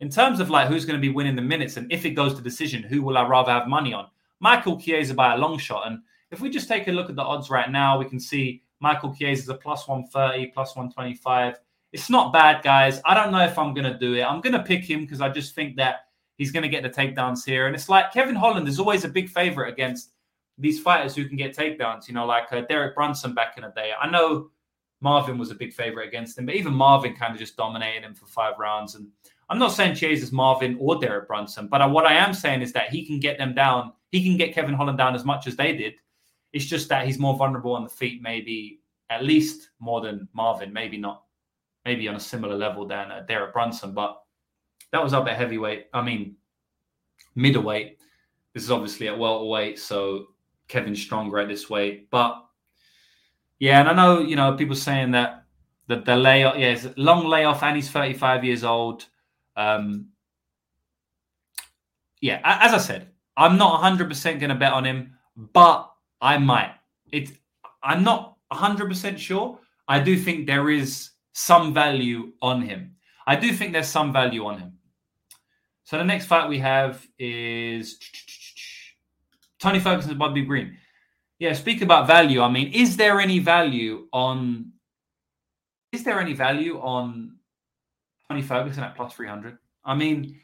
in 0.00 0.10
terms 0.10 0.40
of 0.40 0.50
like 0.50 0.68
who's 0.68 0.84
going 0.84 1.00
to 1.00 1.08
be 1.08 1.12
winning 1.12 1.36
the 1.36 1.40
minutes 1.42 1.78
and 1.78 1.90
if 1.90 2.04
it 2.04 2.10
goes 2.10 2.34
to 2.34 2.42
decision, 2.42 2.82
who 2.82 3.00
will 3.00 3.16
I 3.16 3.26
rather 3.26 3.50
have 3.50 3.66
money 3.66 3.94
on? 3.94 4.08
Michael 4.40 4.78
Chiesa 4.78 5.14
by 5.14 5.32
a 5.32 5.38
long 5.38 5.56
shot. 5.56 5.86
And 5.86 6.00
if 6.30 6.42
we 6.42 6.50
just 6.50 6.68
take 6.68 6.86
a 6.86 6.92
look 6.92 7.08
at 7.08 7.16
the 7.16 7.22
odds 7.22 7.48
right 7.48 7.70
now, 7.70 7.98
we 7.98 8.04
can 8.04 8.20
see 8.20 8.62
Michael 8.80 9.14
Chiesa 9.14 9.44
is 9.44 9.48
a 9.48 9.54
plus 9.54 9.88
130, 9.88 10.48
plus 10.48 10.76
125. 10.76 11.54
It's 11.94 12.10
not 12.10 12.34
bad, 12.34 12.62
guys. 12.62 13.00
I 13.06 13.14
don't 13.14 13.32
know 13.32 13.42
if 13.42 13.58
I'm 13.58 13.72
going 13.72 13.90
to 13.90 13.98
do 13.98 14.16
it. 14.16 14.22
I'm 14.22 14.42
going 14.42 14.52
to 14.52 14.62
pick 14.62 14.84
him 14.84 15.00
because 15.00 15.22
I 15.22 15.30
just 15.30 15.54
think 15.54 15.76
that 15.76 16.05
he's 16.36 16.52
going 16.52 16.62
to 16.62 16.68
get 16.68 16.82
the 16.82 16.90
takedowns 16.90 17.44
here. 17.44 17.66
And 17.66 17.74
it's 17.74 17.88
like 17.88 18.12
Kevin 18.12 18.34
Holland 18.34 18.68
is 18.68 18.78
always 18.78 19.04
a 19.04 19.08
big 19.08 19.28
favorite 19.28 19.72
against 19.72 20.10
these 20.58 20.80
fighters 20.80 21.14
who 21.14 21.26
can 21.26 21.36
get 21.36 21.56
takedowns, 21.56 22.08
you 22.08 22.14
know, 22.14 22.26
like 22.26 22.52
uh, 22.52 22.62
Derek 22.62 22.94
Brunson 22.94 23.34
back 23.34 23.56
in 23.56 23.62
the 23.62 23.68
day. 23.70 23.92
I 24.00 24.08
know 24.08 24.50
Marvin 25.00 25.38
was 25.38 25.50
a 25.50 25.54
big 25.54 25.72
favorite 25.72 26.08
against 26.08 26.38
him, 26.38 26.46
but 26.46 26.54
even 26.54 26.72
Marvin 26.72 27.14
kind 27.14 27.32
of 27.32 27.38
just 27.38 27.56
dominated 27.56 28.04
him 28.04 28.14
for 28.14 28.26
five 28.26 28.54
rounds. 28.58 28.94
And 28.94 29.08
I'm 29.48 29.58
not 29.58 29.72
saying 29.72 29.96
Chiesa 29.96 30.24
is 30.24 30.32
Marvin 30.32 30.76
or 30.80 30.98
Derek 30.98 31.28
Brunson, 31.28 31.68
but 31.68 31.90
what 31.90 32.06
I 32.06 32.14
am 32.14 32.32
saying 32.32 32.62
is 32.62 32.72
that 32.72 32.90
he 32.90 33.04
can 33.04 33.20
get 33.20 33.38
them 33.38 33.54
down. 33.54 33.92
He 34.10 34.24
can 34.24 34.36
get 34.36 34.54
Kevin 34.54 34.74
Holland 34.74 34.98
down 34.98 35.14
as 35.14 35.24
much 35.24 35.46
as 35.46 35.56
they 35.56 35.76
did. 35.76 35.94
It's 36.52 36.64
just 36.64 36.88
that 36.88 37.06
he's 37.06 37.18
more 37.18 37.36
vulnerable 37.36 37.74
on 37.74 37.84
the 37.84 37.90
feet, 37.90 38.22
maybe 38.22 38.80
at 39.10 39.22
least 39.22 39.70
more 39.78 40.00
than 40.00 40.26
Marvin, 40.32 40.72
maybe 40.72 40.96
not, 40.96 41.24
maybe 41.84 42.08
on 42.08 42.16
a 42.16 42.20
similar 42.20 42.56
level 42.56 42.86
than 42.86 43.10
uh, 43.10 43.24
Derek 43.28 43.52
Brunson. 43.52 43.92
But 43.92 44.20
that 44.96 45.04
was 45.04 45.12
up 45.12 45.28
at 45.28 45.36
heavyweight. 45.36 45.88
I 45.92 46.00
mean, 46.00 46.36
middleweight. 47.34 47.98
This 48.54 48.62
is 48.62 48.70
obviously 48.70 49.08
at 49.08 49.18
welterweight, 49.18 49.78
so 49.78 50.28
Kevin's 50.68 51.02
stronger 51.02 51.38
at 51.38 51.48
this 51.48 51.68
weight. 51.68 52.08
But 52.10 52.42
yeah, 53.58 53.80
and 53.80 53.90
I 53.90 53.92
know 53.92 54.20
you 54.20 54.36
know 54.36 54.54
people 54.54 54.74
saying 54.74 55.10
that 55.10 55.44
the 55.86 55.96
the 55.96 56.16
layoff, 56.16 56.56
yeah, 56.56 56.72
it's 56.72 56.86
long 56.96 57.26
layoff, 57.26 57.62
and 57.62 57.76
he's 57.76 57.90
35 57.90 58.42
years 58.42 58.64
old. 58.64 59.04
Um, 59.54 60.08
yeah, 62.22 62.40
as 62.42 62.72
I 62.72 62.78
said, 62.78 63.10
I'm 63.36 63.58
not 63.58 63.82
100% 63.82 64.40
going 64.40 64.48
to 64.48 64.54
bet 64.54 64.72
on 64.72 64.84
him, 64.84 65.12
but 65.36 65.92
I 66.22 66.38
might. 66.38 66.72
It. 67.12 67.32
I'm 67.82 68.02
not 68.02 68.38
100% 68.50 69.18
sure. 69.18 69.60
I 69.86 70.00
do 70.00 70.16
think 70.16 70.46
there 70.46 70.70
is 70.70 71.10
some 71.34 71.74
value 71.74 72.32
on 72.40 72.62
him. 72.62 72.96
I 73.26 73.36
do 73.36 73.52
think 73.52 73.72
there's 73.72 73.88
some 73.88 74.12
value 74.12 74.46
on 74.46 74.58
him. 74.58 74.75
So 75.86 75.96
the 75.98 76.04
next 76.04 76.26
fight 76.26 76.48
we 76.48 76.58
have 76.58 77.06
is 77.16 78.00
Tony 79.60 79.78
Ferguson 79.78 80.10
and 80.10 80.18
Bobby 80.18 80.42
Green. 80.42 80.76
Yeah, 81.38 81.52
speak 81.52 81.80
about 81.80 82.08
value. 82.08 82.42
I 82.42 82.50
mean, 82.50 82.72
is 82.72 82.96
there 82.96 83.20
any 83.20 83.38
value 83.38 84.08
on 84.12 84.72
is 85.92 86.02
there 86.02 86.18
any 86.18 86.32
value 86.32 86.80
on 86.80 87.36
Tony 88.28 88.42
Ferguson 88.42 88.82
at 88.82 88.96
plus 88.96 89.14
300? 89.14 89.58
I 89.84 89.94
mean, 89.94 90.40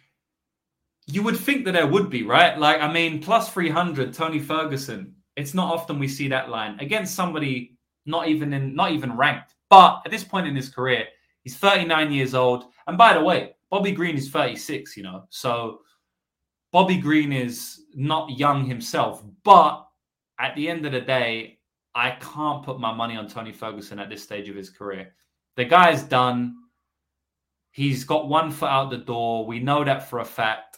you 1.08 1.24
would 1.24 1.36
think 1.36 1.64
that 1.64 1.72
there 1.72 1.88
would 1.88 2.08
be, 2.08 2.22
right? 2.22 2.56
Like, 2.56 2.80
I 2.80 2.90
mean, 2.90 3.20
plus 3.20 3.52
300, 3.52 4.14
Tony 4.14 4.38
Ferguson. 4.38 5.16
It's 5.34 5.54
not 5.54 5.74
often 5.74 5.98
we 5.98 6.06
see 6.06 6.28
that 6.28 6.50
line 6.50 6.78
against 6.78 7.16
somebody 7.16 7.76
not 8.06 8.28
even 8.28 8.52
in, 8.52 8.76
not 8.76 8.92
even 8.92 9.16
ranked. 9.16 9.56
But 9.68 10.02
at 10.04 10.12
this 10.12 10.22
point 10.22 10.46
in 10.46 10.54
his 10.54 10.68
career, 10.68 11.06
he's 11.42 11.56
39 11.56 12.12
years 12.12 12.32
old. 12.32 12.66
And 12.86 12.96
by 12.96 13.14
the 13.14 13.24
way, 13.24 13.56
Bobby 13.72 13.92
Green 13.92 14.16
is 14.16 14.28
36, 14.28 14.98
you 14.98 15.02
know. 15.02 15.24
So 15.30 15.80
Bobby 16.72 16.98
Green 16.98 17.32
is 17.32 17.86
not 17.94 18.38
young 18.38 18.66
himself. 18.66 19.24
But 19.44 19.88
at 20.38 20.54
the 20.54 20.68
end 20.68 20.84
of 20.84 20.92
the 20.92 21.00
day, 21.00 21.58
I 21.94 22.10
can't 22.20 22.62
put 22.62 22.78
my 22.78 22.92
money 22.92 23.16
on 23.16 23.28
Tony 23.28 23.50
Ferguson 23.50 23.98
at 23.98 24.10
this 24.10 24.22
stage 24.22 24.50
of 24.50 24.56
his 24.56 24.68
career. 24.68 25.14
The 25.56 25.64
guy's 25.64 26.02
done. 26.02 26.54
He's 27.70 28.04
got 28.04 28.28
one 28.28 28.50
foot 28.50 28.68
out 28.68 28.90
the 28.90 28.98
door. 28.98 29.46
We 29.46 29.58
know 29.58 29.82
that 29.84 30.10
for 30.10 30.18
a 30.18 30.24
fact. 30.24 30.76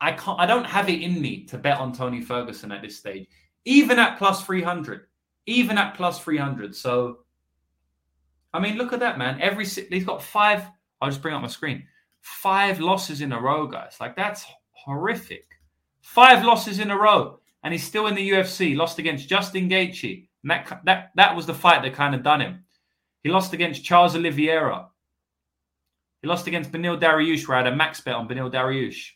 I 0.00 0.10
can't 0.10 0.40
I 0.40 0.46
don't 0.46 0.66
have 0.66 0.88
it 0.88 1.02
in 1.02 1.22
me 1.22 1.44
to 1.44 1.56
bet 1.56 1.78
on 1.78 1.92
Tony 1.92 2.20
Ferguson 2.20 2.72
at 2.72 2.82
this 2.82 2.96
stage. 2.96 3.28
Even 3.64 4.00
at 4.00 4.18
plus 4.18 4.44
300. 4.44 5.02
Even 5.46 5.78
at 5.78 5.94
plus 5.94 6.18
300. 6.18 6.74
So 6.74 7.18
I 8.52 8.58
mean, 8.58 8.76
look 8.76 8.92
at 8.92 8.98
that, 9.00 9.18
man. 9.18 9.40
Every 9.40 9.66
he's 9.66 10.04
got 10.04 10.20
five. 10.20 10.66
I'll 11.00 11.10
just 11.10 11.22
bring 11.22 11.34
up 11.34 11.40
my 11.40 11.46
screen. 11.46 11.84
Five 12.24 12.80
losses 12.80 13.20
in 13.20 13.32
a 13.32 13.40
row, 13.40 13.66
guys. 13.66 13.98
Like 14.00 14.16
that's 14.16 14.46
horrific. 14.70 15.46
Five 16.00 16.42
losses 16.42 16.78
in 16.78 16.90
a 16.90 16.98
row, 16.98 17.38
and 17.62 17.72
he's 17.72 17.84
still 17.84 18.06
in 18.06 18.14
the 18.14 18.30
UFC. 18.30 18.74
Lost 18.74 18.98
against 18.98 19.28
Justin 19.28 19.68
Gaethje. 19.68 20.26
And 20.42 20.50
that 20.50 20.80
that 20.86 21.10
that 21.16 21.36
was 21.36 21.44
the 21.44 21.52
fight 21.52 21.82
that 21.82 21.92
kind 21.92 22.14
of 22.14 22.22
done 22.22 22.40
him. 22.40 22.64
He 23.22 23.28
lost 23.28 23.52
against 23.52 23.84
Charles 23.84 24.16
Oliveira. 24.16 24.88
He 26.22 26.28
lost 26.28 26.46
against 26.46 26.72
Beneil 26.72 26.98
Dariush, 26.98 27.46
where 27.46 27.58
I 27.58 27.64
had 27.64 27.72
a 27.74 27.76
max 27.76 28.00
bet 28.00 28.14
on 28.14 28.26
Beneil 28.26 28.50
Dariush. 28.50 29.10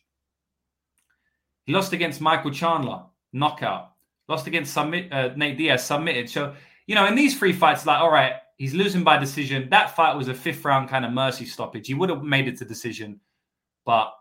He 1.65 1.73
lost 1.73 1.95
against 1.95 2.21
Michael 2.21 2.51
Chandler, 2.51 3.05
knockout. 3.33 3.93
Lost 4.29 4.47
against 4.47 4.75
submit, 4.75 5.11
uh, 5.11 5.31
Nate 5.35 5.57
Diaz, 5.57 5.83
submitted. 5.83 6.29
So, 6.29 6.55
you 6.87 6.95
know, 6.95 7.07
in 7.07 7.15
these 7.15 7.39
three 7.39 7.55
fights, 7.55 7.87
like, 7.87 8.01
all 8.01 8.13
right, 8.13 8.35
he's 8.59 8.75
losing 8.75 9.03
by 9.03 9.17
decision. 9.17 9.69
That 9.71 9.97
fight 9.97 10.17
was 10.17 10.29
a 10.29 10.35
fifth 10.35 10.65
round 10.65 10.89
kind 10.89 11.05
of 11.05 11.13
mercy 11.13 11.47
stoppage. 11.47 11.87
He 11.87 11.95
would 11.95 12.11
have 12.11 12.23
made 12.23 12.47
it 12.47 12.59
to 12.59 12.65
decision, 12.65 13.21
but 13.87 14.13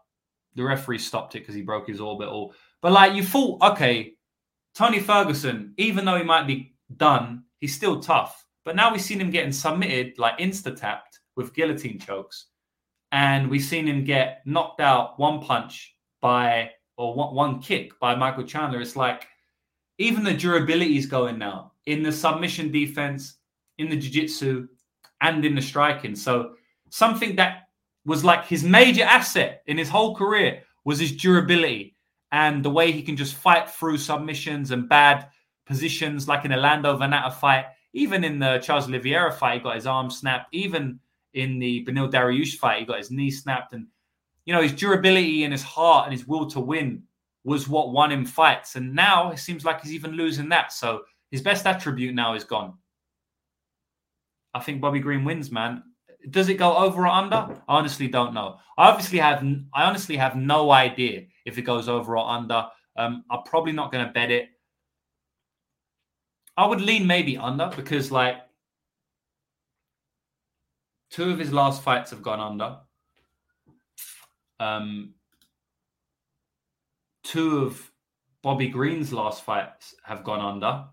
the 0.56 0.64
referee 0.64 1.00
stopped 1.00 1.36
it 1.36 1.40
because 1.40 1.56
he 1.56 1.62
broke 1.62 1.88
his 1.88 2.00
orbital. 2.00 2.54
But 2.82 2.94
like, 2.94 3.14
you 3.14 3.24
thought, 3.24 3.62
okay, 3.62 4.14
Tony 4.74 5.00
Ferguson, 5.00 5.74
even 5.78 6.06
though 6.06 6.18
he 6.18 6.24
might 6.24 6.48
be 6.48 6.76
done, 6.96 7.44
he's 7.60 7.76
still 7.76 8.00
tough. 8.00 8.46
But 8.64 8.76
now 8.76 8.92
we've 8.92 9.02
seen 9.02 9.20
him 9.20 9.32
getting 9.32 9.52
submitted, 9.52 10.18
like 10.18 10.38
insta 10.40 10.76
tapped 10.76 11.20
with 11.36 11.54
guillotine 11.54 12.00
chokes. 12.00 12.48
And 13.12 13.50
we've 13.50 13.64
seen 13.64 13.88
him 13.88 14.04
get 14.04 14.42
knocked 14.46 14.82
out 14.82 15.18
one 15.18 15.40
punch 15.40 15.96
by, 16.22 16.72
or 16.98 17.14
one, 17.14 17.34
one 17.34 17.60
kick 17.62 17.98
by 18.00 18.16
Michael 18.16 18.44
Chandler. 18.44 18.82
It's 18.82 18.96
like, 18.96 19.28
even 19.98 20.24
the 20.24 20.34
durability 20.34 20.98
is 20.98 21.06
going 21.06 21.40
now 21.40 21.72
in 21.86 22.04
the 22.04 22.12
submission 22.12 22.72
defense, 22.72 23.37
in 23.78 23.90
the 23.90 23.98
jiu-jitsu, 23.98 24.68
and 25.22 25.44
in 25.44 25.56
the 25.56 25.62
striking. 25.62 26.16
So 26.16 26.54
something 26.90 27.36
that 27.38 27.70
was 28.06 28.24
like 28.24 28.46
his 28.46 28.64
major 28.64 29.04
asset 29.04 29.64
in 29.68 29.78
his 29.78 29.90
whole 29.90 30.16
career 30.16 30.64
was 30.86 31.00
his 31.00 31.12
durability 31.12 31.96
and 32.32 32.64
the 32.64 32.70
way 32.70 32.92
he 32.92 33.02
can 33.02 33.18
just 33.18 33.36
fight 33.36 33.70
through 33.70 33.98
submissions 33.98 34.72
and 34.72 34.88
bad 34.88 35.28
positions, 35.66 36.28
like 36.28 36.46
in 36.46 36.52
a 36.52 36.58
Lando 36.58 36.98
Vannata 36.98 37.34
fight. 37.34 37.66
Even 37.94 38.24
in 38.24 38.40
the 38.40 38.60
Charles 38.60 38.88
Oliveira 38.88 39.32
fight, 39.32 39.56
he 39.56 39.60
got 39.64 39.76
his 39.76 39.88
arm 39.88 40.10
snapped. 40.10 40.54
Even 40.54 41.00
in 41.34 41.60
the 41.60 41.86
Beneil 41.86 42.12
Dariush 42.12 42.56
fight, 42.56 42.80
he 42.80 42.86
got 42.86 43.00
his 43.00 43.12
knee 43.12 43.32
snapped. 43.32 43.74
And, 43.74 43.88
you 44.46 44.54
know, 44.54 44.62
his 44.62 44.74
durability 44.74 45.44
and 45.44 45.52
his 45.52 45.64
heart 45.64 46.06
and 46.06 46.14
his 46.14 46.28
will 46.28 46.48
to 46.52 46.60
win 46.60 47.04
was 47.44 47.68
what 47.68 47.92
won 47.92 48.12
him 48.12 48.26
fights. 48.26 48.76
And 48.76 48.94
now 48.94 49.32
it 49.32 49.40
seems 49.40 49.66
like 49.66 49.82
he's 49.82 49.94
even 49.94 50.12
losing 50.12 50.50
that. 50.50 50.74
So 50.74 51.02
his 51.32 51.42
best 51.42 51.66
attribute 51.66 52.14
now 52.14 52.36
is 52.36 52.44
gone. 52.44 52.74
I 54.58 54.60
think 54.60 54.82
Bobby 54.82 55.00
Green 55.00 55.24
wins, 55.24 55.52
man. 55.52 55.84
Does 56.32 56.50
it 56.50 56.56
go 56.56 56.76
over 56.76 57.04
or 57.04 57.08
under? 57.08 57.36
I 57.36 57.78
honestly 57.78 58.08
don't 58.08 58.34
know. 58.34 58.58
I 58.78 58.90
obviously 58.90 59.20
have 59.20 59.46
I 59.74 59.84
honestly 59.84 60.18
have 60.18 60.36
no 60.36 60.72
idea 60.72 61.26
if 61.46 61.58
it 61.58 61.62
goes 61.62 61.88
over 61.88 62.18
or 62.18 62.28
under. 62.28 62.68
Um, 62.98 63.24
I'm 63.30 63.44
probably 63.44 63.72
not 63.72 63.92
going 63.92 64.06
to 64.06 64.12
bet 64.12 64.32
it. 64.32 64.50
I 66.58 66.66
would 66.66 66.82
lean 66.82 67.06
maybe 67.06 67.38
under 67.38 67.72
because 67.76 68.12
like 68.12 68.38
two 71.12 71.30
of 71.30 71.38
his 71.38 71.54
last 71.54 71.84
fights 71.84 72.10
have 72.10 72.24
gone 72.24 72.40
under. 72.40 72.78
Um, 74.60 75.14
two 77.24 77.60
of 77.60 77.92
Bobby 78.42 78.70
Green's 78.70 79.14
last 79.14 79.44
fights 79.44 79.94
have 80.04 80.24
gone 80.24 80.42
under, 80.42 80.86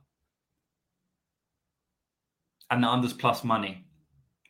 and 2.75 2.83
the 2.83 2.89
unders 2.89 3.18
plus 3.18 3.45
money. 3.45 3.87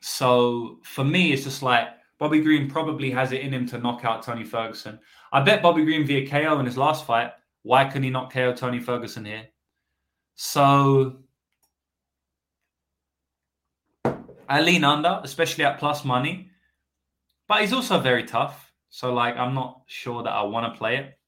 So 0.00 0.80
for 0.82 1.04
me, 1.04 1.32
it's 1.32 1.44
just 1.44 1.62
like 1.62 1.88
Bobby 2.18 2.40
Green 2.40 2.68
probably 2.68 3.10
has 3.10 3.32
it 3.32 3.42
in 3.42 3.52
him 3.52 3.66
to 3.68 3.78
knock 3.78 4.04
out 4.04 4.22
Tony 4.22 4.44
Ferguson. 4.44 4.98
I 5.32 5.40
bet 5.40 5.62
Bobby 5.62 5.84
Green 5.84 6.06
via 6.06 6.28
KO 6.28 6.58
in 6.58 6.66
his 6.66 6.76
last 6.76 7.06
fight. 7.06 7.32
Why 7.62 7.84
couldn't 7.84 8.02
he 8.02 8.10
not 8.10 8.32
KO 8.32 8.52
Tony 8.54 8.80
Ferguson 8.80 9.24
here? 9.24 9.46
So 10.36 11.20
I 14.48 14.60
lean 14.60 14.84
under, 14.84 15.20
especially 15.22 15.64
at 15.64 15.78
plus 15.78 16.04
money. 16.04 16.50
But 17.48 17.60
he's 17.60 17.72
also 17.72 17.98
very 17.98 18.24
tough. 18.24 18.72
So 18.90 19.12
like 19.12 19.36
I'm 19.36 19.54
not 19.54 19.82
sure 19.86 20.22
that 20.22 20.32
I 20.32 20.42
want 20.42 20.72
to 20.72 20.78
play 20.78 20.96
it. 20.96 21.18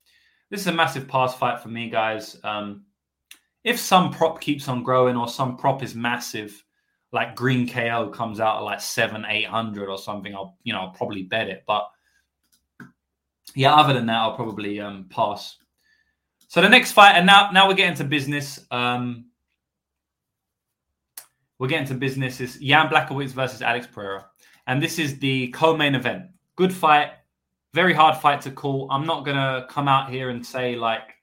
This 0.51 0.61
is 0.61 0.67
a 0.69 0.73
massive 0.73 1.09
pass 1.09 1.35
fight 1.35 1.61
for 1.61 1.69
me, 1.69 1.91
guys. 1.91 2.39
Um, 2.45 2.85
if 3.65 3.81
some 3.81 4.13
prop 4.13 4.41
keeps 4.41 4.69
on 4.69 4.85
growing 4.85 5.17
or 5.17 5.27
some 5.27 5.57
prop 5.57 5.83
is 5.83 5.95
massive, 5.95 6.63
like 7.13 7.37
Green 7.37 7.69
KO 7.69 8.11
comes 8.11 8.41
out 8.41 8.59
at 8.59 8.61
like 8.61 8.81
seven, 8.81 9.25
eight 9.29 9.47
hundred 9.47 9.89
or 9.89 9.99
something, 9.99 10.35
I'll 10.35 10.57
you 10.63 10.73
know 10.73 10.81
I'll 10.81 10.91
probably 10.91 11.23
bet 11.23 11.49
it. 11.49 11.65
But 11.67 11.89
yeah, 13.55 13.75
other 13.75 13.95
than 13.95 14.07
that, 14.07 14.17
I'll 14.17 14.37
probably 14.37 14.81
um, 14.81 15.07
pass. 15.09 15.57
So 16.49 16.61
the 16.61 16.69
next 16.69 16.93
fight, 16.93 17.13
and 17.13 17.27
now 17.27 17.51
now 17.53 17.69
we're 17.69 17.75
getting 17.75 17.97
to 17.97 18.05
business. 18.05 18.61
Um, 18.71 19.27
we're 21.59 21.69
getting 21.69 21.89
to 21.89 21.95
business. 21.95 22.41
Is 22.41 22.59
Jan 22.59 22.89
Blachowicz 22.89 23.31
versus 23.31 23.63
Alex 23.63 23.87
Pereira, 23.87 24.27
and 24.67 24.83
this 24.83 24.99
is 24.99 25.19
the 25.19 25.49
co-main 25.49 25.95
event. 25.95 26.25
Good 26.57 26.73
fight, 26.73 27.11
very 27.75 27.95
hard 27.95 28.17
fight 28.19 28.41
to 28.43 28.51
call. 28.51 28.89
I'm 28.91 29.07
not 29.07 29.25
gonna 29.25 29.67
come 29.69 29.89
out 29.89 30.11
here 30.11 30.31
and 30.31 30.45
say 30.45 30.77
like 30.77 31.16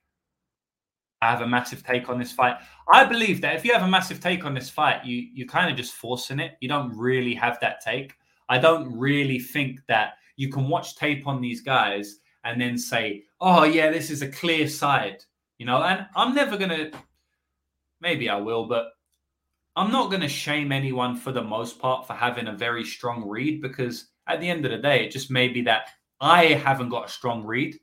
I 1.24 1.32
have 1.32 1.42
a 1.42 1.48
massive 1.48 1.84
take 1.84 2.10
on 2.10 2.20
this 2.20 2.32
fight. 2.32 2.58
I 2.92 3.06
believe 3.06 3.42
that 3.42 3.56
if 3.56 3.64
you 3.64 3.74
have 3.74 3.84
a 3.84 3.88
massive 3.88 4.20
take 4.20 4.46
on 4.46 4.54
this 4.54 4.70
fight, 4.70 5.06
you 5.06 5.28
you 5.34 5.48
kind 5.48 5.72
of 5.72 5.78
just 5.78 5.94
forcing 5.94 6.40
it. 6.40 6.58
You 6.60 6.68
don't 6.68 6.96
really 6.98 7.34
have 7.36 7.60
that 7.62 7.82
take. 7.82 8.14
I 8.50 8.58
don't 8.58 8.98
really 8.98 9.40
think 9.40 9.80
that 9.88 10.16
you 10.36 10.50
can 10.50 10.68
watch 10.68 10.96
tape 10.96 11.26
on 11.28 11.42
these 11.42 11.62
guys 11.62 12.20
and 12.44 12.60
then 12.60 12.78
say, 12.78 13.24
"Oh 13.40 13.64
yeah, 13.64 13.90
this 13.90 14.10
is 14.10 14.22
a 14.22 14.32
clear 14.32 14.68
side," 14.68 15.24
you 15.58 15.66
know. 15.66 15.82
And 15.82 16.06
I'm 16.16 16.36
never 16.36 16.58
gonna. 16.58 16.92
Maybe 18.02 18.30
I 18.30 18.36
will, 18.36 18.68
but 18.68 18.88
I'm 19.76 19.92
not 19.92 20.12
gonna 20.12 20.28
shame 20.28 20.72
anyone 20.72 21.16
for 21.16 21.32
the 21.32 21.44
most 21.44 21.80
part 21.80 22.06
for 22.06 22.14
having 22.14 22.48
a 22.48 22.54
very 22.54 22.84
strong 22.84 23.28
read 23.28 23.62
because 23.62 24.10
at 24.28 24.42
the 24.42 24.50
end 24.50 24.66
of 24.66 24.72
the 24.72 24.78
day, 24.78 25.06
it 25.06 25.12
just 25.12 25.32
may 25.32 25.48
be 25.48 25.62
that 25.64 25.88
I 26.20 26.48
haven't 26.48 26.90
got 26.90 27.06
a 27.06 27.10
strong 27.10 27.46
read, 27.46 27.80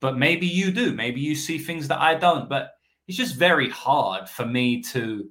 but 0.00 0.16
maybe 0.16 0.46
you 0.46 0.70
do. 0.70 0.92
Maybe 0.92 1.20
you 1.20 1.34
see 1.34 1.58
things 1.58 1.88
that 1.88 2.00
I 2.00 2.14
don't. 2.14 2.48
But 2.48 2.75
it's 3.06 3.16
just 3.16 3.36
very 3.36 3.70
hard 3.70 4.28
for 4.28 4.44
me 4.44 4.82
to 4.82 5.28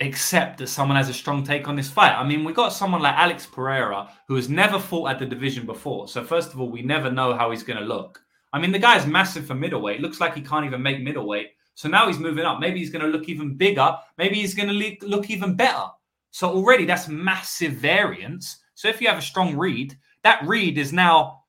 accept 0.00 0.58
that 0.58 0.68
someone 0.68 0.96
has 0.96 1.08
a 1.08 1.14
strong 1.14 1.44
take 1.44 1.68
on 1.68 1.76
this 1.76 1.90
fight. 1.90 2.14
I 2.14 2.26
mean, 2.26 2.44
we 2.44 2.52
got 2.52 2.72
someone 2.72 3.02
like 3.02 3.14
Alex 3.16 3.46
Pereira 3.46 4.08
who 4.26 4.36
has 4.36 4.48
never 4.48 4.78
fought 4.78 5.10
at 5.10 5.18
the 5.18 5.26
division 5.26 5.66
before. 5.66 6.08
So 6.08 6.24
first 6.24 6.52
of 6.52 6.60
all, 6.60 6.70
we 6.70 6.82
never 6.82 7.10
know 7.10 7.34
how 7.34 7.50
he's 7.50 7.62
going 7.62 7.78
to 7.78 7.84
look. 7.84 8.20
I 8.52 8.58
mean, 8.58 8.72
the 8.72 8.78
guy's 8.78 9.06
massive 9.06 9.46
for 9.46 9.54
middleweight. 9.54 10.00
Looks 10.00 10.20
like 10.20 10.34
he 10.34 10.40
can't 10.40 10.64
even 10.64 10.82
make 10.82 11.02
middleweight. 11.02 11.48
So 11.74 11.88
now 11.88 12.06
he's 12.06 12.18
moving 12.18 12.44
up. 12.44 12.60
Maybe 12.60 12.78
he's 12.78 12.90
going 12.90 13.04
to 13.04 13.10
look 13.10 13.28
even 13.28 13.56
bigger. 13.56 13.96
Maybe 14.18 14.36
he's 14.36 14.54
going 14.54 14.68
to 14.68 15.06
look 15.06 15.30
even 15.30 15.54
better. 15.54 15.84
So 16.30 16.50
already 16.50 16.84
that's 16.84 17.08
massive 17.08 17.74
variance. 17.74 18.58
So 18.74 18.88
if 18.88 19.00
you 19.00 19.08
have 19.08 19.18
a 19.18 19.22
strong 19.22 19.56
read, 19.56 19.96
that 20.22 20.44
read 20.46 20.78
is 20.78 20.92
now 20.92 21.39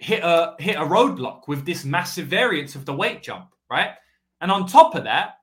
hit 0.00 0.22
a 0.22 0.54
hit 0.58 0.76
a 0.76 0.80
roadblock 0.80 1.46
with 1.46 1.64
this 1.64 1.84
massive 1.84 2.26
variance 2.26 2.74
of 2.74 2.84
the 2.84 2.94
weight 2.94 3.22
jump, 3.22 3.54
right? 3.70 3.90
And 4.40 4.50
on 4.50 4.66
top 4.66 4.94
of 4.94 5.04
that, 5.04 5.34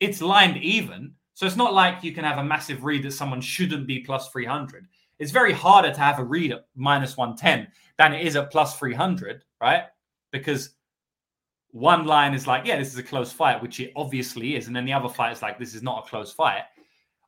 it's 0.00 0.22
lined 0.22 0.56
even. 0.56 1.14
So 1.34 1.46
it's 1.46 1.56
not 1.56 1.74
like 1.74 2.04
you 2.04 2.12
can 2.12 2.24
have 2.24 2.38
a 2.38 2.44
massive 2.44 2.84
read 2.84 3.02
that 3.02 3.12
someone 3.12 3.40
shouldn't 3.40 3.86
be 3.86 4.00
plus 4.00 4.28
300. 4.28 4.86
It's 5.18 5.32
very 5.32 5.52
harder 5.52 5.92
to 5.92 6.00
have 6.00 6.18
a 6.18 6.24
read 6.24 6.52
at 6.52 6.66
minus 6.76 7.16
110 7.16 7.68
than 7.98 8.12
it 8.12 8.26
is 8.26 8.36
at 8.36 8.52
plus 8.52 8.78
300, 8.78 9.42
right? 9.60 9.84
Because 10.30 10.70
one 11.70 12.06
line 12.06 12.34
is 12.34 12.46
like, 12.46 12.64
yeah, 12.66 12.78
this 12.78 12.92
is 12.92 12.98
a 12.98 13.02
close 13.02 13.32
fight, 13.32 13.60
which 13.60 13.80
it 13.80 13.92
obviously 13.96 14.54
is. 14.54 14.68
And 14.68 14.76
then 14.76 14.84
the 14.84 14.92
other 14.92 15.08
fight 15.08 15.32
is 15.32 15.42
like, 15.42 15.58
this 15.58 15.74
is 15.74 15.82
not 15.82 16.06
a 16.06 16.08
close 16.08 16.32
fight. 16.32 16.62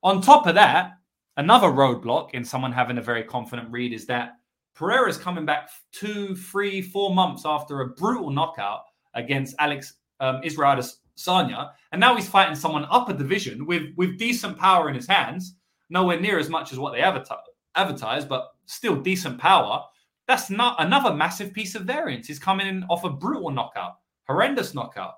On 0.05 0.21
top 0.21 0.47
of 0.47 0.55
that, 0.55 0.99
Another 1.39 1.69
roadblock 1.69 2.31
in 2.33 2.45
someone 2.45 2.73
having 2.73 2.97
a 2.97 3.03
very 3.03 3.23
confident 3.23 3.71
read 3.71 3.93
is 3.93 4.07
that 4.07 4.37
Pereira's 4.77 5.17
coming 5.17 5.47
back 5.47 5.71
two, 5.91 6.37
three, 6.37 6.83
four 6.83 7.15
months 7.15 7.43
after 7.45 7.81
a 7.81 7.89
brutal 7.89 8.31
knockout 8.31 8.83
against 9.15 9.57
Alex 9.59 9.95
um, 10.21 10.41
Israel 10.45 10.77
Adesanya, 10.77 11.71
and 11.93 12.01
now 12.01 12.15
he's 12.15 12.29
fighting 12.29 12.55
someone 12.55 12.87
up 12.91 13.09
a 13.09 13.15
division 13.15 13.67
with 13.67 13.95
with 13.97 14.19
decent 14.19 14.59
power 14.59 14.89
in 14.89 14.95
his 14.95 15.07
hands, 15.07 15.55
nowhere 15.89 16.21
near 16.21 16.39
as 16.39 16.51
much 16.51 16.73
as 16.73 16.79
what 16.79 16.93
they 16.93 17.01
advertise, 17.01 17.39
advertise 17.75 18.25
but 18.25 18.51
still 18.67 18.97
decent 18.97 19.39
power. 19.39 19.83
That's 20.29 20.51
not 20.51 20.77
another 20.83 21.15
massive 21.15 21.53
piece 21.53 21.75
of 21.75 21.83
variance. 21.83 22.27
He's 22.27 22.39
coming 22.39 22.67
in 22.67 22.85
off 22.91 23.05
a 23.05 23.11
brutal 23.11 23.51
knockout, 23.51 23.99
horrendous 24.27 24.75
knockout. 24.75 25.15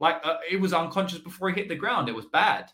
Like 0.00 0.20
uh, 0.22 0.36
he 0.48 0.56
was 0.56 0.72
unconscious 0.72 1.18
before 1.18 1.48
he 1.48 1.56
hit 1.56 1.68
the 1.68 1.74
ground. 1.74 2.08
It 2.08 2.14
was 2.14 2.26
bad. 2.26 2.70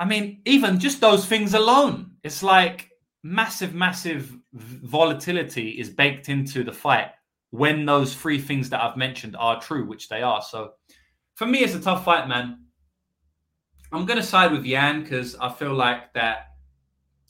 I 0.00 0.04
mean, 0.04 0.40
even 0.46 0.80
just 0.80 1.00
those 1.00 1.26
things 1.26 1.54
alone, 1.54 2.12
it's 2.24 2.42
like 2.42 2.91
massive, 3.22 3.74
massive 3.74 4.36
volatility 4.52 5.70
is 5.70 5.88
baked 5.88 6.28
into 6.28 6.64
the 6.64 6.72
fight 6.72 7.08
when 7.50 7.84
those 7.84 8.14
three 8.14 8.40
things 8.40 8.70
that 8.70 8.82
I've 8.82 8.96
mentioned 8.96 9.36
are 9.36 9.60
true, 9.60 9.86
which 9.86 10.08
they 10.08 10.22
are. 10.22 10.42
So 10.42 10.72
for 11.34 11.46
me, 11.46 11.60
it's 11.60 11.74
a 11.74 11.80
tough 11.80 12.04
fight, 12.04 12.28
man. 12.28 12.64
I'm 13.92 14.06
going 14.06 14.18
to 14.18 14.26
side 14.26 14.52
with 14.52 14.64
Yan 14.64 15.02
because 15.02 15.36
I 15.36 15.50
feel 15.50 15.74
like 15.74 16.14
that. 16.14 16.52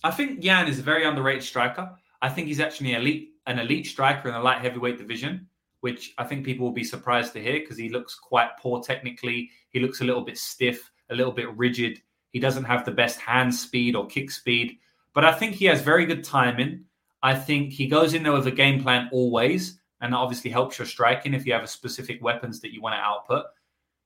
I 0.05 0.11
think 0.11 0.45
Yan 0.45 0.69
is 0.69 0.79
a 0.79 0.83
very 0.83 1.05
underrated 1.05 1.43
striker. 1.43 1.91
I 2.23 2.29
think 2.29 2.47
he's 2.47 2.61
actually 2.61 2.95
elite, 2.95 3.31
an 3.47 3.59
elite 3.59 3.87
striker 3.87 4.29
in 4.29 4.35
the 4.35 4.41
light 4.41 4.61
heavyweight 4.61 4.97
division, 4.97 5.49
which 5.81 6.15
I 6.19 6.25
think 6.25 6.45
people 6.45 6.67
will 6.67 6.73
be 6.73 6.85
surprised 6.85 7.33
to 7.33 7.43
hear 7.43 7.59
because 7.59 7.77
he 7.77 7.89
looks 7.89 8.15
quite 8.15 8.51
poor 8.61 8.81
technically. 8.81 9.51
He 9.71 9.81
looks 9.81 10.01
a 10.01 10.05
little 10.05 10.23
bit 10.23 10.39
stiff, 10.39 10.91
a 11.11 11.15
little 11.15 11.33
bit 11.33 11.55
rigid. 11.57 12.01
He 12.31 12.39
doesn't 12.39 12.65
have 12.65 12.85
the 12.85 12.93
best 12.93 13.21
hand 13.21 13.53
speed 13.53 13.97
or 13.97 14.07
kick 14.07 14.31
speed, 14.31 14.79
but 15.15 15.25
I 15.25 15.33
think 15.33 15.55
he 15.55 15.67
has 15.67 15.81
very 15.83 16.07
good 16.07 16.25
timing. 16.25 16.85
I 17.23 17.35
think 17.35 17.73
he 17.73 17.87
goes 17.87 18.15
in 18.15 18.23
there 18.23 18.33
with 18.33 18.47
a 18.47 18.53
game 18.53 18.83
plan 18.83 19.09
always, 19.13 19.79
and 20.01 20.13
that 20.13 20.17
obviously 20.17 20.51
helps 20.51 20.79
your 20.79 20.87
striking 20.87 21.35
if 21.35 21.47
you 21.47 21.53
have 21.53 21.63
a 21.63 21.69
specific 21.69 22.23
weapons 22.23 22.61
that 22.61 22.73
you 22.73 22.81
want 22.83 22.95
to 22.95 22.99
output. 22.99 23.47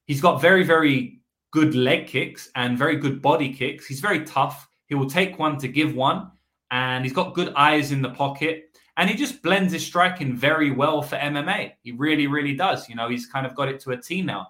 He's 0.06 0.20
got 0.20 0.40
very, 0.40 0.62
very 0.62 1.20
good 1.50 1.74
leg 1.74 2.06
kicks 2.06 2.50
and 2.54 2.76
very 2.76 2.96
good 2.96 3.22
body 3.22 3.52
kicks. 3.52 3.86
He's 3.86 4.00
very 4.00 4.24
tough. 4.24 4.68
He 4.86 4.94
will 4.94 5.08
take 5.08 5.38
one 5.38 5.58
to 5.58 5.68
give 5.68 5.94
one, 5.94 6.30
and 6.70 7.04
he's 7.04 7.14
got 7.14 7.34
good 7.34 7.52
eyes 7.54 7.92
in 7.92 8.02
the 8.02 8.10
pocket. 8.10 8.64
And 8.98 9.10
he 9.10 9.16
just 9.16 9.42
blends 9.42 9.72
his 9.72 9.84
striking 9.84 10.34
very 10.34 10.70
well 10.70 11.02
for 11.02 11.16
MMA. 11.16 11.72
He 11.82 11.92
really, 11.92 12.26
really 12.26 12.54
does. 12.54 12.88
You 12.88 12.94
know, 12.94 13.08
he's 13.08 13.26
kind 13.26 13.46
of 13.46 13.54
got 13.54 13.68
it 13.68 13.78
to 13.80 13.90
a 13.90 13.96
T 13.96 14.22
now. 14.22 14.48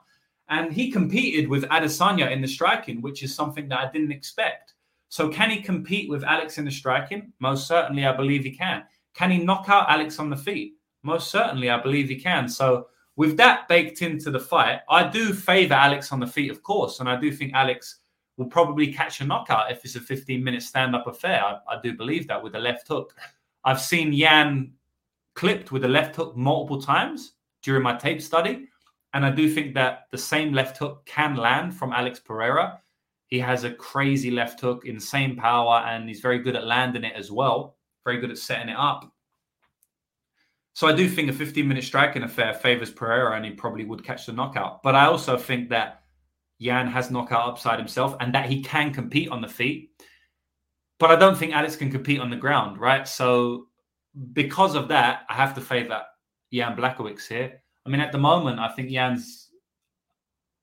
And 0.48 0.72
he 0.72 0.92
competed 0.92 1.48
with 1.48 1.64
Adesanya 1.64 2.30
in 2.30 2.40
the 2.40 2.46
striking, 2.48 3.02
which 3.02 3.24
is 3.24 3.34
something 3.34 3.68
that 3.68 3.80
I 3.80 3.90
didn't 3.90 4.12
expect. 4.12 4.74
So, 5.16 5.30
can 5.30 5.48
he 5.48 5.62
compete 5.62 6.10
with 6.10 6.24
Alex 6.24 6.58
in 6.58 6.66
the 6.66 6.70
striking? 6.70 7.32
Most 7.38 7.66
certainly, 7.66 8.04
I 8.04 8.14
believe 8.14 8.44
he 8.44 8.50
can. 8.50 8.84
Can 9.14 9.30
he 9.30 9.38
knock 9.38 9.64
out 9.70 9.88
Alex 9.88 10.18
on 10.18 10.28
the 10.28 10.36
feet? 10.36 10.74
Most 11.02 11.30
certainly, 11.30 11.70
I 11.70 11.80
believe 11.80 12.10
he 12.10 12.16
can. 12.16 12.46
So, 12.46 12.88
with 13.16 13.34
that 13.38 13.66
baked 13.66 14.02
into 14.02 14.30
the 14.30 14.38
fight, 14.38 14.80
I 14.90 15.08
do 15.08 15.32
favor 15.32 15.72
Alex 15.72 16.12
on 16.12 16.20
the 16.20 16.26
feet, 16.26 16.50
of 16.50 16.62
course. 16.62 17.00
And 17.00 17.08
I 17.08 17.18
do 17.18 17.32
think 17.32 17.54
Alex 17.54 18.00
will 18.36 18.44
probably 18.44 18.92
catch 18.92 19.22
a 19.22 19.24
knockout 19.24 19.72
if 19.72 19.82
it's 19.86 19.96
a 19.96 20.00
15 20.00 20.44
minute 20.44 20.62
stand 20.62 20.94
up 20.94 21.06
affair. 21.06 21.42
I, 21.42 21.60
I 21.66 21.80
do 21.80 21.96
believe 21.96 22.28
that 22.28 22.42
with 22.42 22.54
a 22.54 22.60
left 22.60 22.86
hook. 22.86 23.14
I've 23.64 23.80
seen 23.80 24.12
Yan 24.12 24.70
clipped 25.32 25.72
with 25.72 25.86
a 25.86 25.88
left 25.88 26.14
hook 26.14 26.36
multiple 26.36 26.82
times 26.82 27.36
during 27.62 27.82
my 27.82 27.96
tape 27.96 28.20
study. 28.20 28.68
And 29.14 29.24
I 29.24 29.30
do 29.30 29.48
think 29.48 29.72
that 29.76 30.08
the 30.10 30.18
same 30.18 30.52
left 30.52 30.76
hook 30.76 31.06
can 31.06 31.36
land 31.36 31.74
from 31.74 31.94
Alex 31.94 32.20
Pereira. 32.20 32.82
He 33.28 33.38
has 33.40 33.64
a 33.64 33.72
crazy 33.74 34.30
left 34.30 34.60
hook, 34.60 34.84
insane 34.86 35.36
power, 35.36 35.84
and 35.86 36.08
he's 36.08 36.20
very 36.20 36.38
good 36.38 36.56
at 36.56 36.66
landing 36.66 37.04
it 37.04 37.14
as 37.16 37.30
well. 37.30 37.76
Very 38.04 38.20
good 38.20 38.30
at 38.30 38.38
setting 38.38 38.68
it 38.68 38.76
up. 38.76 39.12
So 40.74 40.86
I 40.86 40.92
do 40.92 41.08
think 41.08 41.30
a 41.30 41.32
15 41.32 41.66
minute 41.66 41.84
striking 41.84 42.22
affair 42.22 42.52
favors 42.52 42.90
Pereira 42.90 43.34
and 43.34 43.44
he 43.44 43.50
probably 43.50 43.84
would 43.84 44.04
catch 44.04 44.26
the 44.26 44.32
knockout. 44.32 44.82
But 44.82 44.94
I 44.94 45.06
also 45.06 45.38
think 45.38 45.70
that 45.70 46.02
Yan 46.58 46.86
has 46.86 47.10
knockout 47.10 47.48
upside 47.48 47.78
himself 47.78 48.14
and 48.20 48.34
that 48.34 48.48
he 48.48 48.62
can 48.62 48.92
compete 48.92 49.30
on 49.30 49.40
the 49.40 49.48
feet. 49.48 49.90
but 50.98 51.10
I 51.10 51.16
don't 51.16 51.36
think 51.36 51.52
Alex 51.52 51.76
can 51.76 51.90
compete 51.90 52.20
on 52.20 52.30
the 52.30 52.36
ground, 52.36 52.78
right? 52.78 53.06
So 53.06 53.68
because 54.32 54.74
of 54.74 54.88
that, 54.88 55.26
I 55.28 55.34
have 55.34 55.54
to 55.54 55.60
favour 55.60 56.02
Jan 56.52 56.76
Blachowicz 56.76 57.26
here. 57.26 57.62
I 57.84 57.88
mean, 57.88 58.00
at 58.00 58.12
the 58.12 58.18
moment, 58.18 58.58
I 58.58 58.68
think 58.68 58.90
Jan's 58.90 59.45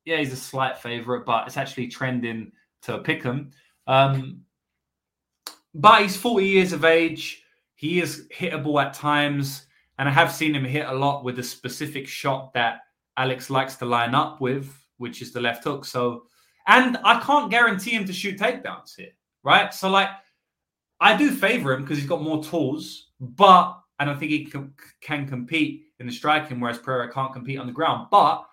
yeah, 0.06 0.18
he's 0.18 0.34
a 0.34 0.38
slight 0.38 0.78
favourite, 0.78 1.26
but 1.26 1.48
it's 1.48 1.58
actually 1.58 1.88
trending 1.88 2.52
to 2.84 3.00
pick 3.00 3.24
him. 3.24 3.52
Um, 3.88 4.42
but 5.74 6.02
he's 6.02 6.18
40 6.18 6.46
years 6.46 6.74
of 6.74 6.86
age. 6.86 7.44
He 7.76 8.02
is 8.02 8.28
hittable 8.34 8.82
at 8.84 8.94
times, 8.94 9.66
and 9.98 10.08
I 10.08 10.12
have 10.12 10.32
seen 10.32 10.56
him 10.56 10.66
hit 10.66 10.86
a 10.88 10.94
lot 10.94 11.24
with 11.24 11.40
a 11.40 11.44
specific 11.44 12.08
shot 12.08 12.54
that 12.54 12.82
Alex 13.18 13.50
likes 13.50 13.76
to 13.76 13.86
line 13.86 14.16
up 14.16 14.42
with, 14.42 14.74
which 14.98 15.22
is 15.22 15.32
the 15.32 15.42
left 15.42 15.64
hook. 15.64 15.86
So, 15.86 16.24
and 16.68 16.98
I 17.04 17.20
can't 17.20 17.52
guarantee 17.52 17.92
him 17.92 18.06
to 18.06 18.14
shoot 18.14 18.38
takedowns 18.38 18.96
here, 18.96 19.12
right? 19.44 19.74
So, 19.74 19.90
like, 19.90 20.10
I 21.00 21.18
do 21.18 21.32
favor 21.32 21.74
him 21.74 21.82
because 21.82 21.98
he's 21.98 22.08
got 22.08 22.22
more 22.22 22.44
tools, 22.44 23.12
but 23.20 23.80
and 24.00 24.10
I 24.10 24.16
think 24.16 24.32
he 24.32 24.46
can, 24.46 24.74
can 25.02 25.28
compete 25.28 25.86
in 26.00 26.08
the 26.08 26.12
striking, 26.12 26.60
whereas 26.60 26.78
Pereira 26.78 27.12
can't 27.12 27.34
compete 27.34 27.60
on 27.60 27.68
the 27.68 27.74
ground. 27.74 28.08
But 28.12 28.46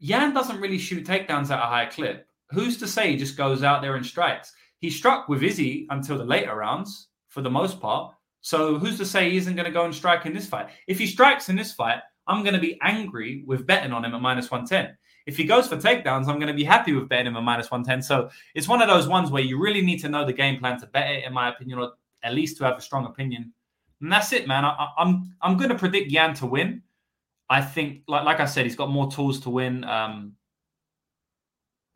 Jan 0.00 0.34
doesn't 0.34 0.60
really 0.60 0.78
shoot 0.78 1.06
takedowns 1.06 1.50
at 1.50 1.58
a 1.58 1.66
high 1.66 1.86
clip. 1.86 2.26
Who's 2.50 2.78
to 2.78 2.86
say 2.86 3.10
he 3.10 3.16
just 3.16 3.36
goes 3.36 3.62
out 3.62 3.82
there 3.82 3.96
and 3.96 4.04
strikes? 4.04 4.52
He 4.78 4.90
struck 4.90 5.28
with 5.28 5.42
Izzy 5.42 5.86
until 5.90 6.18
the 6.18 6.24
later 6.24 6.54
rounds 6.54 7.08
for 7.28 7.40
the 7.40 7.50
most 7.50 7.80
part. 7.80 8.14
So 8.40 8.78
who's 8.78 8.98
to 8.98 9.06
say 9.06 9.30
he 9.30 9.38
isn't 9.38 9.56
going 9.56 9.66
to 9.66 9.72
go 9.72 9.86
and 9.86 9.94
strike 9.94 10.26
in 10.26 10.34
this 10.34 10.46
fight? 10.46 10.68
If 10.86 10.98
he 10.98 11.06
strikes 11.06 11.48
in 11.48 11.56
this 11.56 11.72
fight, 11.72 12.00
I'm 12.26 12.42
going 12.42 12.54
to 12.54 12.60
be 12.60 12.78
angry 12.82 13.42
with 13.46 13.66
betting 13.66 13.92
on 13.92 14.04
him 14.04 14.14
at 14.14 14.20
minus 14.20 14.50
110. 14.50 14.96
If 15.26 15.36
he 15.38 15.44
goes 15.44 15.66
for 15.66 15.76
takedowns, 15.76 16.28
I'm 16.28 16.38
going 16.38 16.48
to 16.48 16.54
be 16.54 16.64
happy 16.64 16.92
with 16.92 17.08
betting 17.08 17.26
him 17.26 17.36
at 17.36 17.42
minus 17.42 17.70
110. 17.70 18.02
So 18.02 18.28
it's 18.54 18.68
one 18.68 18.82
of 18.82 18.88
those 18.88 19.08
ones 19.08 19.30
where 19.30 19.42
you 19.42 19.58
really 19.58 19.80
need 19.80 20.00
to 20.00 20.08
know 20.08 20.26
the 20.26 20.32
game 20.32 20.58
plan 20.58 20.78
to 20.80 20.86
bet 20.86 21.10
it, 21.10 21.24
in 21.24 21.32
my 21.32 21.48
opinion, 21.48 21.78
or 21.78 21.92
at 22.22 22.34
least 22.34 22.58
to 22.58 22.64
have 22.64 22.76
a 22.76 22.82
strong 22.82 23.06
opinion. 23.06 23.52
And 24.00 24.12
that's 24.12 24.32
it, 24.32 24.46
man. 24.46 24.64
I, 24.64 24.70
am 24.70 24.88
I'm, 24.98 25.34
I'm 25.40 25.56
going 25.56 25.70
to 25.70 25.78
predict 25.78 26.10
Yan 26.10 26.34
to 26.34 26.46
win. 26.46 26.82
I 27.48 27.60
think, 27.60 28.02
like 28.08 28.24
like 28.24 28.40
I 28.40 28.46
said, 28.46 28.64
he's 28.64 28.76
got 28.76 28.90
more 28.90 29.10
tools 29.10 29.40
to 29.40 29.50
win. 29.50 29.84
Um, 29.84 30.34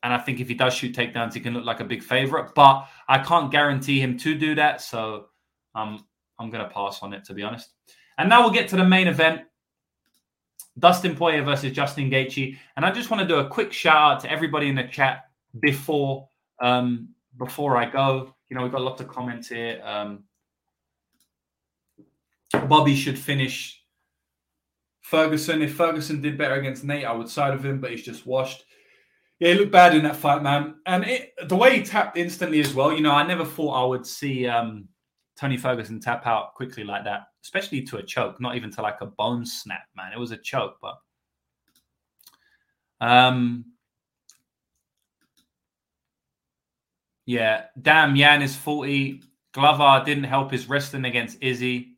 and 0.02 0.12
I 0.12 0.18
think 0.18 0.40
if 0.40 0.48
he 0.48 0.54
does 0.54 0.74
shoot 0.74 0.94
takedowns, 0.94 1.34
he 1.34 1.40
can 1.40 1.54
look 1.54 1.64
like 1.64 1.80
a 1.80 1.84
big 1.84 2.02
favorite. 2.02 2.54
But 2.54 2.86
I 3.08 3.18
can't 3.18 3.50
guarantee 3.50 4.00
him 4.00 4.16
to 4.18 4.38
do 4.38 4.54
that. 4.54 4.80
So 4.80 5.26
um, 5.74 6.04
I'm 6.38 6.50
going 6.50 6.64
to 6.64 6.72
pass 6.72 7.02
on 7.02 7.12
it, 7.12 7.24
to 7.24 7.34
be 7.34 7.42
honest. 7.42 7.70
And 8.18 8.28
now 8.28 8.42
we'll 8.42 8.52
get 8.52 8.68
to 8.68 8.76
the 8.76 8.84
main 8.84 9.08
event. 9.08 9.42
Dustin 10.78 11.16
Poirier 11.16 11.42
versus 11.42 11.72
Justin 11.72 12.08
Gaethje, 12.08 12.56
and 12.76 12.86
I 12.86 12.92
just 12.92 13.10
want 13.10 13.20
to 13.20 13.26
do 13.26 13.40
a 13.40 13.48
quick 13.48 13.72
shout 13.72 13.96
out 13.96 14.20
to 14.20 14.30
everybody 14.30 14.68
in 14.68 14.76
the 14.76 14.84
chat 14.84 15.24
before 15.58 16.28
um, 16.60 17.08
before 17.36 17.76
I 17.76 17.86
go. 17.86 18.34
You 18.48 18.56
know, 18.56 18.62
we've 18.62 18.72
got 18.72 18.82
lots 18.82 19.00
of 19.00 19.08
comments 19.08 19.48
here. 19.48 19.82
Um, 19.84 20.24
Bobby 22.68 22.94
should 22.94 23.18
finish 23.18 23.82
Ferguson. 25.08 25.62
If 25.62 25.74
Ferguson 25.74 26.20
did 26.20 26.36
better 26.36 26.54
against 26.54 26.84
Nate, 26.84 27.06
I 27.06 27.12
would 27.12 27.30
side 27.30 27.54
of 27.54 27.64
him, 27.64 27.80
but 27.80 27.90
he's 27.90 28.02
just 28.02 28.26
washed. 28.26 28.64
Yeah, 29.38 29.52
he 29.52 29.58
looked 29.58 29.72
bad 29.72 29.94
in 29.94 30.02
that 30.02 30.16
fight, 30.16 30.42
man. 30.42 30.74
And 30.84 31.04
it, 31.04 31.32
the 31.48 31.56
way 31.56 31.78
he 31.78 31.82
tapped 31.82 32.18
instantly 32.18 32.60
as 32.60 32.74
well, 32.74 32.92
you 32.92 33.00
know, 33.00 33.12
I 33.12 33.26
never 33.26 33.44
thought 33.44 33.82
I 33.82 33.86
would 33.86 34.06
see 34.06 34.46
um, 34.46 34.88
Tony 35.38 35.56
Ferguson 35.56 35.98
tap 35.98 36.26
out 36.26 36.54
quickly 36.54 36.84
like 36.84 37.04
that, 37.04 37.28
especially 37.42 37.82
to 37.82 37.98
a 37.98 38.02
choke, 38.02 38.38
not 38.38 38.56
even 38.56 38.70
to 38.72 38.82
like 38.82 39.00
a 39.00 39.06
bone 39.06 39.46
snap, 39.46 39.84
man. 39.96 40.12
It 40.12 40.18
was 40.18 40.32
a 40.32 40.36
choke, 40.36 40.76
but 40.82 40.98
um 43.00 43.64
yeah, 47.24 47.66
damn, 47.80 48.16
Jan 48.16 48.42
is 48.42 48.56
40. 48.56 49.22
Glover 49.52 50.02
didn't 50.04 50.24
help 50.24 50.50
his 50.50 50.68
wrestling 50.68 51.04
against 51.04 51.40
Izzy. 51.40 51.94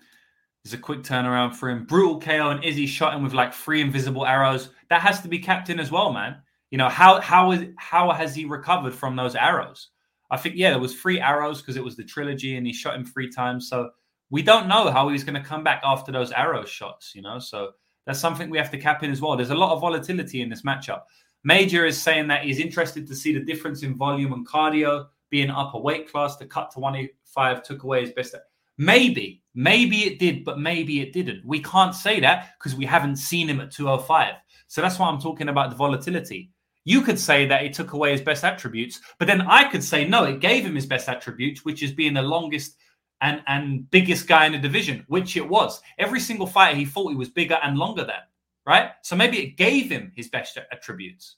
It's 0.64 0.74
a 0.74 0.78
quick 0.78 1.02
turnaround 1.02 1.54
for 1.54 1.70
him. 1.70 1.84
Brutal 1.84 2.20
KO 2.20 2.50
and 2.50 2.62
Izzy 2.62 2.86
shot 2.86 3.14
him 3.14 3.22
with 3.22 3.32
like 3.32 3.54
three 3.54 3.80
invisible 3.80 4.26
arrows. 4.26 4.70
That 4.90 5.00
has 5.00 5.20
to 5.22 5.28
be 5.28 5.38
capped 5.38 5.70
in 5.70 5.80
as 5.80 5.90
well, 5.90 6.12
man. 6.12 6.36
You 6.70 6.78
know, 6.78 6.88
how 6.88 7.20
how 7.20 7.52
is 7.52 7.66
how 7.76 8.12
has 8.12 8.34
he 8.34 8.44
recovered 8.44 8.94
from 8.94 9.16
those 9.16 9.34
arrows? 9.34 9.88
I 10.30 10.36
think 10.36 10.56
yeah, 10.56 10.70
there 10.70 10.78
was 10.78 11.00
three 11.00 11.18
arrows 11.20 11.60
because 11.60 11.76
it 11.76 11.84
was 11.84 11.96
the 11.96 12.04
trilogy, 12.04 12.56
and 12.56 12.66
he 12.66 12.72
shot 12.72 12.94
him 12.94 13.04
three 13.04 13.30
times. 13.30 13.68
So 13.68 13.90
we 14.28 14.42
don't 14.42 14.68
know 14.68 14.90
how 14.90 15.08
he's 15.08 15.24
going 15.24 15.40
to 15.40 15.48
come 15.48 15.64
back 15.64 15.80
after 15.82 16.12
those 16.12 16.30
arrow 16.30 16.64
shots. 16.64 17.14
You 17.14 17.22
know, 17.22 17.38
so 17.38 17.72
that's 18.06 18.20
something 18.20 18.50
we 18.50 18.58
have 18.58 18.70
to 18.70 18.78
cap 18.78 19.02
in 19.02 19.10
as 19.10 19.20
well. 19.20 19.36
There's 19.36 19.50
a 19.50 19.54
lot 19.54 19.72
of 19.72 19.80
volatility 19.80 20.42
in 20.42 20.50
this 20.50 20.62
matchup. 20.62 21.02
Major 21.42 21.86
is 21.86 22.00
saying 22.00 22.28
that 22.28 22.44
he's 22.44 22.58
interested 22.58 23.06
to 23.06 23.16
see 23.16 23.32
the 23.32 23.40
difference 23.40 23.82
in 23.82 23.96
volume 23.96 24.32
and 24.32 24.46
cardio. 24.46 25.06
Being 25.30 25.50
up 25.50 25.74
a 25.74 25.78
weight 25.78 26.10
class 26.10 26.36
to 26.36 26.46
cut 26.46 26.72
to 26.72 26.80
185 26.80 27.62
took 27.62 27.82
away 27.84 28.02
his 28.02 28.12
best. 28.12 28.34
Maybe, 28.80 29.42
maybe 29.54 30.06
it 30.06 30.18
did, 30.18 30.42
but 30.42 30.58
maybe 30.58 31.02
it 31.02 31.12
didn't. 31.12 31.44
We 31.44 31.62
can't 31.62 31.94
say 31.94 32.18
that 32.20 32.54
because 32.58 32.74
we 32.74 32.86
haven't 32.86 33.16
seen 33.16 33.46
him 33.46 33.60
at 33.60 33.70
205. 33.70 34.36
So 34.68 34.80
that's 34.80 34.98
why 34.98 35.06
I'm 35.06 35.20
talking 35.20 35.50
about 35.50 35.68
the 35.68 35.76
volatility. 35.76 36.50
You 36.84 37.02
could 37.02 37.18
say 37.18 37.44
that 37.44 37.62
it 37.62 37.74
took 37.74 37.92
away 37.92 38.12
his 38.12 38.22
best 38.22 38.42
attributes, 38.42 39.02
but 39.18 39.28
then 39.28 39.42
I 39.42 39.64
could 39.64 39.84
say 39.84 40.08
no, 40.08 40.24
it 40.24 40.40
gave 40.40 40.64
him 40.64 40.74
his 40.74 40.86
best 40.86 41.10
attributes, 41.10 41.62
which 41.62 41.82
is 41.82 41.92
being 41.92 42.14
the 42.14 42.22
longest 42.22 42.76
and 43.20 43.42
and 43.48 43.90
biggest 43.90 44.26
guy 44.26 44.46
in 44.46 44.52
the 44.52 44.58
division, 44.58 45.04
which 45.08 45.36
it 45.36 45.46
was. 45.46 45.82
Every 45.98 46.18
single 46.18 46.46
fighter 46.46 46.78
he 46.78 46.86
fought, 46.86 47.10
he 47.10 47.16
was 47.16 47.28
bigger 47.28 47.58
and 47.62 47.76
longer 47.76 48.04
than, 48.04 48.22
right? 48.66 48.92
So 49.02 49.14
maybe 49.14 49.40
it 49.40 49.58
gave 49.58 49.90
him 49.90 50.10
his 50.16 50.28
best 50.28 50.56
attributes, 50.72 51.36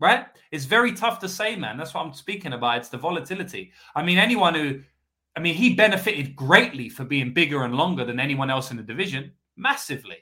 right? 0.00 0.24
It's 0.50 0.64
very 0.64 0.92
tough 0.94 1.18
to 1.18 1.28
say, 1.28 1.56
man. 1.56 1.76
That's 1.76 1.92
what 1.92 2.06
I'm 2.06 2.14
speaking 2.14 2.54
about. 2.54 2.78
It's 2.78 2.88
the 2.88 2.96
volatility. 2.96 3.72
I 3.94 4.02
mean, 4.02 4.16
anyone 4.16 4.54
who, 4.54 4.80
I 5.36 5.40
mean, 5.40 5.54
he 5.54 5.74
benefited 5.74 6.34
greatly 6.34 6.88
for 6.88 7.04
being 7.04 7.32
bigger 7.32 7.64
and 7.64 7.74
longer 7.74 8.04
than 8.04 8.18
anyone 8.18 8.50
else 8.50 8.70
in 8.70 8.76
the 8.76 8.82
division, 8.82 9.32
massively. 9.56 10.16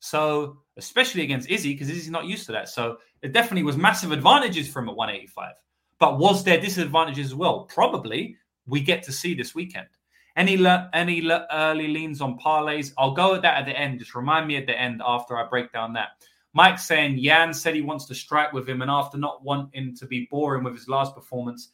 So, 0.00 0.58
especially 0.76 1.22
against 1.22 1.50
Izzy, 1.50 1.72
because 1.72 1.90
Izzy's 1.90 2.10
not 2.10 2.26
used 2.26 2.46
to 2.46 2.52
that. 2.52 2.68
So, 2.68 2.98
it 3.22 3.32
definitely 3.32 3.62
was 3.62 3.76
massive 3.76 4.12
advantages 4.12 4.68
for 4.68 4.80
him 4.80 4.88
at 4.88 4.96
185. 4.96 5.54
But 5.98 6.18
was 6.18 6.44
there 6.44 6.60
disadvantages 6.60 7.26
as 7.26 7.34
well? 7.34 7.64
Probably. 7.64 8.36
We 8.66 8.80
get 8.80 9.02
to 9.04 9.12
see 9.12 9.34
this 9.34 9.54
weekend. 9.54 9.88
Any 10.36 10.56
le- 10.56 10.90
any 10.92 11.22
le- 11.22 11.46
early 11.52 11.88
leans 11.88 12.20
on 12.20 12.38
parlays? 12.38 12.92
I'll 12.98 13.12
go 13.12 13.34
at 13.34 13.42
that 13.42 13.58
at 13.58 13.66
the 13.66 13.78
end. 13.78 14.00
Just 14.00 14.14
remind 14.14 14.46
me 14.48 14.56
at 14.56 14.66
the 14.66 14.78
end 14.78 15.00
after 15.04 15.36
I 15.36 15.46
break 15.46 15.72
down 15.72 15.92
that. 15.92 16.08
Mike 16.54 16.78
saying 16.78 17.18
Yan 17.18 17.52
said 17.52 17.74
he 17.74 17.82
wants 17.82 18.06
to 18.06 18.14
strike 18.14 18.52
with 18.52 18.68
him, 18.68 18.82
and 18.82 18.90
after 18.90 19.18
not 19.18 19.44
wanting 19.44 19.94
to 19.96 20.06
be 20.06 20.28
boring 20.30 20.64
with 20.64 20.74
his 20.74 20.88
last 20.88 21.14
performance, 21.14 21.70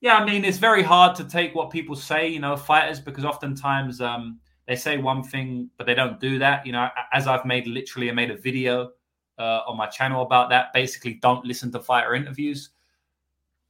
yeah, 0.00 0.16
I 0.16 0.24
mean 0.24 0.44
it's 0.44 0.58
very 0.58 0.82
hard 0.82 1.16
to 1.16 1.24
take 1.24 1.54
what 1.54 1.70
people 1.70 1.96
say, 1.96 2.28
you 2.28 2.40
know, 2.40 2.56
fighters, 2.56 3.00
because 3.00 3.24
oftentimes 3.24 4.00
um, 4.00 4.38
they 4.66 4.76
say 4.76 4.98
one 4.98 5.22
thing, 5.22 5.70
but 5.76 5.86
they 5.86 5.94
don't 5.94 6.20
do 6.20 6.38
that. 6.38 6.64
You 6.66 6.72
know, 6.72 6.88
as 7.12 7.26
I've 7.26 7.44
made 7.44 7.66
literally, 7.66 8.10
I 8.10 8.12
made 8.12 8.30
a 8.30 8.36
video 8.36 8.90
uh, 9.38 9.62
on 9.66 9.76
my 9.76 9.86
channel 9.86 10.22
about 10.22 10.50
that. 10.50 10.72
Basically, 10.72 11.14
don't 11.14 11.44
listen 11.44 11.72
to 11.72 11.80
fighter 11.80 12.14
interviews. 12.14 12.70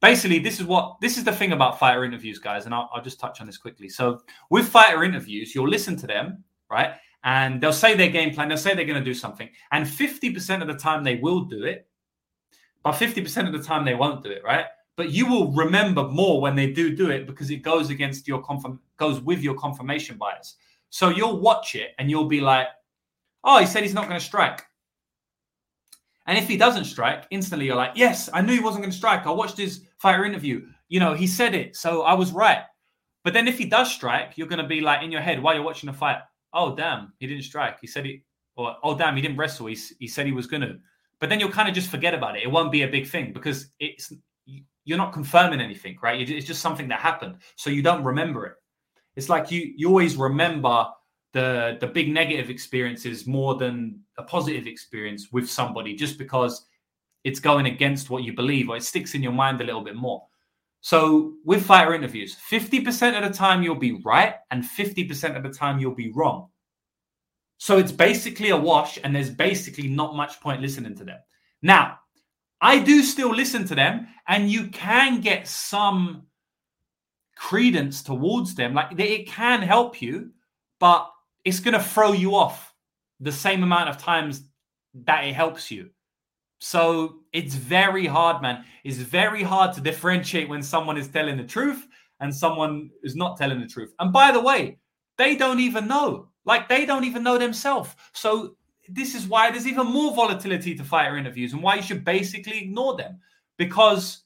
Basically, 0.01 0.39
this 0.39 0.59
is 0.59 0.65
what 0.65 0.97
this 1.01 1.17
is 1.17 1.23
the 1.23 1.31
thing 1.31 1.51
about 1.51 1.79
fighter 1.79 2.03
interviews, 2.03 2.37
guys, 2.37 2.65
and 2.65 2.73
I'll, 2.73 2.89
I'll 2.93 3.01
just 3.01 3.19
touch 3.19 3.41
on 3.41 3.47
this 3.47 3.57
quickly. 3.57 3.89
So, 3.89 4.21
with 4.49 4.67
fighter 4.67 5.03
interviews, 5.03 5.55
you'll 5.55 5.67
listen 5.67 5.95
to 5.97 6.07
them, 6.07 6.43
right? 6.69 6.91
And 7.23 7.59
they'll 7.59 7.73
say 7.73 7.95
their 7.95 8.09
game 8.09 8.33
plan, 8.33 8.47
they'll 8.47 8.57
say 8.57 8.75
they're 8.75 8.85
going 8.85 8.99
to 8.99 9.03
do 9.03 9.13
something, 9.13 9.49
and 9.71 9.85
50% 9.85 10.61
of 10.61 10.67
the 10.67 10.75
time 10.75 11.03
they 11.03 11.15
will 11.15 11.41
do 11.41 11.63
it, 11.63 11.85
but 12.81 12.93
50% 12.93 13.45
of 13.45 13.51
the 13.51 13.61
time 13.61 13.83
they 13.83 13.95
won't 13.95 14.23
do 14.23 14.29
it, 14.31 14.41
right? 14.45 14.65
But 14.99 15.11
you 15.11 15.27
will 15.27 15.53
remember 15.53 16.09
more 16.09 16.41
when 16.41 16.57
they 16.57 16.73
do 16.73 16.93
do 16.93 17.09
it 17.09 17.25
because 17.25 17.49
it 17.49 17.61
goes 17.61 17.89
against 17.89 18.27
your 18.27 18.41
confirm 18.41 18.81
goes 18.97 19.21
with 19.21 19.41
your 19.41 19.55
confirmation 19.55 20.17
bias. 20.17 20.57
So 20.89 21.07
you'll 21.07 21.39
watch 21.39 21.73
it 21.73 21.91
and 21.97 22.09
you'll 22.09 22.27
be 22.27 22.41
like, 22.41 22.67
oh, 23.45 23.59
he 23.59 23.65
said 23.65 23.83
he's 23.83 23.93
not 23.93 24.09
going 24.09 24.19
to 24.19 24.25
strike. 24.25 24.65
And 26.27 26.37
if 26.37 26.49
he 26.49 26.57
doesn't 26.57 26.83
strike, 26.83 27.27
instantly 27.31 27.67
you're 27.67 27.77
like, 27.77 27.93
yes, 27.95 28.29
I 28.33 28.41
knew 28.41 28.51
he 28.51 28.59
wasn't 28.59 28.81
going 28.81 28.91
to 28.91 28.97
strike. 28.97 29.25
I 29.25 29.31
watched 29.31 29.57
his 29.57 29.85
fighter 29.99 30.25
interview. 30.25 30.67
You 30.89 30.99
know, 30.99 31.13
he 31.13 31.27
said 31.27 31.55
it. 31.55 31.77
So 31.77 32.01
I 32.01 32.13
was 32.13 32.33
right. 32.33 32.63
But 33.23 33.31
then 33.31 33.47
if 33.47 33.57
he 33.57 33.63
does 33.63 33.89
strike, 33.89 34.37
you're 34.37 34.49
going 34.49 34.61
to 34.61 34.67
be 34.67 34.81
like 34.81 35.01
in 35.01 35.13
your 35.13 35.21
head 35.21 35.41
while 35.41 35.55
you're 35.55 35.63
watching 35.63 35.87
the 35.87 35.93
fight, 35.93 36.17
oh, 36.51 36.75
damn, 36.75 37.13
he 37.19 37.27
didn't 37.27 37.43
strike. 37.43 37.77
He 37.79 37.87
said 37.87 38.03
he, 38.03 38.23
or 38.57 38.75
oh, 38.83 38.97
damn, 38.97 39.15
he 39.15 39.21
didn't 39.21 39.37
wrestle. 39.37 39.67
He, 39.67 39.77
he 39.97 40.07
said 40.09 40.25
he 40.25 40.33
was 40.33 40.45
going 40.45 40.63
to. 40.63 40.77
But 41.21 41.29
then 41.29 41.39
you'll 41.39 41.51
kind 41.51 41.69
of 41.69 41.73
just 41.73 41.89
forget 41.89 42.13
about 42.13 42.35
it. 42.35 42.43
It 42.43 42.51
won't 42.51 42.69
be 42.69 42.81
a 42.81 42.87
big 42.89 43.07
thing 43.07 43.31
because 43.31 43.69
it's, 43.79 44.11
you're 44.89 44.97
not 44.97 45.13
confirming 45.13 45.61
anything, 45.61 45.99
right? 46.01 46.27
It's 46.27 46.47
just 46.47 46.63
something 46.63 46.87
that 46.87 46.99
happened. 46.99 47.35
So 47.55 47.69
you 47.69 47.83
don't 47.83 48.03
remember 48.03 48.47
it. 48.47 48.55
It's 49.15 49.29
like 49.29 49.51
you 49.51 49.71
you 49.75 49.87
always 49.87 50.15
remember 50.15 50.87
the 51.33 51.77
the 51.79 51.85
big 51.85 52.11
negative 52.11 52.49
experiences 52.49 53.27
more 53.27 53.53
than 53.53 53.99
a 54.17 54.23
positive 54.23 54.65
experience 54.65 55.31
with 55.31 55.47
somebody 55.47 55.95
just 55.95 56.17
because 56.17 56.65
it's 57.23 57.39
going 57.39 57.67
against 57.67 58.09
what 58.09 58.23
you 58.23 58.33
believe 58.33 58.67
or 58.67 58.77
it 58.77 58.83
sticks 58.83 59.13
in 59.13 59.21
your 59.21 59.31
mind 59.31 59.61
a 59.61 59.63
little 59.63 59.83
bit 59.83 59.95
more. 59.95 60.23
So 60.81 61.33
with 61.45 61.65
fighter 61.65 61.93
interviews, 61.93 62.35
50% 62.49 63.21
of 63.21 63.29
the 63.29 63.37
time 63.37 63.61
you'll 63.61 63.75
be 63.75 64.01
right 64.03 64.35
and 64.49 64.63
50% 64.63 65.35
of 65.35 65.43
the 65.43 65.49
time 65.49 65.77
you'll 65.77 65.93
be 65.93 66.11
wrong. 66.15 66.47
So 67.57 67.77
it's 67.77 67.91
basically 67.91 68.49
a 68.49 68.57
wash 68.57 68.97
and 69.03 69.13
there's 69.13 69.29
basically 69.29 69.89
not 69.89 70.15
much 70.15 70.39
point 70.39 70.61
listening 70.61 70.95
to 70.95 71.03
them. 71.03 71.19
Now, 71.61 71.99
I 72.61 72.79
do 72.79 73.03
still 73.03 73.33
listen 73.33 73.65
to 73.65 73.75
them 73.75 74.07
and 74.27 74.51
you 74.51 74.67
can 74.67 75.21
get 75.21 75.47
some 75.47 76.23
credence 77.35 78.03
towards 78.03 78.55
them. 78.55 78.73
Like 78.73 78.99
it 78.99 79.27
can 79.27 79.61
help 79.61 80.01
you, 80.01 80.31
but 80.79 81.09
it's 81.45 81.59
going 81.59 81.73
to 81.73 81.83
throw 81.83 82.11
you 82.11 82.35
off 82.35 82.73
the 83.19 83.31
same 83.31 83.63
amount 83.63 83.89
of 83.89 83.97
times 83.97 84.43
that 85.05 85.23
it 85.23 85.33
helps 85.33 85.71
you. 85.71 85.89
So 86.59 87.19
it's 87.31 87.55
very 87.55 88.05
hard, 88.05 88.41
man. 88.41 88.65
It's 88.83 88.97
very 88.97 89.43
hard 89.43 89.73
to 89.73 89.81
differentiate 89.81 90.49
when 90.49 90.61
someone 90.61 90.97
is 90.97 91.07
telling 91.07 91.37
the 91.37 91.43
truth 91.43 91.87
and 92.19 92.35
someone 92.35 92.89
is 93.03 93.15
not 93.15 93.37
telling 93.37 93.61
the 93.61 93.67
truth. 93.67 93.93
And 93.99 94.11
by 94.11 94.31
the 94.31 94.41
way, 94.41 94.79
they 95.17 95.35
don't 95.35 95.61
even 95.61 95.87
know. 95.87 96.27
Like 96.45 96.67
they 96.67 96.85
don't 96.85 97.05
even 97.05 97.23
know 97.23 97.37
themselves. 97.37 97.95
So 98.13 98.55
this 98.91 99.15
is 99.15 99.27
why 99.27 99.51
there's 99.51 99.67
even 99.67 99.87
more 99.87 100.13
volatility 100.13 100.75
to 100.75 100.83
fighter 100.83 101.17
interviews 101.17 101.53
and 101.53 101.61
why 101.61 101.75
you 101.75 101.81
should 101.81 102.03
basically 102.03 102.59
ignore 102.59 102.97
them 102.97 103.19
because 103.57 104.23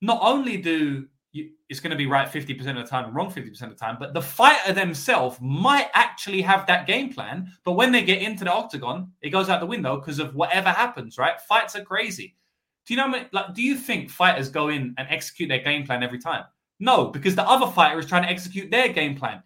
not 0.00 0.18
only 0.22 0.56
do 0.56 1.06
you, 1.32 1.50
it's 1.68 1.80
going 1.80 1.90
to 1.90 1.96
be 1.96 2.06
right 2.06 2.28
50% 2.28 2.60
of 2.60 2.76
the 2.76 2.84
time 2.84 3.06
and 3.06 3.14
wrong 3.14 3.30
50% 3.30 3.62
of 3.62 3.70
the 3.70 3.74
time, 3.74 3.96
but 3.98 4.12
the 4.12 4.20
fighter 4.20 4.72
themselves 4.72 5.38
might 5.40 5.88
actually 5.94 6.42
have 6.42 6.66
that 6.66 6.86
game 6.86 7.12
plan. 7.12 7.50
But 7.64 7.72
when 7.72 7.92
they 7.92 8.02
get 8.02 8.20
into 8.20 8.44
the 8.44 8.52
octagon, 8.52 9.12
it 9.22 9.30
goes 9.30 9.48
out 9.48 9.60
the 9.60 9.66
window 9.66 9.96
because 9.96 10.18
of 10.18 10.34
whatever 10.34 10.68
happens, 10.68 11.16
right? 11.16 11.40
Fights 11.40 11.74
are 11.74 11.84
crazy. 11.84 12.36
Do 12.84 12.92
you 12.92 12.98
know, 12.98 13.06
I 13.06 13.10
mean? 13.10 13.26
like, 13.32 13.54
do 13.54 13.62
you 13.62 13.76
think 13.76 14.10
fighters 14.10 14.50
go 14.50 14.68
in 14.68 14.94
and 14.98 15.06
execute 15.08 15.48
their 15.48 15.62
game 15.62 15.86
plan 15.86 16.02
every 16.02 16.18
time? 16.18 16.44
No, 16.80 17.06
because 17.06 17.36
the 17.36 17.48
other 17.48 17.70
fighter 17.70 17.98
is 17.98 18.06
trying 18.06 18.24
to 18.24 18.30
execute 18.30 18.70
their 18.70 18.88
game 18.88 19.16
plan. 19.16 19.42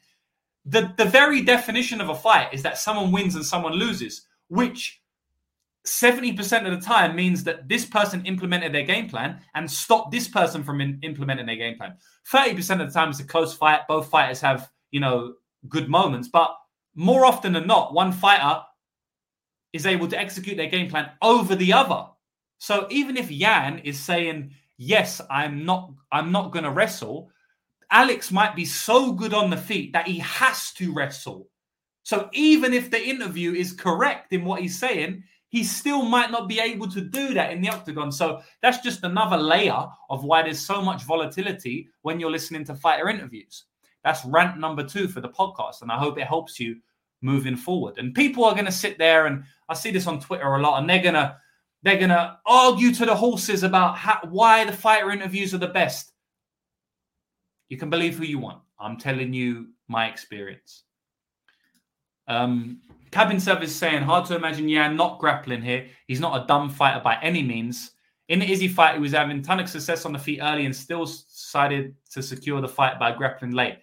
The, 0.67 0.93
the 0.97 1.05
very 1.05 1.43
definition 1.43 2.01
of 2.01 2.09
a 2.09 2.15
fight 2.15 2.53
is 2.53 2.63
that 2.63 2.79
someone 2.79 3.13
wins 3.13 3.37
and 3.37 3.45
someone 3.45 3.73
loses, 3.73 4.27
which 4.49 5.01
70% 5.87 6.67
of 6.67 6.79
the 6.79 6.85
time 6.85 7.15
means 7.15 7.45
that 7.45 7.69
this 7.69 7.85
person 7.85 8.25
implemented 8.27 8.73
their 8.73 8.83
game 8.83 9.09
plan 9.09 9.41
and 9.55 9.71
stopped 9.71 10.11
this 10.11 10.27
person 10.27 10.65
from 10.65 10.81
in, 10.81 10.99
implementing 11.03 11.47
their 11.47 11.57
game 11.57 11.79
plan. 11.79 11.97
30% 12.33 12.83
of 12.83 12.89
the 12.89 12.95
time 12.95 13.11
it's 13.11 13.21
a 13.21 13.25
close 13.25 13.55
fight. 13.55 13.83
Both 13.89 14.09
fighters 14.09 14.41
have, 14.41 14.71
you 14.91 15.01
know, 15.01 15.35
good 15.69 15.89
moments, 15.89 16.29
but 16.29 16.57
more 16.97 17.25
often 17.25 17.53
than 17.53 17.67
not, 17.67 17.95
one 17.95 18.11
fighter 18.11 18.63
is 19.73 19.87
able 19.87 20.09
to 20.09 20.19
execute 20.19 20.57
their 20.57 20.69
game 20.69 20.89
plan 20.91 21.11
over 21.23 21.55
the 21.55 21.73
other. 21.73 22.07
So 22.59 22.87
even 22.91 23.17
if 23.17 23.31
Yan 23.31 23.79
is 23.81 24.01
saying, 24.01 24.55
"Yes, 24.79 25.21
I'm 25.31 25.65
not 25.65 25.93
I'm 26.11 26.33
not 26.33 26.51
going 26.53 26.65
to 26.65 26.71
wrestle," 26.71 27.31
Alex 27.91 28.33
might 28.33 28.57
be 28.57 28.65
so 28.65 29.13
good 29.13 29.33
on 29.33 29.51
the 29.51 29.57
feet 29.57 29.93
that 29.93 30.07
he 30.07 30.19
has 30.19 30.73
to 30.73 30.93
wrestle. 30.93 31.49
So 32.03 32.29
even 32.33 32.73
if 32.73 32.91
the 32.91 33.05
interview 33.05 33.53
is 33.53 33.73
correct 33.73 34.33
in 34.33 34.45
what 34.45 34.61
he's 34.61 34.79
saying, 34.79 35.25
he 35.49 35.65
still 35.65 36.03
might 36.03 36.31
not 36.31 36.49
be 36.49 36.61
able 36.61 36.89
to 36.89 37.01
do 37.01 37.35
that 37.35 37.53
in 37.53 37.61
the 37.61 37.69
octagon. 37.69 38.13
So 38.13 38.43
that's 38.63 38.79
just 38.79 39.05
another 39.05 39.37
layer 39.37 39.87
of 40.11 40.25
why 40.25 40.43
there's 40.43 40.65
so 40.65 40.83
much 40.83 41.05
volatility 41.05 41.89
when 42.03 42.21
you're 42.21 42.31
listening 42.31 42.65
to 42.67 42.75
fighter 42.75 43.09
interviews. 43.09 43.65
That's 44.05 44.25
rant 44.25 44.59
number 44.59 44.85
two 44.85 45.09
for 45.09 45.21
the 45.21 45.29
podcast. 45.29 45.83
And 45.83 45.91
I 45.91 45.99
hope 45.99 46.19
it 46.19 46.27
helps 46.27 46.61
you 46.61 46.77
moving 47.23 47.57
forward. 47.57 47.99
And 47.99 48.15
people 48.15 48.45
are 48.45 48.55
going 48.55 48.67
to 48.67 48.73
sit 48.73 48.99
there 48.99 49.27
and 49.27 49.45
I 49.69 49.75
see 49.75 49.91
this 49.91 50.07
on 50.07 50.21
Twitter 50.21 50.47
a 50.47 50.61
lot 50.61 50.79
and 50.79 50.89
they're 50.89 51.03
going 51.03 51.15
to 51.15 51.37
they're 51.83 51.99
going 51.99 52.11
to 52.11 52.39
argue 52.47 52.93
to 52.95 53.07
the 53.07 53.15
horses 53.15 53.63
about 53.63 53.97
how, 53.97 54.19
why 54.29 54.65
the 54.65 54.73
fighter 54.73 55.11
interviews 55.11 55.55
are 55.55 55.59
the 55.59 55.69
best. 55.69 56.13
You 57.69 57.77
can 57.77 57.91
believe 57.91 58.17
who 58.17 58.25
you 58.25 58.39
want. 58.39 58.61
I'm 58.79 58.97
telling 58.97 59.33
you 59.33 59.69
my 59.89 60.07
experience. 60.07 60.85
Um, 62.29 62.81
Cabin 63.11 63.41
Service 63.41 63.75
saying, 63.75 64.03
hard 64.03 64.27
to 64.27 64.37
imagine 64.37 64.69
Yan 64.69 64.97
not 64.97 65.19
grappling 65.19 65.63
here. 65.63 65.87
He's 66.07 66.21
not 66.21 66.43
a 66.43 66.47
dumb 66.47 66.69
fighter 66.69 67.01
by 67.01 67.19
any 67.23 67.43
means. 67.43 67.93
In 68.29 68.41
the 68.41 68.51
Izzy 68.51 68.69
fight, 68.69 68.95
he 68.95 69.01
was 69.01 69.13
having 69.13 69.41
ton 69.43 69.61
of 69.61 69.69
success 69.69 70.05
on 70.05 70.13
the 70.13 70.19
feet 70.19 70.41
early 70.43 70.67
and 70.67 70.75
still 70.75 71.05
decided 71.05 71.95
to 72.11 72.23
secure 72.23 72.61
the 72.61 72.69
fight 72.69 72.99
by 72.99 73.13
grappling 73.13 73.53
late. 73.53 73.79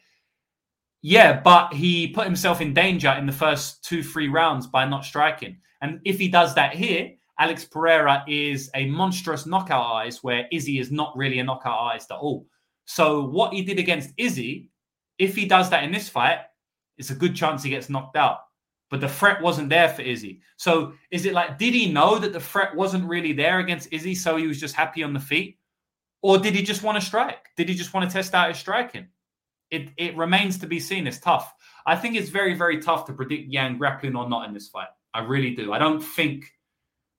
Yeah, 1.02 1.40
but 1.40 1.74
he 1.74 2.08
put 2.08 2.26
himself 2.26 2.62
in 2.62 2.74
danger 2.74 3.12
in 3.18 3.26
the 3.26 3.32
first 3.32 3.84
two, 3.84 4.04
three 4.04 4.28
rounds 4.28 4.68
by 4.68 4.86
not 4.86 5.06
striking. 5.06 5.58
And 5.82 6.00
if 6.06 6.18
he 6.18 6.28
does 6.28 6.56
that 6.56 6.76
here, 6.76 7.12
Alex 7.40 7.66
Pereira 7.66 8.24
is 8.28 8.70
a 8.76 8.86
monstrous 8.88 9.46
knockout 9.46 9.86
artist 9.86 10.24
where 10.24 10.48
Izzy 10.52 10.80
is 10.80 10.92
not 10.92 11.16
really 11.18 11.40
a 11.40 11.44
knockout 11.44 11.78
artist 11.78 12.12
at 12.12 12.18
all. 12.18 12.46
So 12.94 13.26
what 13.26 13.54
he 13.54 13.64
did 13.64 13.80
against 13.80 14.14
Izzy, 14.18 14.70
if 15.18 15.36
he 15.36 15.46
does 15.46 15.70
that 15.70 15.84
in 15.84 15.92
this 15.92 16.10
fight, 16.10 16.40
it's 16.98 17.10
a 17.10 17.16
good 17.16 17.36
chance 17.36 17.64
he 17.64 17.70
gets 17.70 17.90
knocked 17.90 18.16
out 18.16 18.40
but 18.94 19.02
the 19.02 19.10
threat 19.10 19.42
wasn't 19.42 19.70
there 19.70 19.90
for 19.90 20.04
Izzy. 20.04 20.42
So 20.58 20.94
is 21.10 21.26
it 21.26 21.34
like, 21.34 21.58
did 21.58 21.74
he 21.74 21.92
know 21.92 22.20
that 22.20 22.32
the 22.32 22.40
threat 22.40 22.76
wasn't 22.76 23.10
really 23.10 23.34
there 23.34 23.58
against 23.58 23.92
Izzy, 23.92 24.14
so 24.14 24.36
he 24.36 24.46
was 24.46 24.60
just 24.60 24.76
happy 24.76 25.02
on 25.02 25.14
the 25.14 25.20
feet? 25.20 25.58
Or 26.22 26.38
did 26.38 26.54
he 26.54 26.62
just 26.62 26.84
want 26.84 27.00
to 27.00 27.04
strike? 27.04 27.48
Did 27.58 27.70
he 27.70 27.74
just 27.74 27.92
want 27.92 28.08
to 28.08 28.14
test 28.16 28.36
out 28.36 28.50
his 28.50 28.60
striking? 28.60 29.08
It, 29.72 29.90
it 29.98 30.16
remains 30.16 30.60
to 30.60 30.68
be 30.68 30.80
seen. 30.80 31.08
It's 31.08 31.18
tough. 31.18 31.56
I 31.88 31.96
think 31.96 32.16
it's 32.16 32.30
very, 32.30 32.54
very 32.54 32.80
tough 32.84 33.08
to 33.08 33.14
predict 33.14 33.52
Yan 33.52 33.80
grappling 33.80 34.16
or 34.16 34.30
not 34.30 34.48
in 34.48 34.54
this 34.54 34.68
fight. 34.68 34.90
I 35.16 35.22
really 35.22 35.56
do. 35.56 35.74
I 35.74 35.80
don't 35.80 36.00
think 36.00 36.52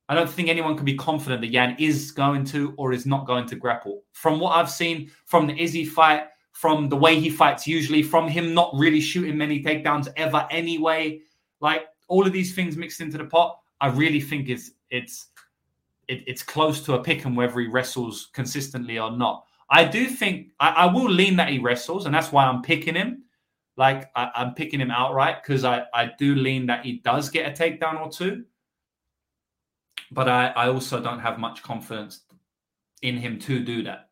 I 0.08 0.14
don't 0.14 0.28
think 0.28 0.48
anyone 0.48 0.76
can 0.76 0.84
be 0.84 0.96
confident 0.96 1.40
that 1.40 1.48
Yan 1.48 1.76
is 1.78 2.10
going 2.10 2.44
to 2.46 2.74
or 2.76 2.92
is 2.92 3.06
not 3.06 3.26
going 3.26 3.46
to 3.46 3.56
grapple. 3.56 4.02
From 4.12 4.38
what 4.38 4.56
I've 4.56 4.70
seen 4.70 5.10
from 5.24 5.46
the 5.46 5.58
Izzy 5.58 5.84
fight, 5.84 6.24
from 6.52 6.88
the 6.88 6.96
way 6.96 7.18
he 7.18 7.30
fights 7.30 7.66
usually, 7.66 8.02
from 8.02 8.28
him 8.28 8.54
not 8.54 8.70
really 8.74 9.00
shooting 9.00 9.36
many 9.36 9.62
takedowns 9.62 10.08
ever 10.16 10.46
anyway, 10.50 11.20
like 11.60 11.86
all 12.08 12.26
of 12.26 12.32
these 12.32 12.54
things 12.54 12.76
mixed 12.76 13.00
into 13.00 13.18
the 13.18 13.24
pot, 13.24 13.58
I 13.80 13.88
really 13.88 14.20
think 14.20 14.48
it's 14.48 14.72
it's 14.90 15.28
it, 16.08 16.22
it's 16.26 16.42
close 16.42 16.82
to 16.82 16.94
a 16.94 17.02
pick 17.02 17.24
and 17.24 17.36
whether 17.36 17.58
he 17.58 17.66
wrestles 17.66 18.30
consistently 18.34 18.98
or 18.98 19.10
not. 19.10 19.44
I 19.70 19.84
do 19.84 20.06
think 20.06 20.48
I, 20.60 20.70
I, 20.70 20.86
will 20.86 21.10
lean 21.10 21.36
that 21.36 21.48
he 21.48 21.58
wrestles, 21.58 22.04
and 22.04 22.14
that's 22.14 22.30
why 22.30 22.44
I'm 22.44 22.62
picking 22.62 22.94
him. 22.94 23.24
Like 23.76 24.10
I, 24.14 24.30
am 24.36 24.54
picking 24.54 24.80
him 24.80 24.90
outright 24.90 25.42
because 25.42 25.64
I, 25.64 25.84
I 25.94 26.12
do 26.18 26.34
lean 26.34 26.66
that 26.66 26.84
he 26.84 26.98
does 26.98 27.30
get 27.30 27.48
a 27.48 27.62
takedown 27.62 28.00
or 28.00 28.10
two. 28.10 28.44
But 30.10 30.28
I, 30.28 30.48
I 30.48 30.68
also 30.68 31.00
don't 31.00 31.20
have 31.20 31.38
much 31.38 31.62
confidence 31.62 32.22
in 33.02 33.16
him 33.16 33.38
to 33.40 33.60
do 33.60 33.82
that. 33.84 34.10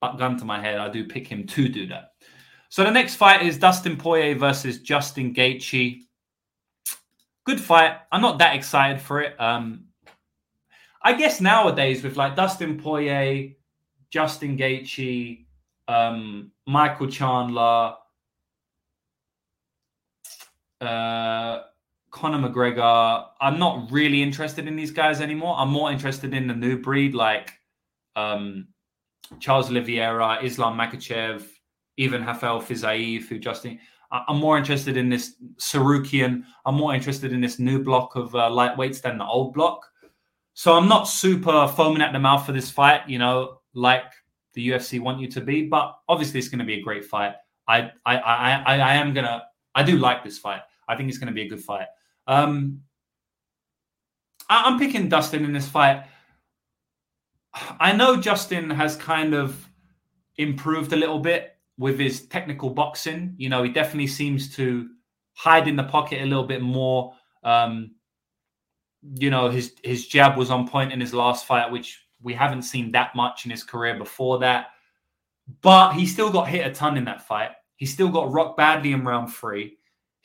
But 0.00 0.16
gun 0.16 0.38
to 0.38 0.44
my 0.44 0.60
head, 0.60 0.78
I 0.78 0.88
do 0.88 1.04
pick 1.06 1.26
him 1.26 1.46
to 1.46 1.68
do 1.68 1.86
that. 1.88 2.12
So 2.68 2.84
the 2.84 2.90
next 2.90 3.16
fight 3.16 3.42
is 3.42 3.58
Dustin 3.58 3.96
Poirier 3.96 4.36
versus 4.36 4.80
Justin 4.80 5.34
Gaethje 5.34 6.02
good 7.48 7.60
fight. 7.62 7.96
I'm 8.12 8.20
not 8.20 8.40
that 8.40 8.54
excited 8.54 9.00
for 9.00 9.22
it. 9.22 9.40
Um, 9.40 9.86
I 11.02 11.14
guess 11.14 11.40
nowadays 11.40 12.04
with 12.04 12.14
like 12.14 12.36
Dustin 12.36 12.78
Poirier, 12.78 13.54
Justin 14.10 14.58
Gaethje, 14.58 15.46
um, 15.88 16.52
Michael 16.66 17.06
Chandler, 17.06 17.94
uh, 20.82 21.60
Conor 22.10 22.48
McGregor, 22.48 23.26
I'm 23.40 23.58
not 23.58 23.90
really 23.90 24.22
interested 24.22 24.66
in 24.66 24.76
these 24.76 24.90
guys 24.90 25.20
anymore. 25.20 25.56
I'm 25.58 25.68
more 25.68 25.92
interested 25.92 26.34
in 26.34 26.46
the 26.46 26.54
new 26.54 26.78
breed 26.78 27.14
like 27.14 27.52
um, 28.16 28.68
Charles 29.40 29.70
Oliveira, 29.70 30.38
Islam 30.42 30.78
Makhachev, 30.78 31.46
even 31.96 32.24
Rafael 32.24 32.60
Fiziev, 32.60 33.24
who 33.24 33.38
Justin. 33.38 33.78
I'm 34.10 34.38
more 34.38 34.56
interested 34.56 34.96
in 34.96 35.10
this 35.10 35.34
Tsarukyan. 35.56 36.44
I'm 36.64 36.76
more 36.76 36.94
interested 36.94 37.32
in 37.32 37.42
this 37.42 37.58
new 37.58 37.82
block 37.82 38.16
of 38.16 38.34
uh, 38.34 38.48
lightweights 38.48 39.02
than 39.02 39.18
the 39.18 39.26
old 39.26 39.52
block. 39.52 39.84
So 40.54 40.72
I'm 40.72 40.88
not 40.88 41.04
super 41.04 41.68
foaming 41.68 42.00
at 42.00 42.12
the 42.12 42.18
mouth 42.18 42.46
for 42.46 42.52
this 42.52 42.70
fight, 42.70 43.06
you 43.06 43.18
know, 43.18 43.58
like 43.74 44.04
the 44.54 44.70
UFC 44.70 44.98
want 44.98 45.20
you 45.20 45.28
to 45.28 45.42
be. 45.42 45.68
But 45.68 45.94
obviously, 46.08 46.38
it's 46.38 46.48
going 46.48 46.60
to 46.60 46.64
be 46.64 46.74
a 46.74 46.80
great 46.80 47.04
fight. 47.04 47.34
I, 47.68 47.90
I, 48.06 48.16
I, 48.16 48.52
I, 48.66 48.78
I 48.78 48.94
am 48.94 49.12
gonna. 49.12 49.44
I 49.74 49.82
do 49.82 49.98
like 49.98 50.24
this 50.24 50.38
fight. 50.38 50.62
I 50.88 50.96
think 50.96 51.10
it's 51.10 51.18
going 51.18 51.28
to 51.28 51.34
be 51.34 51.42
a 51.42 51.48
good 51.48 51.62
fight. 51.62 51.86
Um, 52.28 52.82
I, 54.48 54.64
I'm 54.66 54.78
picking 54.78 55.08
Dustin 55.08 55.44
in 55.44 55.52
this 55.52 55.68
fight. 55.68 56.04
I 57.80 57.92
know 57.92 58.20
Justin 58.20 58.70
has 58.70 58.94
kind 58.94 59.34
of 59.34 59.68
improved 60.36 60.92
a 60.92 60.96
little 60.96 61.18
bit 61.18 61.56
with 61.78 61.98
his 61.98 62.26
technical 62.26 62.70
boxing. 62.70 63.34
You 63.38 63.48
know, 63.48 63.62
he 63.62 63.70
definitely 63.70 64.06
seems 64.06 64.54
to 64.56 64.88
hide 65.34 65.66
in 65.66 65.76
the 65.76 65.84
pocket 65.84 66.22
a 66.22 66.26
little 66.26 66.46
bit 66.46 66.62
more. 66.62 67.14
Um, 67.42 67.92
you 69.14 69.30
know, 69.30 69.48
his 69.48 69.74
his 69.82 70.06
jab 70.06 70.36
was 70.36 70.50
on 70.50 70.68
point 70.68 70.92
in 70.92 71.00
his 71.00 71.14
last 71.14 71.46
fight, 71.46 71.70
which 71.70 72.04
we 72.20 72.34
haven't 72.34 72.62
seen 72.62 72.92
that 72.92 73.14
much 73.14 73.44
in 73.44 73.50
his 73.50 73.64
career 73.64 73.96
before 73.96 74.38
that. 74.40 74.68
But 75.62 75.92
he 75.92 76.06
still 76.06 76.30
got 76.30 76.48
hit 76.48 76.66
a 76.66 76.74
ton 76.74 76.96
in 76.96 77.04
that 77.04 77.26
fight. 77.26 77.52
He 77.76 77.86
still 77.86 78.08
got 78.08 78.30
rocked 78.30 78.56
badly 78.56 78.92
in 78.92 79.04
round 79.04 79.32
three. 79.32 79.77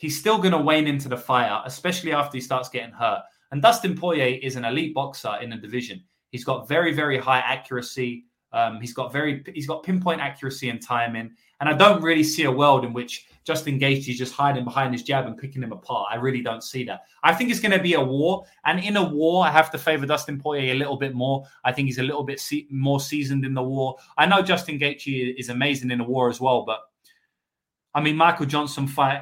He's 0.03 0.19
still 0.19 0.37
going 0.37 0.51
to 0.51 0.57
wane 0.57 0.85
into 0.85 1.07
the 1.07 1.15
fire, 1.15 1.61
especially 1.63 2.11
after 2.11 2.35
he 2.35 2.41
starts 2.41 2.67
getting 2.67 2.91
hurt. 2.91 3.23
And 3.51 3.61
Dustin 3.61 3.95
Poirier 3.95 4.37
is 4.43 4.57
an 4.57 4.65
elite 4.65 4.93
boxer 4.93 5.37
in 5.41 5.49
the 5.49 5.55
division. 5.55 6.03
He's 6.29 6.43
got 6.43 6.67
very, 6.67 6.91
very 6.93 7.17
high 7.17 7.39
accuracy. 7.39 8.25
Um, 8.51 8.81
he's 8.81 8.91
got 8.91 9.13
very 9.13 9.45
he's 9.55 9.65
got 9.65 9.81
pinpoint 9.81 10.19
accuracy 10.19 10.67
and 10.67 10.81
timing, 10.81 11.31
And 11.61 11.69
I 11.69 11.73
don't 11.73 12.03
really 12.03 12.25
see 12.25 12.43
a 12.43 12.51
world 12.51 12.83
in 12.83 12.91
which 12.91 13.27
Justin 13.45 13.79
Gaethje 13.79 14.09
is 14.09 14.17
just 14.17 14.33
hiding 14.33 14.65
behind 14.65 14.93
his 14.93 15.03
jab 15.03 15.25
and 15.25 15.37
picking 15.37 15.63
him 15.63 15.71
apart. 15.71 16.09
I 16.11 16.15
really 16.15 16.41
don't 16.41 16.65
see 16.65 16.83
that. 16.83 17.03
I 17.23 17.33
think 17.33 17.49
it's 17.49 17.61
going 17.61 17.71
to 17.71 17.81
be 17.81 17.93
a 17.93 18.03
war, 18.03 18.43
and 18.65 18.83
in 18.83 18.97
a 18.97 19.07
war, 19.07 19.45
I 19.45 19.51
have 19.51 19.71
to 19.71 19.77
favor 19.77 20.05
Dustin 20.05 20.37
Poirier 20.37 20.73
a 20.73 20.77
little 20.77 20.97
bit 20.97 21.15
more. 21.15 21.45
I 21.63 21.71
think 21.71 21.85
he's 21.85 21.99
a 21.99 22.03
little 22.03 22.25
bit 22.25 22.41
se- 22.41 22.67
more 22.69 22.99
seasoned 22.99 23.45
in 23.45 23.53
the 23.53 23.63
war. 23.63 23.95
I 24.17 24.25
know 24.25 24.41
Justin 24.41 24.77
Gaethje 24.77 25.35
is 25.39 25.47
amazing 25.47 25.91
in 25.91 26.01
a 26.01 26.03
war 26.03 26.29
as 26.29 26.41
well, 26.41 26.65
but 26.65 26.81
I 27.95 28.01
mean, 28.01 28.17
Michael 28.17 28.47
Johnson 28.47 28.85
fight, 28.85 29.21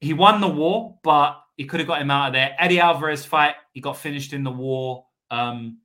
he 0.00 0.12
won 0.14 0.40
the 0.40 0.48
war, 0.48 0.98
but 1.02 1.40
he 1.56 1.66
could 1.66 1.80
have 1.80 1.86
got 1.86 2.00
him 2.00 2.10
out 2.10 2.28
of 2.28 2.32
there. 2.32 2.54
Eddie 2.58 2.80
Alvarez 2.80 3.24
fight, 3.24 3.54
he 3.72 3.80
got 3.80 3.96
finished 3.96 4.32
in 4.32 4.44
the 4.44 4.50
war. 4.50 5.04
Um, 5.30 5.80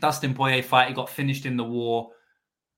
Dustin 0.00 0.34
Poirier 0.34 0.62
fight, 0.62 0.88
he 0.88 0.94
got 0.94 1.10
finished 1.10 1.46
in 1.46 1.56
the 1.56 1.64
war. 1.64 2.10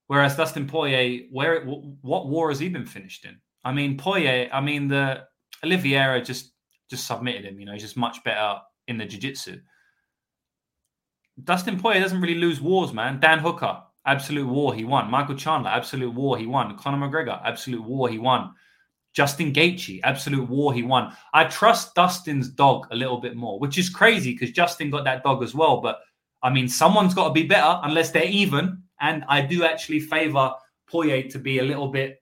Whereas 0.07 0.35
Dustin 0.35 0.67
Poirier, 0.67 1.25
where 1.31 1.65
what 1.65 2.27
war 2.27 2.49
has 2.49 2.59
he 2.59 2.69
been 2.69 2.85
finished 2.85 3.25
in? 3.25 3.37
I 3.63 3.71
mean, 3.71 3.97
Poirier, 3.97 4.49
I 4.51 4.61
mean 4.61 4.87
the 4.87 5.23
Oliveira 5.63 6.21
just 6.21 6.51
just 6.89 7.07
submitted 7.07 7.45
him. 7.45 7.59
You 7.59 7.65
know, 7.65 7.73
he's 7.73 7.81
just 7.81 7.97
much 7.97 8.23
better 8.23 8.59
in 8.87 8.97
the 8.97 9.05
jiu-jitsu. 9.05 9.59
Dustin 11.43 11.79
Poirier 11.79 12.01
doesn't 12.01 12.21
really 12.21 12.39
lose 12.39 12.61
wars, 12.61 12.93
man. 12.93 13.19
Dan 13.19 13.39
Hooker, 13.39 13.81
absolute 14.05 14.47
war, 14.47 14.73
he 14.75 14.85
won. 14.85 15.09
Michael 15.09 15.35
Chandler, 15.35 15.71
absolute 15.71 16.13
war, 16.13 16.37
he 16.37 16.45
won. 16.45 16.77
Conor 16.77 17.09
McGregor, 17.09 17.41
absolute 17.43 17.83
war, 17.83 18.07
he 18.07 18.19
won. 18.19 18.53
Justin 19.15 19.53
Gaethje, 19.53 20.01
absolute 20.03 20.49
war, 20.49 20.73
he 20.73 20.83
won. 20.83 21.15
I 21.33 21.45
trust 21.45 21.95
Dustin's 21.95 22.49
dog 22.49 22.87
a 22.91 22.95
little 22.95 23.17
bit 23.17 23.35
more, 23.35 23.57
which 23.59 23.77
is 23.77 23.89
crazy 23.89 24.33
because 24.33 24.51
Justin 24.51 24.91
got 24.91 25.05
that 25.05 25.23
dog 25.23 25.41
as 25.41 25.55
well. 25.55 25.79
But 25.79 25.99
I 26.43 26.49
mean, 26.49 26.67
someone's 26.67 27.13
got 27.13 27.29
to 27.29 27.33
be 27.33 27.43
better 27.43 27.79
unless 27.83 28.11
they're 28.11 28.25
even. 28.25 28.83
And 28.99 29.23
I 29.29 29.41
do 29.41 29.63
actually 29.63 30.01
favor 30.01 30.51
Poirier 30.87 31.29
to 31.29 31.39
be 31.39 31.59
a 31.59 31.63
little 31.63 31.87
bit. 31.87 32.21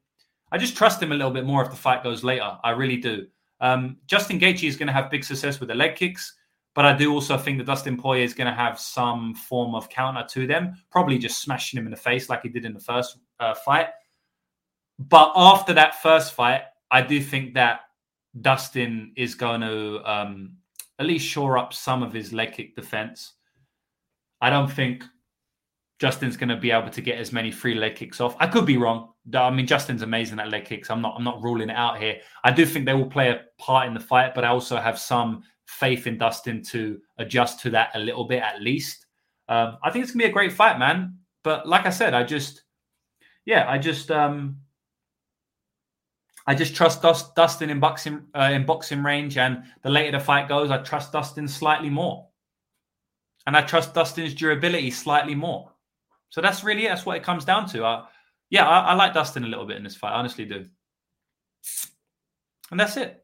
I 0.51 0.59
just 0.59 0.77
trust 0.77 1.01
him 1.01 1.11
a 1.11 1.15
little 1.15 1.31
bit 1.31 1.45
more 1.45 1.63
if 1.63 1.71
the 1.71 1.75
fight 1.75 2.03
goes 2.03 2.23
later. 2.23 2.57
I 2.63 2.69
really 2.69 2.97
do. 2.97 3.25
Um, 3.59 3.97
Justin 4.05 4.39
Gaethje 4.39 4.67
is 4.67 4.77
going 4.77 4.87
to 4.87 4.93
have 4.93 5.09
big 5.09 5.23
success 5.23 5.59
with 5.59 5.69
the 5.69 5.75
leg 5.75 5.95
kicks, 5.95 6.35
but 6.75 6.85
I 6.85 6.95
do 6.95 7.11
also 7.11 7.37
think 7.37 7.57
that 7.57 7.65
Dustin 7.65 7.97
Poirier 7.97 8.23
is 8.23 8.35
going 8.35 8.47
to 8.47 8.53
have 8.53 8.79
some 8.79 9.33
form 9.33 9.73
of 9.73 9.89
counter 9.89 10.25
to 10.29 10.45
them, 10.45 10.75
probably 10.91 11.17
just 11.17 11.41
smashing 11.41 11.79
him 11.79 11.87
in 11.87 11.91
the 11.91 11.97
face 11.97 12.29
like 12.29 12.43
he 12.43 12.49
did 12.49 12.65
in 12.65 12.73
the 12.73 12.79
first 12.79 13.17
uh, 13.39 13.55
fight. 13.55 13.87
But 14.99 15.31
after 15.35 15.73
that 15.73 16.01
first 16.01 16.33
fight, 16.33 16.63
I 16.93 17.01
do 17.01 17.19
think 17.19 17.55
that 17.55 17.81
Dustin 18.39 19.13
is 19.17 19.33
going 19.33 19.61
to 19.61 19.99
um, 20.05 20.57
at 20.99 21.07
least 21.07 21.27
shore 21.27 21.57
up 21.57 21.73
some 21.73 22.03
of 22.03 22.13
his 22.13 22.31
leg 22.31 22.53
kick 22.53 22.75
defense. 22.75 23.33
I 24.41 24.51
don't 24.51 24.71
think 24.71 25.03
Justin's 25.99 26.37
going 26.37 26.49
to 26.49 26.55
be 26.55 26.69
able 26.69 26.91
to 26.91 27.01
get 27.01 27.17
as 27.17 27.33
many 27.33 27.49
free 27.49 27.73
leg 27.73 27.95
kicks 27.95 28.21
off. 28.21 28.35
I 28.39 28.45
could 28.45 28.67
be 28.67 28.77
wrong. 28.77 29.09
I 29.33 29.49
mean, 29.49 29.65
Justin's 29.65 30.03
amazing 30.03 30.39
at 30.39 30.51
leg 30.51 30.65
kicks. 30.65 30.91
I'm 30.91 31.01
not. 31.01 31.15
I'm 31.17 31.23
not 31.23 31.41
ruling 31.41 31.69
it 31.69 31.75
out 31.75 31.99
here. 31.99 32.17
I 32.43 32.51
do 32.51 32.63
think 32.63 32.85
they 32.85 32.93
will 32.93 33.09
play 33.09 33.29
a 33.29 33.41
part 33.57 33.87
in 33.87 33.95
the 33.95 33.99
fight, 33.99 34.35
but 34.35 34.43
I 34.43 34.49
also 34.49 34.77
have 34.77 34.99
some 34.99 35.43
faith 35.65 36.05
in 36.05 36.17
Dustin 36.19 36.61
to 36.65 36.99
adjust 37.17 37.59
to 37.61 37.71
that 37.71 37.89
a 37.95 37.99
little 37.99 38.25
bit 38.25 38.43
at 38.43 38.61
least. 38.61 39.07
Um, 39.49 39.77
I 39.81 39.89
think 39.89 40.03
it's 40.03 40.11
gonna 40.11 40.25
be 40.25 40.29
a 40.29 40.33
great 40.33 40.53
fight, 40.53 40.77
man. 40.77 41.17
But 41.43 41.67
like 41.67 41.85
I 41.85 41.89
said, 41.89 42.13
I 42.13 42.23
just, 42.23 42.63
yeah, 43.45 43.65
I 43.67 43.77
just, 43.77 44.11
um, 44.11 44.57
I 46.45 46.55
just 46.55 46.75
trust 46.75 47.01
Dustin 47.01 47.69
in 47.69 47.79
boxing 47.79 48.25
uh, 48.35 48.49
in 48.51 48.65
boxing 48.65 49.01
range, 49.03 49.37
and 49.37 49.63
the 49.81 49.89
later 49.89 50.17
the 50.17 50.23
fight 50.23 50.49
goes, 50.49 50.71
I 50.71 50.77
trust 50.79 51.13
Dustin 51.13 51.47
slightly 51.47 51.89
more, 51.89 52.27
and 53.47 53.55
I 53.55 53.61
trust 53.61 53.93
Dustin's 53.93 54.33
durability 54.33 54.91
slightly 54.91 55.35
more. 55.35 55.71
So 56.29 56.41
that's 56.41 56.63
really 56.63 56.85
it. 56.85 56.89
That's 56.89 57.05
what 57.05 57.17
it 57.17 57.23
comes 57.23 57.45
down 57.45 57.67
to. 57.69 57.85
Uh, 57.85 58.05
yeah, 58.49 58.67
I, 58.67 58.91
I 58.91 58.93
like 58.93 59.13
Dustin 59.13 59.43
a 59.43 59.47
little 59.47 59.65
bit 59.65 59.77
in 59.77 59.83
this 59.83 59.95
fight. 59.95 60.11
I 60.11 60.15
honestly 60.15 60.45
do, 60.45 60.65
and 62.71 62.79
that's 62.79 62.97
it. 62.97 63.23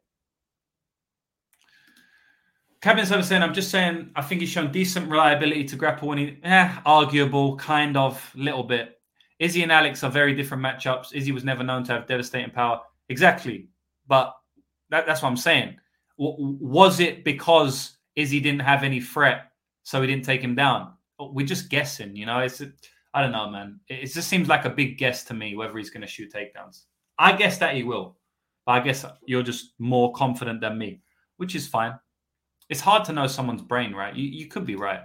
Kevin's 2.82 3.12
ever 3.12 3.24
saying, 3.24 3.44
I'm 3.44 3.54
just 3.54 3.72
saying, 3.72 4.12
I 4.16 4.22
think 4.22 4.40
he's 4.40 4.50
shown 4.50 4.72
decent 4.72 5.10
reliability 5.10 5.66
to 5.66 5.76
grapple 5.76 6.08
when 6.08 6.18
he, 6.18 6.38
eh, 6.44 6.74
arguable, 6.86 7.58
kind 7.58 7.98
of, 7.98 8.32
little 8.36 8.64
bit. 8.64 9.02
Izzy 9.38 9.64
and 9.64 9.72
Alex 9.72 10.02
are 10.04 10.12
very 10.12 10.34
different 10.34 10.64
matchups. 10.64 11.14
Izzy 11.14 11.34
was 11.34 11.44
never 11.44 11.62
known 11.62 11.84
to 11.86 11.94
have 11.94 12.08
devastating 12.08 12.52
power. 12.52 12.80
Exactly. 13.10 13.68
But 14.08 14.36
that, 14.90 15.06
that's 15.06 15.22
what 15.22 15.30
I'm 15.30 15.38
saying. 15.38 15.76
W- 16.18 16.58
was 16.60 17.00
it 17.00 17.24
because 17.24 17.98
Izzy 18.16 18.40
didn't 18.40 18.62
have 18.62 18.84
any 18.84 19.02
threat, 19.02 19.52
so 19.84 20.02
he 20.02 20.08
didn't 20.08 20.26
take 20.26 20.42
him 20.42 20.56
down? 20.56 20.94
We're 21.20 21.46
just 21.46 21.70
guessing, 21.70 22.16
you 22.16 22.26
know. 22.26 22.40
It's 22.40 22.62
I 23.14 23.22
don't 23.22 23.32
know, 23.32 23.50
man. 23.50 23.80
It, 23.88 24.04
it 24.04 24.14
just 24.14 24.30
seems 24.30 24.48
like 24.48 24.66
a 24.66 24.70
big 24.70 24.98
guess 24.98 25.24
to 25.26 25.34
me 25.34 25.56
whether 25.56 25.78
he's 25.78 25.90
going 25.90 26.02
to 26.02 26.08
shoot 26.08 26.32
takedowns. 26.32 26.84
I 27.18 27.34
guess 27.36 27.58
that 27.58 27.76
he 27.76 27.84
will, 27.84 28.18
but 28.66 28.74
I 28.74 28.80
guess 28.80 29.06
you're 29.26 29.44
just 29.44 29.74
more 29.80 30.14
confident 30.14 30.62
than 30.62 30.78
me, 30.78 31.02
which 31.38 31.56
is 31.56 31.68
fine. 31.68 32.00
It's 32.70 32.80
hard 32.80 33.04
to 33.06 33.14
know 33.14 33.28
someone's 33.28 33.64
brain, 33.64 33.94
right? 33.94 34.16
You, 34.16 34.26
you 34.26 34.48
could 34.48 34.66
be 34.66 34.76
right. 34.76 35.02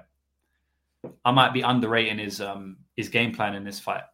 I 1.25 1.33
might 1.33 1.53
be 1.53 1.63
underrating 1.63 2.19
his 2.19 2.41
um 2.41 2.77
his 2.97 3.09
game 3.09 3.35
plan 3.35 3.55
in 3.55 3.65
this 3.65 3.81
fight. 3.81 4.05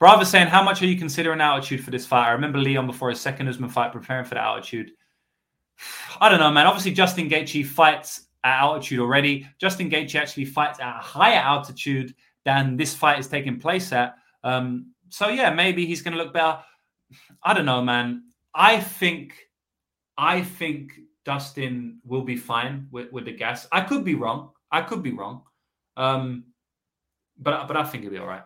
Bravo 0.00 0.24
saying, 0.24 0.48
How 0.48 0.62
much 0.62 0.82
are 0.82 0.86
you 0.86 0.96
considering 0.96 1.40
altitude 1.40 1.84
for 1.84 1.90
this 1.90 2.06
fight? 2.06 2.28
I 2.28 2.32
remember 2.32 2.58
Leon 2.58 2.86
before 2.86 3.10
his 3.10 3.20
second 3.20 3.48
Usman 3.48 3.70
fight 3.70 3.92
preparing 3.92 4.24
for 4.24 4.34
the 4.34 4.42
altitude. 4.42 4.90
I 6.20 6.28
don't 6.28 6.40
know, 6.40 6.50
man. 6.50 6.66
Obviously, 6.66 6.92
Justin 6.92 7.28
Gaethje 7.28 7.66
fights 7.66 8.28
at 8.42 8.60
altitude 8.60 9.00
already. 9.00 9.48
Justin 9.60 9.90
Gaethje 9.90 10.16
actually 10.16 10.44
fights 10.44 10.80
at 10.80 10.96
a 10.96 11.00
higher 11.00 11.40
altitude 11.40 12.14
than 12.44 12.76
this 12.76 12.94
fight 12.94 13.18
is 13.18 13.28
taking 13.28 13.58
place 13.58 13.92
at. 13.92 14.16
Um, 14.42 14.92
so 15.08 15.28
yeah, 15.28 15.50
maybe 15.50 15.86
he's 15.86 16.02
going 16.02 16.16
to 16.16 16.22
look 16.22 16.32
better. 16.32 16.58
I 17.42 17.54
don't 17.54 17.66
know, 17.66 17.82
man. 17.82 18.24
I 18.54 18.80
think, 18.80 19.34
I 20.16 20.42
think 20.42 20.92
Dustin 21.24 22.00
will 22.04 22.22
be 22.22 22.36
fine 22.36 22.88
with, 22.90 23.10
with 23.12 23.24
the 23.24 23.32
gas. 23.32 23.66
I 23.72 23.80
could 23.80 24.04
be 24.04 24.14
wrong. 24.14 24.50
I 24.70 24.82
could 24.82 25.02
be 25.02 25.12
wrong. 25.12 25.42
Um, 25.96 26.44
but 27.38 27.66
but 27.66 27.76
I 27.76 27.84
think 27.84 28.02
he'll 28.02 28.12
be 28.12 28.18
all 28.18 28.26
right. 28.26 28.42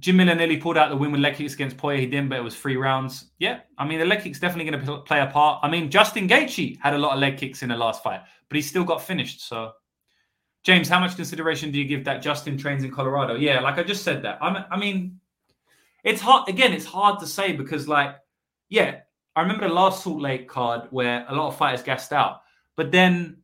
Jim 0.00 0.16
Miller 0.16 0.34
nearly 0.34 0.56
pulled 0.56 0.76
out 0.76 0.90
the 0.90 0.96
win 0.96 1.10
with 1.10 1.20
leg 1.20 1.34
kicks 1.34 1.54
against 1.54 1.76
Poirier. 1.76 2.00
He 2.00 2.06
didn't, 2.06 2.28
but 2.28 2.38
it 2.38 2.44
was 2.44 2.54
three 2.56 2.76
rounds. 2.76 3.30
Yeah, 3.38 3.60
I 3.76 3.86
mean 3.86 3.98
the 3.98 4.04
leg 4.04 4.22
kicks 4.22 4.38
definitely 4.38 4.70
going 4.70 4.86
to 4.86 4.98
play 5.02 5.20
a 5.20 5.26
part. 5.26 5.60
I 5.62 5.68
mean 5.68 5.90
Justin 5.90 6.28
Gaethje 6.28 6.78
had 6.80 6.94
a 6.94 6.98
lot 6.98 7.14
of 7.14 7.20
leg 7.20 7.36
kicks 7.36 7.62
in 7.62 7.70
the 7.70 7.76
last 7.76 8.02
fight, 8.02 8.20
but 8.48 8.56
he 8.56 8.62
still 8.62 8.84
got 8.84 9.02
finished. 9.02 9.46
So, 9.46 9.72
James, 10.62 10.88
how 10.88 11.00
much 11.00 11.16
consideration 11.16 11.72
do 11.72 11.78
you 11.78 11.84
give 11.84 12.04
that 12.04 12.22
Justin 12.22 12.56
trains 12.56 12.84
in 12.84 12.92
Colorado? 12.92 13.34
Yeah, 13.34 13.60
like 13.60 13.78
I 13.78 13.82
just 13.82 14.04
said 14.04 14.22
that. 14.22 14.38
I 14.40 14.64
I 14.70 14.78
mean, 14.78 15.18
it's 16.04 16.20
hard. 16.20 16.48
Again, 16.48 16.72
it's 16.72 16.86
hard 16.86 17.18
to 17.20 17.26
say 17.26 17.52
because 17.52 17.88
like, 17.88 18.16
yeah, 18.68 19.00
I 19.34 19.42
remember 19.42 19.66
the 19.66 19.74
last 19.74 20.04
Salt 20.04 20.20
Lake 20.20 20.48
card 20.48 20.88
where 20.90 21.26
a 21.28 21.34
lot 21.34 21.48
of 21.48 21.56
fighters 21.56 21.82
gassed 21.82 22.12
out, 22.12 22.42
but 22.76 22.92
then 22.92 23.38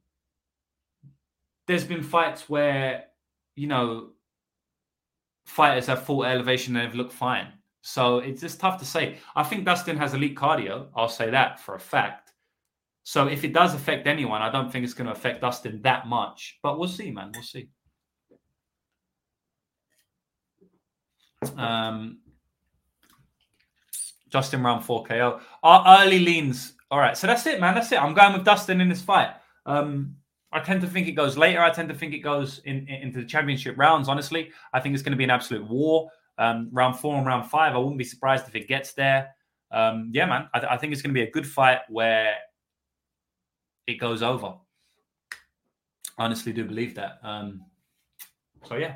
there's 1.67 1.85
been 1.85 2.03
fights 2.03 2.49
where 2.49 3.05
you 3.57 3.67
know 3.67 4.11
fighters 5.45 5.87
have 5.87 6.05
full 6.05 6.25
elevation 6.25 6.77
and 6.77 6.87
they've 6.87 6.97
looked 6.97 7.13
fine. 7.13 7.49
So 7.83 8.19
it's 8.19 8.41
just 8.41 8.61
tough 8.61 8.79
to 8.79 8.85
say. 8.85 9.19
I 9.37 9.43
think 9.43 9.65
Dustin 9.65 9.99
has 9.99 10.15
elite 10.15 10.37
cardio. 10.37 10.87
I'll 10.97 11.09
say 11.09 11.31
that 11.31 11.61
for 11.61 11.75
a 11.75 11.81
fact. 11.81 12.33
So 13.03 13.27
if 13.27 13.45
it 13.45 13.53
does 13.53 13.75
affect 13.75 14.07
anyone, 14.07 14.41
I 14.41 14.51
don't 14.51 14.73
think 14.73 14.85
it's 14.85 14.95
going 14.95 15.07
to 15.07 15.13
affect 15.13 15.43
Dustin 15.43 15.83
that 15.83 16.09
much. 16.09 16.59
But 16.63 16.79
we'll 16.79 16.89
see, 16.89 17.11
man. 17.11 17.33
We'll 17.35 17.43
see. 17.43 17.69
Um, 21.59 22.21
Justin 24.31 24.63
round 24.63 24.85
4 24.85 25.05
KO. 25.05 25.41
Our 25.63 26.03
early 26.03 26.21
leans. 26.21 26.73
All 26.91 26.99
right. 26.99 27.17
So 27.17 27.27
that's 27.27 27.47
it, 27.47 27.61
man. 27.61 27.75
That's 27.75 27.93
it. 27.93 28.03
I'm 28.03 28.15
going 28.15 28.33
with 28.33 28.45
Dustin 28.45 28.81
in 28.81 28.89
this 28.89 29.03
fight. 29.03 29.31
Um, 29.67 30.17
I 30.55 30.61
tend 30.61 30.81
to 30.83 30.87
think 30.87 31.09
it 31.09 31.13
goes 31.13 31.37
later. 31.37 31.61
I 31.61 31.71
tend 31.71 31.89
to 31.89 31.95
think 31.95 32.15
it 32.15 32.21
goes 32.21 32.61
in, 32.61 32.87
in, 32.89 33.03
into 33.03 33.19
the 33.21 33.27
championship 33.27 33.77
rounds, 33.77 34.09
honestly. 34.09 34.53
I 34.73 34.79
think 34.79 34.95
it's 34.95 35.03
going 35.03 35.13
to 35.13 35.19
be 35.19 35.25
an 35.25 35.31
absolute 35.31 35.69
war. 35.69 36.09
Um, 36.39 36.69
round 36.73 36.99
four 36.99 37.17
and 37.17 37.27
round 37.27 37.51
five, 37.51 37.75
I 37.75 37.79
wouldn't 37.79 37.99
be 37.99 38.05
surprised 38.05 38.47
if 38.49 38.55
it 38.55 38.69
gets 38.69 38.93
there. 38.93 39.35
Um, 39.73 40.11
yeah, 40.13 40.27
man. 40.27 40.49
I, 40.55 40.61
th- 40.61 40.71
I 40.71 40.77
think 40.77 40.93
it's 40.93 41.03
going 41.03 41.13
to 41.13 41.21
be 41.21 41.27
a 41.27 41.31
good 41.31 41.47
fight 41.47 41.81
where 41.89 42.35
it 43.89 43.95
goes 43.95 44.23
over. 44.23 44.55
Honestly 46.17 46.53
do 46.53 46.65
believe 46.65 46.95
that. 46.95 47.19
Um, 47.25 47.63
so, 48.69 48.77
yeah. 48.77 48.95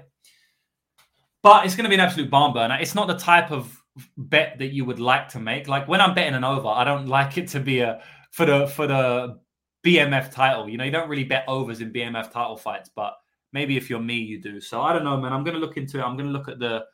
But 1.42 1.66
it's 1.66 1.74
going 1.74 1.84
to 1.84 1.90
be 1.90 1.96
an 1.96 2.00
absolute 2.00 2.30
barn 2.30 2.52
burner. 2.52 2.78
It's 2.80 2.94
not 2.94 3.08
the 3.08 3.18
type 3.18 3.50
of 3.50 3.76
bet 4.16 4.58
that 4.58 4.68
you 4.68 4.84
would 4.84 5.00
like 5.00 5.28
to 5.30 5.40
make. 5.40 5.66
Like 5.66 5.88
when 5.88 6.00
I'm 6.00 6.14
betting 6.14 6.34
an 6.34 6.44
over, 6.44 6.68
I 6.68 6.84
don't 6.84 7.06
like 7.06 7.36
it 7.36 7.48
to 7.48 7.60
be 7.60 7.80
a 7.80 8.00
for 8.30 8.46
the 8.46 8.68
for 8.68 8.86
the 8.86 9.40
BMF 9.84 10.30
title. 10.30 10.68
You 10.68 10.78
know, 10.78 10.84
you 10.84 10.90
don't 10.90 11.08
really 11.08 11.24
bet 11.24 11.44
overs 11.48 11.80
in 11.80 11.92
BMF 11.92 12.30
title 12.30 12.56
fights, 12.56 12.90
but 12.94 13.14
maybe 13.52 13.76
if 13.76 13.88
you're 13.88 14.00
me, 14.00 14.16
you 14.16 14.40
do. 14.40 14.60
So 14.60 14.80
I 14.82 14.92
don't 14.92 15.04
know, 15.04 15.16
man. 15.16 15.32
I'm 15.32 15.44
gonna 15.44 15.58
look 15.58 15.76
into 15.76 15.98
it. 15.98 16.02
I'm 16.02 16.16
gonna 16.16 16.30
look 16.30 16.48
at 16.48 16.58
the 16.58 16.84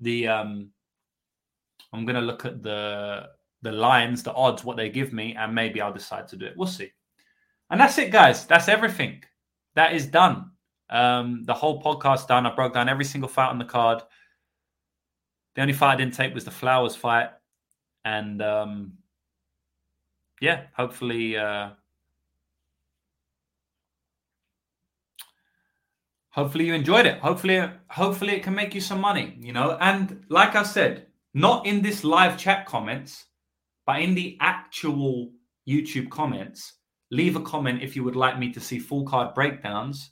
the 0.00 0.28
um 0.28 0.70
I'm 1.92 2.04
gonna 2.04 2.20
look 2.20 2.44
at 2.44 2.62
the 2.62 3.28
the 3.62 3.72
lines, 3.72 4.22
the 4.22 4.34
odds, 4.34 4.64
what 4.64 4.76
they 4.76 4.90
give 4.90 5.12
me, 5.12 5.34
and 5.34 5.54
maybe 5.54 5.80
I'll 5.80 5.92
decide 5.92 6.28
to 6.28 6.36
do 6.36 6.46
it. 6.46 6.56
We'll 6.56 6.68
see. 6.68 6.92
And 7.70 7.80
that's 7.80 7.96
it, 7.98 8.12
guys. 8.12 8.46
That's 8.46 8.68
everything. 8.68 9.22
That 9.74 9.94
is 9.94 10.06
done. 10.06 10.50
Um, 10.90 11.44
the 11.44 11.54
whole 11.54 11.82
podcast 11.82 12.28
done. 12.28 12.46
I 12.46 12.54
broke 12.54 12.74
down 12.74 12.90
every 12.90 13.06
single 13.06 13.28
fight 13.28 13.48
on 13.48 13.58
the 13.58 13.64
card. 13.64 14.02
The 15.54 15.62
only 15.62 15.72
fight 15.72 15.94
I 15.94 15.96
didn't 15.96 16.14
take 16.14 16.34
was 16.34 16.44
the 16.44 16.50
Flowers 16.50 16.94
fight, 16.94 17.30
and 18.04 18.42
um, 18.42 18.92
yeah, 20.40 20.64
hopefully. 20.76 21.36
Uh, 21.36 21.70
hopefully 26.34 26.66
you 26.66 26.74
enjoyed 26.74 27.06
it. 27.06 27.18
Hopefully 27.20 27.62
hopefully 27.88 28.34
it 28.34 28.42
can 28.42 28.54
make 28.54 28.74
you 28.74 28.80
some 28.80 29.00
money 29.00 29.36
you 29.40 29.52
know? 29.52 29.78
And 29.80 30.24
like 30.28 30.54
i 30.56 30.62
said 30.62 31.06
not 31.32 31.66
in 31.66 31.80
this 31.80 32.04
live 32.04 32.36
chat 32.36 32.66
comments 32.66 33.26
but 33.86 34.00
in 34.00 34.14
the 34.14 34.36
actual 34.40 35.32
youtube 35.68 36.10
comments 36.10 36.74
leave 37.10 37.36
a 37.36 37.40
comment 37.40 37.82
if 37.82 37.94
you 37.96 38.04
would 38.04 38.16
like 38.16 38.38
me 38.38 38.52
to 38.52 38.60
see 38.60 38.78
full 38.78 39.04
card 39.04 39.34
breakdowns. 39.34 40.10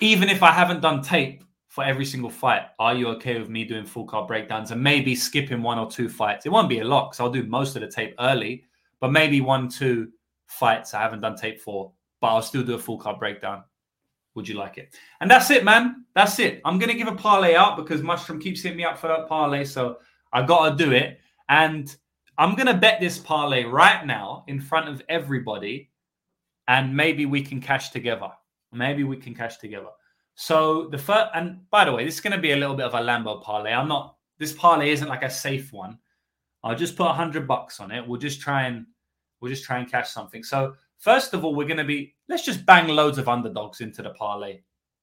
Even 0.00 0.28
if 0.28 0.42
i 0.42 0.52
haven't 0.52 0.80
done 0.80 1.02
tape 1.02 1.42
for 1.68 1.82
every 1.82 2.04
single 2.04 2.30
fight 2.30 2.62
are 2.78 2.94
you 2.94 3.08
okay 3.08 3.38
with 3.40 3.48
me 3.48 3.64
doing 3.64 3.84
full 3.84 4.06
card 4.06 4.28
breakdowns 4.28 4.70
and 4.70 4.80
maybe 4.80 5.16
skipping 5.16 5.62
one 5.62 5.78
or 5.78 5.90
two 5.90 6.08
fights? 6.08 6.46
It 6.46 6.52
won't 6.52 6.68
be 6.68 6.78
a 6.78 6.84
lot 6.84 7.10
because 7.10 7.20
i'll 7.20 7.30
do 7.30 7.44
most 7.44 7.74
of 7.74 7.82
the 7.82 7.88
tape 7.88 8.14
early 8.20 8.64
but 9.00 9.10
maybe 9.10 9.40
one 9.40 9.68
two 9.68 10.10
fights 10.46 10.94
i 10.94 11.00
haven't 11.00 11.22
done 11.22 11.36
tape 11.36 11.60
for 11.60 11.92
but 12.20 12.28
i'll 12.28 12.42
still 12.42 12.62
do 12.62 12.74
a 12.74 12.78
full 12.78 12.98
card 12.98 13.18
breakdown 13.18 13.64
would 14.34 14.48
you 14.48 14.56
like 14.56 14.78
it? 14.78 14.96
And 15.20 15.30
that's 15.30 15.50
it, 15.50 15.64
man. 15.64 16.04
That's 16.14 16.38
it. 16.38 16.60
I'm 16.64 16.78
gonna 16.78 16.94
give 16.94 17.08
a 17.08 17.14
parlay 17.14 17.54
out 17.54 17.76
because 17.76 18.02
Mushroom 18.02 18.40
keeps 18.40 18.62
hitting 18.62 18.78
me 18.78 18.84
up 18.84 18.98
for 18.98 19.08
that 19.08 19.28
parlay, 19.28 19.64
so 19.64 19.98
I 20.32 20.42
gotta 20.42 20.76
do 20.76 20.92
it. 20.92 21.20
And 21.48 21.94
I'm 22.36 22.54
gonna 22.54 22.76
bet 22.76 23.00
this 23.00 23.18
parlay 23.18 23.64
right 23.64 24.04
now 24.04 24.44
in 24.48 24.60
front 24.60 24.88
of 24.88 25.02
everybody, 25.08 25.90
and 26.68 26.94
maybe 26.96 27.26
we 27.26 27.42
can 27.42 27.60
cash 27.60 27.90
together. 27.90 28.30
Maybe 28.72 29.04
we 29.04 29.16
can 29.16 29.34
cash 29.34 29.58
together. 29.58 29.90
So 30.34 30.88
the 30.88 30.98
first, 30.98 31.30
and 31.34 31.68
by 31.70 31.84
the 31.84 31.92
way, 31.92 32.04
this 32.04 32.14
is 32.14 32.20
gonna 32.20 32.38
be 32.38 32.52
a 32.52 32.56
little 32.56 32.74
bit 32.74 32.86
of 32.86 32.94
a 32.94 32.98
Lambo 32.98 33.40
parlay. 33.42 33.72
I'm 33.72 33.88
not. 33.88 34.16
This 34.38 34.52
parlay 34.52 34.90
isn't 34.90 35.08
like 35.08 35.22
a 35.22 35.30
safe 35.30 35.72
one. 35.72 35.98
I'll 36.64 36.74
just 36.74 36.96
put 36.96 37.06
a 37.06 37.12
hundred 37.12 37.46
bucks 37.46 37.78
on 37.78 37.92
it. 37.92 38.06
We'll 38.06 38.20
just 38.20 38.40
try 38.40 38.64
and 38.64 38.86
we'll 39.40 39.52
just 39.52 39.64
try 39.64 39.78
and 39.78 39.88
cash 39.88 40.10
something. 40.10 40.42
So 40.42 40.74
First 41.04 41.34
of 41.34 41.44
all, 41.44 41.54
we're 41.54 41.66
going 41.66 41.76
to 41.76 41.84
be, 41.84 42.14
let's 42.30 42.46
just 42.46 42.64
bang 42.64 42.88
loads 42.88 43.18
of 43.18 43.28
underdogs 43.28 43.82
into 43.82 44.00
the 44.00 44.08
parlay. 44.08 44.60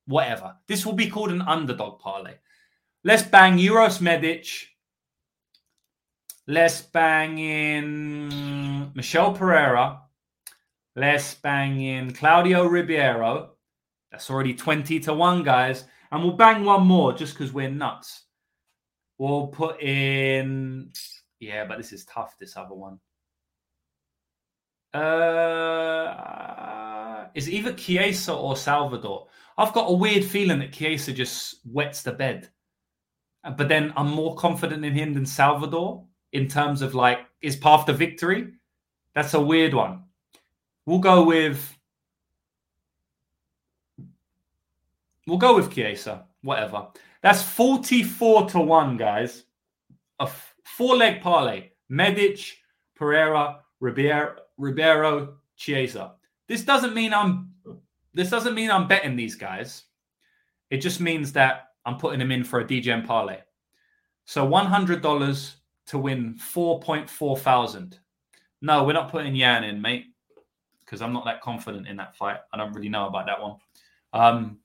Whatever. 0.08 0.56
This 0.66 0.84
will 0.84 0.94
be 0.94 1.08
called 1.08 1.30
an 1.30 1.44
underdog 1.44 2.00
parlay. 2.00 2.34
Let's 3.04 3.22
bang 3.22 3.60
Uros 3.60 4.02
Medic. 4.02 4.48
Let's 6.48 6.82
bang 6.82 7.38
in 7.38 8.92
Michel 8.96 9.32
Pereira. 9.32 10.02
Let's 10.96 11.36
bang 11.36 11.80
in 11.80 12.14
Claudio 12.14 12.66
Ribeiro. 12.66 13.52
That's 14.12 14.32
already 14.32 14.56
20 14.56 15.02
to 15.02 15.14
1, 15.14 15.44
guys. 15.44 15.84
And 16.12 16.24
we'll 16.24 16.34
bang 16.34 16.66
one 16.66 16.88
more 16.88 17.14
just 17.14 17.36
because 17.36 17.54
we're 17.54 17.70
nuts. 17.70 18.24
We'll 19.20 19.50
put 19.50 19.80
in, 19.80 20.94
yeah, 21.40 21.66
but 21.66 21.78
this 21.78 21.94
is 21.94 22.06
tough, 22.06 22.40
this 22.40 22.58
other 22.58 22.74
one. 22.74 23.00
Uh, 24.94 26.32
is 27.34 27.50
either 27.50 27.74
Chiesa 27.74 28.34
or 28.34 28.56
Salvador. 28.58 29.28
I've 29.58 29.74
got 29.74 29.90
a 29.90 29.94
weird 29.94 30.24
feeling 30.26 30.60
that 30.60 30.74
Chiesa 30.74 31.14
just 31.14 31.60
wets 31.66 32.02
the 32.02 32.12
bed, 32.12 32.50
but 33.58 33.68
then 33.68 33.94
I'm 33.96 34.10
more 34.10 34.36
confident 34.36 34.84
in 34.84 34.94
him 34.94 35.14
than 35.14 35.26
Salvador 35.26 36.04
in 36.34 36.48
terms 36.48 36.82
of 36.82 36.94
like 36.96 37.20
his 37.42 37.56
path 37.56 37.86
to 37.86 37.94
victory. 37.94 38.54
That's 39.14 39.34
a 39.34 39.42
weird 39.42 39.74
one. 39.74 40.04
We'll 40.86 41.00
go 41.00 41.24
with 41.24 41.78
we'll 45.28 45.38
go 45.38 45.56
with 45.56 45.74
Chiesa. 45.74 46.26
Whatever. 46.42 46.88
That's 47.22 47.44
44 47.44 48.50
to 48.50 48.60
1, 48.60 48.98
guys. 48.98 49.44
A 50.20 50.28
four 50.64 50.96
leg 50.96 51.22
parlay. 51.22 51.70
Medic, 51.90 52.40
Pereira, 52.96 53.60
Ribeiro, 53.80 54.38
Ribeiro, 54.62 55.36
Chiesa. 55.58 56.14
This 56.48 56.64
doesn't 56.64 56.94
mean 56.94 57.14
I'm 57.14 57.50
this 58.14 58.30
doesn't 58.30 58.56
mean 58.56 58.70
I'm 58.70 58.88
betting 58.88 59.16
these 59.16 59.36
guys. 59.36 59.84
It 60.70 60.78
just 60.78 61.00
means 61.00 61.34
that 61.34 61.70
I'm 61.86 61.98
putting 61.98 62.20
them 62.20 62.32
in 62.32 62.44
for 62.44 62.60
a 62.60 62.66
DGM 62.66 63.06
parlay. 63.06 63.40
So 64.26 64.48
$100 64.48 65.56
to 65.88 65.98
win 65.98 66.36
4.4 66.36 67.40
thousand. 67.40 68.00
No, 68.62 68.84
we're 68.84 68.94
not 68.94 69.10
putting 69.10 69.36
Yan 69.36 69.64
in, 69.64 69.82
mate, 69.82 70.06
because 70.82 71.02
I'm 71.02 71.14
not 71.14 71.26
that 71.26 71.42
confident 71.42 71.88
in 71.88 71.98
that 71.98 72.16
fight. 72.16 72.38
I 72.54 72.58
don't 72.58 72.74
really 72.74 72.90
know 72.90 73.08
about 73.08 73.26
that 73.26 73.42
one. 73.42 73.56
Um, 74.14 74.60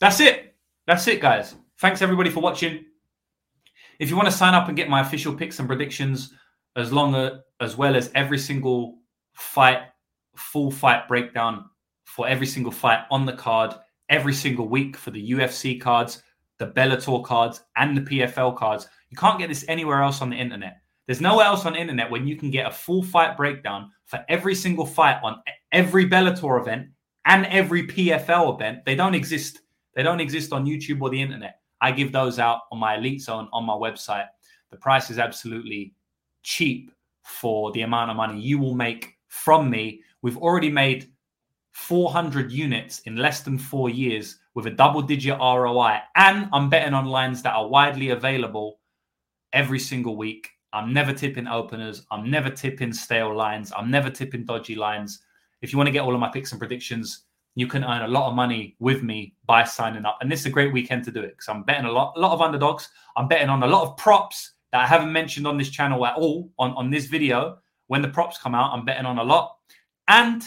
that's 0.00 0.18
it. 0.18 0.56
That's 0.86 1.06
it, 1.06 1.20
guys. 1.20 1.54
Thanks 1.78 2.02
everybody 2.02 2.30
for 2.30 2.40
watching. 2.40 2.84
If 4.00 4.10
you 4.10 4.16
want 4.16 4.28
to 4.28 4.36
sign 4.36 4.54
up 4.54 4.66
and 4.66 4.76
get 4.76 4.88
my 4.88 5.00
official 5.00 5.34
picks 5.34 5.60
and 5.60 5.68
predictions, 5.68 6.32
as 6.74 6.92
long 6.92 7.14
as, 7.14 7.32
as 7.60 7.76
well 7.76 7.94
as 7.94 8.10
every 8.14 8.38
single 8.38 8.98
fight, 9.34 9.82
full 10.36 10.70
fight 10.70 11.08
breakdown 11.08 11.66
for 12.04 12.28
every 12.28 12.46
single 12.46 12.72
fight 12.72 13.00
on 13.10 13.26
the 13.26 13.32
card 13.32 13.74
every 14.12 14.34
single 14.34 14.68
week 14.68 14.96
for 14.96 15.10
the 15.10 15.30
UFC 15.32 15.80
cards, 15.80 16.22
the 16.58 16.66
Bellator 16.66 17.24
cards, 17.24 17.62
and 17.76 17.96
the 17.96 18.02
PFL 18.02 18.56
cards. 18.56 18.86
You 19.08 19.16
can't 19.16 19.38
get 19.38 19.48
this 19.48 19.64
anywhere 19.68 20.02
else 20.02 20.20
on 20.20 20.30
the 20.30 20.36
internet. 20.36 20.82
There's 21.06 21.20
nowhere 21.20 21.46
else 21.46 21.64
on 21.64 21.72
the 21.72 21.80
internet 21.80 22.10
when 22.10 22.26
you 22.26 22.36
can 22.36 22.50
get 22.50 22.66
a 22.66 22.70
full 22.70 23.02
fight 23.02 23.36
breakdown 23.36 23.90
for 24.04 24.24
every 24.28 24.54
single 24.54 24.86
fight 24.86 25.16
on 25.22 25.42
every 25.72 26.08
Bellator 26.08 26.60
event 26.60 26.88
and 27.24 27.46
every 27.46 27.86
PFL 27.86 28.54
event. 28.54 28.84
They 28.84 28.94
don't 28.94 29.14
exist. 29.14 29.60
They 29.94 30.02
don't 30.02 30.20
exist 30.20 30.52
on 30.52 30.66
YouTube 30.66 31.00
or 31.00 31.10
the 31.10 31.20
internet. 31.20 31.60
I 31.80 31.90
give 31.90 32.12
those 32.12 32.38
out 32.38 32.60
on 32.70 32.78
my 32.78 32.96
Elite 32.96 33.22
Zone 33.22 33.48
on 33.52 33.64
my 33.64 33.74
website. 33.74 34.26
The 34.70 34.76
price 34.76 35.10
is 35.10 35.18
absolutely 35.18 35.94
cheap 36.42 36.92
for 37.24 37.72
the 37.72 37.82
amount 37.82 38.10
of 38.10 38.16
money 38.16 38.40
you 38.40 38.58
will 38.58 38.74
make 38.74 39.14
from 39.32 39.70
me. 39.70 40.02
We've 40.20 40.36
already 40.36 40.70
made 40.70 41.10
400 41.72 42.52
units 42.52 43.00
in 43.00 43.16
less 43.16 43.40
than 43.40 43.56
four 43.56 43.88
years 43.88 44.38
with 44.54 44.66
a 44.66 44.70
double 44.70 45.00
digit 45.00 45.38
ROI. 45.38 46.00
And 46.16 46.50
I'm 46.52 46.68
betting 46.68 46.92
on 46.92 47.06
lines 47.06 47.42
that 47.42 47.54
are 47.54 47.66
widely 47.66 48.10
available 48.10 48.78
every 49.54 49.78
single 49.78 50.16
week. 50.16 50.50
I'm 50.74 50.92
never 50.92 51.14
tipping 51.14 51.46
openers. 51.46 52.04
I'm 52.10 52.30
never 52.30 52.50
tipping 52.50 52.92
stale 52.92 53.34
lines. 53.34 53.72
I'm 53.74 53.90
never 53.90 54.10
tipping 54.10 54.44
dodgy 54.44 54.74
lines. 54.74 55.22
If 55.62 55.72
you 55.72 55.78
want 55.78 55.88
to 55.88 55.92
get 55.92 56.02
all 56.02 56.14
of 56.14 56.20
my 56.20 56.30
picks 56.30 56.52
and 56.52 56.58
predictions, 56.58 57.24
you 57.54 57.66
can 57.66 57.84
earn 57.84 58.02
a 58.02 58.08
lot 58.08 58.28
of 58.28 58.36
money 58.36 58.76
with 58.80 59.02
me 59.02 59.34
by 59.46 59.64
signing 59.64 60.04
up. 60.04 60.18
And 60.20 60.30
this 60.30 60.40
is 60.40 60.46
a 60.46 60.50
great 60.50 60.74
weekend 60.74 61.04
to 61.04 61.10
do 61.10 61.20
it 61.20 61.38
because 61.38 61.48
I'm 61.48 61.62
betting 61.62 61.86
a 61.86 61.92
lot, 61.92 62.12
a 62.16 62.20
lot 62.20 62.32
of 62.32 62.42
underdogs. 62.42 62.90
I'm 63.16 63.28
betting 63.28 63.48
on 63.48 63.62
a 63.62 63.66
lot 63.66 63.88
of 63.88 63.96
props 63.96 64.52
that 64.72 64.82
I 64.82 64.86
haven't 64.86 65.12
mentioned 65.12 65.46
on 65.46 65.56
this 65.56 65.70
channel 65.70 66.04
at 66.04 66.16
all 66.16 66.50
on, 66.58 66.72
on 66.72 66.90
this 66.90 67.06
video 67.06 67.58
when 67.86 68.02
the 68.02 68.08
props 68.08 68.38
come 68.38 68.54
out, 68.54 68.72
I'm 68.72 68.84
betting 68.84 69.06
on 69.06 69.18
a 69.18 69.24
lot. 69.24 69.56
And 70.08 70.42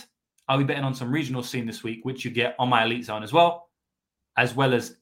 I'll 0.48 0.58
be 0.58 0.64
betting 0.64 0.84
on 0.84 0.94
some 0.94 1.12
regional 1.12 1.44
scene 1.44 1.66
this 1.66 1.84
week, 1.84 2.04
which 2.04 2.24
you 2.24 2.32
get 2.32 2.56
on 2.60 2.70
my 2.70 2.86
Elite 2.86 3.06
Zone 3.06 3.24
as 3.24 3.34
well, 3.34 3.70
as 4.38 4.54
well 4.54 4.74
as 4.74 4.98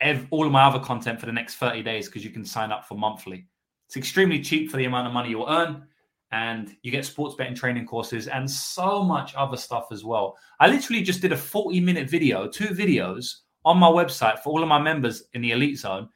ev- 0.00 0.26
all 0.30 0.46
of 0.46 0.52
my 0.52 0.64
other 0.64 0.78
content 0.78 1.20
for 1.20 1.26
the 1.26 1.32
next 1.32 1.56
30 1.56 1.82
days 1.82 2.06
because 2.06 2.24
you 2.24 2.30
can 2.30 2.44
sign 2.44 2.72
up 2.72 2.86
for 2.86 2.96
monthly. 2.96 3.46
It's 3.88 3.96
extremely 3.96 4.40
cheap 4.40 4.70
for 4.70 4.76
the 4.76 4.86
amount 4.86 5.06
of 5.06 5.12
money 5.12 5.30
you'll 5.30 5.48
earn. 5.48 5.86
And 6.30 6.74
you 6.82 6.90
get 6.90 7.04
sports 7.04 7.34
betting 7.34 7.54
training 7.54 7.86
courses 7.86 8.26
and 8.26 8.50
so 8.50 9.02
much 9.02 9.34
other 9.34 9.58
stuff 9.58 9.88
as 9.92 10.02
well. 10.02 10.38
I 10.60 10.68
literally 10.68 11.02
just 11.02 11.20
did 11.20 11.32
a 11.32 11.36
40 11.36 11.78
minute 11.80 12.08
video, 12.08 12.48
two 12.48 12.68
videos 12.68 13.40
on 13.66 13.76
my 13.76 13.88
website 13.88 14.38
for 14.38 14.50
all 14.50 14.62
of 14.62 14.68
my 14.68 14.78
members 14.78 15.24
in 15.34 15.42
the 15.42 15.50
Elite 15.50 15.78
Zone 15.78 16.08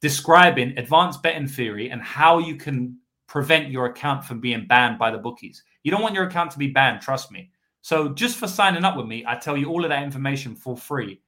describing 0.00 0.76
advanced 0.78 1.22
betting 1.22 1.46
theory 1.46 1.90
and 1.90 2.02
how 2.02 2.38
you 2.38 2.56
can 2.56 2.98
prevent 3.32 3.70
your 3.70 3.86
account 3.86 4.22
from 4.22 4.40
being 4.40 4.66
banned 4.66 4.98
by 4.98 5.10
the 5.10 5.16
bookies. 5.16 5.62
You 5.84 5.90
don't 5.90 6.02
want 6.02 6.14
your 6.14 6.24
account 6.24 6.50
to 6.50 6.58
be 6.58 6.66
banned, 6.66 7.00
trust 7.00 7.32
me. 7.32 7.50
So 7.80 8.10
just 8.10 8.36
for 8.36 8.46
signing 8.46 8.84
up 8.84 8.94
with 8.94 9.06
me, 9.06 9.24
I 9.26 9.36
tell 9.36 9.56
you 9.56 9.70
all 9.70 9.84
of 9.84 9.88
that 9.88 10.02
information 10.02 10.54
for 10.54 10.76
free. 10.76 11.22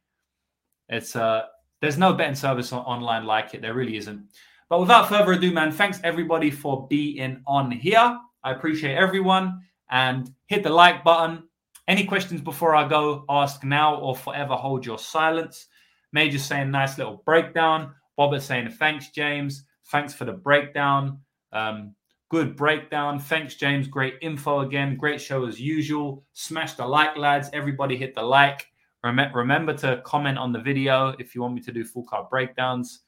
It's 0.90 1.16
uh 1.16 1.44
there's 1.80 1.96
no 1.96 2.12
betting 2.12 2.34
service 2.34 2.74
online 2.74 3.24
like 3.24 3.54
it. 3.54 3.62
There 3.62 3.72
really 3.72 3.96
isn't. 3.96 4.22
But 4.68 4.80
without 4.80 5.08
further 5.08 5.32
ado, 5.32 5.50
man, 5.50 5.72
thanks 5.72 5.98
everybody 6.04 6.50
for 6.50 6.86
being 6.88 7.42
on 7.46 7.70
here. 7.70 8.18
I 8.42 8.52
appreciate 8.52 8.96
everyone 8.96 9.62
and 9.90 10.30
hit 10.44 10.62
the 10.62 10.68
like 10.68 11.04
button. 11.04 11.44
Any 11.88 12.04
questions 12.04 12.42
before 12.42 12.74
I 12.74 12.86
go, 12.86 13.24
ask 13.30 13.64
now 13.64 13.96
or 13.96 14.14
forever 14.14 14.56
hold 14.56 14.84
your 14.84 14.98
silence. 14.98 15.68
Major 16.12 16.38
saying 16.38 16.70
nice 16.70 16.98
little 16.98 17.22
breakdown. 17.24 17.94
Bob 18.18 18.34
is 18.34 18.44
saying 18.44 18.72
thanks, 18.72 19.08
James. 19.08 19.64
Thanks 19.86 20.12
for 20.12 20.26
the 20.26 20.32
breakdown. 20.32 21.23
Um, 21.54 21.94
good 22.28 22.56
breakdown. 22.56 23.18
Thanks, 23.18 23.54
James. 23.54 23.88
Great 23.88 24.16
info 24.20 24.60
again. 24.60 24.96
Great 24.96 25.20
show 25.20 25.46
as 25.46 25.60
usual. 25.60 26.24
Smash 26.34 26.74
the 26.74 26.86
like, 26.86 27.16
lads. 27.16 27.48
Everybody 27.52 27.96
hit 27.96 28.14
the 28.14 28.22
like. 28.22 28.66
Rem- 29.02 29.32
remember 29.34 29.74
to 29.78 30.02
comment 30.04 30.36
on 30.36 30.52
the 30.52 30.60
video 30.60 31.14
if 31.18 31.34
you 31.34 31.42
want 31.42 31.54
me 31.54 31.60
to 31.62 31.72
do 31.72 31.84
full 31.84 32.04
card 32.04 32.28
breakdowns. 32.28 33.00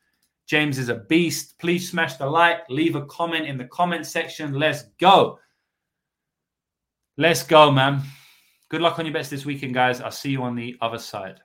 James 0.47 0.79
is 0.79 0.89
a 0.89 0.95
beast. 0.95 1.59
Please 1.59 1.91
smash 1.91 2.15
the 2.15 2.27
like. 2.27 2.61
Leave 2.69 2.95
a 2.95 3.05
comment 3.07 3.47
in 3.47 3.59
the 3.59 3.65
comment 3.65 4.07
section. 4.07 4.55
Let's 4.55 4.83
go. 5.01 5.39
Let's 7.17 7.43
go, 7.43 7.73
man. 7.73 8.03
Good 8.69 8.81
luck 8.81 8.99
on 8.99 9.07
your 9.07 9.15
bets 9.15 9.29
this 9.29 9.45
weekend, 9.45 9.75
guys. 9.75 10.01
I'll 10.01 10.11
see 10.11 10.31
you 10.31 10.43
on 10.43 10.55
the 10.55 10.77
other 10.81 10.99
side. 10.99 11.41